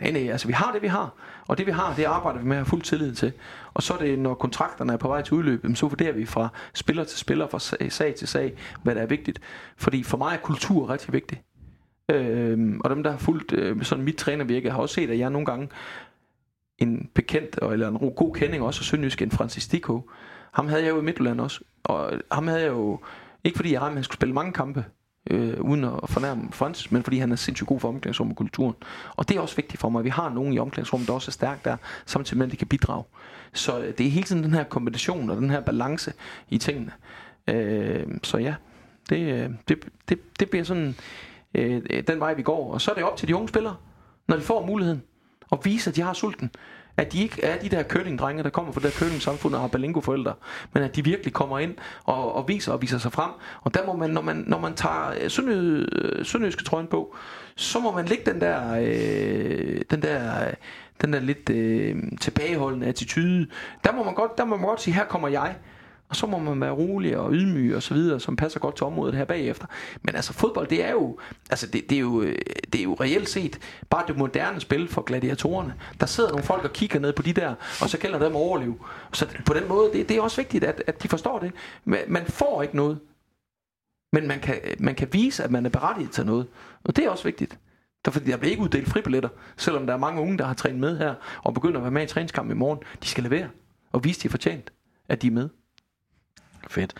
Nej, 0.00 0.10
nej, 0.10 0.28
altså 0.28 0.46
vi 0.46 0.52
har 0.52 0.72
det, 0.72 0.82
vi 0.82 0.86
har. 0.86 1.14
Og 1.48 1.58
det 1.58 1.66
vi 1.66 1.70
har, 1.70 1.94
det 1.94 2.04
arbejder 2.04 2.38
vi 2.38 2.44
med 2.44 2.56
at 2.56 2.60
have 2.60 2.66
fuld 2.66 2.82
tillid 2.82 3.14
til. 3.14 3.32
Og 3.74 3.82
så 3.82 3.94
er 3.94 3.98
det, 3.98 4.18
når 4.18 4.34
kontrakterne 4.34 4.92
er 4.92 4.96
på 4.96 5.08
vej 5.08 5.22
til 5.22 5.34
udløb, 5.34 5.66
så 5.74 5.86
vurderer 5.86 6.12
vi 6.12 6.26
fra 6.26 6.48
spiller 6.74 7.04
til 7.04 7.18
spiller, 7.18 7.46
fra 7.46 7.58
sag 7.88 8.14
til 8.14 8.28
sag, 8.28 8.56
hvad 8.82 8.94
der 8.94 9.02
er 9.02 9.06
vigtigt. 9.06 9.40
Fordi 9.76 10.02
for 10.02 10.18
mig 10.18 10.34
er 10.34 10.38
kultur 10.38 10.90
rigtig 10.90 11.12
vigtig. 11.12 11.42
Øhm, 12.10 12.80
og 12.84 12.90
dem, 12.90 13.02
der 13.02 13.10
har 13.10 13.18
fulgt 13.18 13.52
øh, 13.52 13.82
sådan 13.82 14.04
mit 14.04 14.16
trænervirke, 14.16 14.70
har 14.70 14.78
også 14.78 14.94
set, 14.94 15.10
at 15.10 15.18
jeg 15.18 15.30
nogle 15.30 15.46
gange 15.46 15.68
en 16.78 17.10
bekendt, 17.14 17.58
eller 17.72 17.88
en 17.88 18.12
god 18.16 18.34
kending 18.34 18.62
også 18.62 18.80
af 18.80 18.84
Sønderjysk, 18.84 19.22
en 19.22 19.30
Francis 19.30 19.68
Dico, 19.68 20.10
Ham 20.52 20.68
havde 20.68 20.84
jeg 20.84 20.90
jo 20.90 21.00
i 21.00 21.04
Midtjylland 21.04 21.40
også. 21.40 21.60
Og 21.84 22.12
ham 22.32 22.48
havde 22.48 22.60
jeg 22.60 22.68
jo, 22.68 23.00
ikke 23.44 23.56
fordi 23.56 23.72
jeg 23.72 23.80
han 23.80 24.04
skulle 24.04 24.16
spille 24.16 24.34
mange 24.34 24.52
kampe, 24.52 24.84
øh, 25.30 25.60
uden 25.60 25.84
at 25.84 25.92
fornærme 26.08 26.48
Frans, 26.52 26.92
men 26.92 27.02
fordi 27.02 27.18
han 27.18 27.32
er 27.32 27.36
sindssygt 27.36 27.68
god 27.68 27.80
for 27.80 27.88
omklædningsrum 27.88 28.30
og 28.30 28.36
kulturen. 28.36 28.74
Og 29.16 29.28
det 29.28 29.36
er 29.36 29.40
også 29.40 29.56
vigtigt 29.56 29.80
for 29.80 29.88
mig, 29.88 29.98
at 29.98 30.04
vi 30.04 30.10
har 30.10 30.28
nogen 30.28 30.52
i 30.52 30.58
omklædningsrummet, 30.58 31.08
der 31.08 31.14
også 31.14 31.28
er 31.28 31.32
stærkt 31.32 31.64
der, 31.64 31.76
samtidig 32.06 32.38
med, 32.38 32.46
at 32.46 32.52
de 32.52 32.56
kan 32.56 32.66
bidrage. 32.66 33.04
Så 33.52 33.78
øh, 33.78 33.98
det 33.98 34.06
er 34.06 34.10
hele 34.10 34.26
tiden 34.26 34.44
den 34.44 34.54
her 34.54 34.64
kombination 34.64 35.30
og 35.30 35.36
den 35.36 35.50
her 35.50 35.60
balance 35.60 36.12
i 36.48 36.58
tingene. 36.58 36.92
Øh, 37.46 38.06
så 38.22 38.38
ja, 38.38 38.54
det, 39.08 39.18
øh, 39.18 39.50
det, 39.68 39.84
det, 40.08 40.40
det 40.40 40.50
bliver 40.50 40.64
sådan 40.64 40.94
øh, 41.54 41.82
den 42.06 42.20
vej, 42.20 42.34
vi 42.34 42.42
går. 42.42 42.72
Og 42.72 42.80
så 42.80 42.90
er 42.90 42.94
det 42.94 43.04
op 43.04 43.16
til 43.16 43.28
de 43.28 43.36
unge 43.36 43.48
spillere, 43.48 43.76
når 44.28 44.36
de 44.36 44.42
får 44.42 44.66
muligheden, 44.66 45.02
og 45.50 45.60
vise, 45.64 45.90
at 45.90 45.96
de 45.96 46.02
har 46.02 46.12
sulten 46.12 46.50
at 46.98 47.12
de 47.12 47.22
ikke 47.22 47.44
er 47.44 47.58
de 47.58 47.68
der 47.68 47.82
curling-drenge, 47.82 48.42
der 48.42 48.50
kommer 48.50 48.72
fra 48.72 48.80
det 48.80 49.00
der 49.00 49.20
samfund 49.20 49.54
og 49.54 49.60
har 49.60 49.68
balingo-forældre, 49.68 50.34
men 50.72 50.82
at 50.82 50.96
de 50.96 51.04
virkelig 51.04 51.32
kommer 51.32 51.58
ind 51.58 51.74
og, 52.04 52.34
og 52.34 52.48
viser 52.48 52.72
og 52.72 52.82
viser 52.82 52.98
sig 52.98 53.12
frem. 53.12 53.30
Og 53.62 53.74
der 53.74 53.86
må 53.86 53.96
man, 53.96 54.10
når 54.10 54.22
man, 54.22 54.44
når 54.46 54.58
man 54.58 54.74
tager 54.74 55.10
øh, 55.20 55.86
øh, 55.88 56.24
sønderjyske 56.24 56.64
trøjen 56.64 56.86
på, 56.86 57.16
så 57.56 57.80
må 57.80 57.92
man 57.92 58.04
lægge 58.04 58.32
den 58.32 58.40
der, 58.40 58.80
øh, 58.80 59.80
den 59.90 60.02
der, 60.02 60.50
den 61.02 61.12
der 61.12 61.20
lidt 61.20 61.50
øh, 61.50 61.96
tilbageholdende 62.20 62.86
attitude. 62.86 63.46
Der 63.84 63.92
må 63.92 64.04
man 64.04 64.14
godt, 64.14 64.38
der 64.38 64.44
må 64.44 64.56
man 64.56 64.66
godt 64.66 64.80
sige, 64.80 64.94
her 64.94 65.04
kommer 65.04 65.28
jeg. 65.28 65.56
Og 66.08 66.16
så 66.16 66.26
må 66.26 66.38
man 66.38 66.60
være 66.60 66.70
rolig 66.70 67.16
og 67.16 67.32
ydmyg 67.32 67.76
og 67.76 67.82
så 67.82 67.94
videre, 67.94 68.20
som 68.20 68.36
passer 68.36 68.60
godt 68.60 68.76
til 68.76 68.86
området 68.86 69.14
her 69.14 69.24
bagefter. 69.24 69.66
Men 70.02 70.14
altså 70.14 70.32
fodbold, 70.32 70.68
det 70.68 70.84
er 70.84 70.90
jo, 70.90 71.18
altså 71.50 71.66
det, 71.66 71.90
det, 71.90 71.96
er 71.96 72.00
jo, 72.00 72.22
øh, 72.22 72.36
det 72.72 72.78
er 72.78 72.82
jo 72.82 72.94
reelt 72.94 73.28
set 73.28 73.58
bare 73.90 74.04
det 74.06 74.16
moderne 74.16 74.60
spil 74.60 74.88
for 74.88 75.02
gladiatorerne. 75.02 75.74
Der 76.00 76.06
sidder 76.06 76.30
nogle 76.30 76.44
folk 76.44 76.64
og 76.64 76.72
kigger 76.72 76.98
ned 76.98 77.12
på 77.12 77.22
de 77.22 77.32
der, 77.32 77.54
og 77.82 77.88
så 77.88 77.98
gælder 77.98 78.18
det 78.18 78.26
om 78.26 78.36
at 78.36 78.40
overleve. 78.40 78.78
Så 79.12 79.26
på 79.46 79.54
den 79.54 79.68
måde, 79.68 79.92
det, 79.92 80.08
det 80.08 80.16
er 80.16 80.20
også 80.20 80.36
vigtigt, 80.36 80.64
at, 80.64 80.82
at 80.86 81.02
de 81.02 81.08
forstår 81.08 81.38
det. 81.38 81.52
Man 82.08 82.26
får 82.26 82.62
ikke 82.62 82.76
noget. 82.76 82.98
Men 84.12 84.28
man 84.28 84.40
kan, 84.40 84.60
man 84.78 84.94
kan 84.94 85.08
vise, 85.12 85.44
at 85.44 85.50
man 85.50 85.66
er 85.66 85.70
berettiget 85.70 86.10
til 86.10 86.26
noget. 86.26 86.46
Og 86.84 86.96
det 86.96 87.04
er 87.04 87.10
også 87.10 87.24
vigtigt. 87.24 87.58
Der, 88.04 88.10
fordi 88.10 88.30
der 88.30 88.36
bliver 88.36 88.50
ikke 88.50 88.62
uddelt 88.62 88.88
fribilletter, 88.88 89.28
selvom 89.56 89.86
der 89.86 89.94
er 89.94 89.98
mange 89.98 90.20
unge, 90.20 90.38
der 90.38 90.44
har 90.44 90.54
trænet 90.54 90.80
med 90.80 90.98
her, 90.98 91.14
og 91.44 91.54
begynder 91.54 91.76
at 91.76 91.82
være 91.82 91.90
med 91.90 92.02
i 92.02 92.06
træningskamp 92.06 92.50
i 92.50 92.54
morgen. 92.54 92.78
De 93.02 93.08
skal 93.08 93.24
levere 93.24 93.48
og 93.92 94.04
vise, 94.04 94.20
de 94.20 94.28
er 94.28 94.30
fortjent, 94.30 94.72
at 95.08 95.22
de 95.22 95.26
er 95.26 95.30
med. 95.30 95.48
Fedt. 96.68 96.94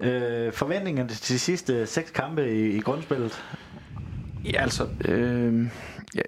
Øh, 0.00 0.52
forventningerne 0.52 1.08
til 1.08 1.34
de 1.34 1.38
sidste 1.38 1.86
seks 1.86 2.10
kampe 2.10 2.52
i, 2.52 2.76
i 2.76 2.80
grundspillet? 2.80 3.44
Ja, 4.44 4.62
altså... 4.62 4.88
Øh, 5.04 5.66
jeg, 6.14 6.24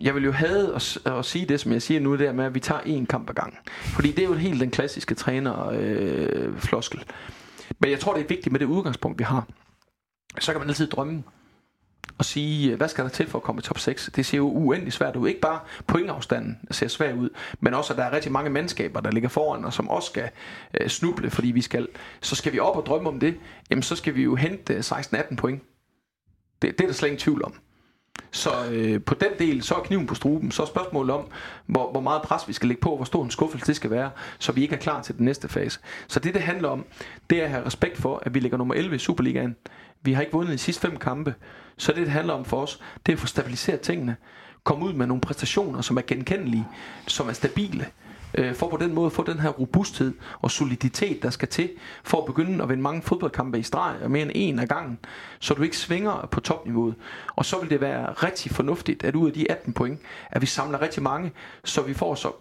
jeg 0.00 0.14
vil 0.14 0.24
jo 0.24 0.32
have 0.32 0.74
at, 0.74 0.98
at 1.06 1.24
sige 1.24 1.46
det, 1.46 1.60
som 1.60 1.72
jeg 1.72 1.82
siger 1.82 2.00
nu, 2.00 2.16
der 2.16 2.32
med, 2.32 2.44
at 2.44 2.54
vi 2.54 2.60
tager 2.60 2.80
én 2.80 3.06
kamp 3.06 3.30
ad 3.30 3.34
gang. 3.34 3.58
Fordi 3.66 4.10
det 4.10 4.18
er 4.18 4.28
jo 4.28 4.34
helt 4.34 4.60
den 4.60 4.70
klassiske 4.70 5.14
træner-floskel. 5.14 6.98
Øh, 6.98 7.06
Men 7.78 7.90
jeg 7.90 8.00
tror, 8.00 8.14
det 8.14 8.22
er 8.22 8.28
vigtigt 8.28 8.52
med 8.52 8.60
det 8.60 8.66
udgangspunkt, 8.66 9.18
vi 9.18 9.24
har. 9.24 9.46
Så 10.38 10.52
kan 10.52 10.60
man 10.60 10.68
altid 10.68 10.86
drømme 10.86 11.22
og 12.18 12.24
sige, 12.24 12.72
øh, 12.72 12.76
hvad 12.76 12.88
skal 12.88 13.04
der 13.04 13.10
til 13.10 13.26
for 13.26 13.38
at 13.38 13.42
komme 13.42 13.58
i 13.58 13.62
top 13.62 13.78
6? 13.78 14.10
Det 14.16 14.26
ser 14.26 14.38
jo 14.38 14.48
uendelig 14.48 14.92
svært 14.92 15.16
ud. 15.16 15.28
Ikke 15.28 15.40
bare 15.40 15.60
pointafstanden 15.86 16.58
ser 16.70 16.88
svær 16.88 17.12
ud, 17.14 17.28
men 17.60 17.74
også, 17.74 17.92
at 17.92 17.96
der 17.96 18.04
er 18.04 18.12
rigtig 18.12 18.32
mange 18.32 18.50
mandskaber, 18.50 19.00
der 19.00 19.10
ligger 19.10 19.28
foran, 19.28 19.64
og 19.64 19.72
som 19.72 19.88
også 19.88 20.06
skal 20.10 20.30
øh, 20.80 20.88
snuble, 20.88 21.30
fordi 21.30 21.50
vi 21.50 21.60
skal, 21.60 21.88
så 22.20 22.36
skal 22.36 22.52
vi 22.52 22.58
op 22.58 22.76
og 22.76 22.86
drømme 22.86 23.08
om 23.08 23.20
det, 23.20 23.34
jamen 23.70 23.82
så 23.82 23.96
skal 23.96 24.14
vi 24.14 24.22
jo 24.22 24.34
hente 24.34 24.74
øh, 24.74 24.80
16-18 24.80 25.36
point. 25.36 25.62
Det, 26.62 26.78
det 26.78 26.80
er 26.80 26.86
der 26.88 26.94
slet 26.94 27.08
ingen 27.08 27.20
tvivl 27.20 27.44
om. 27.44 27.54
Så 28.30 28.50
øh, 28.70 29.02
på 29.02 29.14
den 29.14 29.30
del, 29.38 29.62
så 29.62 29.74
er 29.74 29.82
kniven 29.82 30.06
på 30.06 30.14
struben. 30.14 30.50
Så 30.50 30.62
er 30.62 30.66
spørgsmålet 30.66 31.14
om, 31.14 31.26
hvor, 31.66 31.90
hvor 31.90 32.00
meget 32.00 32.22
pres 32.22 32.48
vi 32.48 32.52
skal 32.52 32.68
lægge 32.68 32.80
på, 32.80 32.96
hvor 32.96 33.04
stor 33.04 33.24
en 33.24 33.30
skuffelse 33.30 33.66
det 33.66 33.76
skal 33.76 33.90
være, 33.90 34.10
så 34.38 34.52
vi 34.52 34.62
ikke 34.62 34.74
er 34.74 34.78
klar 34.78 35.02
til 35.02 35.16
den 35.16 35.24
næste 35.24 35.48
fase. 35.48 35.80
Så 36.08 36.20
det, 36.20 36.34
det 36.34 36.42
handler 36.42 36.68
om, 36.68 36.84
det 37.30 37.40
er 37.40 37.44
at 37.44 37.50
have 37.50 37.66
respekt 37.66 37.96
for, 37.96 38.22
at 38.22 38.34
vi 38.34 38.40
ligger 38.40 38.58
nummer 38.58 38.74
11 38.74 38.94
i 38.94 38.98
Superligaen. 38.98 39.56
Vi 40.06 40.12
har 40.12 40.20
ikke 40.20 40.32
vundet 40.32 40.52
de 40.52 40.58
sidste 40.58 40.80
fem 40.80 40.96
kampe. 40.96 41.34
Så 41.76 41.92
det, 41.92 42.00
det 42.00 42.10
handler 42.10 42.34
om 42.34 42.44
for 42.44 42.62
os, 42.62 42.80
det 43.06 43.12
er 43.12 43.16
at 43.16 43.20
få 43.20 43.26
stabiliseret 43.26 43.80
tingene. 43.80 44.16
Komme 44.64 44.84
ud 44.84 44.92
med 44.92 45.06
nogle 45.06 45.20
præstationer, 45.20 45.80
som 45.80 45.96
er 45.96 46.02
genkendelige, 46.06 46.66
som 47.06 47.28
er 47.28 47.32
stabile. 47.32 47.86
Øh, 48.34 48.54
for 48.54 48.68
på 48.68 48.76
den 48.76 48.94
måde 48.94 49.06
at 49.06 49.12
få 49.12 49.22
den 49.22 49.40
her 49.40 49.48
robusthed 49.48 50.14
og 50.42 50.50
soliditet, 50.50 51.22
der 51.22 51.30
skal 51.30 51.48
til, 51.48 51.70
for 52.04 52.18
at 52.18 52.26
begynde 52.26 52.62
at 52.62 52.68
vinde 52.68 52.82
mange 52.82 53.02
fodboldkampe 53.02 53.58
i 53.58 53.62
streg, 53.62 53.96
og 54.02 54.10
mere 54.10 54.22
end 54.22 54.30
en 54.34 54.58
af 54.58 54.68
gangen, 54.68 54.98
så 55.38 55.54
du 55.54 55.62
ikke 55.62 55.76
svinger 55.76 56.28
på 56.30 56.40
topniveauet. 56.40 56.94
Og 57.36 57.44
så 57.44 57.60
vil 57.60 57.70
det 57.70 57.80
være 57.80 58.12
rigtig 58.12 58.50
fornuftigt, 58.52 59.04
at 59.04 59.14
ud 59.14 59.26
af 59.26 59.32
de 59.32 59.50
18 59.50 59.72
point, 59.72 60.00
at 60.30 60.42
vi 60.42 60.46
samler 60.46 60.82
rigtig 60.82 61.02
mange, 61.02 61.32
så 61.64 61.82
vi 61.82 61.94
får 61.94 62.14
så 62.14 62.32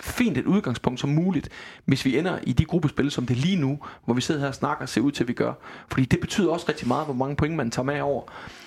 fint 0.00 0.38
et 0.38 0.46
udgangspunkt 0.46 1.00
som 1.00 1.10
muligt, 1.10 1.48
hvis 1.84 2.04
vi 2.04 2.18
ender 2.18 2.38
i 2.42 2.52
de 2.52 2.64
gruppespil, 2.64 3.10
som 3.10 3.26
det 3.26 3.36
er 3.36 3.40
lige 3.40 3.56
nu, 3.56 3.78
hvor 4.04 4.14
vi 4.14 4.20
sidder 4.20 4.40
her 4.40 4.48
og 4.48 4.54
snakker 4.54 4.82
og 4.82 4.88
ser 4.88 5.00
ud 5.00 5.12
til, 5.12 5.24
at 5.24 5.28
vi 5.28 5.32
gør. 5.32 5.52
Fordi 5.88 6.04
det 6.04 6.20
betyder 6.20 6.50
også 6.50 6.66
rigtig 6.68 6.88
meget, 6.88 7.04
hvor 7.04 7.14
mange 7.14 7.36
point 7.36 7.56
man 7.56 7.70
tager 7.70 7.84
med 7.84 8.00
over. 8.00 8.22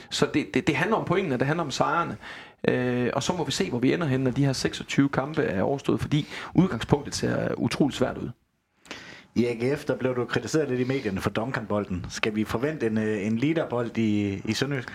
Så 0.09 0.27
det, 0.33 0.47
det, 0.53 0.67
det 0.67 0.75
handler 0.75 0.97
om 0.97 1.05
pointene, 1.05 1.37
det 1.37 1.47
handler 1.47 1.63
om 1.63 1.71
sejrene. 1.71 2.17
Øh, 2.67 3.09
og 3.13 3.23
så 3.23 3.33
må 3.33 3.43
vi 3.43 3.51
se, 3.51 3.69
hvor 3.69 3.79
vi 3.79 3.93
ender 3.93 4.07
hen, 4.07 4.19
når 4.19 4.31
de 4.31 4.45
her 4.45 4.53
26 4.53 5.09
kampe 5.09 5.41
er 5.41 5.61
overstået, 5.61 6.01
fordi 6.01 6.27
udgangspunktet 6.53 7.15
ser 7.15 7.53
utroligt 7.57 7.97
svært 7.97 8.17
ud. 8.17 8.29
I 9.35 9.45
AGF, 9.45 9.85
der 9.85 9.97
blev 9.97 10.15
du 10.15 10.25
kritiseret 10.25 10.69
lidt 10.69 10.79
i 10.79 10.83
medierne 10.83 11.21
for 11.21 11.29
Duncan-bolden. 11.29 12.05
Skal 12.09 12.35
vi 12.35 12.43
forvente 12.43 12.87
en, 12.87 12.97
øh, 12.97 13.25
en 13.25 13.37
leaderbold 13.37 13.97
i, 13.97 14.41
i 14.45 14.53
Sønderjysk? 14.53 14.89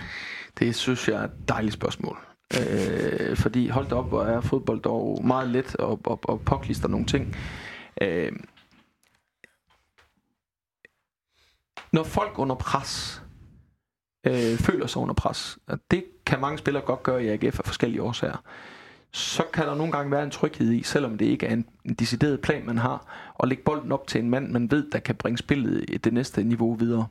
Det 0.58 0.74
synes 0.74 1.08
jeg 1.08 1.20
er 1.20 1.24
et 1.24 1.48
dejligt 1.48 1.74
spørgsmål. 1.74 2.18
Øh, 2.54 3.36
fordi 3.36 3.68
hold 3.68 3.92
op, 3.92 4.08
hvor 4.08 4.22
er 4.22 4.40
fodbold 4.40 4.80
dog 4.80 5.26
meget 5.26 5.48
let 5.48 5.76
og, 5.76 6.00
og, 6.04 6.20
og 6.22 6.40
påklister 6.40 6.88
nogle 6.88 7.06
ting. 7.06 7.36
Øh, 8.02 8.32
når 11.92 12.02
folk 12.02 12.38
under 12.38 12.54
pres 12.54 13.22
øh, 14.26 14.58
føler 14.58 14.86
sig 14.86 15.02
under 15.02 15.14
pres, 15.14 15.58
og 15.66 15.78
det 15.90 16.04
kan 16.26 16.40
mange 16.40 16.58
spillere 16.58 16.84
godt 16.84 17.02
gøre 17.02 17.24
i 17.24 17.28
AGF 17.28 17.58
af 17.58 17.64
forskellige 17.64 18.02
årsager, 18.02 18.42
så 19.12 19.42
kan 19.52 19.66
der 19.66 19.74
nogle 19.74 19.92
gange 19.92 20.10
være 20.10 20.24
en 20.24 20.30
tryghed 20.30 20.72
i, 20.72 20.82
selvom 20.82 21.18
det 21.18 21.26
ikke 21.26 21.46
er 21.46 21.52
en, 21.52 21.66
en 21.84 21.94
decideret 21.94 22.40
plan, 22.40 22.66
man 22.66 22.78
har, 22.78 23.06
at 23.42 23.48
lægge 23.48 23.64
bolden 23.64 23.92
op 23.92 24.06
til 24.06 24.20
en 24.20 24.30
mand, 24.30 24.50
man 24.50 24.70
ved, 24.70 24.90
der 24.90 24.98
kan 24.98 25.14
bringe 25.14 25.38
spillet 25.38 26.04
det 26.04 26.12
næste 26.12 26.44
niveau 26.44 26.74
videre. 26.74 27.06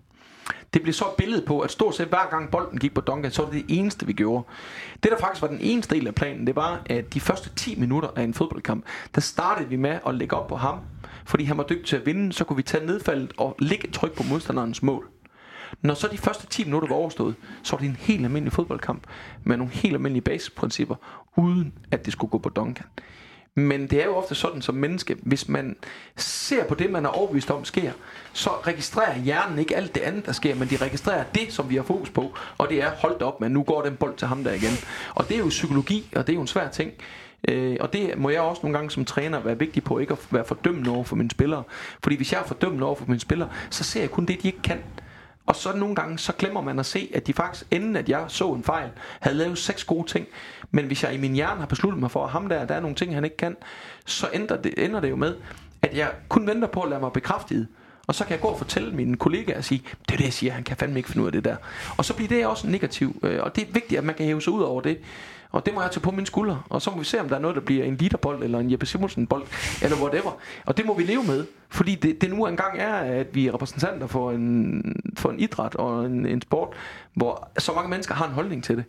Det 0.74 0.82
blev 0.82 0.94
så 0.94 1.06
billedet 1.18 1.46
på, 1.46 1.60
at 1.60 1.72
stort 1.72 1.96
set 1.96 2.08
hver 2.08 2.30
gang 2.30 2.52
bolden 2.52 2.80
gik 2.80 2.94
på 2.94 3.02
Duncan, 3.02 3.32
så 3.32 3.42
var 3.42 3.52
det 3.52 3.68
det 3.68 3.80
eneste, 3.80 4.06
vi 4.06 4.14
gjorde. 4.14 4.44
Det, 5.04 5.12
der 5.12 5.18
faktisk 5.20 5.42
var 5.42 5.48
den 5.48 5.60
eneste 5.62 5.96
del 5.96 6.08
af 6.08 6.16
planen, 6.16 6.48
det 6.48 6.56
var, 6.56 6.82
at 6.86 7.14
de 7.14 7.20
første 7.20 7.50
10 7.56 7.80
minutter 7.80 8.10
af 8.16 8.24
en 8.24 8.34
fodboldkamp, 8.34 8.86
der 9.16 9.22
startede 9.22 9.70
vi 9.70 9.76
med 9.76 10.00
at 10.08 10.16
lægge 10.16 10.36
op 10.36 10.48
på 10.48 10.56
ham, 10.56 10.80
fordi 11.26 11.44
han 11.44 11.58
var 11.58 11.64
dygtig 11.64 11.86
til 11.86 11.96
at 11.96 12.06
vinde, 12.06 12.34
så 12.34 12.44
kunne 12.44 12.58
vi 12.58 12.64
tage 12.64 12.86
nedfaldet 12.86 13.34
og 13.38 13.56
lægge 13.60 13.88
et 13.88 13.94
tryk 13.94 14.14
på 14.14 14.24
modstanderens 14.30 14.84
mål. 14.84 15.10
Når 15.82 15.94
så 15.94 16.08
de 16.08 16.18
første 16.18 16.48
10 16.48 16.64
minutter 16.64 16.88
var 16.88 16.96
overstået, 16.96 17.36
så 17.64 17.76
var 17.76 17.80
det 17.80 17.90
en 17.90 17.98
helt 18.00 18.26
almindelig 18.26 18.54
fodboldkamp 18.54 19.04
med 19.44 19.58
nogle 19.58 19.74
helt 19.74 19.94
almindelige 19.94 20.22
basisprincipper, 20.22 20.96
uden 21.36 21.74
at 21.92 22.06
det 22.06 22.14
skulle 22.14 22.32
gå 22.32 22.38
på 22.38 22.50
Duncan. 22.50 22.86
Men 23.58 23.88
det 23.88 24.02
er 24.02 24.06
jo 24.06 24.16
ofte 24.16 24.36
sådan 24.36 24.62
som 24.62 24.76
menneske, 24.76 25.18
hvis 25.22 25.48
man 25.48 25.76
ser 26.16 26.66
på 26.66 26.76
det, 26.76 26.92
man 26.92 27.06
er 27.06 27.10
overbevist 27.10 27.52
om 27.52 27.66
sker, 27.66 27.92
så 28.34 28.50
registrerer 28.50 29.18
hjernen 29.18 29.60
ikke 29.60 29.76
alt 29.76 29.96
det 29.96 30.02
andet, 30.02 30.26
der 30.26 30.32
sker, 30.32 30.56
men 30.56 30.68
de 30.68 30.78
registrerer 30.78 31.24
det, 31.36 31.54
som 31.54 31.70
vi 31.70 31.76
har 31.76 31.84
fokus 31.84 32.10
på, 32.10 32.34
og 32.58 32.70
det 32.70 32.82
er 32.82 32.92
holdt 32.92 33.22
op, 33.22 33.42
men 33.42 33.52
nu 33.52 33.64
går 33.64 33.82
den 33.82 33.96
bold 33.96 34.16
til 34.18 34.28
ham 34.28 34.44
der 34.44 34.54
igen. 34.54 34.74
Og 35.16 35.28
det 35.28 35.36
er 35.36 35.40
jo 35.40 35.50
psykologi, 35.50 36.10
og 36.16 36.28
det 36.28 36.34
er 36.34 36.36
jo 36.36 36.42
en 36.42 36.48
svær 36.48 36.70
ting. 36.70 36.92
Øh, 37.48 37.78
og 37.80 37.94
det 37.94 38.18
må 38.18 38.30
jeg 38.30 38.42
også 38.42 38.60
nogle 38.64 38.78
gange 38.78 38.92
som 38.92 39.06
træner 39.06 39.40
være 39.40 39.60
vigtig 39.60 39.84
på, 39.84 40.00
ikke 40.00 40.14
at 40.14 40.20
være 40.32 40.46
fordømmende 40.46 40.92
over 40.92 41.04
for 41.04 41.16
mine 41.16 41.32
spillere. 41.32 41.64
Fordi 42.04 42.16
hvis 42.16 42.32
jeg 42.32 42.42
er 42.42 42.46
fordømmende 42.46 42.86
over 42.86 42.96
for 42.96 43.06
mine 43.08 43.20
spillere, 43.20 43.50
så 43.70 43.84
ser 43.84 44.00
jeg 44.00 44.12
kun 44.12 44.26
det, 44.26 44.42
de 44.42 44.48
ikke 44.48 44.62
kan. 44.62 44.80
Og 45.46 45.56
så 45.56 45.76
nogle 45.76 45.96
gange, 45.96 46.20
så 46.20 46.34
glemmer 46.34 46.62
man 46.62 46.80
at 46.80 46.86
se, 46.86 47.12
at 47.14 47.28
de 47.28 47.34
faktisk, 47.34 47.66
inden 47.72 47.96
at 47.96 48.10
jeg 48.10 48.26
så 48.28 48.54
en 48.54 48.64
fejl, 48.64 48.90
havde 49.20 49.38
lavet 49.38 49.58
seks 49.58 49.84
gode 49.84 50.08
ting. 50.08 50.28
Men 50.72 50.86
hvis 50.86 51.04
jeg 51.04 51.14
i 51.14 51.18
min 51.18 51.34
hjerne 51.34 51.60
har 51.60 51.68
besluttet 51.68 52.00
mig 52.00 52.12
for, 52.12 52.26
at 52.26 52.32
ham 52.32 52.50
der, 52.50 52.66
der 52.66 52.76
er 52.76 52.80
nogle 52.80 52.96
ting, 52.96 53.14
han 53.14 53.24
ikke 53.24 53.38
kan, 53.38 53.56
så 54.06 54.28
ender 54.34 54.62
det, 54.62 54.74
ender 54.86 55.00
det 55.00 55.10
jo 55.10 55.16
med, 55.16 55.36
at 55.82 55.98
jeg 55.98 56.12
kun 56.30 56.48
venter 56.48 56.68
på 56.68 56.82
at 56.82 56.90
lade 56.90 57.02
mig 57.02 57.12
bekræftet. 57.12 57.68
Og 58.08 58.16
så 58.16 58.24
kan 58.24 58.32
jeg 58.32 58.42
gå 58.42 58.48
og 58.48 58.58
fortælle 58.58 58.92
mine 58.92 59.18
kollegaer 59.18 59.58
og 59.58 59.64
sige, 59.64 59.84
det 60.08 60.14
er 60.14 60.18
det, 60.18 60.26
jeg 60.26 60.34
siger, 60.34 60.54
han 60.54 60.64
kan 60.64 60.78
fandme 60.78 61.00
ikke 61.00 61.10
finde 61.10 61.22
ud 61.22 61.28
af 61.28 61.32
det 61.32 61.46
der. 61.46 61.56
Og 61.98 62.06
så 62.06 62.16
bliver 62.16 62.30
det 62.30 62.46
også 62.46 62.68
negativt, 62.68 63.24
øh, 63.24 63.44
og 63.44 63.56
det 63.56 63.68
er 63.68 63.72
vigtigt, 63.72 63.98
at 63.98 64.04
man 64.04 64.16
kan 64.16 64.26
hæve 64.26 64.42
sig 64.42 64.54
ud 64.54 64.62
over 64.62 64.82
det. 64.82 64.98
Og 65.52 65.66
det 65.66 65.74
må 65.74 65.82
jeg 65.82 65.92
tage 65.92 66.02
på 66.02 66.12
mine 66.12 66.28
skuldre. 66.28 66.62
Og 66.70 66.82
så 66.82 66.92
må 66.92 66.98
vi 66.98 67.04
se, 67.04 67.22
om 67.22 67.30
der 67.30 67.36
er 67.36 67.40
noget, 67.40 67.56
der 67.56 67.62
bliver 67.62 67.86
en 67.86 67.96
literbold, 67.96 68.44
eller 68.44 68.60
en 68.60 68.72
Jeppe 68.72 68.86
Simonsen 68.86 69.28
bold, 69.28 69.44
eller 69.84 69.98
whatever. 69.98 70.32
Og 70.66 70.78
det 70.78 70.86
må 70.86 70.98
vi 70.98 71.04
leve 71.04 71.24
med. 71.24 71.46
Fordi 71.70 71.96
det, 71.96 72.22
det 72.22 72.30
nu 72.30 72.46
engang 72.46 72.80
er, 72.80 72.94
at 72.94 73.36
vi 73.36 73.48
er 73.48 73.54
repræsentanter 73.54 74.08
for 74.08 74.32
en, 74.32 74.84
for 75.18 75.30
en 75.30 75.40
idræt 75.40 75.76
og 75.76 76.06
en, 76.06 76.26
en 76.26 76.42
sport, 76.42 76.70
hvor 77.14 77.50
så 77.58 77.74
mange 77.74 77.90
mennesker 77.90 78.16
har 78.16 78.28
en 78.28 78.34
holdning 78.34 78.64
til 78.64 78.78
det. 78.78 78.86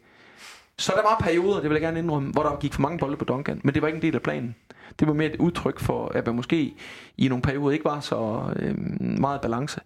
Så 0.78 0.92
der 0.96 1.02
var 1.02 1.16
perioder, 1.20 1.60
det 1.60 1.64
vil 1.64 1.74
jeg 1.74 1.82
gerne 1.82 1.98
indrømme, 1.98 2.30
hvor 2.30 2.42
der 2.42 2.56
gik 2.56 2.72
for 2.72 2.82
mange 2.82 2.98
bolde 2.98 3.16
på 3.16 3.24
Duncan, 3.24 3.60
men 3.64 3.74
det 3.74 3.82
var 3.82 3.88
ikke 3.88 3.96
en 3.96 4.02
del 4.02 4.14
af 4.14 4.22
planen. 4.22 4.54
Det 5.00 5.08
var 5.08 5.14
mere 5.14 5.32
et 5.32 5.36
udtryk 5.36 5.80
for, 5.80 6.12
at 6.14 6.26
man 6.26 6.34
måske 6.34 6.74
i 7.16 7.28
nogle 7.28 7.42
perioder 7.42 7.72
ikke 7.72 7.84
var 7.84 8.00
så 8.00 8.42
øh, 8.56 8.74
meget 9.00 9.40
balance. 9.40 9.80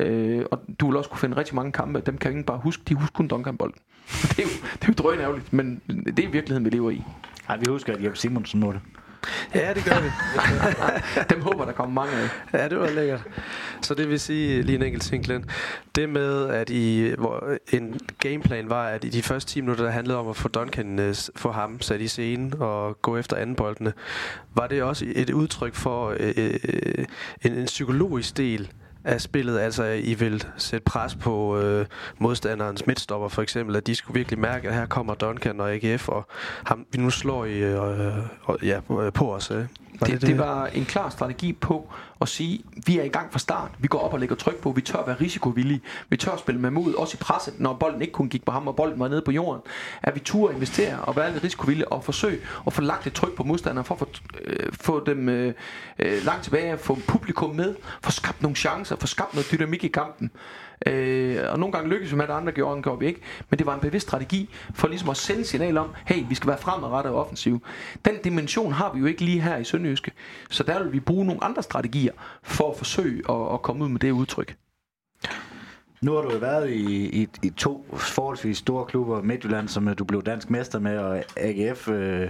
Øh, 0.00 0.44
og 0.50 0.60
du 0.80 0.86
vil 0.86 0.96
også 0.96 1.10
kunne 1.10 1.18
finde 1.18 1.36
rigtig 1.36 1.54
mange 1.54 1.72
kampe, 1.72 2.00
dem 2.00 2.18
kan 2.18 2.30
ikke 2.32 2.44
bare 2.44 2.58
huske, 2.58 2.82
de 2.88 2.94
husker 2.94 3.14
kun 3.14 3.28
Duncan-bolden. 3.28 3.80
det, 4.36 4.38
er 4.38 4.42
jo, 4.42 4.48
det 4.72 4.82
er 4.82 4.88
jo 4.88 4.92
drøgn 4.92 5.20
ærgerligt, 5.20 5.52
men 5.52 5.80
det 5.88 6.24
er 6.24 6.28
virkeligheden, 6.28 6.64
vi 6.64 6.70
lever 6.70 6.90
i. 6.90 7.02
Nej, 7.48 7.56
vi 7.56 7.66
husker, 7.68 7.92
at 7.92 8.04
Jeppe 8.04 8.18
Simonsen 8.18 8.60
må 8.60 8.72
det. 8.72 8.80
Ja, 9.54 9.74
det 9.74 9.84
gør 9.84 10.00
vi. 10.00 10.08
Dem 11.34 11.42
håber, 11.42 11.64
der 11.64 11.72
kommer 11.72 11.94
mange 11.94 12.16
af. 12.16 12.28
Ja, 12.52 12.68
det 12.68 12.78
var 12.78 12.90
lækkert. 12.90 13.22
Så 13.82 13.94
det 13.94 14.08
vil 14.08 14.20
sige, 14.20 14.62
lige 14.62 14.76
en 14.76 14.82
enkelt 14.82 15.02
ting, 15.02 15.24
Glenn. 15.24 15.44
Det 15.94 16.08
med, 16.08 16.48
at 16.48 16.70
I, 16.70 17.14
hvor 17.18 17.56
en 17.72 18.00
gameplan 18.18 18.70
var, 18.70 18.86
at 18.86 19.04
i 19.04 19.08
de 19.08 19.22
første 19.22 19.52
10 19.52 19.60
minutter, 19.60 19.84
der 19.84 19.90
handlede 19.90 20.18
om 20.18 20.28
at 20.28 20.36
få 20.36 20.48
Duncan, 20.48 20.98
uh, 20.98 21.14
få 21.36 21.50
ham 21.50 21.80
sat 21.80 22.00
i 22.00 22.08
scenen 22.08 22.54
og 22.58 23.02
gå 23.02 23.16
efter 23.16 23.36
anden 23.36 23.56
boldene, 23.56 23.92
var 24.54 24.66
det 24.66 24.82
også 24.82 25.04
et 25.14 25.30
udtryk 25.30 25.74
for 25.74 26.10
uh, 26.10 26.16
en, 27.44 27.52
en 27.52 27.64
psykologisk 27.64 28.36
del 28.36 28.70
af 29.04 29.20
spillet. 29.20 29.58
Altså, 29.58 29.84
I 29.84 30.14
vil 30.14 30.44
sætte 30.56 30.84
pres 30.84 31.14
på 31.14 31.58
øh, 31.58 31.86
modstanderens 32.18 32.86
midtstopper, 32.86 33.28
for 33.28 33.42
eksempel, 33.42 33.76
at 33.76 33.86
de 33.86 33.94
skulle 33.94 34.14
virkelig 34.18 34.38
mærke, 34.38 34.68
at 34.68 34.74
her 34.74 34.86
kommer 34.86 35.14
Duncan 35.14 35.60
og 35.60 35.72
AGF, 35.72 36.08
og 36.08 36.26
ham, 36.64 36.86
vi 36.92 36.98
nu 36.98 37.10
slår 37.10 37.44
I 37.44 37.58
øh, 37.58 37.80
og, 38.42 38.58
ja, 38.62 38.80
på 39.14 39.24
øh, 39.24 39.36
os. 39.36 39.50
Øh. 39.50 39.64
Var 40.00 40.06
det, 40.06 40.20
det, 40.20 40.28
det 40.28 40.38
var 40.38 40.66
en 40.66 40.84
klar 40.84 41.10
strategi 41.10 41.52
på 41.52 41.92
at 42.20 42.28
sige, 42.28 42.64
vi 42.86 42.98
er 42.98 43.02
i 43.02 43.08
gang 43.08 43.32
fra 43.32 43.38
start. 43.38 43.70
Vi 43.78 43.88
går 43.88 43.98
op 43.98 44.12
og 44.12 44.20
lægger 44.20 44.36
tryk 44.36 44.56
på. 44.56 44.70
Vi 44.70 44.80
tør 44.80 45.04
være 45.06 45.16
risikovillige. 45.20 45.80
Vi 46.08 46.16
tør 46.16 46.36
spille 46.36 46.60
med 46.60 46.70
mod, 46.70 46.94
også 46.94 47.16
i 47.20 47.22
presset, 47.22 47.54
når 47.60 47.74
bolden 47.74 48.02
ikke 48.02 48.12
kun 48.12 48.28
gik 48.28 48.44
på 48.44 48.52
ham, 48.52 48.68
og 48.68 48.76
bolden 48.76 49.00
var 49.00 49.08
nede 49.08 49.22
på 49.22 49.30
jorden. 49.30 49.62
At 50.02 50.14
vi 50.14 50.20
turde 50.20 50.54
investere 50.54 50.98
og 51.00 51.16
være 51.16 51.32
lidt 51.32 51.44
risikovillige 51.44 51.92
og 51.92 52.04
forsøge 52.04 52.38
at 52.66 52.72
få 52.72 52.80
lagt 52.80 53.06
et 53.06 53.12
tryk 53.12 53.34
på 53.34 53.44
modstanderne, 53.44 53.84
for 53.84 53.94
at 53.94 53.98
få, 53.98 54.08
øh, 54.44 54.72
få 54.72 55.04
dem 55.04 55.28
øh, 55.28 55.54
øh, 55.98 56.24
langt 56.24 56.44
tilbage, 56.44 56.78
få 56.78 56.98
publikum 57.06 57.56
med, 57.56 57.74
få 58.04 58.10
skabt 58.10 58.42
nogle 58.42 58.56
chancer, 58.56 58.96
få 58.96 59.06
skabt 59.06 59.34
noget 59.34 59.48
dynamik 59.52 59.84
i 59.84 59.88
kampen. 59.88 60.30
Øh, 60.86 61.38
og 61.52 61.58
nogle 61.58 61.72
gange 61.72 61.90
lykkedes 61.90 62.12
vi 62.12 62.16
med, 62.16 62.24
at 62.24 62.30
andre 62.30 62.52
gjorde, 62.52 62.74
den 62.74 62.82
gjorde 62.82 62.98
vi 62.98 63.06
ikke. 63.06 63.20
Men 63.50 63.58
det 63.58 63.66
var 63.66 63.74
en 63.74 63.80
bevidst 63.80 64.06
strategi 64.06 64.50
for 64.74 64.88
ligesom 64.88 65.08
at 65.08 65.16
sende 65.16 65.44
signal 65.44 65.78
om, 65.78 65.90
hey, 66.06 66.24
vi 66.28 66.34
skal 66.34 66.48
være 66.48 66.58
fremadrettet 66.58 67.12
og 67.12 67.20
offensiv. 67.20 67.62
Den 68.04 68.14
dimension 68.24 68.72
har 68.72 68.92
vi 68.92 69.00
jo 69.00 69.06
ikke 69.06 69.24
lige 69.24 69.40
her 69.40 69.56
i 69.56 69.64
Sønderjyske. 69.64 70.12
Så 70.50 70.62
der 70.62 70.82
vil 70.82 70.92
vi 70.92 71.00
bruge 71.00 71.26
nogle 71.26 71.44
andre 71.44 71.62
strategier 71.62 72.12
for 72.42 72.70
at 72.70 72.76
forsøge 72.76 73.22
at, 73.30 73.54
at 73.54 73.62
komme 73.62 73.84
ud 73.84 73.88
med 73.88 74.00
det 74.00 74.10
udtryk. 74.10 74.56
Nu 76.02 76.12
har 76.12 76.22
du 76.22 76.32
jo 76.32 76.38
været 76.38 76.70
i, 76.70 77.22
i, 77.22 77.28
i 77.42 77.50
to 77.50 77.86
forholdsvis 77.92 78.58
store 78.58 78.86
klubber, 78.86 79.22
Midtjylland, 79.22 79.68
som 79.68 79.94
du 79.94 80.04
blev 80.04 80.22
dansk 80.22 80.50
mester 80.50 80.78
med, 80.78 80.98
og 80.98 81.22
AGF, 81.36 81.88
øh, 81.88 82.28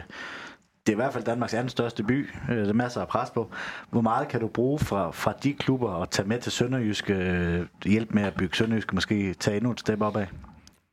det 0.90 0.94
er 0.94 0.98
i 0.98 1.04
hvert 1.04 1.12
fald 1.12 1.24
Danmarks 1.24 1.54
anden 1.54 1.68
største 1.68 2.02
by. 2.02 2.28
Øh, 2.50 2.56
der 2.56 2.68
er 2.68 2.72
masser 2.72 3.00
af 3.00 3.08
pres 3.08 3.30
på. 3.30 3.50
Hvor 3.90 4.00
meget 4.00 4.28
kan 4.28 4.40
du 4.40 4.48
bruge 4.48 4.78
fra, 4.78 5.10
fra 5.10 5.32
de 5.42 5.52
klubber 5.52 5.88
og 5.88 6.10
tage 6.10 6.28
med 6.28 6.40
til 6.40 6.52
Sønderjyske, 6.52 7.14
øh, 7.14 7.66
hjælp 7.84 8.14
med 8.14 8.22
at 8.22 8.34
bygge 8.34 8.56
Sønderjyske, 8.56 8.94
måske 8.94 9.34
tage 9.34 9.56
endnu 9.56 9.70
et 9.70 9.80
step 9.80 10.00
opad? 10.02 10.26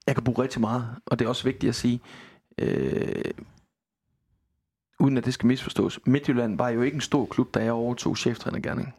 Jeg 0.08 0.16
kan 0.16 0.24
bruge 0.24 0.44
rigtig 0.44 0.62
meget, 0.62 0.88
og 1.06 1.20
det 1.20 1.26
er 1.26 1.30
også 1.30 1.44
vigtigt 1.44 1.70
at 1.70 1.76
sige, 1.76 2.02
øh, 2.58 3.24
uden 5.00 5.18
at 5.18 5.26
det 5.26 5.34
skal 5.34 5.48
misforstås, 5.48 6.00
Midtjylland 6.06 6.58
var 6.58 6.70
jo 6.70 6.82
ikke 6.82 6.96
en 6.96 7.02
stor 7.02 7.26
klub, 7.26 7.54
da 7.54 7.64
jeg 7.64 7.72
overtog 7.72 8.18
cheftrænergærningen. 8.18 8.94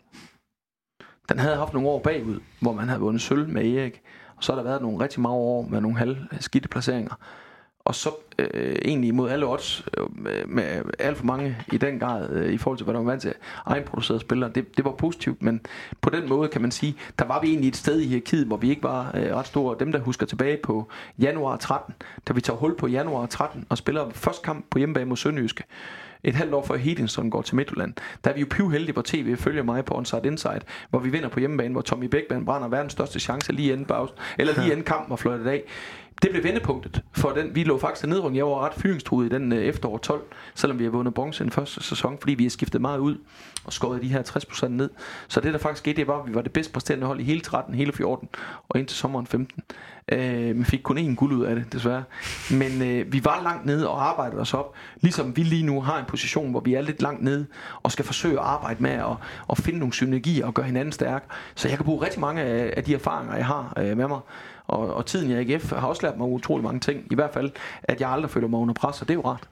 Den 1.28 1.38
havde 1.38 1.56
haft 1.56 1.72
nogle 1.72 1.88
år 1.88 1.98
bagud, 1.98 2.40
hvor 2.60 2.72
man 2.72 2.88
havde 2.88 3.00
vundet 3.00 3.22
sølv 3.22 3.48
med 3.48 3.66
Erik, 3.66 4.02
og 4.36 4.44
så 4.44 4.52
har 4.52 4.56
der 4.56 4.68
været 4.68 4.82
nogle 4.82 5.04
rigtig 5.04 5.20
mange 5.20 5.36
år 5.36 5.68
med 5.68 5.80
nogle 5.80 5.98
halv 5.98 6.16
skidte 6.40 6.68
placeringer 6.68 7.14
og 7.88 7.94
så 7.94 8.10
øh, 8.38 8.76
egentlig 8.84 9.14
mod 9.14 9.30
alle 9.30 9.46
odds, 9.46 9.84
øh, 9.98 10.48
med 10.48 10.82
alt 10.98 11.16
for 11.16 11.24
mange 11.24 11.56
i 11.72 11.76
den 11.76 11.98
grad, 11.98 12.30
øh, 12.30 12.52
i 12.52 12.58
forhold 12.58 12.78
til, 12.78 12.84
hvad 12.84 12.94
der 12.94 13.00
var 13.00 13.10
vant 13.10 13.22
til 13.22 13.34
egenproducerede 13.66 14.20
spillere. 14.20 14.50
Det, 14.54 14.76
det 14.76 14.84
var 14.84 14.90
positivt, 14.90 15.42
men 15.42 15.60
på 16.00 16.10
den 16.10 16.28
måde 16.28 16.48
kan 16.48 16.62
man 16.62 16.70
sige, 16.70 16.96
der 17.18 17.24
var 17.24 17.40
vi 17.40 17.48
egentlig 17.48 17.68
et 17.68 17.76
sted 17.76 18.00
i 18.00 18.06
hierarkiet, 18.06 18.46
hvor 18.46 18.56
vi 18.56 18.70
ikke 18.70 18.82
var 18.82 19.10
øh, 19.14 19.36
ret 19.36 19.46
store. 19.46 19.76
Dem, 19.80 19.92
der 19.92 19.98
husker 19.98 20.26
tilbage 20.26 20.58
på 20.62 20.88
januar 21.18 21.56
13, 21.56 21.94
da 22.28 22.32
vi 22.32 22.40
tager 22.40 22.56
hul 22.56 22.76
på 22.76 22.86
januar 22.86 23.26
13 23.26 23.66
og 23.68 23.78
spiller 23.78 24.10
første 24.10 24.44
kamp 24.44 24.66
på 24.70 24.78
hjemmebane 24.78 25.08
mod 25.08 25.16
Sønderjyske, 25.16 25.64
et 26.22 26.34
halvt 26.34 26.54
år 26.54 26.64
før 26.64 26.76
Hedinson 26.76 27.30
går 27.30 27.42
til 27.42 27.56
Midtjylland. 27.56 27.94
Der 28.24 28.30
er 28.30 28.34
vi 28.34 28.40
jo 28.40 28.46
pivheldige, 28.50 28.92
hvor 28.92 29.02
tv 29.04 29.36
følger 29.36 29.62
mig 29.62 29.84
på 29.84 29.94
Onside 29.94 30.22
Inside, 30.24 30.60
hvor 30.90 30.98
vi 30.98 31.10
vinder 31.10 31.28
på 31.28 31.40
hjemmebane, 31.40 31.72
hvor 31.72 31.82
Tommy 31.82 32.04
Bækman 32.04 32.44
brænder 32.44 32.68
verdens 32.68 32.92
største 32.92 33.20
chance 33.20 33.52
lige 33.52 33.72
inden 33.72 33.86
pause, 33.86 34.12
eller 34.38 34.54
lige 34.60 34.70
inden 34.72 34.84
kampen 34.84 35.12
og 35.12 35.18
fløjtet 35.18 35.46
af 35.46 35.62
det 36.22 36.30
blev 36.30 36.44
vendepunktet 36.44 37.02
for 37.12 37.30
den. 37.30 37.54
Vi 37.54 37.64
lå 37.64 37.78
faktisk 37.78 38.06
nedrundt. 38.06 38.36
Jeg 38.36 38.46
var 38.46 38.64
ret 38.64 38.74
fyringstruet 38.74 39.26
i 39.26 39.28
den 39.28 39.52
øh, 39.52 39.64
efterår 39.64 39.98
12, 39.98 40.22
selvom 40.54 40.78
vi 40.78 40.84
har 40.84 40.90
vundet 40.90 41.14
bronze 41.14 41.42
i 41.42 41.44
den 41.44 41.52
første 41.52 41.82
sæson, 41.82 42.18
fordi 42.20 42.34
vi 42.34 42.42
har 42.42 42.50
skiftet 42.50 42.80
meget 42.80 42.98
ud 42.98 43.16
og 43.64 43.72
skåret 43.72 44.02
de 44.02 44.08
her 44.08 44.22
60% 44.22 44.68
ned. 44.68 44.90
Så 45.28 45.40
det 45.40 45.52
der 45.52 45.58
faktisk 45.58 45.78
skete, 45.78 45.96
det 45.96 46.06
var, 46.06 46.22
at 46.22 46.28
vi 46.28 46.34
var 46.34 46.42
det 46.42 46.52
bedst 46.52 46.72
præsterende 46.72 47.06
hold 47.06 47.20
i 47.20 47.22
hele 47.22 47.40
13, 47.40 47.74
hele 47.74 47.92
14 47.92 48.28
og 48.68 48.78
indtil 48.78 48.96
sommeren 48.96 49.26
15. 49.26 49.62
Øh, 50.12 50.58
vi 50.58 50.64
fik 50.64 50.80
kun 50.82 50.98
én 50.98 51.14
guld 51.14 51.32
ud 51.32 51.44
af 51.44 51.56
det, 51.56 51.72
desværre. 51.72 52.04
Men 52.50 52.82
øh, 52.82 53.12
vi 53.12 53.24
var 53.24 53.42
langt 53.42 53.66
nede 53.66 53.88
og 53.88 54.08
arbejdede 54.08 54.40
os 54.40 54.54
op, 54.54 54.74
ligesom 55.00 55.36
vi 55.36 55.42
lige 55.42 55.62
nu 55.62 55.80
har 55.80 55.98
en 55.98 56.04
position, 56.08 56.50
hvor 56.50 56.60
vi 56.60 56.74
er 56.74 56.80
lidt 56.80 57.02
langt 57.02 57.22
nede 57.22 57.46
og 57.82 57.92
skal 57.92 58.04
forsøge 58.04 58.38
at 58.38 58.44
arbejde 58.44 58.82
med 58.82 58.90
at, 58.90 59.16
at 59.50 59.58
finde 59.58 59.78
nogle 59.78 59.92
synergier 59.92 60.46
og 60.46 60.54
gøre 60.54 60.66
hinanden 60.66 60.92
stærk. 60.92 61.24
Så 61.54 61.68
jeg 61.68 61.76
kan 61.78 61.84
bruge 61.84 62.04
rigtig 62.04 62.20
mange 62.20 62.42
af, 62.42 62.74
af 62.76 62.84
de 62.84 62.94
erfaringer, 62.94 63.36
jeg 63.36 63.46
har 63.46 63.72
øh, 63.76 63.96
med 63.96 64.08
mig 64.08 64.20
og, 64.68 64.94
og 64.94 65.06
tiden 65.06 65.30
i 65.30 65.34
AGF 65.34 65.72
har 65.72 65.88
også 65.88 66.06
lært 66.06 66.18
mig 66.18 66.28
utrolig 66.28 66.64
mange 66.64 66.80
ting. 66.80 67.06
I 67.10 67.14
hvert 67.14 67.32
fald, 67.32 67.50
at 67.82 68.00
jeg 68.00 68.10
aldrig 68.10 68.30
føler 68.30 68.48
mig 68.48 68.60
under 68.60 68.74
pres, 68.74 69.00
og 69.02 69.08
det 69.08 69.14
er 69.14 69.18
jo 69.18 69.28
rart. 69.28 69.48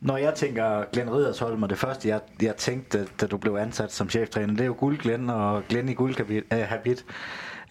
Når 0.00 0.16
jeg 0.16 0.34
tænker 0.34 0.84
Glenn 0.92 1.10
Riddersholm, 1.10 1.62
og 1.62 1.70
det 1.70 1.78
første, 1.78 2.08
jeg, 2.08 2.20
jeg 2.42 2.56
tænkte, 2.56 3.06
da 3.20 3.26
du 3.26 3.36
blev 3.36 3.54
ansat 3.54 3.92
som 3.92 4.08
cheftræner, 4.10 4.52
det 4.52 4.60
er 4.60 4.66
jo 4.66 4.76
guld 4.78 4.98
Glenn 4.98 5.30
og 5.30 5.62
Glenn 5.68 5.88
i 5.88 5.94
guldhabit. 5.94 7.04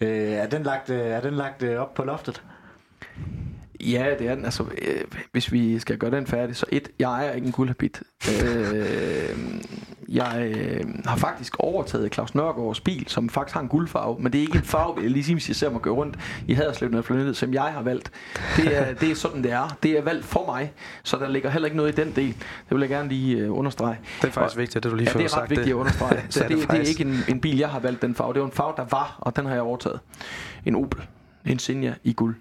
Øh, 0.00 0.32
er 0.32 0.46
den 0.46 0.62
lagt, 0.62 0.90
øh, 0.90 1.00
er 1.00 1.20
den 1.20 1.34
lagt 1.34 1.62
øh, 1.62 1.80
op 1.80 1.94
på 1.94 2.04
loftet? 2.04 2.42
Ja, 3.84 4.14
det 4.18 4.28
er 4.28 4.34
den. 4.34 4.44
Altså, 4.44 4.62
øh, 4.62 5.04
hvis 5.32 5.52
vi 5.52 5.78
skal 5.78 5.98
gøre 5.98 6.10
den 6.10 6.26
færdig, 6.26 6.56
så 6.56 6.66
et, 6.72 6.88
jeg 6.98 7.10
ejer 7.10 7.32
ikke 7.32 7.46
en 7.46 7.52
guldhabit. 7.52 8.02
øh, 8.44 9.38
jeg 10.08 10.52
øh, 10.56 10.84
har 11.04 11.16
faktisk 11.16 11.56
overtaget 11.58 12.14
Claus 12.14 12.34
Nørgaards 12.34 12.80
bil, 12.80 13.04
som 13.08 13.28
faktisk 13.28 13.54
har 13.54 13.60
en 13.60 13.68
guldfarve, 13.68 14.16
men 14.20 14.32
det 14.32 14.38
er 14.38 14.42
ikke 14.42 14.58
en 14.58 14.64
farve, 14.64 15.02
jeg 15.02 15.10
lige 15.10 15.42
jeg 15.48 15.56
ser 15.56 15.70
mig 15.70 15.82
gå 15.82 15.90
rundt 15.90 16.18
i 16.46 16.54
Haderslev, 16.54 16.90
når 16.90 17.24
jeg 17.26 17.34
som 17.34 17.54
jeg 17.54 17.62
har 17.62 17.82
valgt. 17.82 18.10
Det 18.56 18.76
er, 18.76 18.94
det 18.94 19.10
er 19.10 19.14
sådan, 19.14 19.42
det 19.42 19.52
er. 19.52 19.76
Det 19.82 19.98
er 19.98 20.02
valgt 20.02 20.24
for 20.24 20.46
mig, 20.46 20.72
så 21.02 21.16
der 21.16 21.28
ligger 21.28 21.50
heller 21.50 21.66
ikke 21.66 21.76
noget 21.76 21.98
i 21.98 22.04
den 22.04 22.12
del. 22.16 22.28
Det 22.28 22.70
vil 22.70 22.80
jeg 22.80 22.88
gerne 22.88 23.08
lige 23.08 23.36
øh, 23.36 23.58
understrege. 23.58 23.98
Det 24.22 24.28
er 24.28 24.32
faktisk 24.32 24.56
og, 24.56 24.60
vigtigt, 24.60 24.86
at 24.86 24.90
du 24.90 24.96
lige 24.96 25.06
ja, 25.06 25.12
får 25.12 25.20
det 25.20 25.32
er 25.32 25.42
ret 25.42 25.50
vigtigt 25.50 25.64
det. 25.64 25.70
at 25.70 25.76
understrege. 25.76 26.24
så 26.30 26.40
det, 26.40 26.48
det, 26.48 26.70
det, 26.70 26.78
er 26.78 26.82
ikke 26.82 27.04
en, 27.04 27.18
en 27.28 27.40
bil, 27.40 27.58
jeg 27.58 27.68
har 27.68 27.78
valgt 27.78 28.02
den 28.02 28.14
farve. 28.14 28.32
Det 28.32 28.40
var 28.40 28.46
en 28.46 28.52
farve, 28.52 28.72
der 28.76 28.84
var, 28.90 29.18
og 29.20 29.36
den 29.36 29.46
har 29.46 29.52
jeg 29.52 29.62
overtaget. 29.62 30.00
En 30.66 30.74
Opel. 30.74 31.02
En 31.46 31.58
Senja 31.58 31.94
i 32.04 32.12
guld. 32.12 32.34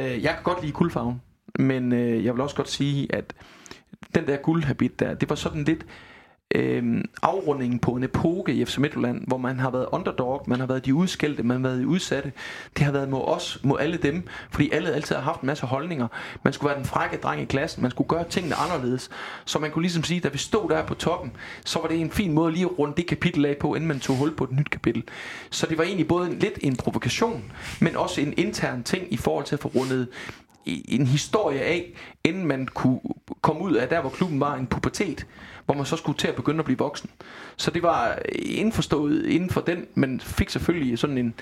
Øh, 0.00 0.22
jeg 0.22 0.34
kan 0.34 0.42
godt 0.42 0.60
lide 0.62 0.72
guldfarven, 0.72 1.22
men 1.58 1.92
øh, 1.92 2.24
jeg 2.24 2.34
vil 2.34 2.42
også 2.42 2.56
godt 2.56 2.68
sige, 2.68 3.14
at 3.14 3.34
den 4.14 4.26
der 4.26 4.36
guldhabit 4.36 5.00
der, 5.00 5.14
det 5.14 5.28
var 5.28 5.34
sådan 5.34 5.64
lidt 5.64 5.86
øh, 6.54 7.04
afrundingen 7.22 7.78
på 7.78 7.90
en 7.90 8.04
epoke 8.04 8.52
i 8.54 8.64
FC 8.64 8.78
Midtjylland, 8.78 9.26
hvor 9.26 9.38
man 9.38 9.58
har 9.58 9.70
været 9.70 9.86
underdog, 9.92 10.44
man 10.46 10.60
har 10.60 10.66
været 10.66 10.86
de 10.86 10.94
udskældte, 10.94 11.42
man 11.42 11.56
har 11.56 11.68
været 11.68 11.80
de 11.80 11.86
udsatte. 11.86 12.32
Det 12.76 12.84
har 12.84 12.92
været 12.92 13.08
mod 13.08 13.22
os, 13.24 13.58
mod 13.62 13.80
alle 13.80 13.96
dem, 13.96 14.22
fordi 14.50 14.70
alle 14.72 14.92
altid 14.92 15.14
har 15.14 15.22
haft 15.22 15.40
en 15.40 15.46
masse 15.46 15.66
holdninger. 15.66 16.08
Man 16.42 16.52
skulle 16.52 16.68
være 16.68 16.78
den 16.78 16.86
frække 16.86 17.16
dreng 17.16 17.42
i 17.42 17.44
klassen, 17.44 17.82
man 17.82 17.90
skulle 17.90 18.08
gøre 18.08 18.24
tingene 18.28 18.54
anderledes. 18.54 19.10
Så 19.44 19.58
man 19.58 19.70
kunne 19.70 19.82
ligesom 19.82 20.04
sige, 20.04 20.20
da 20.20 20.28
vi 20.28 20.38
stod 20.38 20.70
der 20.70 20.86
på 20.86 20.94
toppen, 20.94 21.32
så 21.64 21.78
var 21.78 21.88
det 21.88 22.00
en 22.00 22.10
fin 22.10 22.32
måde 22.32 22.52
lige 22.52 22.64
at 22.64 22.78
runde 22.78 22.94
det 22.96 23.06
kapitel 23.06 23.46
af 23.46 23.56
på, 23.60 23.74
inden 23.74 23.88
man 23.88 24.00
tog 24.00 24.16
hul 24.16 24.36
på 24.36 24.44
et 24.44 24.52
nyt 24.52 24.70
kapitel. 24.70 25.02
Så 25.50 25.66
det 25.66 25.78
var 25.78 25.84
egentlig 25.84 26.08
både 26.08 26.30
en, 26.30 26.38
lidt 26.38 26.58
en 26.60 26.76
provokation, 26.76 27.52
men 27.80 27.96
også 27.96 28.20
en 28.20 28.34
intern 28.36 28.82
ting 28.82 29.12
i 29.12 29.16
forhold 29.16 29.44
til 29.44 29.54
at 29.54 29.60
få 29.60 29.68
rundet 29.68 30.08
en 30.66 31.06
historie 31.06 31.60
af, 31.60 31.92
inden 32.24 32.46
man 32.46 32.66
kunne 32.66 33.00
komme 33.40 33.62
ud 33.62 33.72
af 33.72 33.88
der, 33.88 34.00
hvor 34.00 34.10
klubben 34.10 34.40
var 34.40 34.54
en 34.54 34.66
pubertet 34.66 35.26
hvor 35.64 35.74
man 35.74 35.86
så 35.86 35.96
skulle 35.96 36.18
til 36.18 36.28
at 36.28 36.34
begynde 36.34 36.58
at 36.58 36.64
blive 36.64 36.78
voksen. 36.78 37.10
Så 37.56 37.70
det 37.70 37.82
var 37.82 38.08
øh, 38.08 38.42
indforstået 38.44 39.26
inden 39.26 39.50
for 39.50 39.60
den, 39.60 39.86
men 39.94 40.20
fik 40.20 40.50
selvfølgelig 40.50 40.98
sådan 40.98 41.18
en, 41.18 41.34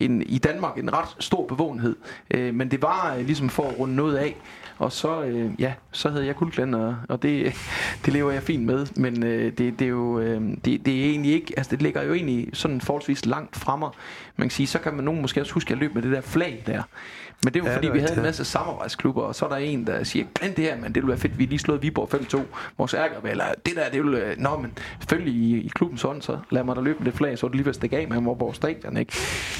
en, 0.00 0.22
i 0.22 0.38
Danmark 0.38 0.78
en 0.78 0.92
ret 0.92 1.16
stor 1.18 1.46
bevågenhed. 1.46 1.96
Øh, 2.30 2.54
men 2.54 2.70
det 2.70 2.82
var 2.82 3.14
øh, 3.14 3.26
ligesom 3.26 3.48
for 3.48 3.68
at 3.68 3.78
runde 3.78 3.96
noget 3.96 4.16
af. 4.16 4.36
Og 4.78 4.92
så, 4.92 5.22
øh, 5.22 5.50
ja, 5.58 5.72
så 5.92 6.10
havde 6.10 6.26
jeg 6.26 6.36
guldklænd, 6.36 6.74
og, 6.74 6.96
og 7.08 7.22
det, 7.22 7.54
det 8.04 8.12
lever 8.12 8.32
jeg 8.32 8.42
fint 8.42 8.64
med. 8.64 8.86
Men 8.96 9.22
øh, 9.22 9.44
det, 9.44 9.58
det, 9.58 9.82
er 9.82 9.88
jo, 9.88 10.20
øh, 10.20 10.40
det, 10.64 10.86
det 10.86 11.00
er 11.00 11.10
egentlig 11.10 11.32
ikke, 11.32 11.54
altså 11.56 11.70
det 11.70 11.82
ligger 11.82 12.02
jo 12.02 12.14
egentlig 12.14 12.48
sådan 12.52 12.80
forholdsvis 12.80 13.26
langt 13.26 13.56
fremme. 13.56 13.86
Man 14.36 14.48
kan 14.48 14.50
sige, 14.50 14.66
så 14.66 14.78
kan 14.78 14.94
man 14.94 15.04
nogen 15.04 15.20
måske 15.20 15.40
også 15.40 15.52
huske, 15.52 15.68
at 15.68 15.70
jeg 15.70 15.78
løb 15.78 15.94
med 15.94 16.02
det 16.02 16.12
der 16.12 16.20
flag 16.20 16.62
der. 16.66 16.82
Men 17.44 17.54
det 17.54 17.62
var 17.62 17.68
ja, 17.68 17.76
fordi, 17.76 17.88
vi 17.88 17.98
havde 17.98 18.16
en 18.16 18.22
masse 18.22 18.44
samarbejdsklubber, 18.44 19.22
og 19.22 19.34
så 19.34 19.44
er 19.44 19.48
der 19.48 19.56
en, 19.56 19.86
der 19.86 20.04
siger, 20.04 20.26
glem 20.34 20.54
det 20.54 20.64
her, 20.64 20.76
men 20.76 20.84
det 20.84 20.94
ville 20.94 21.08
være 21.08 21.18
fedt, 21.18 21.38
vi 21.38 21.44
lige 21.44 21.58
slået 21.58 21.82
Viborg 21.82 22.14
5-2, 22.14 22.40
vores 22.78 22.94
ærger, 22.94 23.30
eller 23.30 23.44
det 23.66 23.76
der, 23.76 23.90
det 23.90 24.02
ville, 24.02 24.24
øh, 24.24 24.38
nå, 24.38 24.56
men 24.56 24.78
selvfølgelig 24.98 25.34
i, 25.34 25.60
i 25.60 25.68
klubbens 25.68 26.04
ånd, 26.04 26.22
så 26.22 26.38
lad 26.50 26.64
mig 26.64 26.76
da 26.76 26.80
løbe 26.80 26.98
med 26.98 27.06
det 27.06 27.14
flag, 27.14 27.38
så 27.38 27.46
er 27.46 27.48
det 27.48 27.56
lige 27.56 27.64
ved 27.64 27.70
at 27.70 27.76
stikke 27.76 27.96
af 27.96 28.08
med 28.08 28.36
vores 28.38 28.56
stadion, 28.56 28.96
ikke? 28.96 29.12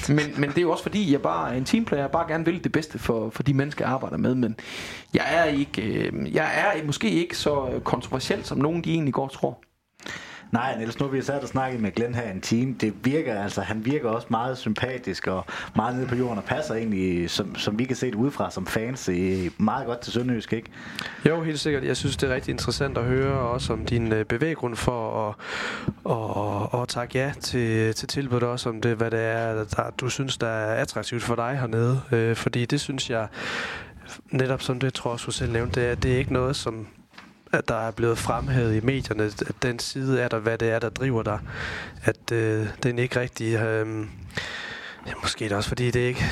Men, 0.09 0.24
men 0.37 0.51
det 0.51 0.59
er 0.59 0.62
jo 0.62 0.70
også 0.70 0.83
fordi, 0.83 1.12
jeg 1.12 1.22
bare 1.22 1.53
er 1.53 1.57
en 1.57 1.64
teamplayer, 1.64 2.03
jeg 2.03 2.11
bare 2.11 2.29
gerne 2.29 2.45
vil 2.45 2.64
det 2.64 2.72
bedste 2.72 2.99
for, 2.99 3.31
for 3.31 3.43
de 3.43 3.55
mennesker, 3.55 3.85
jeg 3.85 3.93
arbejder 3.93 4.16
med, 4.16 4.35
men 4.35 4.57
jeg 5.14 5.24
er 5.31 5.45
ikke, 5.45 5.83
øh, 5.83 6.35
jeg 6.35 6.74
er 6.79 6.87
måske 6.87 7.11
ikke 7.11 7.37
så 7.37 7.81
kontroversiel, 7.85 8.45
som 8.45 8.59
nogen 8.59 8.85
de 8.85 8.93
egentlig 8.93 9.14
går 9.14 9.29
tror. 9.29 9.59
Nej, 10.53 10.78
Niels, 10.78 10.99
nu 10.99 11.07
har 11.07 11.12
vi 11.12 11.22
sat 11.22 11.42
og 11.42 11.49
snakket 11.49 11.80
med 11.80 11.92
Glenn 11.92 12.14
her 12.14 12.30
en 12.30 12.40
time. 12.40 12.74
Det 12.80 12.94
virker, 13.05 13.42
altså, 13.42 13.61
han 13.61 13.84
virker 13.84 14.09
også 14.09 14.26
meget 14.30 14.59
sympatisk 14.59 15.26
og 15.26 15.44
meget 15.76 15.97
nede 15.97 16.07
på 16.07 16.14
jorden 16.14 16.38
og 16.38 16.44
passer 16.44 16.74
egentlig, 16.74 17.30
som, 17.30 17.55
som 17.55 17.78
vi 17.78 17.84
kan 17.84 17.97
se 17.97 18.07
det 18.07 18.14
udefra 18.14 18.51
som 18.51 18.66
fans, 18.66 19.11
meget 19.59 19.86
godt 19.86 20.01
til 20.01 20.12
Sønderjysk, 20.12 20.53
ikke? 20.53 20.70
Jo, 21.26 21.42
helt 21.42 21.61
sikkert. 21.61 21.84
Jeg 21.84 21.97
synes, 21.97 22.16
det 22.16 22.30
er 22.30 22.34
rigtig 22.34 22.53
interessant 22.53 22.99
at 22.99 23.05
høre 23.05 23.38
også 23.38 23.72
om 23.72 23.84
din 23.84 24.12
øh, 24.12 24.24
bevæggrund 24.24 24.76
for 24.76 25.28
at 25.28 25.34
og, 26.05 26.36
og, 26.36 26.74
og 26.74 26.88
takke 26.88 27.18
ja 27.18 27.32
til, 27.40 27.94
til 27.94 28.09
tilbuddet 28.09 28.49
også 28.49 28.68
om 28.68 28.80
det, 28.80 28.97
hvad 28.97 29.11
det 29.11 29.20
er, 29.20 29.64
der, 29.64 29.90
du 30.01 30.09
synes, 30.09 30.38
der 30.38 30.47
er 30.47 30.74
attraktivt 30.74 31.22
for 31.22 31.34
dig 31.34 31.59
hernede. 31.61 32.01
Øh, 32.12 32.36
fordi 32.36 32.64
det 32.64 32.80
synes 32.80 33.11
jeg, 33.11 33.28
netop 34.30 34.62
som 34.62 34.80
det 34.80 34.94
tror 34.94 35.11
jeg 35.11 35.12
også, 35.12 35.26
du 35.26 35.30
selv 35.30 35.53
nævnte, 35.53 35.80
det 35.80 35.90
er, 35.90 35.94
det 35.94 36.14
er 36.14 36.18
ikke 36.18 36.32
noget, 36.32 36.57
som 36.57 36.86
at 37.53 37.68
der 37.68 37.86
er 37.86 37.90
blevet 37.90 38.18
fremhævet 38.18 38.76
i 38.76 38.80
medierne, 38.80 39.24
at 39.24 39.55
den 39.62 39.78
side 39.78 40.20
er 40.20 40.28
der, 40.28 40.38
hvad 40.38 40.59
det 40.59 40.70
er, 40.70 40.78
der 40.78 40.88
driver 40.88 41.22
dig, 41.22 41.38
at 42.03 42.32
øh, 42.32 42.66
den 42.82 42.99
ikke 42.99 43.20
rigtig... 43.20 43.55
Øh, 43.55 44.07
Ja, 45.07 45.12
måske 45.22 45.44
det 45.44 45.53
også, 45.53 45.68
fordi 45.68 45.90
det 45.90 46.01
ikke, 46.01 46.24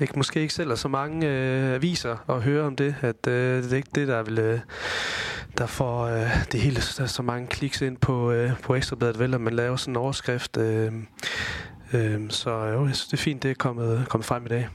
ikke 0.00 0.12
måske 0.16 0.40
ikke 0.40 0.54
selv 0.54 0.70
er 0.70 0.74
så 0.74 0.88
mange 0.88 1.28
øh, 1.28 1.74
aviser 1.74 2.16
at 2.28 2.42
høre 2.42 2.64
om 2.64 2.76
det, 2.76 2.94
at 3.00 3.26
øh, 3.26 3.62
det 3.62 3.72
er 3.72 3.76
ikke 3.76 3.90
det, 3.94 4.08
der 4.08 4.22
vil, 4.22 4.38
øh, 4.38 4.60
der 5.58 5.66
får 5.66 6.04
øh, 6.06 6.30
det 6.52 6.60
hele 6.60 6.76
der 6.98 7.06
så 7.06 7.22
mange 7.22 7.46
kliks 7.46 7.80
ind 7.80 7.96
på, 7.96 8.30
øh, 8.32 8.60
på 8.62 8.74
Ekstrabladet, 8.74 9.18
vel, 9.18 9.34
at 9.34 9.40
man 9.40 9.52
laver 9.52 9.76
sådan 9.76 9.92
en 9.92 9.96
overskrift. 9.96 10.56
Øh, 10.56 10.92
øh, 11.92 12.30
så 12.30 12.50
jo, 12.50 12.86
jeg 12.86 12.96
synes, 12.96 13.06
det 13.06 13.12
er 13.12 13.22
fint, 13.22 13.42
det 13.42 13.50
er 13.50 13.54
kommet, 13.54 14.06
kommet 14.08 14.26
frem 14.26 14.46
i 14.46 14.48
dag. 14.48 14.68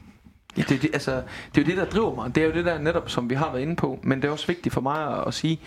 Ja, 0.56 0.62
det, 0.68 0.76
er 0.76 0.80
det, 0.80 0.90
altså, 0.92 1.22
det 1.54 1.60
er 1.60 1.62
jo 1.62 1.66
det, 1.66 1.76
der 1.76 1.84
driver 1.84 2.14
mig. 2.14 2.34
Det 2.34 2.42
er 2.42 2.46
jo 2.46 2.52
det 2.52 2.64
der 2.64 2.78
netop, 2.78 3.10
som 3.10 3.30
vi 3.30 3.34
har 3.34 3.52
været 3.52 3.62
inde 3.62 3.76
på. 3.76 3.98
Men 4.02 4.22
det 4.22 4.28
er 4.28 4.32
også 4.32 4.46
vigtigt 4.46 4.72
for 4.74 4.80
mig 4.80 5.18
at, 5.18 5.24
at 5.26 5.34
sige, 5.34 5.60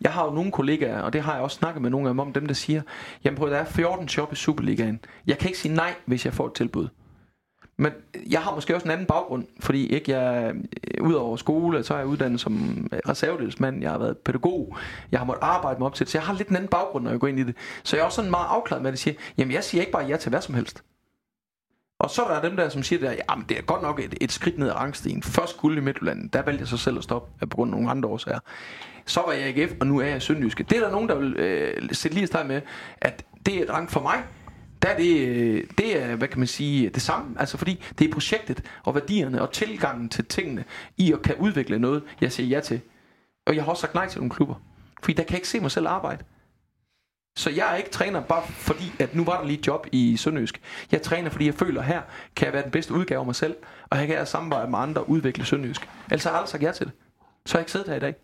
jeg 0.00 0.12
har 0.12 0.24
jo 0.24 0.30
nogle 0.30 0.52
kollegaer, 0.52 1.00
og 1.00 1.12
det 1.12 1.20
har 1.22 1.34
jeg 1.34 1.42
også 1.42 1.56
snakket 1.56 1.82
med 1.82 1.90
nogle 1.90 2.08
af 2.08 2.12
dem 2.12 2.18
om, 2.20 2.32
dem 2.32 2.46
der 2.46 2.54
siger, 2.54 2.82
jamen 3.24 3.36
prøv, 3.36 3.50
der 3.50 3.56
er 3.56 3.64
14 3.64 4.06
job 4.06 4.32
i 4.32 4.36
Superligaen. 4.36 5.00
Jeg 5.26 5.38
kan 5.38 5.48
ikke 5.48 5.58
sige 5.58 5.74
nej, 5.74 5.94
hvis 6.06 6.24
jeg 6.24 6.34
får 6.34 6.46
et 6.46 6.54
tilbud. 6.54 6.88
Men 7.76 7.92
jeg 8.30 8.40
har 8.40 8.54
måske 8.54 8.74
også 8.74 8.84
en 8.84 8.90
anden 8.90 9.06
baggrund, 9.06 9.44
fordi 9.60 9.86
ikke 9.86 10.12
jeg, 10.12 10.54
øh, 10.54 11.04
udover 11.04 11.08
ud 11.08 11.14
over 11.14 11.36
skole, 11.36 11.84
så 11.84 11.94
er 11.94 11.98
jeg 11.98 12.06
uddannet 12.06 12.40
som 12.40 12.86
reservedelsmand, 13.08 13.82
jeg 13.82 13.90
har 13.90 13.98
været 13.98 14.18
pædagog, 14.18 14.76
jeg 15.12 15.20
har 15.20 15.26
måttet 15.26 15.42
arbejde 15.42 15.78
mig 15.78 15.86
op 15.86 15.94
til 15.94 16.06
det, 16.06 16.12
så 16.12 16.18
jeg 16.18 16.26
har 16.26 16.34
lidt 16.34 16.48
en 16.48 16.56
anden 16.56 16.68
baggrund, 16.68 17.04
når 17.04 17.10
jeg 17.10 17.20
går 17.20 17.28
ind 17.28 17.38
i 17.38 17.42
det. 17.42 17.54
Så 17.82 17.96
jeg 17.96 18.02
er 18.02 18.06
også 18.06 18.16
sådan 18.16 18.30
meget 18.30 18.46
afklaret 18.48 18.82
med 18.82 18.92
at 18.92 18.98
sige, 18.98 19.16
jamen 19.38 19.54
jeg 19.54 19.64
siger 19.64 19.80
ikke 19.82 19.92
bare 19.92 20.04
ja 20.04 20.16
til 20.16 20.30
hvad 20.30 20.40
som 20.40 20.54
helst. 20.54 20.82
Og 22.00 22.10
så 22.10 22.22
er 22.22 22.34
der 22.34 22.48
dem 22.48 22.56
der, 22.56 22.68
som 22.68 22.82
siger, 22.82 23.00
der, 23.00 23.14
jamen, 23.30 23.44
det 23.48 23.58
er 23.58 23.62
godt 23.62 23.82
nok 23.82 24.00
et, 24.00 24.14
et 24.20 24.32
skridt 24.32 24.58
ned 24.58 24.68
ad 24.68 24.74
rangstien. 24.74 25.22
Først 25.22 25.56
guld 25.56 25.78
i 25.78 25.80
Midtjylland, 25.80 26.30
der 26.30 26.42
valgte 26.42 26.60
jeg 26.60 26.68
så 26.68 26.76
selv 26.76 26.98
at 26.98 27.04
stoppe 27.04 27.46
på 27.46 27.56
grund 27.56 27.70
af 27.70 27.76
nogle 27.76 27.90
andre 27.90 28.08
årsager. 28.08 28.38
Så 29.06 29.22
var 29.26 29.32
jeg 29.32 29.56
i 29.56 29.60
AGF, 29.60 29.72
og 29.80 29.86
nu 29.86 30.00
er 30.00 30.06
jeg 30.06 30.22
Sønderjyske. 30.22 30.62
Det 30.62 30.78
er 30.78 30.80
der 30.80 30.90
nogen, 30.90 31.08
der 31.08 31.14
vil 31.14 31.36
øh, 31.36 31.88
sætte 31.92 32.16
lige 32.16 32.44
med, 32.44 32.60
at 33.00 33.24
det 33.46 33.58
er 33.58 33.62
et 33.62 33.70
rang 33.70 33.90
for 33.90 34.00
mig. 34.00 34.22
Der 34.82 34.88
er 34.88 34.96
det, 34.96 35.28
øh, 35.28 35.64
det 35.78 36.02
er, 36.02 36.16
hvad 36.16 36.28
kan 36.28 36.38
man 36.38 36.48
sige, 36.48 36.88
det 36.88 37.02
samme. 37.02 37.40
Altså 37.40 37.58
fordi 37.58 37.84
det 37.98 38.08
er 38.08 38.12
projektet 38.12 38.62
og 38.84 38.94
værdierne 38.94 39.42
og 39.42 39.52
tilgangen 39.52 40.08
til 40.08 40.24
tingene 40.24 40.64
i 40.96 41.12
at 41.12 41.22
kan 41.22 41.34
udvikle 41.38 41.78
noget, 41.78 42.02
jeg 42.20 42.32
siger 42.32 42.48
ja 42.48 42.60
til. 42.60 42.80
Og 43.46 43.56
jeg 43.56 43.64
har 43.64 43.70
også 43.70 43.80
sagt 43.80 43.94
nej 43.94 44.08
til 44.08 44.20
nogle 44.20 44.30
klubber. 44.30 44.54
Fordi 45.02 45.12
der 45.12 45.22
kan 45.22 45.30
jeg 45.30 45.38
ikke 45.38 45.48
se 45.48 45.60
mig 45.60 45.70
selv 45.70 45.86
arbejde. 45.88 46.24
Så 47.36 47.50
jeg 47.50 47.72
er 47.72 47.76
ikke 47.76 47.90
træner 47.90 48.20
bare 48.20 48.42
fordi, 48.46 48.92
at 48.98 49.14
nu 49.14 49.24
var 49.24 49.40
der 49.40 49.46
lige 49.46 49.58
et 49.58 49.66
job 49.66 49.86
i 49.92 50.16
Sønderjysk. 50.16 50.60
Jeg 50.92 51.02
træner, 51.02 51.30
fordi 51.30 51.46
jeg 51.46 51.54
føler, 51.54 51.80
at 51.80 51.86
her 51.86 52.02
kan 52.36 52.46
jeg 52.46 52.52
være 52.52 52.62
den 52.62 52.70
bedste 52.70 52.94
udgave 52.94 53.18
af 53.20 53.26
mig 53.26 53.34
selv, 53.34 53.56
og 53.90 53.98
her 53.98 54.06
kan 54.06 54.14
jeg 54.14 54.28
samarbejde 54.28 54.70
med 54.70 54.78
andre 54.78 55.00
og 55.00 55.10
udvikle 55.10 55.44
Sønderjysk. 55.44 55.88
Ellers 56.10 56.24
har 56.24 56.30
jeg 56.30 56.38
aldrig 56.38 56.50
sagt 56.50 56.62
ja 56.62 56.72
til 56.72 56.86
det. 56.86 56.94
Så 57.46 57.52
har 57.54 57.58
jeg 57.58 57.62
ikke 57.62 57.72
siddet 57.72 57.88
her 57.88 57.96
i 57.96 58.00
dag. 58.00 58.14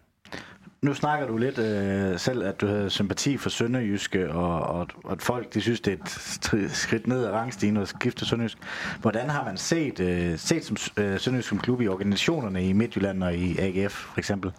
Nu 0.83 0.95
snakker 0.95 1.27
du 1.27 1.37
lidt 1.37 1.59
øh, 1.59 2.19
selv, 2.19 2.43
at 2.43 2.61
du 2.61 2.67
havde 2.67 2.91
sympati 2.91 3.37
for 3.37 3.51
Sønderjyske, 3.51 4.31
og, 4.31 4.61
og, 4.61 4.89
og 5.05 5.13
at 5.13 5.23
folk 5.23 5.55
de 5.55 5.61
synes, 5.61 5.81
det 5.81 5.93
er 5.93 6.57
et 6.57 6.71
skridt 6.71 7.07
ned 7.07 7.25
ad 7.25 7.31
rangstigen 7.31 7.77
og 7.77 7.89
skifte 7.89 8.27
Sønderjysk. 8.27 8.59
Hvordan 9.01 9.31
har 9.31 9.45
man 9.45 9.57
set, 9.57 10.01
øh, 10.01 10.39
set 10.39 10.65
som, 10.65 10.77
øh, 10.97 11.21
Sønderjysk 11.21 11.49
som 11.49 11.59
klub 11.59 11.81
i 11.81 11.89
organisationerne 11.89 12.69
i 12.69 12.73
Midtjylland 12.73 13.23
og 13.23 13.35
i 13.35 13.59
AGF 13.59 13.93
for 13.93 14.19
eksempel? 14.19 14.53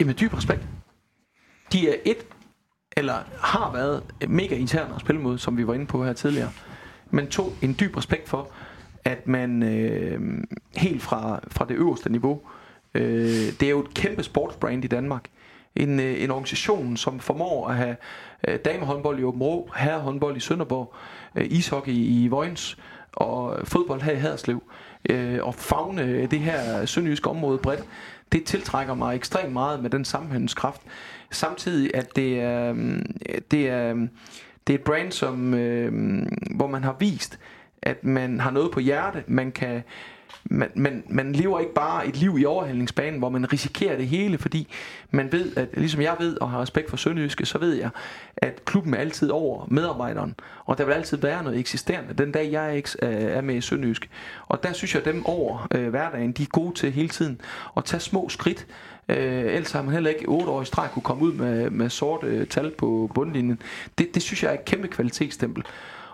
Jamen 0.00 0.16
dyb 0.20 0.34
respekt. 0.34 0.62
De 1.72 1.90
er 1.90 1.94
et 2.04 2.16
eller 2.96 3.14
har 3.40 3.72
været 3.72 4.02
mega 4.28 4.54
interne 4.54 4.94
at 4.94 5.00
spille 5.00 5.20
mod, 5.20 5.38
som 5.38 5.56
vi 5.56 5.66
var 5.66 5.74
inde 5.74 5.86
på 5.86 6.04
her 6.04 6.12
tidligere. 6.12 6.50
Men 7.10 7.26
to, 7.26 7.52
en 7.62 7.76
dyb 7.80 7.96
respekt 7.96 8.28
for, 8.28 8.48
at 9.04 9.26
man 9.26 9.62
øh, 9.62 10.20
helt 10.76 11.02
fra, 11.02 11.40
fra 11.48 11.64
det 11.68 11.74
øverste 11.74 12.12
niveau, 12.12 12.40
øh, 12.94 13.02
det 13.60 13.62
er 13.62 13.70
jo 13.70 13.80
et 13.80 13.94
kæmpe 13.94 14.22
sportsbrand 14.22 14.84
i 14.84 14.88
Danmark. 14.88 15.24
En, 15.76 16.00
øh, 16.00 16.22
en 16.22 16.30
organisation, 16.30 16.96
som 16.96 17.20
formår 17.20 17.68
at 17.68 17.76
have 17.76 17.96
øh, 18.48 18.58
damehåndbold 18.64 19.18
i 19.18 19.22
Åben 19.22 19.42
Rå, 19.42 19.70
herrehåndbold 19.76 20.36
i 20.36 20.40
Sønderborg, 20.40 20.94
øh, 21.34 21.46
ishockey 21.50 21.92
i 21.92 22.28
Vojens 22.28 22.78
og 23.12 23.60
fodbold 23.64 24.00
her 24.00 24.12
i 24.12 24.16
Haderslev, 24.16 24.62
øh, 25.10 25.38
og 25.42 25.54
fagne 25.54 26.02
øh, 26.02 26.30
det 26.30 26.38
her 26.40 26.86
sønderjyske 26.86 27.30
område 27.30 27.58
bredt, 27.58 27.84
det 28.32 28.44
tiltrækker 28.44 28.94
mig 28.94 29.16
ekstremt 29.16 29.52
meget 29.52 29.82
med 29.82 29.90
den 29.90 30.04
sammenhængskraft. 30.04 30.80
Samtidig 31.30 31.94
at 31.94 32.16
det 32.16 32.40
er, 32.40 32.70
øhm, 32.70 33.06
det 33.50 33.68
er, 33.68 33.90
øhm, 33.90 34.10
det 34.66 34.74
er 34.74 34.78
et 34.78 34.84
brand, 34.84 35.12
som, 35.12 35.54
øh, 35.54 36.22
hvor 36.56 36.66
man 36.66 36.84
har 36.84 36.96
vist, 37.00 37.38
at 37.82 38.04
man 38.04 38.40
har 38.40 38.50
noget 38.50 38.70
på 38.70 38.80
hjerte, 38.80 39.24
man 39.26 39.52
kan 39.52 39.82
man, 40.50 40.70
man, 40.74 41.04
man 41.08 41.32
lever 41.32 41.60
ikke 41.60 41.74
bare 41.74 42.06
et 42.06 42.16
liv 42.16 42.38
i 42.38 42.44
overhældningsbanen, 42.44 43.18
hvor 43.18 43.28
man 43.28 43.52
risikerer 43.52 43.96
det 43.96 44.06
hele, 44.06 44.38
fordi 44.38 44.68
man 45.10 45.32
ved, 45.32 45.56
at 45.56 45.68
ligesom 45.76 46.00
jeg 46.00 46.16
ved 46.18 46.36
og 46.40 46.50
har 46.50 46.62
respekt 46.62 46.90
for 46.90 46.96
Sønderjyske, 46.96 47.46
så 47.46 47.58
ved 47.58 47.74
jeg, 47.74 47.90
at 48.36 48.64
klubben 48.64 48.94
er 48.94 48.98
altid 48.98 49.30
over 49.30 49.66
medarbejderen, 49.70 50.34
og 50.64 50.78
der 50.78 50.84
vil 50.84 50.92
altid 50.92 51.16
være 51.16 51.42
noget 51.42 51.58
eksisterende, 51.58 52.14
den 52.14 52.32
dag 52.32 52.52
jeg 52.52 52.76
ikke 52.76 52.90
øh, 53.02 53.10
er 53.10 53.40
med 53.40 53.54
i 53.54 53.60
Sønderjyske. 53.60 54.08
Og 54.46 54.62
der 54.62 54.72
synes 54.72 54.94
jeg, 54.94 55.06
at 55.06 55.12
dem 55.14 55.26
over 55.26 55.66
øh, 55.74 55.88
hverdagen, 55.88 56.32
de 56.32 56.42
er 56.42 56.46
gode 56.46 56.74
til 56.74 56.92
hele 56.92 57.08
tiden 57.08 57.40
at 57.76 57.84
tage 57.84 58.00
små 58.00 58.28
skridt, 58.28 58.66
Øh, 59.08 59.54
ellers 59.54 59.72
har 59.72 59.82
man 59.82 59.92
heller 59.92 60.10
ikke 60.10 60.28
8 60.28 60.50
år 60.50 60.62
i 60.62 60.64
streg 60.64 60.88
kunne 60.92 61.02
komme 61.02 61.22
ud 61.22 61.32
med, 61.32 61.70
med 61.70 61.90
sorte 61.90 62.44
tal 62.44 62.70
på 62.70 63.10
bundlinjen. 63.14 63.60
Det, 63.98 64.14
det 64.14 64.22
synes 64.22 64.42
jeg 64.42 64.50
er 64.50 64.54
et 64.54 64.64
kæmpe 64.64 64.88
kvalitetsstempel. 64.88 65.64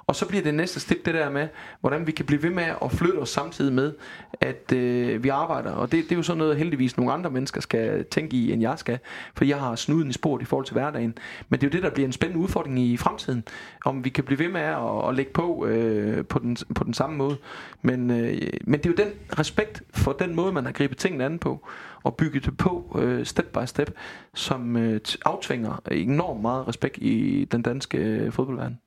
Og 0.06 0.16
så 0.16 0.28
bliver 0.28 0.42
det 0.42 0.54
næste 0.54 0.80
step 0.80 1.06
det 1.06 1.14
der 1.14 1.30
med, 1.30 1.48
hvordan 1.80 2.06
vi 2.06 2.12
kan 2.12 2.24
blive 2.24 2.42
ved 2.42 2.50
med 2.50 2.64
at 2.84 2.92
flytte 2.92 3.18
os 3.18 3.28
samtidig 3.28 3.72
med, 3.72 3.92
at 4.40 4.72
øh, 4.72 5.24
vi 5.24 5.28
arbejder. 5.28 5.72
Og 5.72 5.92
det, 5.92 6.04
det 6.04 6.12
er 6.12 6.16
jo 6.16 6.22
sådan 6.22 6.38
noget, 6.38 6.56
heldigvis 6.56 6.96
nogle 6.96 7.12
andre 7.12 7.30
mennesker 7.30 7.60
skal 7.60 8.04
tænke 8.04 8.36
i, 8.36 8.52
end 8.52 8.62
jeg 8.62 8.78
skal. 8.78 8.98
For 9.34 9.44
jeg 9.44 9.60
har 9.60 9.76
snuden 9.76 10.08
i 10.08 10.12
sporet 10.12 10.42
i 10.42 10.44
forhold 10.44 10.66
til 10.66 10.72
hverdagen. 10.72 11.14
Men 11.48 11.60
det 11.60 11.66
er 11.66 11.70
jo 11.70 11.72
det, 11.72 11.82
der 11.82 11.90
bliver 11.90 12.06
en 12.06 12.12
spændende 12.12 12.42
udfordring 12.42 12.78
i 12.78 12.96
fremtiden. 12.96 13.44
Om 13.84 14.04
vi 14.04 14.10
kan 14.10 14.24
blive 14.24 14.38
ved 14.38 14.48
med 14.48 14.60
at, 14.60 15.08
at 15.08 15.14
lægge 15.14 15.32
på 15.32 15.66
øh, 15.66 16.24
på, 16.24 16.38
den, 16.38 16.56
på 16.74 16.84
den 16.84 16.94
samme 16.94 17.16
måde. 17.16 17.36
Men, 17.82 18.10
øh, 18.10 18.40
men 18.64 18.80
det 18.80 18.86
er 18.86 18.90
jo 18.90 19.04
den 19.04 19.38
respekt 19.38 19.82
for 19.94 20.12
den 20.12 20.34
måde, 20.34 20.52
man 20.52 20.64
har 20.64 20.72
gribet 20.72 20.98
tingene 20.98 21.24
an 21.24 21.38
på 21.38 21.68
og 22.02 22.16
bygget 22.16 22.44
det 22.44 22.56
på 22.56 22.98
øh, 23.02 23.26
step 23.26 23.46
by 23.46 23.66
step, 23.66 23.94
som 24.34 24.76
øh, 24.76 25.00
aftvinger 25.24 25.80
enormt 25.90 26.42
meget 26.42 26.68
respekt 26.68 26.98
i 26.98 27.44
den 27.52 27.62
danske 27.62 27.98
øh, 27.98 28.32
fodboldverden. 28.32 28.78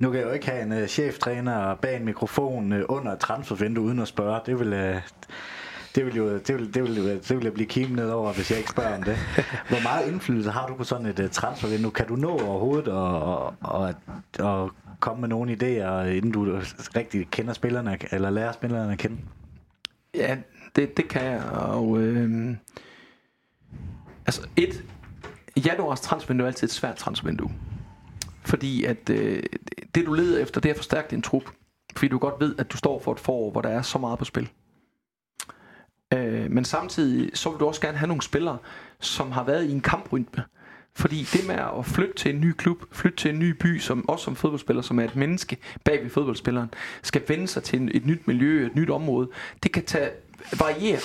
Nu 0.00 0.10
kan 0.10 0.20
jeg 0.20 0.26
jo 0.26 0.32
ikke 0.32 0.50
have 0.50 0.62
en 0.62 0.82
uh, 0.82 0.86
cheftræner 0.86 1.74
bag 1.74 1.96
en 1.96 2.04
mikrofon 2.04 2.72
uh, 2.72 2.78
under 2.88 3.12
et 3.12 3.18
transfervindue 3.18 3.84
uden 3.84 3.98
at 3.98 4.08
spørge. 4.08 4.40
Det 4.46 4.58
vil, 4.58 4.72
uh, 4.72 5.02
det 5.94 6.06
vil 6.06 6.16
jo 6.16 6.38
det 6.38 6.54
vil, 6.54 6.74
det 6.74 6.82
vil, 6.82 6.96
det 6.96 7.36
vil 7.36 7.44
jeg 7.44 7.52
blive 7.52 7.68
kimet 7.68 7.96
ned 7.96 8.10
over, 8.10 8.32
hvis 8.32 8.50
jeg 8.50 8.58
ikke 8.58 8.70
spørger 8.70 8.96
om 8.96 9.02
det. 9.02 9.16
Hvor 9.68 9.82
meget 9.82 10.08
indflydelse 10.12 10.50
har 10.50 10.66
du 10.66 10.74
på 10.74 10.84
sådan 10.84 11.06
et 11.06 11.20
uh, 11.20 11.30
transfervindue? 11.30 11.90
Kan 11.90 12.06
du 12.06 12.16
nå 12.16 12.38
overhovedet 12.38 12.88
at, 12.88 12.94
og, 12.94 13.54
og, 13.60 13.94
og 14.38 14.70
komme 15.00 15.20
med 15.20 15.28
nogle 15.28 15.52
idéer, 15.52 16.06
inden 16.06 16.32
du 16.32 16.60
rigtig 16.96 17.28
kender 17.30 17.52
spillerne, 17.52 17.98
eller 18.10 18.30
lærer 18.30 18.52
spillerne 18.52 18.92
at 18.92 18.98
kende? 18.98 19.16
Ja, 20.14 20.36
det, 20.76 20.96
det 20.96 21.08
kan 21.08 21.24
jeg. 21.24 21.42
Og, 21.52 21.98
øh, 21.98 22.56
altså 24.26 24.48
et, 24.56 24.84
januars 25.66 26.00
transfervindue 26.00 26.44
er 26.44 26.48
altid 26.48 26.68
et 26.68 26.72
svært 26.72 26.96
transfervindue. 26.96 27.50
Fordi 28.44 28.84
at 28.84 29.10
øh, 29.10 29.42
det 29.94 30.06
du 30.06 30.12
leder 30.12 30.42
efter, 30.42 30.60
det 30.60 30.68
er 30.68 30.72
at 30.72 30.78
forstærke 30.78 31.10
din 31.10 31.22
trup. 31.22 31.50
Fordi 31.96 32.08
du 32.08 32.18
godt 32.18 32.34
ved, 32.40 32.54
at 32.58 32.72
du 32.72 32.76
står 32.76 33.00
for 33.00 33.12
et 33.12 33.20
forår, 33.20 33.50
hvor 33.50 33.60
der 33.60 33.68
er 33.68 33.82
så 33.82 33.98
meget 33.98 34.18
på 34.18 34.24
spil. 34.24 34.48
Øh, 36.14 36.50
men 36.50 36.64
samtidig, 36.64 37.30
så 37.34 37.50
vil 37.50 37.60
du 37.60 37.66
også 37.66 37.80
gerne 37.80 37.98
have 37.98 38.08
nogle 38.08 38.22
spillere, 38.22 38.58
som 39.00 39.32
har 39.32 39.44
været 39.44 39.64
i 39.64 39.72
en 39.72 39.80
kamprytme. 39.80 40.44
Fordi 40.94 41.26
det 41.32 41.46
med 41.46 41.54
at 41.54 41.86
flytte 41.86 42.14
til 42.14 42.34
en 42.34 42.40
ny 42.40 42.52
klub, 42.52 42.82
flytte 42.92 43.16
til 43.16 43.30
en 43.30 43.38
ny 43.38 43.50
by, 43.50 43.78
som 43.78 44.08
også 44.08 44.24
som 44.24 44.36
fodboldspiller, 44.36 44.82
som 44.82 44.98
er 44.98 45.04
et 45.04 45.16
menneske 45.16 45.56
bag 45.84 46.02
ved 46.02 46.10
fodboldspilleren, 46.10 46.70
skal 47.02 47.22
vende 47.28 47.48
sig 47.48 47.62
til 47.62 47.96
et 47.96 48.06
nyt 48.06 48.26
miljø, 48.26 48.66
et 48.66 48.74
nyt 48.74 48.90
område, 48.90 49.28
det 49.62 49.72
kan 49.72 49.84
tage 49.84 50.10
variere 50.58 50.98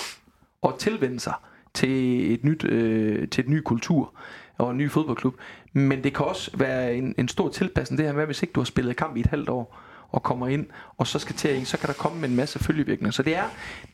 og 0.62 0.78
tilvende 0.78 1.20
sig 1.20 1.34
til 1.74 2.32
et 2.34 2.44
nyt 2.44 2.64
øh, 2.64 3.28
til 3.28 3.44
et 3.44 3.50
ny 3.50 3.60
kultur 3.60 4.14
og 4.58 4.70
en 4.70 4.76
ny 4.76 4.90
fodboldklub. 4.90 5.34
Men 5.76 6.04
det 6.04 6.14
kan 6.14 6.26
også 6.26 6.50
være 6.54 6.94
en, 6.94 7.14
en 7.18 7.28
stor 7.28 7.48
tilpasning, 7.48 7.98
det 7.98 8.06
her 8.06 8.12
med, 8.12 8.26
hvis 8.26 8.42
ikke 8.42 8.52
du 8.52 8.60
har 8.60 8.64
spillet 8.64 8.96
kamp 8.96 9.16
i 9.16 9.20
et 9.20 9.26
halvt 9.26 9.48
år, 9.48 9.78
og 10.08 10.22
kommer 10.22 10.48
ind, 10.48 10.66
og 10.96 11.06
så 11.06 11.18
skal 11.18 11.36
til 11.36 11.66
så 11.66 11.78
kan 11.78 11.86
der 11.86 11.94
komme 11.94 12.26
en 12.26 12.36
masse 12.36 12.58
følgevirkninger. 12.58 13.10
Så 13.10 13.22
det 13.22 13.36
er, 13.36 13.44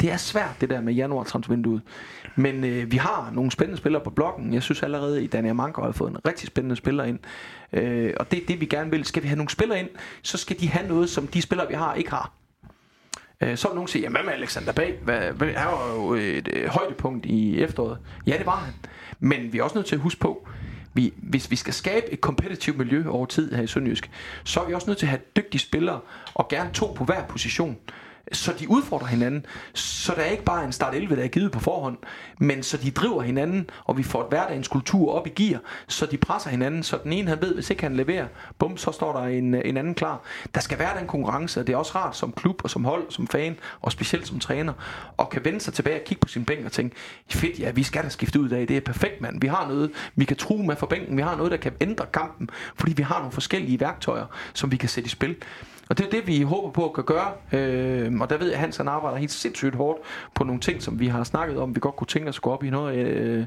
det 0.00 0.12
er 0.12 0.16
svært, 0.16 0.56
det 0.60 0.70
der 0.70 0.80
med 0.80 0.94
januar 0.94 1.24
transvinduet. 1.24 1.82
Men 2.36 2.64
øh, 2.64 2.92
vi 2.92 2.96
har 2.96 3.30
nogle 3.32 3.50
spændende 3.50 3.78
spillere 3.78 4.04
på 4.04 4.10
blokken. 4.10 4.54
Jeg 4.54 4.62
synes 4.62 4.82
allerede, 4.82 5.24
i 5.24 5.26
Daniel 5.26 5.54
Manker 5.54 5.82
har 5.82 5.92
fået 5.92 6.10
en 6.10 6.26
rigtig 6.26 6.46
spændende 6.46 6.76
spiller 6.76 7.04
ind. 7.04 7.18
Øh, 7.72 8.14
og 8.20 8.30
det 8.30 8.42
er 8.42 8.46
det, 8.46 8.60
vi 8.60 8.66
gerne 8.66 8.90
vil. 8.90 9.04
Skal 9.04 9.22
vi 9.22 9.28
have 9.28 9.36
nogle 9.36 9.50
spillere 9.50 9.80
ind, 9.80 9.88
så 10.22 10.38
skal 10.38 10.60
de 10.60 10.68
have 10.68 10.88
noget, 10.88 11.10
som 11.10 11.26
de 11.26 11.42
spillere, 11.42 11.68
vi 11.68 11.74
har, 11.74 11.94
ikke 11.94 12.10
har. 12.10 12.32
Øh, 13.40 13.56
så 13.56 13.68
vil 13.68 13.74
nogen 13.74 13.88
sige, 13.88 14.08
hvad 14.08 14.22
med 14.24 14.32
Alexander 14.32 14.72
Bag? 14.72 14.98
Hvad, 15.04 15.20
hvad, 15.20 15.48
han 15.48 15.66
var 15.66 15.94
jo 15.94 16.14
et 16.14 16.48
øh, 16.52 16.68
højdepunkt 16.68 17.26
i 17.26 17.62
efteråret. 17.62 17.98
Ja, 18.26 18.38
det 18.38 18.46
var 18.46 18.56
han. 18.56 18.74
Men 19.20 19.52
vi 19.52 19.58
er 19.58 19.62
også 19.62 19.76
nødt 19.76 19.86
til 19.86 19.94
at 19.94 20.00
huske 20.00 20.20
på, 20.20 20.48
vi, 20.94 21.12
hvis 21.16 21.50
vi 21.50 21.56
skal 21.56 21.74
skabe 21.74 22.12
et 22.12 22.20
kompetitivt 22.20 22.78
miljø 22.78 23.08
over 23.08 23.26
tid 23.26 23.54
her 23.54 23.62
i 23.62 23.66
Sønderjysk, 23.66 24.10
så 24.44 24.60
er 24.60 24.66
vi 24.66 24.74
også 24.74 24.90
nødt 24.90 24.98
til 24.98 25.06
at 25.06 25.10
have 25.10 25.20
dygtige 25.36 25.60
spillere, 25.60 26.00
og 26.34 26.48
gerne 26.48 26.70
to 26.72 26.86
på 26.96 27.04
hver 27.04 27.24
position 27.26 27.78
så 28.32 28.52
de 28.58 28.70
udfordrer 28.70 29.06
hinanden, 29.06 29.46
så 29.74 30.12
der 30.16 30.20
er 30.22 30.30
ikke 30.30 30.44
bare 30.44 30.64
en 30.64 30.72
start 30.72 30.94
11, 30.94 31.16
der 31.16 31.22
er 31.22 31.28
givet 31.28 31.52
på 31.52 31.60
forhånd, 31.60 31.96
men 32.38 32.62
så 32.62 32.76
de 32.76 32.90
driver 32.90 33.22
hinanden, 33.22 33.70
og 33.84 33.98
vi 33.98 34.02
får 34.02 34.20
et 34.20 34.28
hverdagens 34.28 34.68
kultur 34.68 35.12
op 35.12 35.26
i 35.26 35.30
gear, 35.30 35.60
så 35.88 36.06
de 36.06 36.16
presser 36.16 36.50
hinanden, 36.50 36.82
så 36.82 36.98
den 37.04 37.12
ene 37.12 37.28
han 37.28 37.42
ved, 37.42 37.54
hvis 37.54 37.70
ikke 37.70 37.82
han 37.82 37.96
leverer, 37.96 38.26
bum, 38.58 38.76
så 38.76 38.92
står 38.92 39.12
der 39.12 39.26
en, 39.26 39.54
en 39.54 39.76
anden 39.76 39.94
klar. 39.94 40.22
Der 40.54 40.60
skal 40.60 40.78
være 40.78 40.98
den 40.98 41.06
konkurrence, 41.06 41.60
og 41.60 41.66
det 41.66 41.72
er 41.72 41.76
også 41.76 41.92
rart 41.94 42.16
som 42.16 42.32
klub 42.32 42.60
og 42.64 42.70
som 42.70 42.84
hold, 42.84 43.10
som 43.10 43.26
fan, 43.26 43.56
og 43.80 43.92
specielt 43.92 44.26
som 44.26 44.40
træner, 44.40 44.72
og 45.16 45.30
kan 45.30 45.44
vende 45.44 45.60
sig 45.60 45.74
tilbage 45.74 46.00
og 46.00 46.04
kigge 46.04 46.20
på 46.20 46.28
sin 46.28 46.44
bænk 46.44 46.64
og 46.64 46.72
tænke, 46.72 46.96
fedt, 47.30 47.58
ja, 47.58 47.70
vi 47.70 47.82
skal 47.82 48.04
da 48.04 48.08
skifte 48.08 48.40
ud 48.40 48.50
af, 48.50 48.66
det 48.66 48.76
er 48.76 48.80
perfekt, 48.80 49.20
mand. 49.20 49.40
Vi 49.40 49.46
har 49.46 49.68
noget, 49.68 49.90
vi 50.16 50.24
kan 50.24 50.36
true 50.36 50.66
med 50.66 50.76
for 50.76 50.86
bænken, 50.86 51.16
vi 51.16 51.22
har 51.22 51.36
noget, 51.36 51.52
der 51.52 51.58
kan 51.58 51.72
ændre 51.80 52.06
kampen, 52.12 52.50
fordi 52.76 52.92
vi 52.92 53.02
har 53.02 53.18
nogle 53.18 53.32
forskellige 53.32 53.80
værktøjer, 53.80 54.26
som 54.54 54.72
vi 54.72 54.76
kan 54.76 54.88
sætte 54.88 55.06
i 55.06 55.10
spil. 55.10 55.36
Og 55.88 55.98
det 55.98 56.06
er 56.06 56.10
det, 56.10 56.26
vi 56.26 56.42
håber 56.42 56.70
på 56.70 56.84
at 56.84 56.92
kan 56.92 57.04
gøre. 57.04 57.32
Øh, 57.52 58.20
og 58.20 58.30
der 58.30 58.36
ved 58.36 58.46
jeg, 58.46 58.54
at 58.54 58.60
Hans 58.60 58.76
han 58.76 58.88
arbejder 58.88 59.18
helt 59.18 59.30
sindssygt 59.30 59.74
hårdt 59.74 59.98
på 60.34 60.44
nogle 60.44 60.60
ting, 60.60 60.82
som 60.82 61.00
vi 61.00 61.06
har 61.06 61.24
snakket 61.24 61.58
om, 61.58 61.74
vi 61.74 61.80
godt 61.80 61.96
kunne 61.96 62.06
tænke 62.06 62.28
os 62.28 62.36
at 62.36 62.42
gå 62.42 62.50
op 62.50 62.64
i 62.64 62.70
noget 62.70 62.96
øh, 62.96 63.46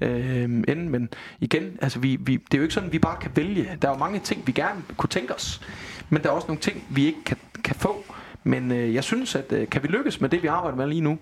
øh, 0.00 0.42
enden. 0.44 0.88
Men 0.88 1.08
igen, 1.40 1.78
altså 1.82 1.98
vi, 1.98 2.16
vi, 2.20 2.36
det 2.36 2.54
er 2.54 2.58
jo 2.58 2.62
ikke 2.62 2.74
sådan, 2.74 2.88
at 2.88 2.92
vi 2.92 2.98
bare 2.98 3.16
kan 3.20 3.30
vælge. 3.34 3.78
Der 3.82 3.88
er 3.88 3.92
jo 3.92 3.98
mange 3.98 4.18
ting, 4.18 4.46
vi 4.46 4.52
gerne 4.52 4.82
kunne 4.96 5.08
tænke 5.08 5.34
os. 5.34 5.60
Men 6.08 6.22
der 6.22 6.28
er 6.28 6.32
også 6.32 6.46
nogle 6.46 6.60
ting, 6.60 6.84
vi 6.90 7.06
ikke 7.06 7.24
kan, 7.26 7.36
kan 7.64 7.76
få. 7.76 8.04
Men 8.44 8.72
øh, 8.72 8.94
jeg 8.94 9.04
synes, 9.04 9.34
at 9.34 9.52
øh, 9.52 9.68
kan 9.68 9.82
vi 9.82 9.88
lykkes 9.88 10.20
med 10.20 10.28
det, 10.28 10.42
vi 10.42 10.48
arbejder 10.48 10.76
med 10.76 10.86
lige 10.86 11.00
nu, 11.00 11.18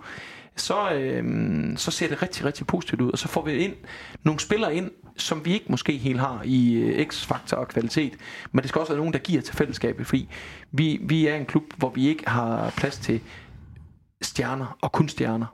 så, 0.57 0.93
øh, 0.93 1.77
så 1.77 1.91
ser 1.91 2.09
det 2.09 2.23
rigtig, 2.23 2.45
rigtig 2.45 2.67
positivt 2.67 3.01
ud. 3.01 3.13
Og 3.13 3.19
så 3.19 3.29
får 3.29 3.45
vi 3.45 3.53
ind 3.53 3.75
nogle 4.23 4.41
spillere 4.41 4.75
ind, 4.75 4.91
som 5.17 5.45
vi 5.45 5.53
ikke 5.53 5.67
måske 5.69 5.93
helt 5.93 6.21
har 6.21 6.43
i 6.45 6.75
øh, 6.75 7.07
x-faktor 7.07 7.57
og 7.57 7.69
kvalitet. 7.69 8.13
Men 8.53 8.63
det 8.63 8.69
skal 8.69 8.79
også 8.79 8.93
være 8.93 8.99
nogen, 8.99 9.13
der 9.13 9.19
giver 9.19 9.43
til 9.43 9.55
fællesskabet, 9.55 10.07
fordi 10.07 10.29
vi, 10.73 11.01
vi 11.03 11.27
er 11.27 11.35
en 11.37 11.47
klub, 11.47 11.65
hvor 11.77 11.91
vi 11.91 12.09
ikke 12.09 12.31
har 12.31 12.75
plads 12.77 12.99
til 12.99 13.21
stjerner 14.23 14.77
og 14.83 14.93
kun 14.93 15.09
stjerner. 15.09 15.47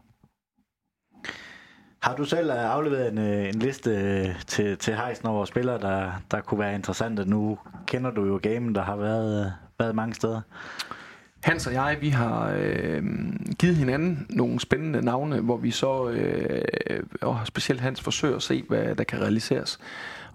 Har 2.03 2.17
du 2.17 2.25
selv 2.25 2.51
øh, 2.51 2.75
afleveret 2.75 3.13
en, 3.13 3.19
øh, 3.19 3.49
en 3.49 3.59
liste 3.59 3.91
øh, 3.91 4.41
til, 4.47 4.79
til 4.79 4.97
Heisen 4.97 5.27
over 5.27 5.45
spillere, 5.45 5.81
der, 5.81 6.13
der 6.31 6.41
kunne 6.41 6.61
være 6.61 6.75
interessante? 6.75 7.25
Nu 7.25 7.59
kender 7.87 8.11
du 8.11 8.27
jo 8.27 8.41
gamen, 8.43 8.75
der 8.75 8.83
har 8.83 8.97
været, 8.97 9.53
været 9.79 9.95
mange 9.95 10.15
steder. 10.15 10.41
Hans 11.41 11.67
og 11.67 11.73
jeg, 11.73 11.99
vi 12.01 12.09
har 12.09 12.55
øh, 12.59 13.03
givet 13.59 13.77
hinanden 13.77 14.27
nogle 14.31 14.61
spændende 14.61 15.03
navne, 15.03 15.41
hvor 15.41 15.57
vi 15.57 15.71
så, 15.71 16.09
øh, 16.09 16.63
og 17.23 17.41
specielt 17.45 17.81
Hans, 17.81 18.01
forsøger 18.01 18.37
at 18.37 18.43
se, 18.43 18.65
hvad 18.69 18.95
der 18.95 19.05
kan 19.05 19.21
realiseres. 19.21 19.79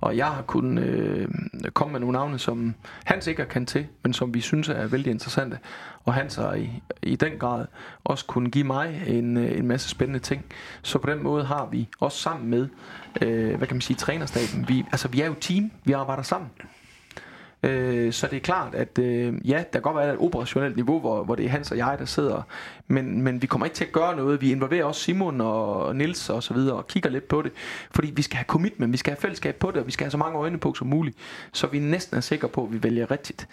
Og 0.01 0.17
jeg 0.17 0.27
har 0.27 0.41
kunnet 0.41 0.83
øh, 0.83 1.27
komme 1.73 1.91
med 1.91 1.99
nogle 1.99 2.13
navne, 2.13 2.39
som 2.39 2.75
Hans 3.03 3.27
ikke 3.27 3.41
har 3.41 3.49
kendt 3.49 3.69
til, 3.69 3.87
men 4.03 4.13
som 4.13 4.33
vi 4.33 4.41
synes 4.41 4.69
er 4.69 4.87
vældig 4.87 5.11
interessante. 5.11 5.59
Og 6.03 6.13
Hans 6.13 6.35
har 6.35 6.53
i, 6.53 6.69
i 7.03 7.15
den 7.15 7.31
grad 7.39 7.65
også 8.03 8.25
kunne 8.25 8.49
give 8.49 8.63
mig 8.63 9.03
en, 9.07 9.37
øh, 9.37 9.57
en 9.57 9.67
masse 9.67 9.89
spændende 9.89 10.19
ting. 10.19 10.45
Så 10.81 10.99
på 10.99 11.09
den 11.09 11.23
måde 11.23 11.45
har 11.45 11.67
vi 11.71 11.89
også 11.99 12.17
sammen 12.17 12.49
med, 12.49 12.67
øh, 13.21 13.55
hvad 13.57 13.67
kan 13.67 13.75
man 13.75 13.81
sige, 13.81 13.97
trænerstaben. 13.97 14.67
Vi, 14.67 14.85
altså 14.91 15.07
vi 15.07 15.21
er 15.21 15.25
jo 15.25 15.35
team, 15.41 15.71
vi 15.83 15.91
arbejder 15.91 16.23
sammen. 16.23 16.49
Øh, 17.63 18.13
så 18.13 18.27
det 18.27 18.35
er 18.35 18.41
klart, 18.41 18.75
at 18.75 18.99
øh, 18.99 19.49
ja, 19.49 19.57
der 19.57 19.63
kan 19.71 19.81
godt 19.81 19.97
være 19.97 20.13
et 20.13 20.19
operationelt 20.19 20.75
niveau, 20.75 20.99
hvor, 20.99 21.23
hvor 21.23 21.35
det 21.35 21.45
er 21.45 21.49
Hans 21.49 21.71
og 21.71 21.77
jeg, 21.77 21.95
der 21.99 22.05
sidder, 22.05 22.41
men, 22.87 23.21
men 23.21 23.41
vi 23.41 23.47
kommer 23.47 23.65
ikke 23.65 23.75
til 23.75 23.85
at 23.85 23.91
gøre 23.91 24.15
noget. 24.15 24.41
Vi 24.41 24.51
involverer 24.51 24.85
også 24.85 25.01
Simon 25.01 25.41
og 25.41 25.95
Nils 25.95 26.29
og 26.29 26.43
så 26.43 26.53
videre 26.53 26.75
og 26.75 26.87
kigger 26.87 27.09
lidt 27.09 27.27
på 27.27 27.41
det, 27.41 27.51
fordi 27.91 28.11
vi 28.15 28.21
skal 28.21 28.35
have 28.35 28.45
commitment, 28.45 28.91
vi 28.91 28.97
skal 28.97 29.11
have 29.11 29.21
fællesskab 29.21 29.55
på 29.55 29.71
det, 29.71 29.77
og 29.77 29.87
vi 29.87 29.91
skal 29.91 30.05
have 30.05 30.11
så 30.11 30.17
mange 30.17 30.37
øjne 30.37 30.57
på 30.57 30.73
som 30.73 30.87
muligt, 30.87 31.17
så 31.53 31.67
vi 31.67 31.79
næsten 31.79 32.17
er 32.17 32.21
sikre 32.21 32.47
på, 32.47 32.63
at 32.63 32.73
vi 32.73 32.83
vælger 32.83 33.11
rigtigt. 33.11 33.47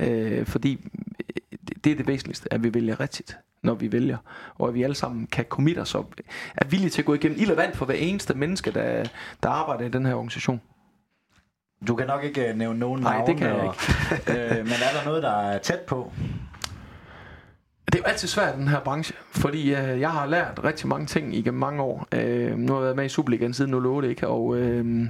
Øh, 0.00 0.46
fordi 0.46 0.72
øh, 0.72 1.58
det 1.84 1.92
er 1.92 1.96
det 1.96 2.06
væsentligste, 2.06 2.52
at 2.52 2.64
vi 2.64 2.74
vælger 2.74 3.00
rigtigt 3.00 3.38
når 3.62 3.74
vi 3.74 3.92
vælger, 3.92 4.16
og 4.54 4.68
at 4.68 4.74
vi 4.74 4.82
alle 4.82 4.94
sammen 4.94 5.26
kan 5.26 5.44
committe 5.48 5.80
os 5.80 5.94
og 5.94 6.12
er 6.56 6.64
villige 6.64 6.90
til 6.90 7.02
at 7.02 7.06
gå 7.06 7.14
igennem 7.14 7.38
ild 7.40 7.50
og 7.50 7.56
vand 7.56 7.74
for 7.74 7.84
hver 7.84 7.94
eneste 7.94 8.34
menneske, 8.34 8.70
der, 8.70 9.04
der 9.42 9.48
arbejder 9.48 9.84
i 9.84 9.88
den 9.88 10.06
her 10.06 10.14
organisation. 10.14 10.60
Du 11.88 11.94
kan 11.96 12.06
nok 12.06 12.24
ikke 12.24 12.48
øh, 12.48 12.56
nævne 12.56 12.78
nogen 12.78 13.02
Nej, 13.02 13.12
navne. 13.16 13.32
det 13.32 13.36
kan 13.40 13.46
jeg 13.48 13.56
og, 13.56 13.74
øh, 14.28 14.56
men 14.56 14.72
er 14.72 14.98
der 14.98 15.04
noget, 15.04 15.22
der 15.22 15.30
er 15.30 15.58
tæt 15.58 15.80
på? 15.80 16.12
Det 17.86 17.94
er 17.94 17.98
jo 17.98 18.04
altid 18.04 18.28
svært 18.28 18.54
i 18.54 18.58
den 18.58 18.68
her 18.68 18.80
branche, 18.80 19.14
fordi 19.30 19.74
øh, 19.74 20.00
jeg 20.00 20.10
har 20.10 20.26
lært 20.26 20.60
rigtig 20.64 20.88
mange 20.88 21.06
ting 21.06 21.34
igennem 21.36 21.60
mange 21.60 21.82
år. 21.82 22.06
Øh, 22.14 22.58
nu 22.58 22.72
har 22.72 22.80
jeg 22.80 22.84
været 22.84 22.96
med 22.96 23.04
i 23.04 23.08
Superligaen 23.08 23.54
siden 23.54 23.74
08, 23.74 24.08
ikke? 24.08 24.28
og 24.28 24.56
øh, 24.56 25.08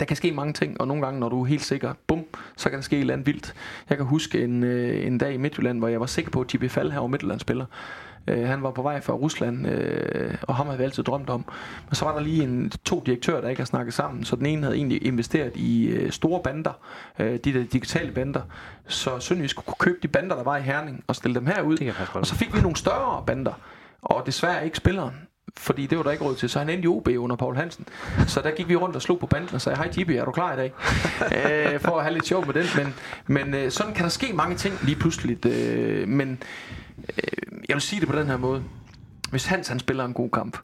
der 0.00 0.06
kan 0.06 0.16
ske 0.16 0.32
mange 0.32 0.52
ting, 0.52 0.80
og 0.80 0.88
nogle 0.88 1.02
gange, 1.04 1.20
når 1.20 1.28
du 1.28 1.40
er 1.42 1.46
helt 1.46 1.62
sikker, 1.64 1.94
bum, 2.06 2.24
så 2.56 2.68
kan 2.70 2.76
der 2.76 2.82
ske 2.82 2.96
et 2.96 3.00
eller 3.00 3.12
andet 3.14 3.26
vildt. 3.26 3.54
Jeg 3.90 3.96
kan 3.96 4.06
huske 4.06 4.44
en, 4.44 4.62
øh, 4.64 5.06
en 5.06 5.18
dag 5.18 5.34
i 5.34 5.36
Midtjylland, 5.36 5.78
hvor 5.78 5.88
jeg 5.88 6.00
var 6.00 6.06
sikker 6.06 6.30
på, 6.30 6.40
at 6.40 6.48
Tibi 6.48 6.68
Fall 6.68 6.92
her 6.92 7.00
var 7.00 7.06
Midtjylland 7.06 7.40
spiller. 7.40 7.66
Øh, 8.28 8.48
han 8.48 8.62
var 8.62 8.70
på 8.70 8.82
vej 8.82 9.00
fra 9.00 9.12
Rusland, 9.12 9.66
øh, 9.66 10.34
og 10.42 10.54
ham 10.54 10.66
havde 10.66 10.78
vi 10.78 10.84
altid 10.84 11.02
drømt 11.02 11.30
om. 11.30 11.44
Men 11.88 11.94
så 11.94 12.04
var 12.04 12.12
der 12.12 12.20
lige 12.20 12.42
en, 12.42 12.72
to 12.84 13.02
direktører, 13.06 13.40
der 13.40 13.48
ikke 13.48 13.60
har 13.60 13.66
snakket 13.66 13.94
sammen, 13.94 14.24
så 14.24 14.36
den 14.36 14.46
ene 14.46 14.62
havde 14.62 14.76
egentlig 14.76 15.06
investeret 15.06 15.56
i 15.56 15.86
øh, 15.86 16.10
store 16.10 16.40
bander, 16.42 16.72
øh, 17.18 17.38
de 17.44 17.52
der 17.52 17.64
digitale 17.72 18.12
bander, 18.12 18.40
så 18.86 19.18
Sønderjysk 19.18 19.56
kunne 19.56 19.74
købe 19.78 19.98
de 20.02 20.08
bander, 20.08 20.36
der 20.36 20.42
var 20.42 20.56
i 20.56 20.62
Herning, 20.62 21.04
og 21.06 21.16
stille 21.16 21.34
dem 21.34 21.46
herud. 21.46 21.92
Og 22.14 22.26
så 22.26 22.34
fik 22.34 22.54
vi 22.54 22.60
nogle 22.60 22.76
større 22.76 23.24
bander, 23.26 23.52
og 24.02 24.22
desværre 24.26 24.64
ikke 24.64 24.76
spilleren 24.76 25.14
fordi 25.58 25.86
det 25.86 25.98
var 25.98 26.04
der 26.04 26.10
ikke 26.10 26.24
råd 26.24 26.34
til. 26.34 26.48
Så 26.48 26.58
han 26.58 26.68
endte 26.68 26.84
i 26.84 26.88
OB 26.88 27.08
under 27.18 27.36
Paul 27.36 27.56
Hansen. 27.56 27.86
Så 28.26 28.40
der 28.40 28.50
gik 28.50 28.68
vi 28.68 28.76
rundt 28.76 28.96
og 28.96 29.02
slog 29.02 29.18
på 29.18 29.26
banden 29.26 29.54
og 29.54 29.60
sagde, 29.60 29.76
hej 29.78 29.88
Tibi, 29.88 30.16
er 30.16 30.24
du 30.24 30.30
klar 30.30 30.52
i 30.52 30.56
dag? 30.56 30.72
øh, 31.74 31.80
for 31.80 31.96
at 31.96 32.02
have 32.02 32.14
lidt 32.14 32.26
sjov 32.26 32.46
med 32.46 32.54
den. 32.54 32.64
Men, 32.76 32.94
men 33.26 33.54
øh, 33.54 33.70
sådan 33.70 33.94
kan 33.94 34.02
der 34.02 34.08
ske 34.08 34.32
mange 34.32 34.56
ting 34.56 34.78
lige 34.82 34.96
pludselig. 34.96 35.46
Øh, 35.46 36.08
men 36.08 36.42
jeg 37.68 37.74
vil 37.74 37.80
sige 37.80 38.00
det 38.00 38.08
på 38.08 38.16
den 38.16 38.26
her 38.26 38.36
måde. 38.36 38.62
Hvis 39.30 39.46
Hans 39.46 39.68
han 39.68 39.78
spiller 39.78 40.04
en 40.04 40.12
god 40.12 40.30
kamp, 40.30 40.58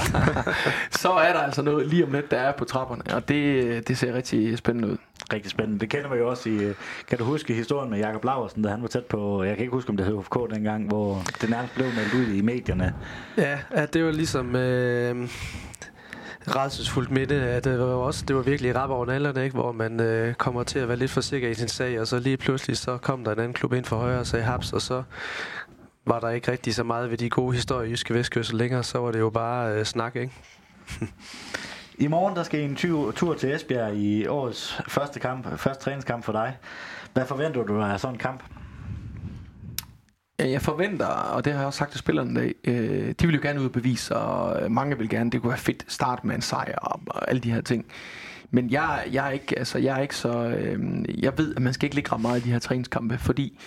så 1.02 1.10
er 1.12 1.32
der 1.32 1.40
altså 1.40 1.62
noget 1.62 1.86
lige 1.86 2.04
om 2.04 2.12
lidt, 2.12 2.30
der 2.30 2.36
er 2.36 2.52
på 2.52 2.64
trapperne. 2.64 3.02
Og 3.14 3.28
det, 3.28 3.88
det 3.88 3.98
ser 3.98 4.14
rigtig 4.14 4.58
spændende 4.58 4.88
ud. 4.88 4.96
Rigtig 5.32 5.50
spændende. 5.50 5.80
Det 5.80 5.90
kender 5.90 6.10
vi 6.10 6.18
jo 6.18 6.28
også 6.28 6.48
i... 6.48 6.72
Kan 7.08 7.18
du 7.18 7.24
huske 7.24 7.54
historien 7.54 7.90
med 7.90 7.98
Jakob 7.98 8.24
Laversen, 8.24 8.62
da 8.62 8.68
han 8.68 8.82
var 8.82 8.88
tæt 8.88 9.04
på... 9.04 9.42
Jeg 9.42 9.56
kan 9.56 9.62
ikke 9.62 9.72
huske, 9.72 9.90
om 9.90 9.96
det 9.96 10.06
hed 10.06 10.18
HFK 10.18 10.54
dengang, 10.54 10.88
hvor 10.88 11.22
det 11.40 11.50
nærmest 11.50 11.74
blev 11.74 11.86
meldt 11.86 12.14
ud 12.14 12.34
i 12.34 12.40
medierne. 12.40 12.94
Ja, 13.36 13.58
ja 13.76 13.86
det 13.86 14.04
var 14.04 14.10
ligesom... 14.10 14.56
Øh 14.56 15.28
rædselsfuldt 16.48 17.10
minde. 17.10 17.34
At 17.34 17.64
det 17.64 17.78
var 17.78 17.84
også 17.84 18.24
det 18.28 18.36
var 18.36 18.42
virkelig 18.42 18.76
rap 18.76 18.90
over 18.90 19.06
nallerne, 19.06 19.44
ikke? 19.44 19.54
hvor 19.54 19.72
man 19.72 20.00
øh, 20.00 20.34
kommer 20.34 20.62
til 20.62 20.78
at 20.78 20.88
være 20.88 20.96
lidt 20.96 21.10
for 21.10 21.20
sikker 21.20 21.48
i 21.48 21.54
sin 21.54 21.68
sag, 21.68 22.00
og 22.00 22.06
så 22.06 22.18
lige 22.18 22.36
pludselig 22.36 22.76
så 22.76 22.96
kom 22.96 23.24
der 23.24 23.32
en 23.32 23.38
anden 23.38 23.52
klub 23.52 23.72
ind 23.72 23.84
for 23.84 23.96
højre 23.96 24.18
og 24.18 24.26
sagde 24.26 24.44
haps, 24.44 24.72
og 24.72 24.82
så 24.82 25.02
var 26.10 26.20
der 26.20 26.28
ikke 26.28 26.52
rigtig 26.52 26.74
så 26.74 26.84
meget 26.84 27.10
ved 27.10 27.18
de 27.18 27.30
gode 27.30 27.54
historier 27.54 27.88
i 27.88 27.90
Jyske 27.90 28.14
Vestkørsel 28.14 28.56
længere, 28.56 28.82
så 28.82 28.98
var 28.98 29.12
det 29.12 29.18
jo 29.18 29.30
bare 29.30 29.74
øh, 29.74 29.84
snak, 29.84 30.16
ikke? 30.16 30.32
I 32.04 32.06
morgen 32.06 32.36
der 32.36 32.42
skal 32.42 32.60
I 32.60 32.64
en 32.64 32.76
tur, 32.76 33.10
tur 33.10 33.34
til 33.34 33.54
Esbjerg 33.54 33.94
i 33.94 34.26
årets 34.26 34.80
første 34.88 35.20
kamp, 35.20 35.58
første 35.58 35.84
træningskamp 35.84 36.24
for 36.24 36.32
dig. 36.32 36.56
Hvad 37.12 37.26
forventer 37.26 37.64
du 37.64 37.82
af 37.82 38.00
sådan 38.00 38.14
en 38.14 38.18
kamp? 38.18 38.42
Jeg 40.38 40.62
forventer, 40.62 41.06
og 41.06 41.44
det 41.44 41.52
har 41.52 41.60
jeg 41.60 41.66
også 41.66 41.78
sagt 41.78 41.90
til 41.90 41.98
spillerne 41.98 42.30
i 42.30 42.34
dag, 42.34 42.54
øh, 42.64 43.14
de 43.20 43.26
vil 43.26 43.34
jo 43.34 43.42
gerne 43.42 43.60
ud 43.60 43.64
og 43.64 43.72
bevise, 43.72 44.16
og 44.16 44.72
mange 44.72 44.98
vil 44.98 45.08
gerne, 45.08 45.30
det 45.30 45.40
kunne 45.40 45.50
være 45.50 45.58
fedt 45.58 45.84
start 45.88 46.24
med 46.24 46.34
en 46.34 46.42
sejr 46.42 46.78
og, 46.78 47.00
og 47.06 47.30
alle 47.30 47.40
de 47.40 47.52
her 47.52 47.60
ting. 47.60 47.86
Men 48.50 48.70
jeg, 48.70 49.04
jeg, 49.12 49.26
er 49.26 49.30
ikke, 49.30 49.58
altså, 49.58 49.78
jeg 49.78 49.96
er 49.98 50.02
ikke 50.02 50.16
så... 50.16 50.44
Øh, 50.44 51.04
jeg 51.22 51.38
ved, 51.38 51.54
at 51.56 51.62
man 51.62 51.72
skal 51.72 51.86
ikke 51.86 51.94
ligge 51.94 52.12
ret 52.12 52.20
meget 52.20 52.40
i 52.40 52.44
de 52.44 52.52
her 52.52 52.58
træningskampe, 52.58 53.18
fordi 53.18 53.58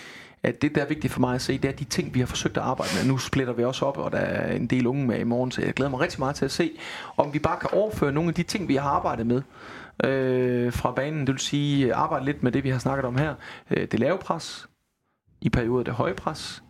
at 0.44 0.62
det, 0.62 0.74
der 0.74 0.82
er 0.82 0.86
vigtigt 0.86 1.12
for 1.12 1.20
mig 1.20 1.34
at 1.34 1.42
se, 1.42 1.58
det 1.58 1.68
er 1.68 1.72
de 1.72 1.84
ting, 1.84 2.14
vi 2.14 2.20
har 2.20 2.26
forsøgt 2.26 2.56
at 2.56 2.62
arbejde 2.62 2.90
med. 2.96 3.12
Nu 3.12 3.18
splitter 3.18 3.52
vi 3.52 3.64
også 3.64 3.84
op, 3.86 3.98
og 3.98 4.12
der 4.12 4.18
er 4.18 4.56
en 4.56 4.66
del 4.66 4.86
unge 4.86 5.06
med 5.06 5.18
i 5.18 5.24
morgen, 5.24 5.50
så 5.50 5.62
jeg 5.62 5.74
glæder 5.74 5.90
mig 5.90 6.00
rigtig 6.00 6.20
meget 6.20 6.36
til 6.36 6.44
at 6.44 6.50
se, 6.50 6.70
om 7.16 7.34
vi 7.34 7.38
bare 7.38 7.60
kan 7.60 7.70
overføre 7.72 8.12
nogle 8.12 8.28
af 8.28 8.34
de 8.34 8.42
ting, 8.42 8.68
vi 8.68 8.76
har 8.76 8.90
arbejdet 8.90 9.26
med 9.26 9.42
øh, 10.04 10.72
fra 10.72 10.92
banen. 10.92 11.20
Det 11.20 11.28
vil 11.28 11.38
sige, 11.38 11.94
arbejde 11.94 12.24
lidt 12.24 12.42
med 12.42 12.52
det, 12.52 12.64
vi 12.64 12.70
har 12.70 12.78
snakket 12.78 13.04
om 13.04 13.16
her. 13.16 13.34
Øh, 13.70 13.88
det 13.90 14.00
lave 14.00 14.18
pres, 14.18 14.68
i 15.40 15.50
perioder 15.50 15.84
det 15.84 15.94
høje 15.94 16.14
pres, 16.14 16.63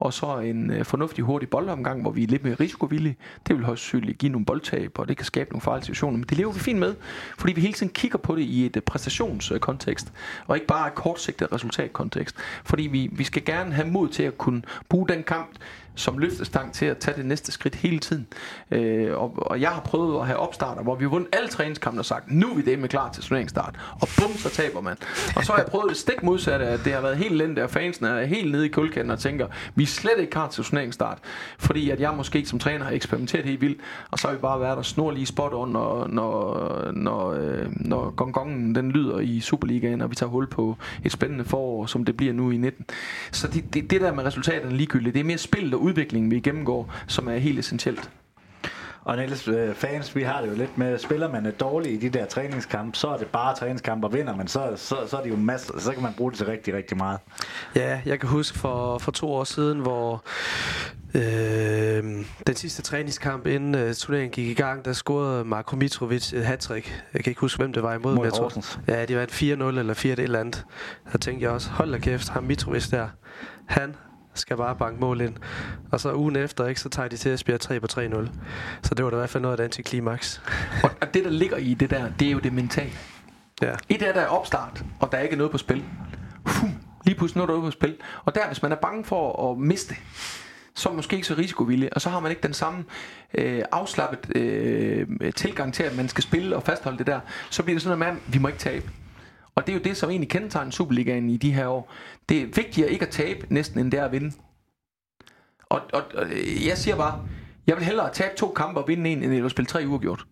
og 0.00 0.12
så 0.12 0.38
en 0.38 0.70
øh, 0.70 0.84
fornuftig 0.84 1.24
hurtig 1.24 1.50
boldomgang, 1.50 2.02
hvor 2.02 2.10
vi 2.10 2.22
er 2.22 2.26
lidt 2.26 2.44
mere 2.44 2.54
risikovillige. 2.54 3.16
Det 3.46 3.56
vil 3.56 3.64
højst 3.64 3.82
sandsynligt 3.82 4.18
give 4.18 4.32
nogle 4.32 4.46
boldtab, 4.46 4.98
og 4.98 5.08
det 5.08 5.16
kan 5.16 5.26
skabe 5.26 5.50
nogle 5.50 5.60
farlige 5.60 5.84
situationer, 5.84 6.18
men 6.18 6.26
det 6.28 6.36
lever 6.36 6.52
vi 6.52 6.58
fint 6.58 6.78
med, 6.78 6.94
fordi 7.38 7.52
vi 7.52 7.60
hele 7.60 7.72
tiden 7.72 7.92
kigger 7.92 8.18
på 8.18 8.36
det 8.36 8.42
i 8.42 8.66
et 8.66 8.76
øh, 8.76 8.82
præstationskontekst, 8.82 10.12
og 10.46 10.56
ikke 10.56 10.66
bare 10.66 10.88
et 10.88 10.94
kortsigtet 10.94 11.52
resultatkontekst. 11.52 12.36
Fordi 12.64 12.82
vi, 12.82 13.10
vi 13.12 13.24
skal 13.24 13.44
gerne 13.44 13.72
have 13.72 13.88
mod 13.88 14.08
til 14.08 14.22
at 14.22 14.38
kunne 14.38 14.62
bruge 14.88 15.08
den 15.08 15.22
kamp 15.22 15.48
som 15.96 16.18
løftestang 16.18 16.72
til 16.72 16.86
at 16.86 16.98
tage 16.98 17.16
det 17.16 17.26
næste 17.26 17.52
skridt 17.52 17.74
hele 17.74 17.98
tiden. 17.98 18.26
Øh, 18.70 19.14
og, 19.14 19.32
og 19.36 19.60
jeg 19.60 19.70
har 19.70 19.80
prøvet 19.80 20.20
at 20.20 20.26
have 20.26 20.38
opstarter, 20.38 20.82
hvor 20.82 20.94
vi 20.94 21.04
har 21.04 21.10
vundet 21.10 21.28
alle 21.32 21.48
træningskampe 21.48 22.00
og 22.00 22.04
sagt, 22.04 22.30
nu 22.30 22.50
er 22.50 22.54
vi 22.54 22.62
det 22.62 22.78
med 22.78 22.88
klar 22.88 23.12
til 23.12 23.22
turneringsstart. 23.22 23.74
Og 24.00 24.08
bum, 24.20 24.32
så 24.36 24.50
taber 24.50 24.80
man. 24.80 24.96
Og 25.36 25.44
så 25.44 25.52
har 25.52 25.58
jeg 25.58 25.66
prøvet 25.66 25.88
det 25.88 25.96
stik 25.96 26.22
modsatte, 26.22 26.66
at 26.66 26.80
det 26.84 26.92
har 26.92 27.00
været 27.00 27.16
helt 27.16 27.36
lente, 27.36 27.64
og 27.64 27.70
fansene 27.70 28.08
er 28.08 28.24
helt 28.24 28.52
nede 28.52 28.66
i 28.66 28.68
kulkanten 28.68 29.10
og 29.10 29.18
tænker, 29.18 29.46
vi 29.74 29.82
er 29.82 29.86
slet 29.86 30.18
ikke 30.18 30.30
klar 30.30 30.48
til 30.48 30.64
turneringsstart. 30.64 31.18
Fordi 31.58 31.90
at 31.90 32.00
jeg 32.00 32.14
måske 32.16 32.46
som 32.46 32.58
træner 32.58 32.84
har 32.84 32.92
eksperimenteret 32.92 33.44
helt 33.44 33.60
vildt, 33.60 33.80
og 34.10 34.18
så 34.18 34.28
har 34.28 34.34
vi 34.34 34.40
bare 34.40 34.60
været 34.60 34.76
der 34.76 34.82
snor 34.82 35.10
lige 35.10 35.26
spot 35.26 35.52
on, 35.54 35.68
når, 35.68 36.06
når, 36.06 36.92
når, 36.92 37.32
øh, 37.32 37.66
når 37.70 38.10
gongongen 38.10 38.74
den 38.74 38.90
lyder 38.90 39.18
i 39.18 39.40
Superligaen, 39.40 40.00
og 40.00 40.10
vi 40.10 40.14
tager 40.14 40.30
hul 40.30 40.46
på 40.46 40.76
et 41.04 41.12
spændende 41.12 41.44
forår, 41.44 41.86
som 41.86 42.04
det 42.04 42.16
bliver 42.16 42.32
nu 42.32 42.50
i 42.50 42.56
19. 42.56 42.84
Så 43.32 43.48
det, 43.48 43.74
det, 43.74 43.90
det 43.90 44.00
der 44.00 44.12
med 44.12 44.24
resultaterne 44.24 44.76
ligegyldigt, 44.76 45.14
det 45.14 45.20
er 45.20 45.24
mere 45.24 45.38
spillet 45.38 45.74
og 45.74 45.80
udviklingen, 45.86 46.30
vi 46.30 46.40
gennemgår, 46.40 46.92
som 47.06 47.28
er 47.28 47.36
helt 47.36 47.58
essentielt. 47.58 48.10
Og 49.06 49.16
Niels, 49.16 49.48
øh, 49.48 49.74
fans, 49.74 50.16
vi 50.16 50.22
har 50.22 50.40
det 50.40 50.48
jo 50.48 50.54
lidt 50.54 50.78
med, 50.78 50.98
spiller 50.98 51.30
man 51.30 51.46
er 51.46 51.50
dårlig 51.50 51.92
i 51.92 51.96
de 51.96 52.08
der 52.08 52.26
træningskampe, 52.26 52.98
så 52.98 53.08
er 53.08 53.16
det 53.16 53.26
bare 53.26 53.56
træningskampe 53.56 54.06
og 54.06 54.12
vinder, 54.12 54.36
men 54.36 54.48
så, 54.48 54.72
så, 54.76 54.96
så 55.06 55.16
er 55.16 55.22
det 55.22 55.30
jo 55.30 55.36
masser, 55.36 55.78
så 55.78 55.92
kan 55.92 56.02
man 56.02 56.12
bruge 56.16 56.30
det 56.30 56.38
til 56.38 56.46
rigtig, 56.46 56.74
rigtig 56.74 56.96
meget. 56.96 57.18
Ja, 57.74 58.00
jeg 58.06 58.20
kan 58.20 58.28
huske 58.28 58.58
for, 58.58 58.98
for 58.98 59.12
to 59.12 59.32
år 59.32 59.44
siden, 59.44 59.80
hvor 59.80 60.24
øh, 61.14 61.22
den 62.46 62.54
sidste 62.54 62.82
træningskamp 62.82 63.46
inden 63.46 63.74
øh, 63.74 63.94
turneringen 63.94 64.30
gik 64.30 64.48
i 64.48 64.54
gang, 64.54 64.84
der 64.84 64.92
scorede 64.92 65.44
Marko 65.44 65.76
Mitrovic 65.76 66.32
et 66.32 66.44
hat 66.44 66.70
-trick. 66.70 66.90
Jeg 67.14 67.24
kan 67.24 67.30
ikke 67.30 67.40
huske, 67.40 67.58
hvem 67.58 67.72
det 67.72 67.82
var 67.82 67.94
imod. 67.94 68.02
Mod 68.02 68.14
men 68.14 68.24
jeg 68.24 68.32
tror, 68.32 68.42
Horsens. 68.42 68.78
ja, 68.88 69.04
det 69.04 69.16
var 69.16 69.22
en 69.22 69.60
4-0 69.62 69.78
eller 69.78 69.94
4 69.94 70.12
et 70.12 70.18
eller 70.18 70.40
andet. 70.40 70.64
Der 71.12 71.18
tænkte 71.18 71.44
jeg 71.44 71.50
også, 71.50 71.70
hold 71.70 71.92
da 71.92 71.98
kæft, 71.98 72.28
ham 72.28 72.44
Mitrovic 72.44 72.88
der, 72.88 73.08
han 73.66 73.94
skal 74.38 74.56
bare 74.56 74.76
banke 74.76 75.00
mål 75.00 75.20
ind. 75.20 75.34
Og 75.92 76.00
så 76.00 76.14
ugen 76.14 76.36
efter, 76.36 76.66
ikke, 76.66 76.80
så 76.80 76.88
tager 76.88 77.08
de 77.08 77.16
til 77.16 77.28
at 77.28 77.38
spille 77.38 77.58
3 77.58 77.80
på 77.80 77.86
3-0. 77.92 77.96
Så 78.82 78.94
det 78.94 79.04
var 79.04 79.10
da 79.10 79.16
i 79.16 79.18
hvert 79.18 79.30
fald 79.30 79.42
noget 79.42 79.52
af 79.52 79.56
det 79.56 79.64
antiklimaks. 79.64 80.42
Og, 80.82 81.14
det, 81.14 81.24
der 81.24 81.30
ligger 81.30 81.56
i 81.56 81.74
det 81.74 81.90
der, 81.90 82.10
det 82.18 82.28
er 82.28 82.32
jo 82.32 82.38
det 82.38 82.52
mentale. 82.52 82.90
ja. 83.62 83.72
Et 83.88 84.02
er, 84.02 84.12
der 84.12 84.20
er 84.20 84.26
opstart, 84.26 84.84
og 85.00 85.12
der 85.12 85.18
er 85.18 85.22
ikke 85.22 85.36
noget 85.36 85.50
på 85.50 85.58
spil. 85.58 85.84
Fuh, 86.46 86.70
lige 87.04 87.14
pludselig 87.16 87.36
noget 87.36 87.48
der 87.48 87.56
er 87.56 87.60
på 87.60 87.70
spil. 87.70 87.96
Og 88.24 88.34
der, 88.34 88.46
hvis 88.46 88.62
man 88.62 88.72
er 88.72 88.76
bange 88.76 89.04
for 89.04 89.50
at 89.50 89.58
miste, 89.58 89.94
så 90.74 90.88
er 90.88 90.92
man 90.92 90.96
måske 90.96 91.16
ikke 91.16 91.28
så 91.28 91.34
risikovillig, 91.34 91.88
og 91.92 92.00
så 92.00 92.10
har 92.10 92.20
man 92.20 92.30
ikke 92.30 92.42
den 92.42 92.54
samme 92.54 92.84
øh, 93.34 93.62
afslappet 93.72 94.36
øh, 94.36 95.06
tilgang 95.36 95.74
til, 95.74 95.82
at 95.82 95.96
man 95.96 96.08
skal 96.08 96.22
spille 96.22 96.56
og 96.56 96.62
fastholde 96.62 96.98
det 96.98 97.06
der. 97.06 97.20
Så 97.50 97.62
bliver 97.62 97.74
det 97.74 97.82
sådan 97.82 97.98
noget 97.98 98.14
med, 98.14 98.22
at 98.22 98.34
vi 98.34 98.38
må 98.38 98.48
ikke 98.48 98.60
tabe. 98.60 98.90
Og 99.56 99.66
det 99.66 99.72
er 99.72 99.76
jo 99.76 99.82
det, 99.84 99.96
som 99.96 100.10
egentlig 100.10 100.28
kendetegner 100.30 100.70
Superligaen 100.70 101.30
i 101.30 101.36
de 101.36 101.52
her 101.52 101.66
år. 101.66 101.92
Det 102.28 102.42
er 102.42 102.46
vigtigere 102.46 102.90
ikke 102.90 103.06
at 103.06 103.12
tabe 103.12 103.46
næsten, 103.50 103.80
end 103.80 103.92
det 103.92 104.00
er 104.00 104.04
at 104.04 104.12
vinde. 104.12 104.32
Og, 105.62 105.80
og, 105.92 106.02
og 106.14 106.26
jeg 106.66 106.78
siger 106.78 106.96
bare, 106.96 107.28
jeg 107.66 107.76
vil 107.76 107.84
hellere 107.84 108.12
tabe 108.12 108.36
to 108.36 108.52
kampe 108.52 108.80
og 108.80 108.88
vinde 108.88 109.10
en, 109.10 109.22
end 109.22 109.44
at 109.44 109.50
spille 109.50 109.66
tre 109.66 109.84
uafgjort. 109.86 110.26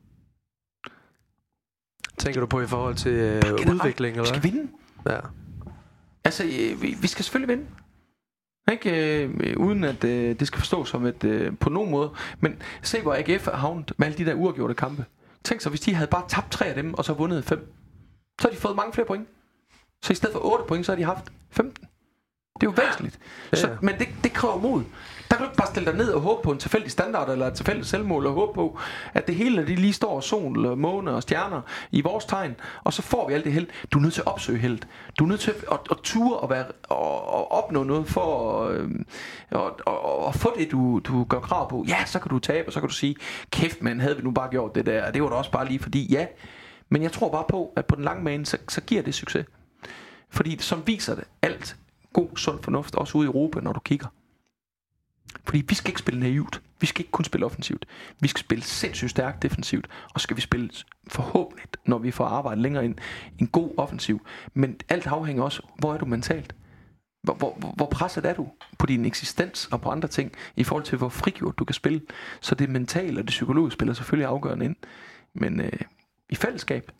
Tænker 2.19 2.41
du 2.41 2.47
på 2.47 2.61
i 2.61 2.67
forhold 2.67 2.95
til 2.95 3.13
øh, 3.13 3.43
udvikling, 3.71 4.15
Vi 4.15 4.19
eller 4.19 4.25
skal 4.25 4.41
hvad? 4.41 4.51
vinde. 4.51 4.69
Ja. 5.09 5.19
Altså, 6.25 6.45
øh, 6.45 6.83
vi, 6.83 6.97
vi 7.01 7.07
skal 7.07 7.25
selvfølgelig 7.25 7.57
vinde. 7.57 7.71
Ikke, 8.73 9.23
øh, 9.25 9.57
uden 9.57 9.85
at 9.85 10.05
øh, 10.05 10.39
det 10.39 10.47
skal 10.47 10.59
forstås 10.59 10.89
som 10.89 11.07
et 11.07 11.25
øh, 11.25 11.53
på 11.61 11.71
nogen 11.71 11.91
måde. 11.91 12.11
Men 12.41 12.63
se, 12.83 13.03
hvor 13.03 13.15
AGF 13.15 13.47
er 13.49 13.57
havnet 13.57 13.93
med 13.97 14.07
alle 14.07 14.19
de 14.19 14.25
der 14.25 14.35
uafgjorte 14.35 14.75
kampe. 14.75 15.05
Tænk 15.45 15.61
så, 15.61 15.69
hvis 15.69 15.81
de 15.81 15.95
havde 15.95 16.11
bare 16.11 16.25
tabt 16.29 16.51
tre 16.53 16.67
af 16.67 16.75
dem, 16.75 16.95
og 16.95 17.05
så 17.05 17.13
vundet 17.13 17.45
fem. 17.45 17.73
Så 18.41 18.49
har 18.49 18.55
de 18.55 18.61
fået 18.61 18.77
mange 18.77 18.93
flere 18.93 19.07
point. 19.07 19.29
Så 20.03 20.13
i 20.13 20.17
stedet 20.17 20.33
for 20.33 20.53
8 20.53 20.65
point, 20.69 20.87
så 20.87 20.93
har 20.93 20.97
de 20.97 21.05
haft 21.05 21.33
15. 21.51 21.85
Det 22.61 22.67
er 22.67 22.71
jo 22.71 22.75
væsentligt. 22.87 23.19
Ja, 23.53 23.57
Så, 23.57 23.77
men 23.83 23.99
det, 23.99 24.09
det 24.25 24.33
kræver 24.33 24.57
mod. 24.59 24.83
Der 25.31 25.37
kan 25.37 25.39
du 25.39 25.45
ikke 25.45 25.57
bare 25.57 25.69
stille 25.69 25.91
dig 25.91 25.99
ned 25.99 26.13
og 26.13 26.21
håbe 26.21 26.43
på 26.43 26.53
en 26.53 26.59
tilfældig 26.59 26.91
standard 26.91 27.31
eller 27.31 27.47
et 27.47 27.55
tilfældigt 27.55 27.87
selvmål 27.87 28.27
og 28.27 28.33
håbe 28.33 28.53
på, 28.53 28.79
at 29.15 29.27
det 29.27 29.35
hele 29.35 29.67
det 29.67 29.79
lige 29.79 29.93
står 29.93 30.21
sol, 30.21 30.67
og 30.67 30.79
måne 30.79 31.11
og 31.11 31.23
stjerner 31.23 31.61
i 31.91 32.01
vores 32.01 32.25
tegn, 32.25 32.57
og 32.85 32.93
så 32.93 33.03
får 33.03 33.29
vi 33.29 33.35
alt 33.35 33.45
det 33.45 33.53
held. 33.53 33.67
Du 33.93 33.99
er 33.99 34.03
nødt 34.03 34.15
til 34.15 34.21
at 34.21 34.27
opsøge 34.27 34.59
held. 34.59 34.79
Du 35.19 35.25
er 35.25 35.29
nødt 35.29 35.41
til 35.41 35.51
at, 35.51 35.65
at, 35.73 35.79
at 35.91 35.97
ture 36.03 36.37
og, 36.37 36.51
være, 36.51 36.65
og, 36.89 37.29
og 37.29 37.53
opnå 37.53 37.83
noget 37.83 38.07
for 38.09 38.61
at, 38.65 38.77
øh, 38.77 38.91
og, 39.51 39.81
og, 39.87 40.27
og 40.27 40.35
få 40.35 40.53
det, 40.59 40.71
du, 40.71 40.99
du 40.99 41.25
gør 41.25 41.41
krav 41.41 41.71
på. 41.71 41.85
Ja, 41.89 42.05
så 42.07 42.19
kan 42.19 42.31
du 42.31 42.39
tabe, 42.39 42.69
og 42.69 42.73
så 42.73 42.81
kan 42.81 42.89
du 42.89 42.95
sige, 42.95 43.17
kæft 43.51 43.83
mand, 43.83 44.01
havde 44.01 44.17
vi 44.17 44.23
nu 44.23 44.31
bare 44.31 44.49
gjort 44.51 44.75
det 44.75 44.87
der. 44.87 45.11
Det 45.11 45.23
var 45.23 45.29
da 45.29 45.35
også 45.35 45.51
bare 45.51 45.69
lige 45.69 45.79
fordi, 45.79 46.13
ja. 46.13 46.27
Men 46.89 47.03
jeg 47.03 47.13
tror 47.13 47.31
bare 47.31 47.45
på, 47.49 47.73
at 47.77 47.87
på 47.87 47.97
den 47.97 48.05
lange 48.05 48.25
bane, 48.25 48.47
så, 48.47 48.59
så 48.69 48.81
giver 48.81 49.03
det 49.03 49.15
succes. 49.15 49.47
Fordi 50.31 50.59
som 50.59 50.87
viser 50.87 51.15
det 51.15 51.25
alt 51.43 51.77
god, 52.13 52.37
sund 52.37 52.63
fornuft, 52.63 52.95
også 52.95 53.19
ude 53.19 53.27
i 53.27 53.29
Europa, 53.29 53.61
når 53.61 53.73
du 53.73 53.81
kigger. 53.81 54.07
Fordi 55.45 55.65
vi 55.69 55.75
skal 55.75 55.91
ikke 55.91 56.01
spille 56.01 56.21
naivt. 56.21 56.63
Vi 56.81 56.87
skal 56.87 57.01
ikke 57.01 57.11
kun 57.11 57.25
spille 57.25 57.47
offensivt. 57.47 57.87
Vi 58.21 58.29
skal 58.29 58.41
spille 58.41 58.65
sindssygt 58.65 59.11
stærkt 59.11 59.43
defensivt. 59.43 59.89
Og 60.15 60.21
skal 60.21 60.37
vi 60.37 60.41
spille 60.41 60.71
forhåbentlig, 61.09 61.65
når 61.87 61.99
vi 61.99 62.11
får 62.11 62.25
arbejdet 62.25 62.63
længere 62.63 62.85
ind, 62.85 62.95
en 63.39 63.47
god 63.47 63.71
offensiv. 63.77 64.27
Men 64.55 64.81
alt 64.89 65.07
afhænger 65.07 65.43
også, 65.43 65.63
hvor 65.79 65.95
er 65.95 65.99
du 65.99 66.07
mentalt? 66.07 66.55
Hvor, 67.23 67.35
hvor, 67.35 67.73
hvor 67.77 67.87
presset 67.87 68.27
er 68.27 68.35
du 68.35 68.49
på 68.79 68.87
din 68.87 69.05
eksistens 69.05 69.67
og 69.67 69.81
på 69.81 69.91
andre 69.91 70.09
ting, 70.09 70.33
i 70.57 70.65
forhold 70.65 70.85
til, 70.85 70.99
hvor 70.99 71.09
frigjort 71.09 71.59
du 71.59 71.65
kan 71.65 71.75
spille? 71.75 72.01
Så 72.41 72.55
det 72.55 72.69
mentale 72.69 73.21
og 73.21 73.25
det 73.25 73.31
psykologiske 73.31 73.75
spiller 73.75 73.95
selvfølgelig 73.95 74.29
afgørende 74.29 74.65
ind. 74.65 74.77
Men 75.35 75.61
øh, 75.61 75.81
i 76.31 76.35
fællesskab, 76.35 76.91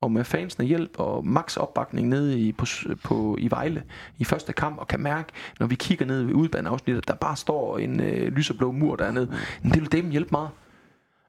og 0.00 0.12
med 0.12 0.24
fansene 0.24 0.66
hjælp 0.66 0.98
og 0.98 1.26
max 1.26 1.56
opbakning 1.56 2.08
nede 2.08 2.40
i, 2.40 2.52
på, 2.52 2.66
på, 3.04 3.36
i 3.38 3.50
Vejle 3.50 3.82
i 4.18 4.24
første 4.24 4.52
kamp, 4.52 4.78
og 4.78 4.88
kan 4.88 5.00
mærke, 5.00 5.32
når 5.60 5.66
vi 5.66 5.74
kigger 5.74 6.06
ned 6.06 6.22
ved 6.22 6.34
udbaneafsnittet, 6.34 7.08
der 7.08 7.14
bare 7.14 7.36
står 7.36 7.78
en 7.78 8.00
øh, 8.00 8.32
lyseblå 8.32 8.72
mur 8.72 8.96
dernede. 8.96 9.34
Men 9.62 9.72
det 9.72 9.80
vil 9.80 9.92
dem 9.92 10.10
hjælpe 10.10 10.28
meget. 10.30 10.50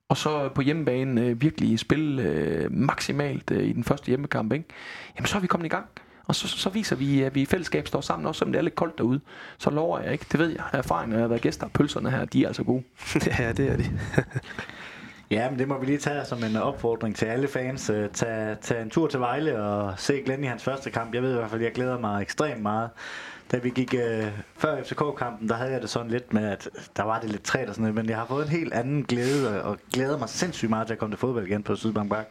Og 0.10 0.18
så 0.18 0.50
på 0.50 0.62
hjemmebane 0.62 1.22
øh, 1.22 1.42
virkelig 1.42 1.80
spille 1.80 2.24
øh, 2.24 2.72
maksimalt 2.72 3.52
øh, 3.52 3.64
i 3.64 3.74
den 3.74 3.84
første 3.84 4.08
hjemmekamp, 4.08 4.54
ikke? 4.54 4.66
Jamen 5.16 5.28
så 5.28 5.38
er 5.38 5.42
vi 5.42 5.48
kommet 5.48 5.66
i 5.66 5.70
gang. 5.70 5.86
Og 6.26 6.36
så, 6.36 6.48
så 6.48 6.70
viser 6.70 6.96
vi, 6.96 7.22
at 7.22 7.36
vi 7.36 7.42
i 7.42 7.46
fællesskab 7.46 7.88
står 7.88 8.02
sammen, 8.02 8.28
også 8.28 8.40
selvom 8.40 8.52
det 8.52 8.60
er 8.60 8.64
lidt 8.64 8.76
koldt 8.76 8.98
derude. 8.98 9.20
Så 9.58 9.70
lover 9.70 10.00
jeg 10.00 10.12
ikke. 10.12 10.26
Det 10.32 10.40
ved 10.40 10.50
jeg. 10.50 10.64
Erfaring, 10.74 11.10
når 11.10 11.18
jeg 11.18 11.24
har 11.24 11.28
været 11.28 11.42
gæster 11.42 11.66
af 11.66 11.72
pølserne 11.72 12.12
her, 12.12 12.26
de 12.26 12.44
er 12.44 12.48
altså 12.48 12.64
gode. 12.64 12.84
ja, 13.40 13.52
det 13.52 13.72
er 13.72 13.78
de. 13.78 13.84
Ja, 15.32 15.50
men 15.50 15.60
det 15.60 15.68
må 15.68 15.78
vi 15.80 15.86
lige 15.86 15.98
tage 15.98 16.26
som 16.26 16.44
en 16.44 16.56
opfordring 16.56 17.16
til 17.16 17.26
alle 17.26 17.48
fans. 17.48 17.90
Øh, 17.90 18.10
Tag, 18.10 18.58
tag 18.62 18.82
en 18.82 18.90
tur 18.90 19.08
til 19.08 19.20
Vejle 19.20 19.64
og 19.64 19.94
se 19.98 20.22
Glenn 20.26 20.44
i 20.44 20.48
hans 20.48 20.64
første 20.64 20.90
kamp. 20.90 21.14
Jeg 21.14 21.22
ved 21.22 21.34
i 21.34 21.38
hvert 21.38 21.50
fald, 21.50 21.62
jeg 21.62 21.72
glæder 21.72 22.00
mig 22.00 22.22
ekstremt 22.22 22.62
meget. 22.62 22.90
Da 23.52 23.58
vi 23.58 23.70
gik 23.70 23.94
øh, 23.94 24.28
før 24.58 24.84
FCK-kampen, 24.84 25.50
der 25.50 25.56
havde 25.56 25.72
jeg 25.72 25.82
det 25.82 25.90
sådan 25.90 26.12
lidt 26.12 26.34
med, 26.34 26.46
at 26.46 26.70
der 26.98 27.04
var 27.04 27.20
det 27.20 27.30
lidt 27.30 27.44
træt 27.44 27.68
og 27.70 27.76
sådan 27.76 27.82
noget, 27.82 27.96
men 27.96 28.10
jeg 28.10 28.18
har 28.18 28.26
fået 28.26 28.46
en 28.46 28.52
helt 28.52 28.74
anden 28.74 29.04
glæde, 29.04 29.64
og 29.64 29.78
glæder 29.94 30.18
mig 30.18 30.30
sindssygt 30.30 30.70
meget 30.70 30.88
til 30.88 30.94
at 30.94 31.00
komme 31.00 31.16
til 31.16 31.20
fodbold 31.20 31.48
igen 31.48 31.64
på 31.64 31.76
Sydbank 31.76 32.12
Park. 32.12 32.28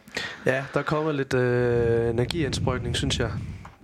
Ja, 0.46 0.64
der 0.74 0.82
kommer 0.82 1.12
lidt 1.12 1.34
øh, 1.34 2.10
energiindsprøjtning, 2.10 2.96
synes 2.96 3.18
jeg. 3.18 3.30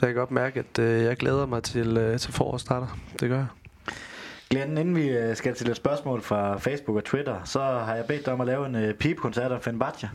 Jeg 0.00 0.08
kan 0.08 0.16
godt 0.16 0.30
mærke, 0.30 0.60
at 0.60 0.78
øh, 0.78 1.02
jeg 1.02 1.16
glæder 1.16 1.46
mig 1.46 1.62
til, 1.62 1.96
øh, 1.96 2.18
til 2.18 2.32
foråret 2.32 2.60
starter. 2.60 2.98
Det 3.20 3.28
gør 3.28 3.36
jeg. 3.36 3.46
Glenn, 4.50 4.78
inden 4.78 4.96
vi 4.96 5.08
øh, 5.08 5.36
skal 5.36 5.54
til 5.54 5.70
et 5.70 5.76
spørgsmål 5.76 6.22
fra 6.22 6.58
Facebook 6.58 6.96
og 6.96 7.04
Twitter, 7.04 7.44
så 7.44 7.60
har 7.60 7.94
jeg 7.94 8.06
bedt 8.06 8.26
dig 8.26 8.32
om 8.32 8.40
at 8.40 8.46
lave 8.46 8.66
en 8.66 8.74
øh, 8.74 8.94
pipekoncert 8.94 9.52
af 9.52 9.62
Fenerbahce. 9.62 10.10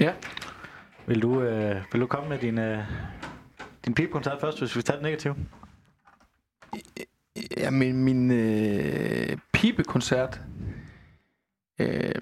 Ja. 0.00 0.14
Vil 1.06 1.22
du, 1.22 1.42
øh, 1.42 1.82
vil 1.92 2.00
du 2.00 2.06
komme 2.06 2.28
med 2.28 2.38
din, 2.38 2.58
øh, 2.58 2.84
din 3.84 3.94
pipekoncert 3.94 4.40
først, 4.40 4.58
hvis 4.58 4.76
vi 4.76 4.82
tager 4.82 4.96
det 4.96 5.02
negativt? 5.02 5.36
Ja, 7.56 7.70
min, 7.70 8.04
min 8.04 8.30
øh, 8.30 9.38
pibekoncert. 9.52 10.40
Øh, 11.78 12.14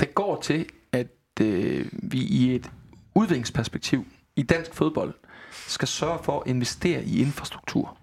det 0.00 0.14
går 0.14 0.40
til, 0.40 0.66
at 0.92 1.08
øh, 1.40 1.86
vi 1.92 2.18
i 2.18 2.54
et 2.54 2.70
udviklingsperspektiv 3.14 4.04
i 4.36 4.42
dansk 4.42 4.74
fodbold 4.74 5.14
skal 5.72 5.88
sørge 5.88 6.18
for 6.22 6.40
at 6.40 6.46
investere 6.46 7.04
i 7.04 7.20
infrastruktur. 7.20 7.96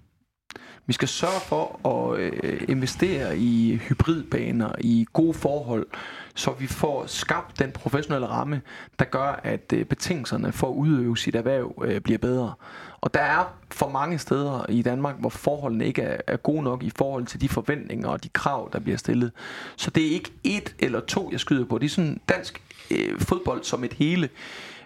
Vi 0.89 0.93
skal 0.93 1.07
sørge 1.07 1.41
for 1.41 1.87
at 1.87 2.19
øh, 2.19 2.61
investere 2.67 3.37
i 3.37 3.79
hybridbaner, 3.89 4.71
i 4.79 5.05
gode 5.13 5.33
forhold, 5.33 5.87
så 6.35 6.51
vi 6.51 6.67
får 6.67 7.05
skabt 7.07 7.59
den 7.59 7.71
professionelle 7.71 8.27
ramme, 8.27 8.61
der 8.99 9.05
gør, 9.05 9.39
at 9.43 9.73
øh, 9.73 9.85
betingelserne 9.85 10.51
for 10.51 10.67
at 10.67 10.73
udøve 10.73 11.17
sit 11.17 11.35
erhverv 11.35 11.83
øh, 11.85 12.01
bliver 12.01 12.17
bedre. 12.17 12.53
Og 13.01 13.13
der 13.13 13.19
er 13.19 13.57
for 13.71 13.89
mange 13.89 14.19
steder 14.19 14.65
i 14.69 14.81
Danmark, 14.81 15.15
hvor 15.19 15.29
forholdene 15.29 15.85
ikke 15.85 16.01
er, 16.01 16.21
er 16.27 16.37
gode 16.37 16.63
nok 16.63 16.83
i 16.83 16.91
forhold 16.95 17.25
til 17.25 17.41
de 17.41 17.49
forventninger 17.49 18.09
og 18.09 18.23
de 18.23 18.29
krav, 18.29 18.69
der 18.73 18.79
bliver 18.79 18.97
stillet. 18.97 19.31
Så 19.75 19.91
det 19.91 20.07
er 20.07 20.11
ikke 20.11 20.31
et 20.43 20.75
eller 20.79 20.99
to, 20.99 21.29
jeg 21.31 21.39
skyder 21.39 21.65
på. 21.65 21.77
Det 21.77 21.85
er 21.85 21.89
sådan 21.89 22.21
dansk 22.29 22.61
øh, 22.91 23.19
fodbold 23.19 23.63
som 23.63 23.83
et 23.83 23.93
hele. 23.93 24.29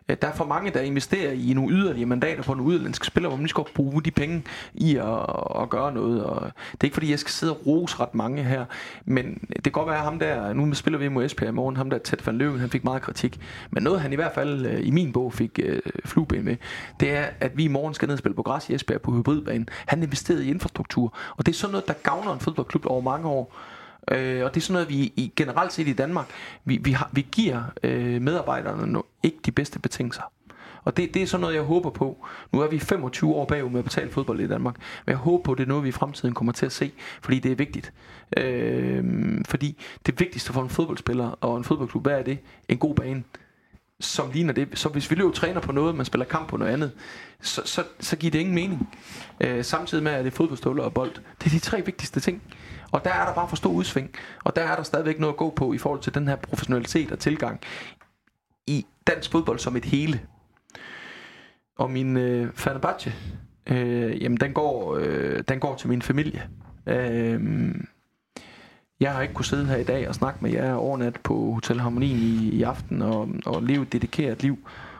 Øh, 0.09 0.17
der 0.21 0.27
er 0.27 0.33
for 0.33 0.45
mange, 0.45 0.71
der 0.71 0.81
investerer 0.81 1.31
i 1.31 1.53
nogle 1.53 1.75
yderligere 1.75 2.05
mandater 2.05 2.43
på 2.43 2.51
en 2.51 2.59
udenlandsk 2.59 3.03
spiller, 3.03 3.29
hvor 3.29 3.37
man 3.37 3.43
lige 3.43 3.49
skal 3.49 3.63
bruge 3.75 4.03
de 4.03 4.11
penge 4.11 4.43
i 4.73 4.95
at, 4.95 5.19
at 5.61 5.69
gøre 5.69 5.93
noget. 5.93 6.23
Og 6.23 6.41
det 6.71 6.79
er 6.81 6.85
ikke 6.85 6.93
fordi, 6.93 7.11
jeg 7.11 7.19
skal 7.19 7.31
sidde 7.31 7.53
og 7.53 7.67
rose 7.67 7.99
ret 7.99 8.15
mange 8.15 8.43
her, 8.43 8.65
men 9.05 9.33
det 9.55 9.63
kan 9.63 9.71
godt 9.71 9.87
være 9.87 10.03
ham 10.03 10.19
der, 10.19 10.53
nu 10.53 10.73
spiller 10.73 10.99
vi 10.99 11.07
mod 11.07 11.25
Esbjerg 11.25 11.49
i 11.49 11.53
morgen, 11.53 11.77
ham 11.77 11.89
der 11.89 11.97
Tæt 11.97 12.27
van 12.27 12.37
Løven, 12.37 12.59
han 12.59 12.69
fik 12.69 12.83
meget 12.83 13.01
kritik. 13.01 13.39
Men 13.71 13.83
noget 13.83 14.01
han 14.01 14.13
i 14.13 14.15
hvert 14.15 14.33
fald 14.35 14.65
øh, 14.65 14.87
i 14.87 14.91
min 14.91 15.13
bog 15.13 15.33
fik 15.33 15.59
øh, 15.63 15.79
flueben 16.05 16.45
med, 16.45 16.55
det 16.99 17.11
er, 17.11 17.25
at 17.39 17.57
vi 17.57 17.63
i 17.63 17.67
morgen 17.67 17.93
skal 17.93 18.05
ned 18.07 18.13
og 18.13 18.19
spille 18.19 18.35
på 18.35 18.43
græs 18.43 18.69
i 18.69 18.73
Esbjerg 18.73 19.01
på 19.01 19.11
hybridbanen. 19.11 19.69
Han 19.85 20.03
investerede 20.03 20.45
i 20.45 20.49
infrastruktur, 20.49 21.17
og 21.37 21.45
det 21.45 21.51
er 21.51 21.55
sådan 21.55 21.71
noget, 21.71 21.87
der 21.87 21.93
gavner 21.93 22.33
en 22.33 22.39
fodboldklub 22.39 22.85
over 22.85 23.01
mange 23.01 23.27
år. 23.27 23.55
Øh, 24.11 24.45
og 24.45 24.53
det 24.53 24.61
er 24.61 24.63
sådan 24.63 24.73
noget, 24.73 24.89
vi 24.89 24.95
i, 24.95 25.33
generelt 25.35 25.73
set 25.73 25.87
i 25.87 25.93
Danmark, 25.93 26.29
vi, 26.65 26.77
vi, 26.77 26.91
har, 26.91 27.09
vi 27.11 27.27
giver 27.31 27.63
øh, 27.83 28.21
medarbejderne 28.21 28.91
no, 28.91 29.01
ikke 29.23 29.37
de 29.45 29.51
bedste 29.51 29.79
betingelser. 29.79 30.23
Og 30.83 30.97
det, 30.97 31.13
det 31.13 31.21
er 31.21 31.27
sådan 31.27 31.41
noget, 31.41 31.55
jeg 31.55 31.63
håber 31.63 31.89
på. 31.89 32.25
Nu 32.51 32.59
er 32.59 32.67
vi 32.67 32.79
25 32.79 33.33
år 33.33 33.45
bagud 33.45 33.69
med 33.69 33.79
at 33.79 33.83
betale 33.83 34.11
fodbold 34.11 34.39
i 34.39 34.47
Danmark. 34.47 34.75
Men 35.05 35.11
jeg 35.11 35.17
håber 35.17 35.43
på, 35.43 35.51
at 35.51 35.57
det 35.57 35.63
er 35.63 35.67
noget, 35.67 35.83
vi 35.83 35.89
i 35.89 35.91
fremtiden 35.91 36.33
kommer 36.33 36.53
til 36.53 36.65
at 36.65 36.71
se. 36.71 36.91
Fordi 37.21 37.39
det 37.39 37.51
er 37.51 37.55
vigtigt. 37.55 37.93
Øh, 38.37 39.03
fordi 39.45 39.81
det 40.05 40.19
vigtigste 40.19 40.53
for 40.53 40.61
en 40.61 40.69
fodboldspiller 40.69 41.37
og 41.41 41.57
en 41.57 41.63
fodboldklub, 41.63 42.03
hvad 42.03 42.19
er 42.19 42.23
det? 42.23 42.37
En 42.69 42.77
god 42.77 42.95
bane 42.95 43.23
som 43.99 44.31
ligner 44.31 44.53
det. 44.53 44.67
Så 44.73 44.89
hvis 44.89 45.11
vi 45.11 45.15
løber 45.15 45.31
træner 45.31 45.61
på 45.61 45.71
noget, 45.71 45.95
man 45.95 46.05
spiller 46.05 46.25
kamp 46.25 46.47
på 46.47 46.57
noget 46.57 46.73
andet, 46.73 46.91
så, 47.41 47.61
så, 47.65 47.83
så 47.99 48.15
giver 48.15 48.31
det 48.31 48.39
ingen 48.39 48.55
mening. 48.55 48.89
Øh, 49.41 49.63
samtidig 49.63 50.03
med, 50.03 50.11
at 50.11 50.25
det 50.25 50.31
er 50.31 50.35
fodboldstøvler 50.35 50.83
og 50.83 50.93
bold. 50.93 51.11
Det 51.39 51.45
er 51.45 51.49
de 51.49 51.59
tre 51.59 51.85
vigtigste 51.85 52.19
ting. 52.19 52.41
Og 52.93 53.05
der 53.05 53.11
er 53.11 53.25
der 53.25 53.33
bare 53.33 53.49
for 53.49 53.55
stor 53.55 53.69
udsving. 53.69 54.09
Og 54.43 54.55
der 54.55 54.61
er 54.61 54.75
der 54.75 54.83
stadigvæk 54.83 55.19
noget 55.19 55.33
at 55.33 55.37
gå 55.37 55.49
på 55.49 55.73
i 55.73 55.77
forhold 55.77 55.99
til 55.99 56.13
den 56.13 56.27
her 56.27 56.35
professionalitet 56.35 57.11
og 57.11 57.19
tilgang 57.19 57.61
i 58.67 58.85
dansk 59.07 59.31
fodbold 59.31 59.59
som 59.59 59.75
et 59.75 59.85
hele. 59.85 60.21
Og 61.77 61.91
min 61.91 62.17
øh, 62.17 62.53
Fenerbahce, 62.53 63.13
øh, 63.67 64.23
jamen 64.23 64.37
den 64.37 64.53
går, 64.53 64.97
øh, 64.97 65.43
den 65.47 65.59
går 65.59 65.75
til 65.75 65.89
min 65.89 66.01
familie. 66.01 66.49
Øh, 66.87 67.41
jeg 68.99 69.13
har 69.13 69.21
ikke 69.21 69.33
kunnet 69.33 69.47
sidde 69.47 69.65
her 69.65 69.75
i 69.75 69.83
dag 69.83 70.07
og 70.07 70.15
snakke 70.15 70.39
med 70.41 70.51
jer 70.51 70.73
overnat 70.73 71.19
på 71.23 71.53
Hotel 71.53 71.79
Harmonien 71.79 72.17
i, 72.17 72.49
i 72.49 72.63
aften 72.63 73.01
og, 73.01 73.29
og 73.45 73.63
leve 73.63 73.81
et 73.81 73.93
dedikeret 73.93 74.43
liv 74.43 74.57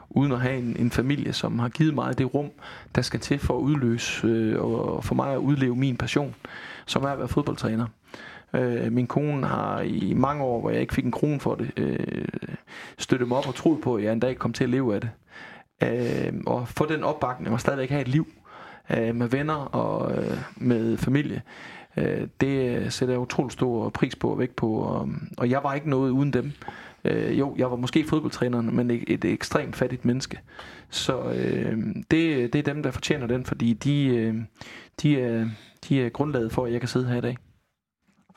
uden 0.10 0.32
at 0.32 0.42
have 0.42 0.58
en, 0.58 0.76
en 0.80 0.92
familie, 0.92 1.34
som 1.34 1.60
har 1.60 1.70
givet 1.70 1.94
mig 1.94 2.18
det 2.18 2.34
rum, 2.34 2.50
der 2.96 3.02
skal 3.02 3.20
til 3.20 3.40
for 3.40 3.58
at 3.58 3.62
udløse 3.62 4.28
øh, 4.28 4.62
og 4.62 5.04
for 5.04 5.16
mig 5.16 5.34
at 5.34 5.38
udleve 5.38 5.76
min 5.76 5.98
passion, 5.98 6.36
som 6.86 7.04
er 7.04 7.10
at 7.10 7.20
være 7.20 7.28
fodboldtræner. 7.28 7.86
Øh, 8.54 8.92
min 8.92 9.08
kone 9.08 9.48
har 9.48 9.82
i 9.82 10.14
mange 10.14 10.44
år, 10.44 10.62
hvor 10.62 10.70
jeg 10.70 10.82
ikke 10.82 10.94
fik 10.94 11.06
en 11.06 11.12
krone 11.12 11.40
for 11.40 11.56
det, 11.56 11.72
øh, 11.78 12.28
støttet 12.98 13.28
mig 13.28 13.38
op 13.38 13.48
og 13.48 13.56
troet 13.56 13.82
på, 13.82 13.96
at 13.96 14.04
jeg 14.04 14.14
en 14.14 14.20
dag 14.20 14.38
kom 14.38 14.54
til 14.54 14.64
at 14.64 14.70
leve 14.70 14.96
af 14.96 15.02
det. 15.02 15.10
Øh, 15.84 16.34
og 16.46 16.68
få 16.68 16.86
den 16.86 17.04
opbakning 17.04 17.54
og 17.54 17.60
stadigvæk 17.60 17.90
have 17.90 18.02
et 18.02 18.08
liv 18.08 18.28
øh, 18.90 19.16
med 19.16 19.28
venner 19.28 19.54
og 19.54 20.18
øh, 20.18 20.38
med 20.56 20.98
familie. 20.98 21.42
Øh, 21.98 22.28
det 22.42 22.94
sætter 22.94 23.14
jeg 23.14 23.22
utrolig 23.22 23.52
stor 23.52 23.90
pris 23.90 24.16
på 24.16 24.30
og 24.30 24.40
vægt 24.40 24.56
på. 24.56 24.74
Og, 24.74 25.10
og 25.38 25.50
jeg 25.50 25.64
var 25.64 25.74
ikke 25.74 25.90
noget 25.90 26.12
uden 26.12 26.34
dem. 26.34 26.52
Øh, 27.06 27.40
jo, 27.40 27.56
jeg 27.58 27.72
var 27.72 27.78
måske 27.78 28.06
fodboldtræneren, 28.08 28.76
men 28.76 28.92
et, 28.92 29.04
et 29.08 29.26
ekstremt 29.26 29.76
fattigt 29.76 30.06
menneske. 30.06 30.40
Så 30.90 31.24
øh, 31.24 31.78
det, 32.12 32.54
det 32.54 32.56
er 32.56 32.74
dem, 32.74 32.84
der 32.84 32.92
fortjener 32.92 33.28
den, 33.28 33.46
fordi 33.46 33.74
de, 33.74 34.06
øh, 34.06 34.36
de, 35.02 35.22
er, 35.22 35.46
de 35.90 36.06
er 36.06 36.10
grundlaget 36.10 36.52
for, 36.52 36.66
at 36.66 36.72
jeg 36.72 36.80
kan 36.80 36.90
sidde 36.90 37.08
her 37.08 37.18
i 37.18 37.22
dag. 37.22 37.38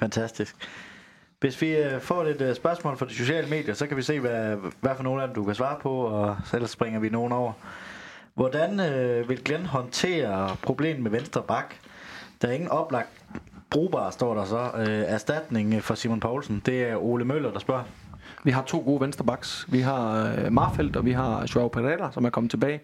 Fantastisk. 0.00 0.56
Hvis 1.40 1.62
vi 1.62 1.76
øh, 1.76 2.00
får 2.00 2.24
lidt 2.24 2.40
øh, 2.40 2.54
spørgsmål 2.54 2.96
fra 2.96 3.06
de 3.06 3.14
sociale 3.14 3.48
medier, 3.48 3.74
så 3.74 3.86
kan 3.86 3.96
vi 3.96 4.02
se, 4.02 4.20
hvad, 4.20 4.56
hvad 4.80 4.96
for 4.96 5.02
nogle 5.02 5.22
af 5.22 5.28
dem 5.28 5.34
du 5.34 5.44
kan 5.44 5.54
svare 5.54 5.76
på, 5.80 5.90
og 5.90 6.36
så 6.44 6.56
ellers 6.56 6.70
springer 6.70 7.00
vi 7.00 7.08
nogen 7.08 7.32
over. 7.32 7.52
Hvordan 8.34 8.80
øh, 8.80 9.28
vil 9.28 9.44
Glenn 9.44 9.66
håndtere 9.66 10.56
problemet 10.62 11.02
med 11.02 11.10
venstre 11.10 11.42
bak? 11.42 11.74
Der 12.42 12.48
er 12.48 12.52
ingen 12.52 12.70
oplagt 12.70 13.08
brugbar, 13.70 14.10
står 14.10 14.34
der 14.34 14.44
så. 14.44 14.70
Øh, 14.76 15.04
erstatning 15.06 15.82
for 15.82 15.94
Simon 15.94 16.20
Poulsen. 16.20 16.62
Det 16.66 16.82
er 16.82 16.96
Ole 16.96 17.24
Møller, 17.24 17.52
der 17.52 17.58
spørger. 17.58 17.84
Vi 18.44 18.50
har 18.50 18.62
to 18.62 18.78
gode 18.78 19.00
vensterbacks. 19.00 19.66
Vi 19.68 19.80
har 19.80 20.34
øh, 20.38 20.52
Marfeldt, 20.52 20.96
og 20.96 21.04
vi 21.04 21.12
har 21.12 21.50
Joao 21.54 21.68
Pereira, 21.68 22.12
som 22.12 22.24
er 22.24 22.30
kommet 22.30 22.50
tilbage. 22.50 22.80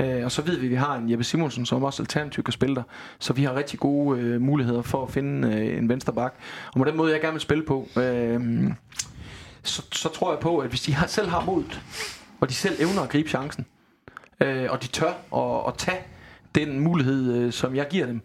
Øh, 0.00 0.24
og 0.24 0.32
så 0.32 0.42
ved 0.42 0.56
vi, 0.56 0.66
at 0.66 0.70
vi 0.70 0.76
har 0.76 0.96
en 0.96 1.10
Jeppe 1.10 1.24
Simonsen, 1.24 1.66
som 1.66 1.82
også 1.82 2.02
alternativt 2.02 2.44
kan 2.44 2.52
spille 2.52 2.74
der. 2.74 2.82
Så 3.18 3.32
vi 3.32 3.44
har 3.44 3.54
rigtig 3.54 3.78
gode 3.78 4.20
øh, 4.20 4.40
muligheder 4.40 4.82
for 4.82 5.02
at 5.02 5.10
finde 5.10 5.48
øh, 5.48 5.78
en 5.78 5.88
vensterbak. 5.88 6.34
Og 6.72 6.78
med 6.78 6.86
den 6.86 6.96
måde, 6.96 7.12
jeg 7.12 7.20
gerne 7.20 7.32
vil 7.32 7.40
spille 7.40 7.64
på, 7.64 7.88
øh, 7.96 8.70
så, 9.62 9.82
så 9.92 10.08
tror 10.08 10.32
jeg 10.32 10.40
på, 10.40 10.58
at 10.58 10.68
hvis 10.68 10.80
de 10.80 10.94
har, 10.94 11.06
selv 11.06 11.28
har 11.28 11.44
modet, 11.44 11.80
og 12.40 12.48
de 12.48 12.54
selv 12.54 12.76
evner 12.80 13.02
at 13.02 13.08
gribe 13.08 13.28
chancen, 13.28 13.66
øh, 14.40 14.66
og 14.70 14.82
de 14.82 14.88
tør 14.88 15.12
at, 15.36 15.68
at 15.68 15.78
tage 15.78 16.00
den 16.54 16.80
mulighed, 16.80 17.34
øh, 17.34 17.52
som 17.52 17.74
jeg 17.74 17.86
giver 17.90 18.06
dem, 18.06 18.20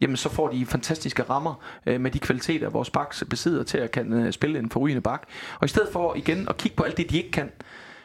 jamen 0.00 0.16
så 0.16 0.28
får 0.28 0.48
de 0.48 0.66
fantastiske 0.66 1.22
rammer 1.22 1.54
øh, 1.86 2.00
med 2.00 2.10
de 2.10 2.18
kvaliteter, 2.18 2.68
vores 2.68 2.90
baks 2.90 3.24
besidder 3.30 3.62
til 3.62 3.78
at 3.78 3.90
kan 3.90 4.12
øh, 4.12 4.32
spille 4.32 4.58
en 4.58 4.70
forrygende 4.70 5.02
bak. 5.02 5.22
Og 5.60 5.64
i 5.64 5.68
stedet 5.68 5.88
for 5.92 6.14
igen 6.14 6.48
at 6.48 6.56
kigge 6.56 6.76
på 6.76 6.82
alt 6.82 6.96
det, 6.96 7.10
de 7.10 7.16
ikke 7.16 7.30
kan, 7.30 7.50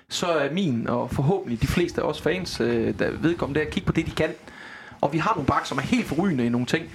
så 0.10 0.28
er 0.28 0.52
min 0.52 0.88
og 0.88 1.12
forhåbentlig 1.12 1.62
de 1.62 1.68
fleste 1.68 2.02
af 2.02 2.06
os 2.06 2.22
fans, 2.22 2.62
øh, 2.62 3.00
der 3.00 3.12
vedkommende, 3.12 3.60
det 3.60 3.66
at 3.66 3.72
kigge 3.74 3.88
på 3.88 3.94
det, 3.94 4.06
de 4.06 4.12
kan. 4.12 4.30
Og 5.02 5.14
vi 5.14 5.18
har 5.18 5.34
nogle 5.34 5.48
bak, 5.48 5.66
som 5.66 5.78
er 5.78 5.82
helt 5.82 6.08
forrygende 6.08 6.46
i 6.46 6.50
nogle 6.50 6.68
ting. 6.68 6.86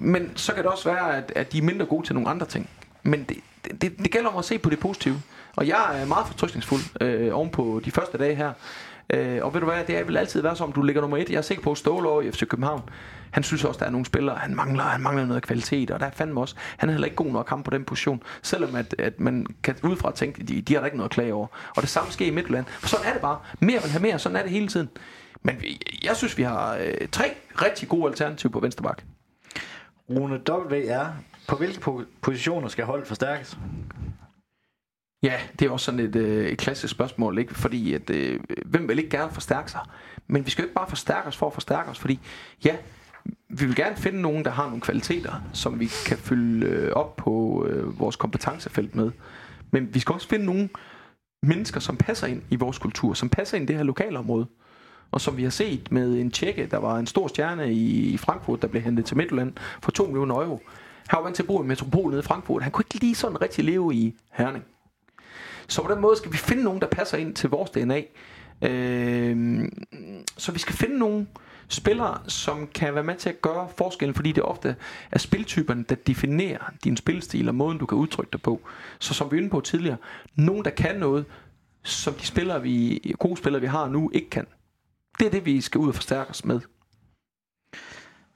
Men 0.00 0.32
så 0.36 0.52
kan 0.52 0.62
det 0.62 0.72
også 0.72 0.90
være, 0.90 1.16
at, 1.16 1.32
at 1.36 1.52
de 1.52 1.58
er 1.58 1.62
mindre 1.62 1.86
gode 1.86 2.06
til 2.06 2.14
nogle 2.14 2.30
andre 2.30 2.46
ting. 2.46 2.68
Men 3.02 3.24
det, 3.24 3.36
det, 3.80 3.98
det 3.98 4.10
gælder 4.10 4.30
om 4.30 4.38
at 4.38 4.44
se 4.44 4.58
på 4.58 4.70
det 4.70 4.78
positive. 4.80 5.22
Og 5.56 5.68
jeg 5.68 6.02
er 6.02 6.06
meget 6.06 6.26
fortrystningsfuld 6.26 6.82
øh, 7.00 7.36
oven 7.36 7.50
på 7.50 7.80
de 7.84 7.90
første 7.90 8.18
dage 8.18 8.34
her. 8.34 8.52
Øh, 9.10 9.38
og 9.42 9.54
ved 9.54 9.60
du 9.60 9.66
hvad, 9.66 9.84
det 9.84 10.08
vil 10.08 10.16
altid 10.16 10.42
være 10.42 10.56
som, 10.56 10.72
du 10.72 10.82
ligger 10.82 11.02
nummer 11.02 11.16
et. 11.16 11.30
Jeg 11.30 11.36
er 11.36 11.42
sikker 11.42 11.62
på, 11.62 11.70
at 11.70 11.78
Ståle 11.78 12.08
over 12.08 12.22
i 12.22 12.30
FC 12.30 12.48
København, 12.48 12.82
han 13.30 13.42
synes 13.42 13.64
også, 13.64 13.78
der 13.78 13.86
er 13.86 13.90
nogle 13.90 14.06
spillere, 14.06 14.36
han 14.36 14.56
mangler, 14.56 14.82
han 14.82 15.00
mangler 15.00 15.26
noget 15.26 15.42
kvalitet, 15.42 15.90
og 15.90 16.00
der 16.00 16.06
er 16.06 16.10
fandme 16.10 16.40
også, 16.40 16.54
han 16.76 16.88
er 16.88 16.92
heller 16.92 17.06
ikke 17.06 17.16
god 17.16 17.32
nok 17.32 17.48
ham 17.48 17.62
på 17.62 17.70
den 17.70 17.84
position, 17.84 18.22
selvom 18.42 18.74
at, 18.74 18.94
at 18.98 19.20
man 19.20 19.46
kan 19.62 19.76
udefra 19.82 20.12
tænke, 20.12 20.42
de, 20.42 20.60
de 20.60 20.74
har 20.74 20.80
da 20.80 20.84
ikke 20.84 20.96
noget 20.96 21.08
at 21.10 21.14
klage 21.14 21.34
over. 21.34 21.46
Og 21.76 21.82
det 21.82 21.88
samme 21.90 22.12
sker 22.12 22.26
i 22.26 22.30
Midtjylland. 22.30 22.66
For 22.66 22.88
sådan 22.88 23.06
er 23.06 23.12
det 23.12 23.22
bare. 23.22 23.38
Mere 23.60 23.82
vil 23.82 23.90
have 23.90 24.02
mere, 24.02 24.18
sådan 24.18 24.36
er 24.36 24.42
det 24.42 24.50
hele 24.50 24.68
tiden. 24.68 24.88
Men 25.42 25.56
jeg 26.04 26.16
synes, 26.16 26.38
vi 26.38 26.42
har 26.42 26.76
øh, 26.76 27.08
tre 27.12 27.24
rigtig 27.62 27.88
gode 27.88 28.06
alternativer 28.06 28.52
på 28.52 28.60
venstre 28.60 28.82
bak. 28.82 29.02
Rune 30.10 30.40
W.R. 30.48 31.06
På 31.48 31.56
hvilke 31.56 31.80
positioner 32.20 32.68
skal 32.68 32.84
holdet 32.84 33.06
forstærkes? 33.06 33.58
Ja, 35.22 35.40
det 35.58 35.66
er 35.66 35.70
også 35.70 35.84
sådan 35.84 36.00
et, 36.00 36.16
øh, 36.16 36.46
et 36.46 36.58
klassisk 36.58 36.90
spørgsmål, 36.90 37.38
ikke? 37.38 37.54
fordi 37.54 37.94
at, 37.94 38.10
øh, 38.10 38.40
hvem 38.66 38.88
vil 38.88 38.98
ikke 38.98 39.10
gerne 39.10 39.32
forstærke 39.32 39.70
sig? 39.70 39.80
Men 40.26 40.46
vi 40.46 40.50
skal 40.50 40.62
jo 40.62 40.66
ikke 40.66 40.74
bare 40.74 40.88
forstærke 40.88 41.28
os 41.28 41.36
for 41.36 41.46
at 41.46 41.52
forstærke 41.52 41.90
os, 41.90 41.98
fordi 41.98 42.20
ja, 42.64 42.76
vi 43.48 43.66
vil 43.66 43.76
gerne 43.76 43.96
finde 43.96 44.20
nogen, 44.20 44.44
der 44.44 44.50
har 44.50 44.66
nogle 44.66 44.80
kvaliteter, 44.80 45.32
som 45.52 45.80
vi 45.80 45.90
kan 46.06 46.18
fylde 46.18 46.66
øh, 46.66 46.92
op 46.92 47.16
på 47.16 47.66
øh, 47.68 48.00
vores 48.00 48.16
kompetencefelt 48.16 48.94
med. 48.94 49.10
Men 49.70 49.94
vi 49.94 50.00
skal 50.00 50.12
også 50.12 50.28
finde 50.28 50.44
nogle 50.44 50.68
mennesker, 51.42 51.80
som 51.80 51.96
passer 51.96 52.26
ind 52.26 52.42
i 52.50 52.56
vores 52.56 52.78
kultur, 52.78 53.14
som 53.14 53.28
passer 53.28 53.56
ind 53.56 53.64
i 53.64 53.66
det 53.66 53.76
her 53.76 53.82
lokalområde. 53.82 54.46
Og 55.10 55.20
som 55.20 55.36
vi 55.36 55.42
har 55.42 55.50
set 55.50 55.92
med 55.92 56.12
en 56.20 56.30
tjekke, 56.30 56.66
der 56.70 56.76
var 56.76 56.98
en 56.98 57.06
stor 57.06 57.28
stjerne 57.28 57.72
i 57.72 58.16
Frankfurt, 58.16 58.62
der 58.62 58.68
blev 58.68 58.82
hentet 58.82 59.04
til 59.04 59.16
Midtjylland 59.16 59.52
for 59.82 59.90
2 59.90 60.04
millioner 60.04 60.34
euro. 60.34 60.60
Han 61.06 61.16
var 61.16 61.22
vant 61.22 61.36
til 61.36 61.42
at 61.42 61.46
bo 61.46 61.62
i 61.62 61.66
metropol 61.66 62.10
nede 62.10 62.20
i 62.20 62.22
Frankfurt. 62.22 62.62
Han 62.62 62.72
kunne 62.72 62.84
ikke 62.94 63.04
lige 63.04 63.14
sådan 63.14 63.42
rigtig 63.42 63.64
leve 63.64 63.94
i 63.94 64.14
Herning. 64.30 64.64
Så 65.68 65.82
på 65.82 65.92
den 65.92 66.00
måde 66.00 66.16
skal 66.16 66.32
vi 66.32 66.36
finde 66.36 66.64
nogen, 66.64 66.80
der 66.80 66.86
passer 66.86 67.18
ind 67.18 67.34
til 67.34 67.50
vores 67.50 67.70
DNA. 67.70 68.02
Øh, 68.62 69.68
så 70.38 70.52
vi 70.52 70.58
skal 70.58 70.74
finde 70.74 70.98
nogen 70.98 71.28
spillere, 71.68 72.18
som 72.28 72.68
kan 72.74 72.94
være 72.94 73.04
med 73.04 73.16
til 73.16 73.28
at 73.28 73.42
gøre 73.42 73.68
forskellen, 73.76 74.14
fordi 74.14 74.32
det 74.32 74.42
ofte 74.42 74.76
er 75.10 75.18
spiltyperne, 75.18 75.84
der 75.88 75.94
definerer 75.94 76.72
din 76.84 76.96
spilstil 76.96 77.48
og 77.48 77.54
måden, 77.54 77.78
du 77.78 77.86
kan 77.86 77.98
udtrykke 77.98 78.32
dig 78.32 78.42
på. 78.42 78.60
Så 78.98 79.14
som 79.14 79.30
vi 79.30 79.36
er 79.36 79.40
inde 79.40 79.50
på 79.50 79.60
tidligere, 79.60 79.96
nogen, 80.34 80.64
der 80.64 80.70
kan 80.70 80.96
noget, 80.96 81.24
som 81.82 82.14
de 82.14 82.26
spillere, 82.26 82.62
vi, 82.62 83.00
gode 83.18 83.36
spillere, 83.36 83.60
vi 83.60 83.66
har 83.66 83.88
nu, 83.88 84.10
ikke 84.14 84.30
kan. 84.30 84.46
Det 85.18 85.26
er 85.26 85.30
det, 85.30 85.46
vi 85.46 85.60
skal 85.60 85.78
ud 85.78 85.88
og 85.88 85.94
forstærke 85.94 86.30
os 86.30 86.44
med. 86.44 86.60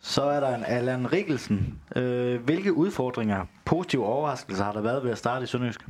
Så 0.00 0.22
er 0.22 0.40
der 0.40 0.56
en 0.56 0.64
Allan 0.66 1.12
Rikkelsen. 1.12 1.80
Øh, 1.96 2.42
hvilke 2.44 2.72
udfordringer, 2.72 3.46
positive 3.64 4.04
overraskelser 4.06 4.64
har 4.64 4.72
der 4.72 4.80
været 4.80 5.04
ved 5.04 5.10
at 5.10 5.18
starte 5.18 5.44
i 5.44 5.46
Sønderjysk? 5.46 5.80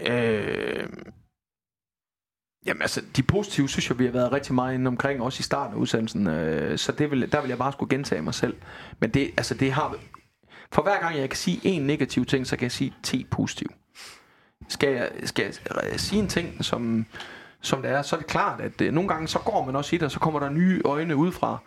Øh, 0.00 0.88
jamen 2.66 2.82
altså, 2.82 3.02
de 3.16 3.22
positive 3.22 3.68
synes 3.68 3.90
jeg, 3.90 3.98
vi 3.98 4.04
har 4.04 4.12
været 4.12 4.32
rigtig 4.32 4.54
meget 4.54 4.74
inde 4.74 4.88
omkring, 4.88 5.22
også 5.22 5.40
i 5.40 5.42
starten 5.42 5.74
af 5.74 5.78
udsendelsen. 5.80 6.26
Øh, 6.26 6.78
så 6.78 6.92
det 6.92 7.10
vil, 7.10 7.32
der 7.32 7.40
vil 7.40 7.48
jeg 7.48 7.58
bare 7.58 7.72
skulle 7.72 7.90
gentage 7.90 8.22
mig 8.22 8.34
selv. 8.34 8.56
Men 9.00 9.10
det, 9.10 9.30
altså, 9.36 9.54
det 9.54 9.72
har... 9.72 9.96
For 10.72 10.82
hver 10.82 11.00
gang 11.00 11.16
jeg 11.16 11.30
kan 11.30 11.36
sige 11.36 11.60
en 11.64 11.82
negativ 11.82 12.24
ting, 12.24 12.46
så 12.46 12.56
kan 12.56 12.62
jeg 12.62 12.72
sige 12.72 12.94
10 13.02 13.26
positive. 13.30 13.70
Skal 14.68 14.88
jeg, 14.88 15.10
skal 15.24 15.44
jeg 15.44 15.54
øh, 15.92 15.98
sige 15.98 16.22
en 16.22 16.28
ting, 16.28 16.64
som, 16.64 17.06
som 17.60 17.82
det 17.82 17.90
er, 17.90 18.02
så 18.02 18.16
er 18.16 18.20
det 18.20 18.28
klart, 18.28 18.60
at 18.60 18.80
øh, 18.80 18.92
nogle 18.92 19.08
gange 19.08 19.28
så 19.28 19.38
går 19.38 19.64
man 19.64 19.76
også 19.76 19.96
i 19.96 19.98
det, 19.98 20.04
og 20.04 20.10
så 20.10 20.18
kommer 20.20 20.40
der 20.40 20.50
nye 20.50 20.80
øjne 20.84 21.16
udefra, 21.16 21.58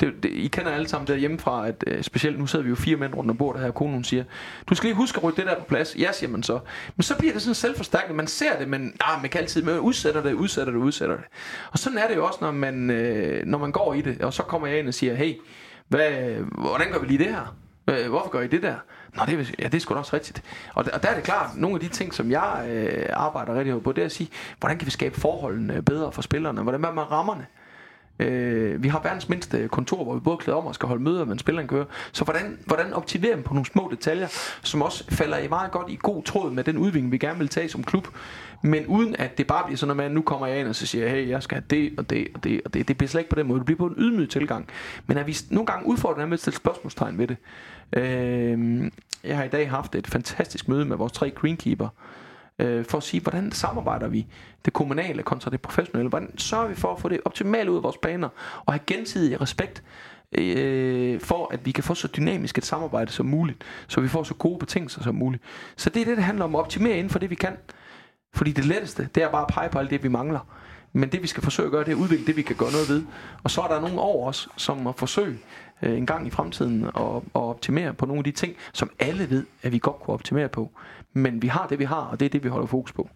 det, 0.00 0.22
det, 0.22 0.30
I 0.30 0.48
kender 0.48 0.72
alle 0.72 0.88
sammen 0.88 1.06
der 1.06 1.16
hjemmefra, 1.16 1.68
at 1.68 1.84
øh, 1.86 2.02
specielt 2.02 2.38
nu 2.38 2.46
sidder 2.46 2.62
vi 2.62 2.68
jo 2.68 2.74
fire 2.74 2.96
mænd 2.96 3.14
rundt 3.14 3.30
om 3.30 3.36
bordet 3.36 3.60
her, 3.60 3.68
og 3.68 3.74
konen 3.74 4.04
siger, 4.04 4.24
du 4.68 4.74
skal 4.74 4.86
lige 4.86 4.96
huske 4.96 5.16
at 5.16 5.24
rykke 5.24 5.36
det 5.36 5.46
der 5.46 5.58
på 5.58 5.64
plads. 5.64 5.96
Ja, 5.98 6.12
siger 6.12 6.30
man 6.30 6.42
så. 6.42 6.58
Men 6.96 7.02
så 7.02 7.18
bliver 7.18 7.32
det 7.32 7.42
sådan 7.42 7.54
selvforstærkende. 7.54 8.16
Man 8.16 8.26
ser 8.26 8.58
det, 8.58 8.68
men 8.68 8.94
ah, 9.00 9.20
man 9.22 9.30
kan 9.30 9.40
altid 9.40 9.62
man 9.62 9.78
udsætter 9.78 10.22
det, 10.22 10.32
udsætter 10.32 10.72
det, 10.72 10.78
udsætter 10.78 11.16
det. 11.16 11.24
Og 11.72 11.78
sådan 11.78 11.98
er 11.98 12.08
det 12.08 12.16
jo 12.16 12.26
også, 12.26 12.38
når 12.40 12.50
man, 12.50 12.90
øh, 12.90 13.46
når 13.46 13.58
man 13.58 13.72
går 13.72 13.94
i 13.94 14.00
det. 14.00 14.22
Og 14.22 14.32
så 14.32 14.42
kommer 14.42 14.68
jeg 14.68 14.78
ind 14.78 14.88
og 14.88 14.94
siger, 14.94 15.14
hey, 15.14 15.34
hvad, 15.88 16.10
hvordan 16.58 16.92
gør 16.92 16.98
vi 16.98 17.06
lige 17.06 17.18
det 17.18 17.26
her? 17.26 17.54
Hvorfor 18.08 18.30
gør 18.30 18.40
I 18.40 18.46
det 18.46 18.62
der? 18.62 18.74
Nå, 19.16 19.22
det 19.26 19.40
er, 19.40 19.44
ja, 19.58 19.64
det 19.64 19.74
er 19.74 19.78
sgu 19.80 19.94
da 19.94 19.98
også 19.98 20.16
rigtigt. 20.16 20.42
Og 20.74 20.84
der, 20.84 20.90
og 20.90 21.02
der 21.02 21.08
er 21.08 21.14
det 21.14 21.24
klart, 21.24 21.56
nogle 21.56 21.74
af 21.74 21.80
de 21.80 21.88
ting, 21.88 22.14
som 22.14 22.30
jeg 22.30 22.66
øh, 22.68 23.06
arbejder 23.12 23.54
rigtig 23.54 23.82
på, 23.82 23.92
det 23.92 24.02
er 24.02 24.06
at 24.06 24.12
sige, 24.12 24.30
hvordan 24.58 24.78
kan 24.78 24.86
vi 24.86 24.90
skabe 24.90 25.20
forholdene 25.20 25.82
bedre 25.82 26.12
for 26.12 26.22
spillerne? 26.22 26.62
Hvordan 26.62 26.84
er 26.84 26.92
man 26.92 27.10
rammerne? 27.10 27.46
Øh, 28.18 28.82
vi 28.82 28.88
har 28.88 29.00
verdens 29.02 29.28
mindste 29.28 29.68
kontor, 29.68 30.04
hvor 30.04 30.14
vi 30.14 30.20
både 30.20 30.36
klæder 30.36 30.58
om 30.58 30.66
og 30.66 30.74
skal 30.74 30.88
holde 30.88 31.02
møder, 31.02 31.24
men 31.24 31.38
spilleren 31.38 31.68
kører. 31.68 31.84
Så 32.12 32.24
hvordan, 32.24 32.58
hvordan 32.66 32.92
optimerer 32.92 33.36
vi 33.36 33.42
på 33.42 33.54
nogle 33.54 33.66
små 33.66 33.88
detaljer, 33.90 34.26
som 34.62 34.82
også 34.82 35.04
falder 35.10 35.38
i 35.38 35.48
meget 35.48 35.70
godt 35.70 35.90
i 35.90 35.98
god 36.02 36.22
tråd 36.22 36.50
med 36.50 36.64
den 36.64 36.78
udvikling, 36.78 37.12
vi 37.12 37.18
gerne 37.18 37.38
vil 37.38 37.48
tage 37.48 37.68
som 37.68 37.84
klub, 37.84 38.08
men 38.62 38.86
uden 38.86 39.16
at 39.16 39.38
det 39.38 39.46
bare 39.46 39.64
bliver 39.64 39.76
sådan 39.76 39.88
noget 39.88 39.96
med, 39.96 40.04
at 40.04 40.12
nu 40.12 40.22
kommer 40.22 40.46
jeg 40.46 40.60
ind 40.60 40.68
og 40.68 40.74
så 40.74 40.86
siger, 40.86 41.08
hey, 41.08 41.28
jeg 41.28 41.42
skal 41.42 41.54
have 41.54 41.64
det 41.70 41.92
og 41.98 42.10
det 42.10 42.28
og 42.34 42.44
det 42.44 42.60
og 42.64 42.74
det. 42.74 42.88
Det 42.88 42.98
bliver 42.98 43.08
slet 43.08 43.20
ikke 43.20 43.30
på 43.30 43.36
den 43.36 43.46
måde. 43.46 43.58
Det 43.58 43.66
bliver 43.66 43.78
på 43.78 43.86
en 43.86 43.94
ydmyg 43.98 44.30
tilgang. 44.30 44.68
Men 45.06 45.18
at 45.18 45.26
vi 45.26 45.36
nogle 45.50 45.66
gange 45.66 45.86
udfordrer 45.86 46.26
med 46.26 46.32
at 46.32 46.40
stille 46.40 46.56
spørgsmålstegn 46.56 47.18
ved 47.18 47.26
det. 47.26 47.36
Øh, 47.92 48.90
jeg 49.24 49.36
har 49.36 49.44
i 49.44 49.48
dag 49.48 49.70
haft 49.70 49.94
et 49.94 50.06
fantastisk 50.06 50.68
møde 50.68 50.84
med 50.84 50.96
vores 50.96 51.12
tre 51.12 51.30
greenkeeper, 51.30 51.88
øh, 52.58 52.84
for 52.84 52.98
at 52.98 53.04
sige, 53.04 53.20
hvordan 53.20 53.52
samarbejder 53.52 54.08
vi 54.08 54.26
det 54.64 54.72
kommunale 54.72 55.22
kontra 55.22 55.50
det 55.50 55.60
professionelle? 55.60 56.08
Hvordan 56.08 56.38
sørger 56.38 56.68
vi 56.68 56.74
for 56.74 56.94
at 56.94 57.00
få 57.00 57.08
det 57.08 57.20
optimalt 57.24 57.68
ud 57.68 57.76
af 57.76 57.82
vores 57.82 57.96
planer 58.02 58.28
og 58.66 58.72
have 58.72 58.80
gensidig 58.86 59.40
respekt 59.40 59.82
øh, 60.32 61.20
for 61.20 61.52
at 61.52 61.66
vi 61.66 61.70
kan 61.70 61.84
få 61.84 61.94
så 61.94 62.08
dynamisk 62.16 62.58
et 62.58 62.64
samarbejde 62.64 63.12
som 63.12 63.26
muligt, 63.26 63.64
så 63.88 64.00
vi 64.00 64.08
får 64.08 64.22
så 64.22 64.34
gode 64.34 64.58
betingelser 64.58 65.02
som 65.02 65.14
muligt. 65.14 65.42
Så 65.76 65.90
det 65.90 66.00
er 66.00 66.04
det, 66.04 66.16
det 66.16 66.24
handler 66.24 66.44
om 66.44 66.54
at 66.54 66.60
optimere 66.60 66.96
inden 66.96 67.10
for 67.10 67.18
det, 67.18 67.30
vi 67.30 67.34
kan. 67.34 67.56
Fordi 68.34 68.52
det 68.52 68.64
letteste, 68.64 69.08
det 69.14 69.22
er 69.22 69.30
bare 69.30 69.42
at 69.42 69.48
pege 69.48 69.68
på 69.68 69.78
alt 69.78 69.90
det, 69.90 70.02
vi 70.02 70.08
mangler. 70.08 70.40
Men 70.92 71.08
det 71.12 71.22
vi 71.22 71.26
skal 71.26 71.42
forsøge 71.42 71.66
at 71.66 71.72
gøre, 71.72 71.84
det 71.84 71.92
er 71.92 71.96
at 71.96 72.00
udvikle 72.00 72.26
det, 72.26 72.36
vi 72.36 72.42
kan 72.42 72.56
gøre 72.56 72.72
noget 72.72 72.88
ved. 72.88 73.02
Og 73.42 73.50
så 73.50 73.60
er 73.62 73.68
der 73.68 73.80
nogen 73.80 73.98
over 73.98 74.28
os, 74.28 74.48
som 74.56 74.76
må 74.76 74.92
forsøge 74.92 75.38
øh, 75.82 75.98
en 75.98 76.06
gang 76.06 76.26
i 76.26 76.30
fremtiden 76.30 76.84
at, 76.84 77.16
at 77.16 77.22
optimere 77.32 77.94
på 77.94 78.06
nogle 78.06 78.20
af 78.20 78.24
de 78.24 78.30
ting, 78.30 78.56
som 78.72 78.90
alle 78.98 79.30
ved, 79.30 79.46
at 79.62 79.72
vi 79.72 79.78
godt 79.78 80.00
kunne 80.00 80.14
optimere 80.14 80.48
på. 80.48 80.70
Men 81.12 81.42
vi 81.42 81.46
har 81.46 81.66
det, 81.66 81.78
vi 81.78 81.84
har, 81.84 82.00
og 82.00 82.20
det 82.20 82.26
er 82.26 82.30
det, 82.30 82.44
vi 82.44 82.48
holder 82.48 82.66
fokus 82.66 82.92
på. 82.92 83.08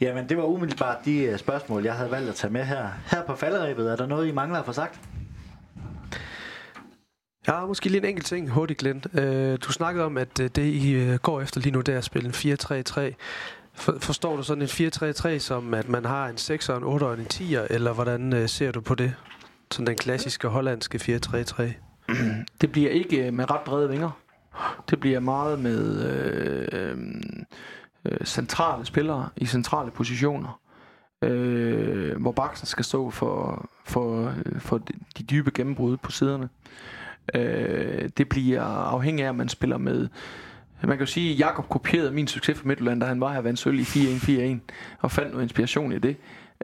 Jamen, 0.00 0.28
det 0.28 0.36
var 0.36 0.44
umiddelbart 0.44 1.04
de 1.04 1.18
øh, 1.24 1.38
spørgsmål, 1.38 1.84
jeg 1.84 1.94
havde 1.94 2.10
valgt 2.10 2.28
at 2.28 2.34
tage 2.34 2.52
med 2.52 2.64
her. 2.64 2.88
Her 3.10 3.22
på 3.22 3.36
falderæbet, 3.36 3.92
er 3.92 3.96
der 3.96 4.06
noget, 4.06 4.28
I 4.28 4.32
mangler 4.32 4.58
at 4.58 4.66
få 4.66 4.72
sagt? 4.72 5.00
Ja, 7.48 7.66
måske 7.66 7.88
lige 7.88 7.98
en 7.98 8.04
enkelt 8.04 8.26
ting 8.26 8.50
hurtigt, 8.50 8.78
Glenn. 8.78 9.02
Uh, 9.12 9.56
du 9.56 9.72
snakkede 9.72 10.04
om, 10.04 10.18
at 10.18 10.40
uh, 10.40 10.46
det 10.46 10.74
I 10.74 11.10
uh, 11.10 11.14
går 11.14 11.40
efter 11.40 11.60
lige 11.60 11.72
nu, 11.72 11.80
det 11.80 11.94
er 11.94 11.98
at 11.98 12.04
spille 12.04 12.26
en 12.26 12.54
4-3-3. 12.54 13.14
For, 13.74 13.98
forstår 14.00 14.36
du 14.36 14.42
sådan 14.42 14.62
en 14.62 14.68
4-3-3 14.68 15.38
som, 15.38 15.74
at 15.74 15.88
man 15.88 16.04
har 16.04 16.28
en 16.28 16.34
6'er, 16.34 16.72
en 16.72 16.84
8'er 16.84 17.04
og 17.04 17.18
en 17.18 17.26
10'er, 17.32 17.66
eller 17.70 17.92
hvordan 17.92 18.48
ser 18.48 18.72
du 18.72 18.80
på 18.80 18.94
det? 18.94 19.14
Sådan 19.70 19.86
den 19.86 19.96
klassiske 19.96 20.48
hollandske 20.48 21.20
4-3-3. 21.26 21.62
Det 22.60 22.72
bliver 22.72 22.90
ikke 22.90 23.30
med 23.30 23.50
ret 23.50 23.60
brede 23.60 23.88
vinger. 23.88 24.10
Det 24.90 25.00
bliver 25.00 25.20
meget 25.20 25.58
med 25.58 26.04
øh, 26.72 26.98
øh, 28.04 28.26
centrale 28.26 28.84
spillere 28.84 29.28
i 29.36 29.46
centrale 29.46 29.90
positioner. 29.90 30.60
Øh, 31.22 32.20
hvor 32.20 32.32
baksen 32.32 32.66
skal 32.66 32.84
stå 32.84 33.10
for, 33.10 33.68
for, 33.84 34.32
for 34.58 34.78
de 35.18 35.22
dybe 35.22 35.50
gennembrud 35.50 35.96
på 35.96 36.10
siderne. 36.10 36.48
Øh, 37.34 38.08
det 38.16 38.28
bliver 38.28 38.62
afhængig 38.62 39.24
af, 39.24 39.28
at 39.28 39.34
man 39.34 39.48
spiller 39.48 39.78
med 39.78 40.08
man 40.82 40.96
kan 40.96 41.06
jo 41.06 41.12
sige, 41.12 41.32
at 41.32 41.38
Jakob 41.38 41.68
kopierede 41.68 42.10
min 42.10 42.26
succes 42.26 42.58
for 42.58 42.66
Midtjylland, 42.66 43.00
da 43.00 43.06
han 43.06 43.20
var 43.20 43.32
her 43.32 43.40
vandt 43.40 43.58
sølv 43.58 43.78
i 43.78 43.82
4-1-4-1, 43.82 44.58
og 45.00 45.10
fandt 45.10 45.30
noget 45.30 45.42
inspiration 45.44 45.92
i 45.92 45.98
det. 45.98 46.16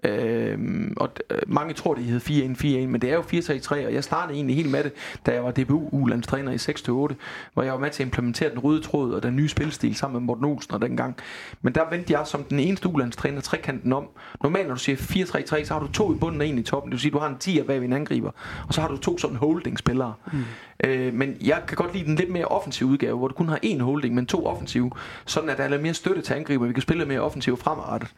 Øhm, 0.04 0.94
og 0.96 1.08
øh, 1.30 1.38
mange 1.46 1.74
tror, 1.74 1.94
det 1.94 2.04
hed 2.04 2.20
4-1-4-1, 2.20 2.88
men 2.88 3.00
det 3.00 3.10
er 3.10 3.14
jo 3.14 3.20
4-3-3, 3.20 3.86
og 3.86 3.94
jeg 3.94 4.04
startede 4.04 4.34
egentlig 4.34 4.56
helt 4.56 4.70
med 4.70 4.84
det, 4.84 4.92
da 5.26 5.32
jeg 5.32 5.44
var 5.44 5.50
DBU-landstræner 5.50 6.52
i 6.52 6.56
6-8, 6.56 7.14
hvor 7.54 7.62
jeg 7.62 7.72
var 7.72 7.78
med 7.78 7.90
til 7.90 8.02
at 8.02 8.06
implementere 8.06 8.50
den 8.50 8.58
røde 8.58 8.80
tråd 8.80 9.12
og 9.12 9.22
den 9.22 9.36
nye 9.36 9.48
spilstil 9.48 9.94
sammen 9.94 10.20
med 10.20 10.26
Morten 10.26 10.44
Olsen 10.44 10.74
og 10.74 10.82
dengang. 10.82 11.16
Men 11.62 11.74
der 11.74 11.90
vendte 11.90 12.12
jeg 12.12 12.26
som 12.26 12.44
den 12.44 12.58
eneste 12.58 12.88
ulandstræner 12.88 13.40
trekanten 13.40 13.92
om. 13.92 14.08
Normalt, 14.42 14.68
når 14.68 14.74
du 14.74 14.80
siger 14.80 14.96
4-3-3, 14.96 15.64
så 15.64 15.74
har 15.74 15.80
du 15.80 15.92
to 15.92 16.14
i 16.14 16.16
bunden 16.18 16.40
og 16.40 16.46
en 16.46 16.58
i 16.58 16.62
toppen. 16.62 16.90
Det 16.90 16.94
vil 16.94 17.00
sige, 17.00 17.12
du 17.12 17.18
har 17.18 17.28
en 17.28 17.38
10 17.38 17.62
bag 17.62 17.80
ved 17.80 17.86
en 17.86 17.92
angriber, 17.92 18.30
og 18.68 18.74
så 18.74 18.80
har 18.80 18.88
du 18.88 18.96
to 18.96 19.18
sådan 19.18 19.36
holding-spillere. 19.36 20.14
Mm. 20.32 20.44
Øh, 20.84 21.14
men 21.14 21.36
jeg 21.40 21.62
kan 21.68 21.76
godt 21.76 21.94
lide 21.94 22.04
den 22.04 22.16
lidt 22.16 22.30
mere 22.30 22.44
offensive 22.44 22.88
udgave, 22.88 23.18
hvor 23.18 23.28
du 23.28 23.34
kun 23.34 23.48
har 23.48 23.58
en 23.62 23.80
holding, 23.80 24.14
men 24.14 24.26
to 24.26 24.46
offensive, 24.46 24.90
sådan 25.26 25.50
at 25.50 25.58
der 25.58 25.64
er 25.64 25.68
lidt 25.68 25.82
mere 25.82 25.94
støtte 25.94 26.22
til 26.22 26.34
angriber. 26.34 26.66
Vi 26.66 26.72
kan 26.72 26.82
spille 26.82 27.04
mere 27.04 27.20
offensivt 27.20 27.60
fremadrettet. 27.60 28.14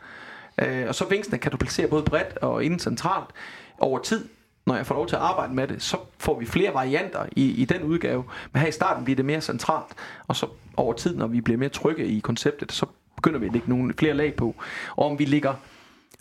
Øh, 0.59 0.89
og 0.89 0.95
så 0.95 1.05
vingsene 1.05 1.39
kan 1.39 1.51
du 1.51 1.57
placere 1.57 1.87
både 1.87 2.03
bredt 2.03 2.39
og 2.39 2.65
inden 2.65 2.79
centralt 2.79 3.31
over 3.79 3.99
tid. 3.99 4.29
Når 4.67 4.77
jeg 4.77 4.87
får 4.87 4.95
lov 4.95 5.07
til 5.07 5.17
at 5.17 5.23
arbejde 5.23 5.55
med 5.55 5.69
det, 5.69 5.83
så 5.83 5.97
får 6.19 6.39
vi 6.39 6.47
flere 6.47 6.75
varianter 6.75 7.27
i, 7.37 7.51
i 7.51 7.65
den 7.65 7.83
udgave. 7.83 8.25
Men 8.53 8.61
her 8.61 8.69
i 8.69 8.73
starten 8.73 9.05
bliver 9.05 9.17
det 9.17 9.25
mere 9.25 9.41
centralt, 9.41 9.93
og 10.29 10.37
så 10.37 10.47
over 10.77 10.93
tid, 10.93 11.17
når 11.17 11.27
vi 11.27 11.41
bliver 11.41 11.59
mere 11.59 11.69
trygge 11.69 12.07
i 12.07 12.21
konceptet, 12.21 12.73
så 12.73 12.87
begynder 13.17 13.39
vi 13.39 13.47
at 13.47 13.53
lægge 13.53 13.71
nogle 13.71 13.95
flere 13.99 14.15
lag 14.15 14.35
på. 14.35 14.55
Og 14.97 15.07
om 15.11 15.19
vi 15.19 15.25
ligger, 15.25 15.55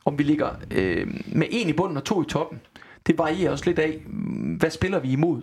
om 0.05 0.17
vi 0.17 0.23
ligger 0.23 0.49
øh, 0.71 1.07
med 1.27 1.47
en 1.49 1.69
i 1.69 1.73
bunden 1.73 1.97
og 1.97 2.03
to 2.03 2.21
i 2.21 2.25
toppen, 2.25 2.61
det 3.07 3.17
varierer 3.17 3.51
også 3.51 3.65
lidt 3.65 3.79
af, 3.79 4.01
hvad 4.59 4.69
spiller 4.69 4.99
vi 4.99 5.11
imod. 5.11 5.41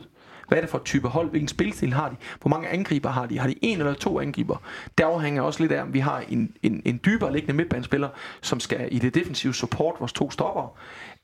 Hvad 0.50 0.58
er 0.58 0.62
det 0.62 0.70
for 0.70 0.82
type 0.84 1.08
hold? 1.08 1.30
Hvilken 1.30 1.48
spilstil 1.48 1.92
har 1.92 2.08
de? 2.08 2.16
Hvor 2.40 2.48
mange 2.48 2.68
angriber 2.68 3.10
har 3.10 3.26
de? 3.26 3.38
Har 3.38 3.46
de 3.48 3.54
en 3.62 3.78
eller 3.78 3.94
to 3.94 4.20
angriber? 4.20 4.56
Der 4.98 5.06
afhænger 5.06 5.42
også 5.42 5.60
lidt 5.62 5.72
af, 5.72 5.82
om 5.82 5.94
vi 5.94 5.98
har 5.98 6.24
en, 6.28 6.52
en, 6.62 6.82
en 6.84 7.00
dybere 7.04 7.32
liggende 7.32 7.54
midtbanespiller, 7.54 8.08
som 8.40 8.60
skal 8.60 8.88
i 8.90 8.98
det 8.98 9.14
defensive 9.14 9.54
support 9.54 9.94
vores 9.98 10.12
to 10.12 10.30
stopper, 10.30 10.76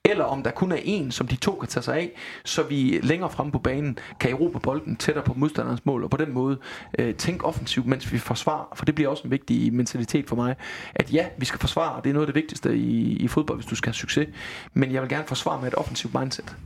eller 0.05 0.25
om 0.25 0.43
der 0.43 0.51
kun 0.51 0.73
er 0.73 0.79
en, 0.83 1.11
som 1.11 1.29
de 1.29 1.37
to 1.37 1.53
kan 1.53 1.69
tage 1.69 1.83
sig 1.83 1.97
af, 1.97 2.11
så 2.45 2.63
vi 2.63 3.01
længere 3.03 3.31
frem 3.31 3.51
på 3.51 3.59
banen 3.59 3.99
kan 4.21 4.31
erobre 4.31 4.61
bolden 4.61 4.97
tættere 4.97 5.25
på 5.25 5.35
modstanderens 5.37 5.87
mål, 5.87 6.05
og 6.05 6.11
på 6.11 6.17
den 6.17 6.33
måde 6.33 6.59
øh, 6.99 7.15
tænke 7.15 7.45
offensivt, 7.45 7.87
mens 7.87 8.13
vi 8.13 8.19
forsvarer, 8.19 8.73
for 8.75 8.85
det 8.85 8.95
bliver 8.95 9.11
også 9.11 9.23
en 9.25 9.31
vigtig 9.31 9.75
mentalitet 9.75 10.29
for 10.29 10.37
mig, 10.37 10.55
at 10.95 11.13
ja, 11.13 11.27
vi 11.39 11.45
skal 11.45 11.61
forsvare, 11.61 12.01
det 12.05 12.11
er 12.11 12.15
noget 12.15 12.27
af 12.27 12.33
det 12.33 12.43
vigtigste 12.43 12.77
i, 12.77 13.17
i 13.17 13.29
fodbold, 13.29 13.59
hvis 13.59 13.67
du 13.67 13.75
skal 13.75 13.89
have 13.89 13.95
succes, 13.95 14.29
men 14.73 14.93
jeg 14.93 15.03
vil 15.03 15.11
gerne 15.11 15.27
forsvare 15.27 15.61
med 15.61 15.69
et 15.69 15.75
offensivt 15.75 16.15
mindset. 16.15 16.57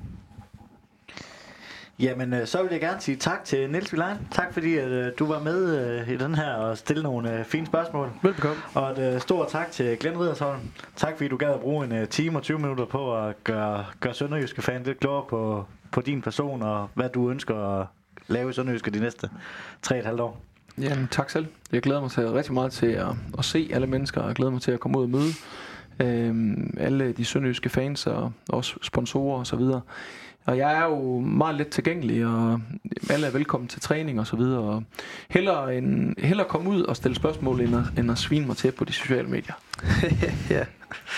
Jamen, 2.00 2.34
øh, 2.34 2.46
så 2.46 2.62
vil 2.62 2.68
jeg 2.70 2.80
gerne 2.80 3.00
sige 3.00 3.16
tak 3.16 3.44
til 3.44 3.70
Niels 3.70 3.92
Vilein. 3.92 4.16
Tak 4.30 4.52
fordi 4.52 4.76
at, 4.76 5.06
uh, 5.06 5.12
du 5.18 5.26
var 5.26 5.40
med 5.40 6.00
uh, 6.00 6.08
i 6.08 6.16
den 6.16 6.34
her 6.34 6.52
og 6.52 6.78
stille 6.78 7.02
nogle 7.02 7.44
fine 7.44 7.66
spørgsmål. 7.66 8.10
Velbekomme. 8.22 8.62
Og 8.74 9.00
et 9.02 9.22
stort 9.22 9.48
tak 9.48 9.70
til 9.70 9.98
Glenn 9.98 10.20
Ridersholm. 10.20 10.60
Tak 10.96 11.16
fordi 11.16 11.28
du 11.28 11.36
gad 11.36 11.48
at 11.48 11.60
bruge 11.60 12.00
en 12.00 12.06
time 12.06 12.38
og 12.38 12.42
20 12.42 12.58
minutter 12.58 12.84
på 12.84 13.16
at 13.16 13.44
gøre, 13.44 13.84
gøre 14.00 14.14
Sønderjyske 14.14 14.62
fan 14.62 14.82
lidt 14.82 15.00
klogere 15.00 15.24
på, 15.28 15.64
på 15.92 16.00
din 16.00 16.22
person 16.22 16.62
og 16.62 16.88
hvad 16.94 17.08
du 17.08 17.30
ønsker 17.30 17.80
at 17.80 17.86
lave 18.28 18.50
i 18.50 18.52
Sønderjyske 18.52 18.90
de 18.90 19.00
næste 19.00 19.30
3,5 19.86 20.22
år. 20.22 20.40
Jamen, 20.78 21.08
tak 21.10 21.30
selv. 21.30 21.46
Jeg 21.72 21.82
glæder 21.82 22.00
mig 22.00 22.10
til 22.10 22.30
rigtig 22.30 22.54
meget 22.54 22.72
til 22.72 22.86
at, 22.86 23.08
at 23.38 23.44
se 23.44 23.70
alle 23.72 23.86
mennesker, 23.86 24.20
og 24.20 24.28
jeg 24.28 24.36
glæder 24.36 24.52
mig 24.52 24.62
til 24.62 24.72
at 24.72 24.80
komme 24.80 24.98
ud 24.98 25.02
og 25.02 25.10
møde 25.10 25.32
øh, 26.00 26.56
alle 26.76 27.12
de 27.12 27.24
sønderjyske 27.24 27.68
fans 27.68 28.06
og 28.06 28.32
også 28.48 28.74
sponsorer 28.82 29.38
og 29.38 29.46
så 29.46 29.56
videre. 29.56 29.80
Og 30.50 30.56
jeg 30.56 30.78
er 30.78 30.84
jo 30.84 31.20
meget 31.20 31.54
let 31.54 31.68
tilgængelig, 31.68 32.26
og 32.26 32.60
alle 33.10 33.26
er 33.26 33.30
velkommen 33.30 33.68
til 33.68 33.80
træning 33.80 34.20
og 34.20 34.26
så 34.26 34.36
videre. 34.36 34.60
Og 34.60 34.84
hellere, 35.28 35.76
en, 35.76 36.14
hellere 36.18 36.48
komme 36.48 36.70
ud 36.70 36.82
og 36.82 36.96
stille 36.96 37.14
spørgsmål, 37.14 37.60
end 37.60 37.76
at, 37.76 37.82
end 37.98 38.10
at 38.10 38.18
svine 38.18 38.46
mig 38.46 38.56
til 38.56 38.72
på 38.72 38.84
de 38.84 38.92
sociale 38.92 39.28
medier. 39.28 39.54
ja. 40.50 40.64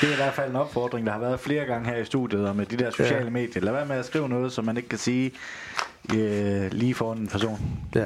Det 0.00 0.08
er 0.08 0.12
i 0.12 0.16
hvert 0.16 0.34
fald 0.34 0.50
en 0.50 0.56
opfordring, 0.56 1.06
der 1.06 1.12
har 1.12 1.18
været 1.18 1.40
flere 1.40 1.64
gange 1.64 1.90
her 1.90 1.96
i 1.96 2.04
studiet, 2.04 2.48
og 2.48 2.56
med 2.56 2.66
de 2.66 2.76
der 2.76 2.90
sociale 2.90 3.24
ja. 3.24 3.30
medier. 3.30 3.62
Lad 3.62 3.72
være 3.72 3.86
med 3.86 3.96
at 3.96 4.04
skrive 4.04 4.28
noget, 4.28 4.52
som 4.52 4.64
man 4.64 4.76
ikke 4.76 4.88
kan 4.88 4.98
sige 4.98 5.30
øh, 6.14 6.72
lige 6.72 6.94
foran 6.94 7.18
en 7.18 7.28
person. 7.28 7.58
Ja. 7.94 8.04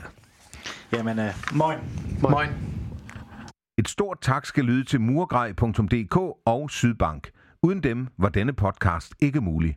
Jamen, 0.93 1.19
øh, 1.19 1.35
moin. 1.53 1.79
moin. 2.23 2.33
Moin. 2.33 2.49
Et 3.79 3.89
stort 3.89 4.19
tak 4.23 4.47
skal 4.47 4.65
lyde 4.65 4.85
til 4.85 5.01
murgrej.dk 5.01 6.17
og 6.47 6.71
Sydbank. 6.71 7.31
Uden 7.63 7.83
dem 7.83 8.09
var 8.19 8.29
denne 8.29 8.53
podcast 8.53 9.15
ikke 9.21 9.41
mulig. 9.41 9.77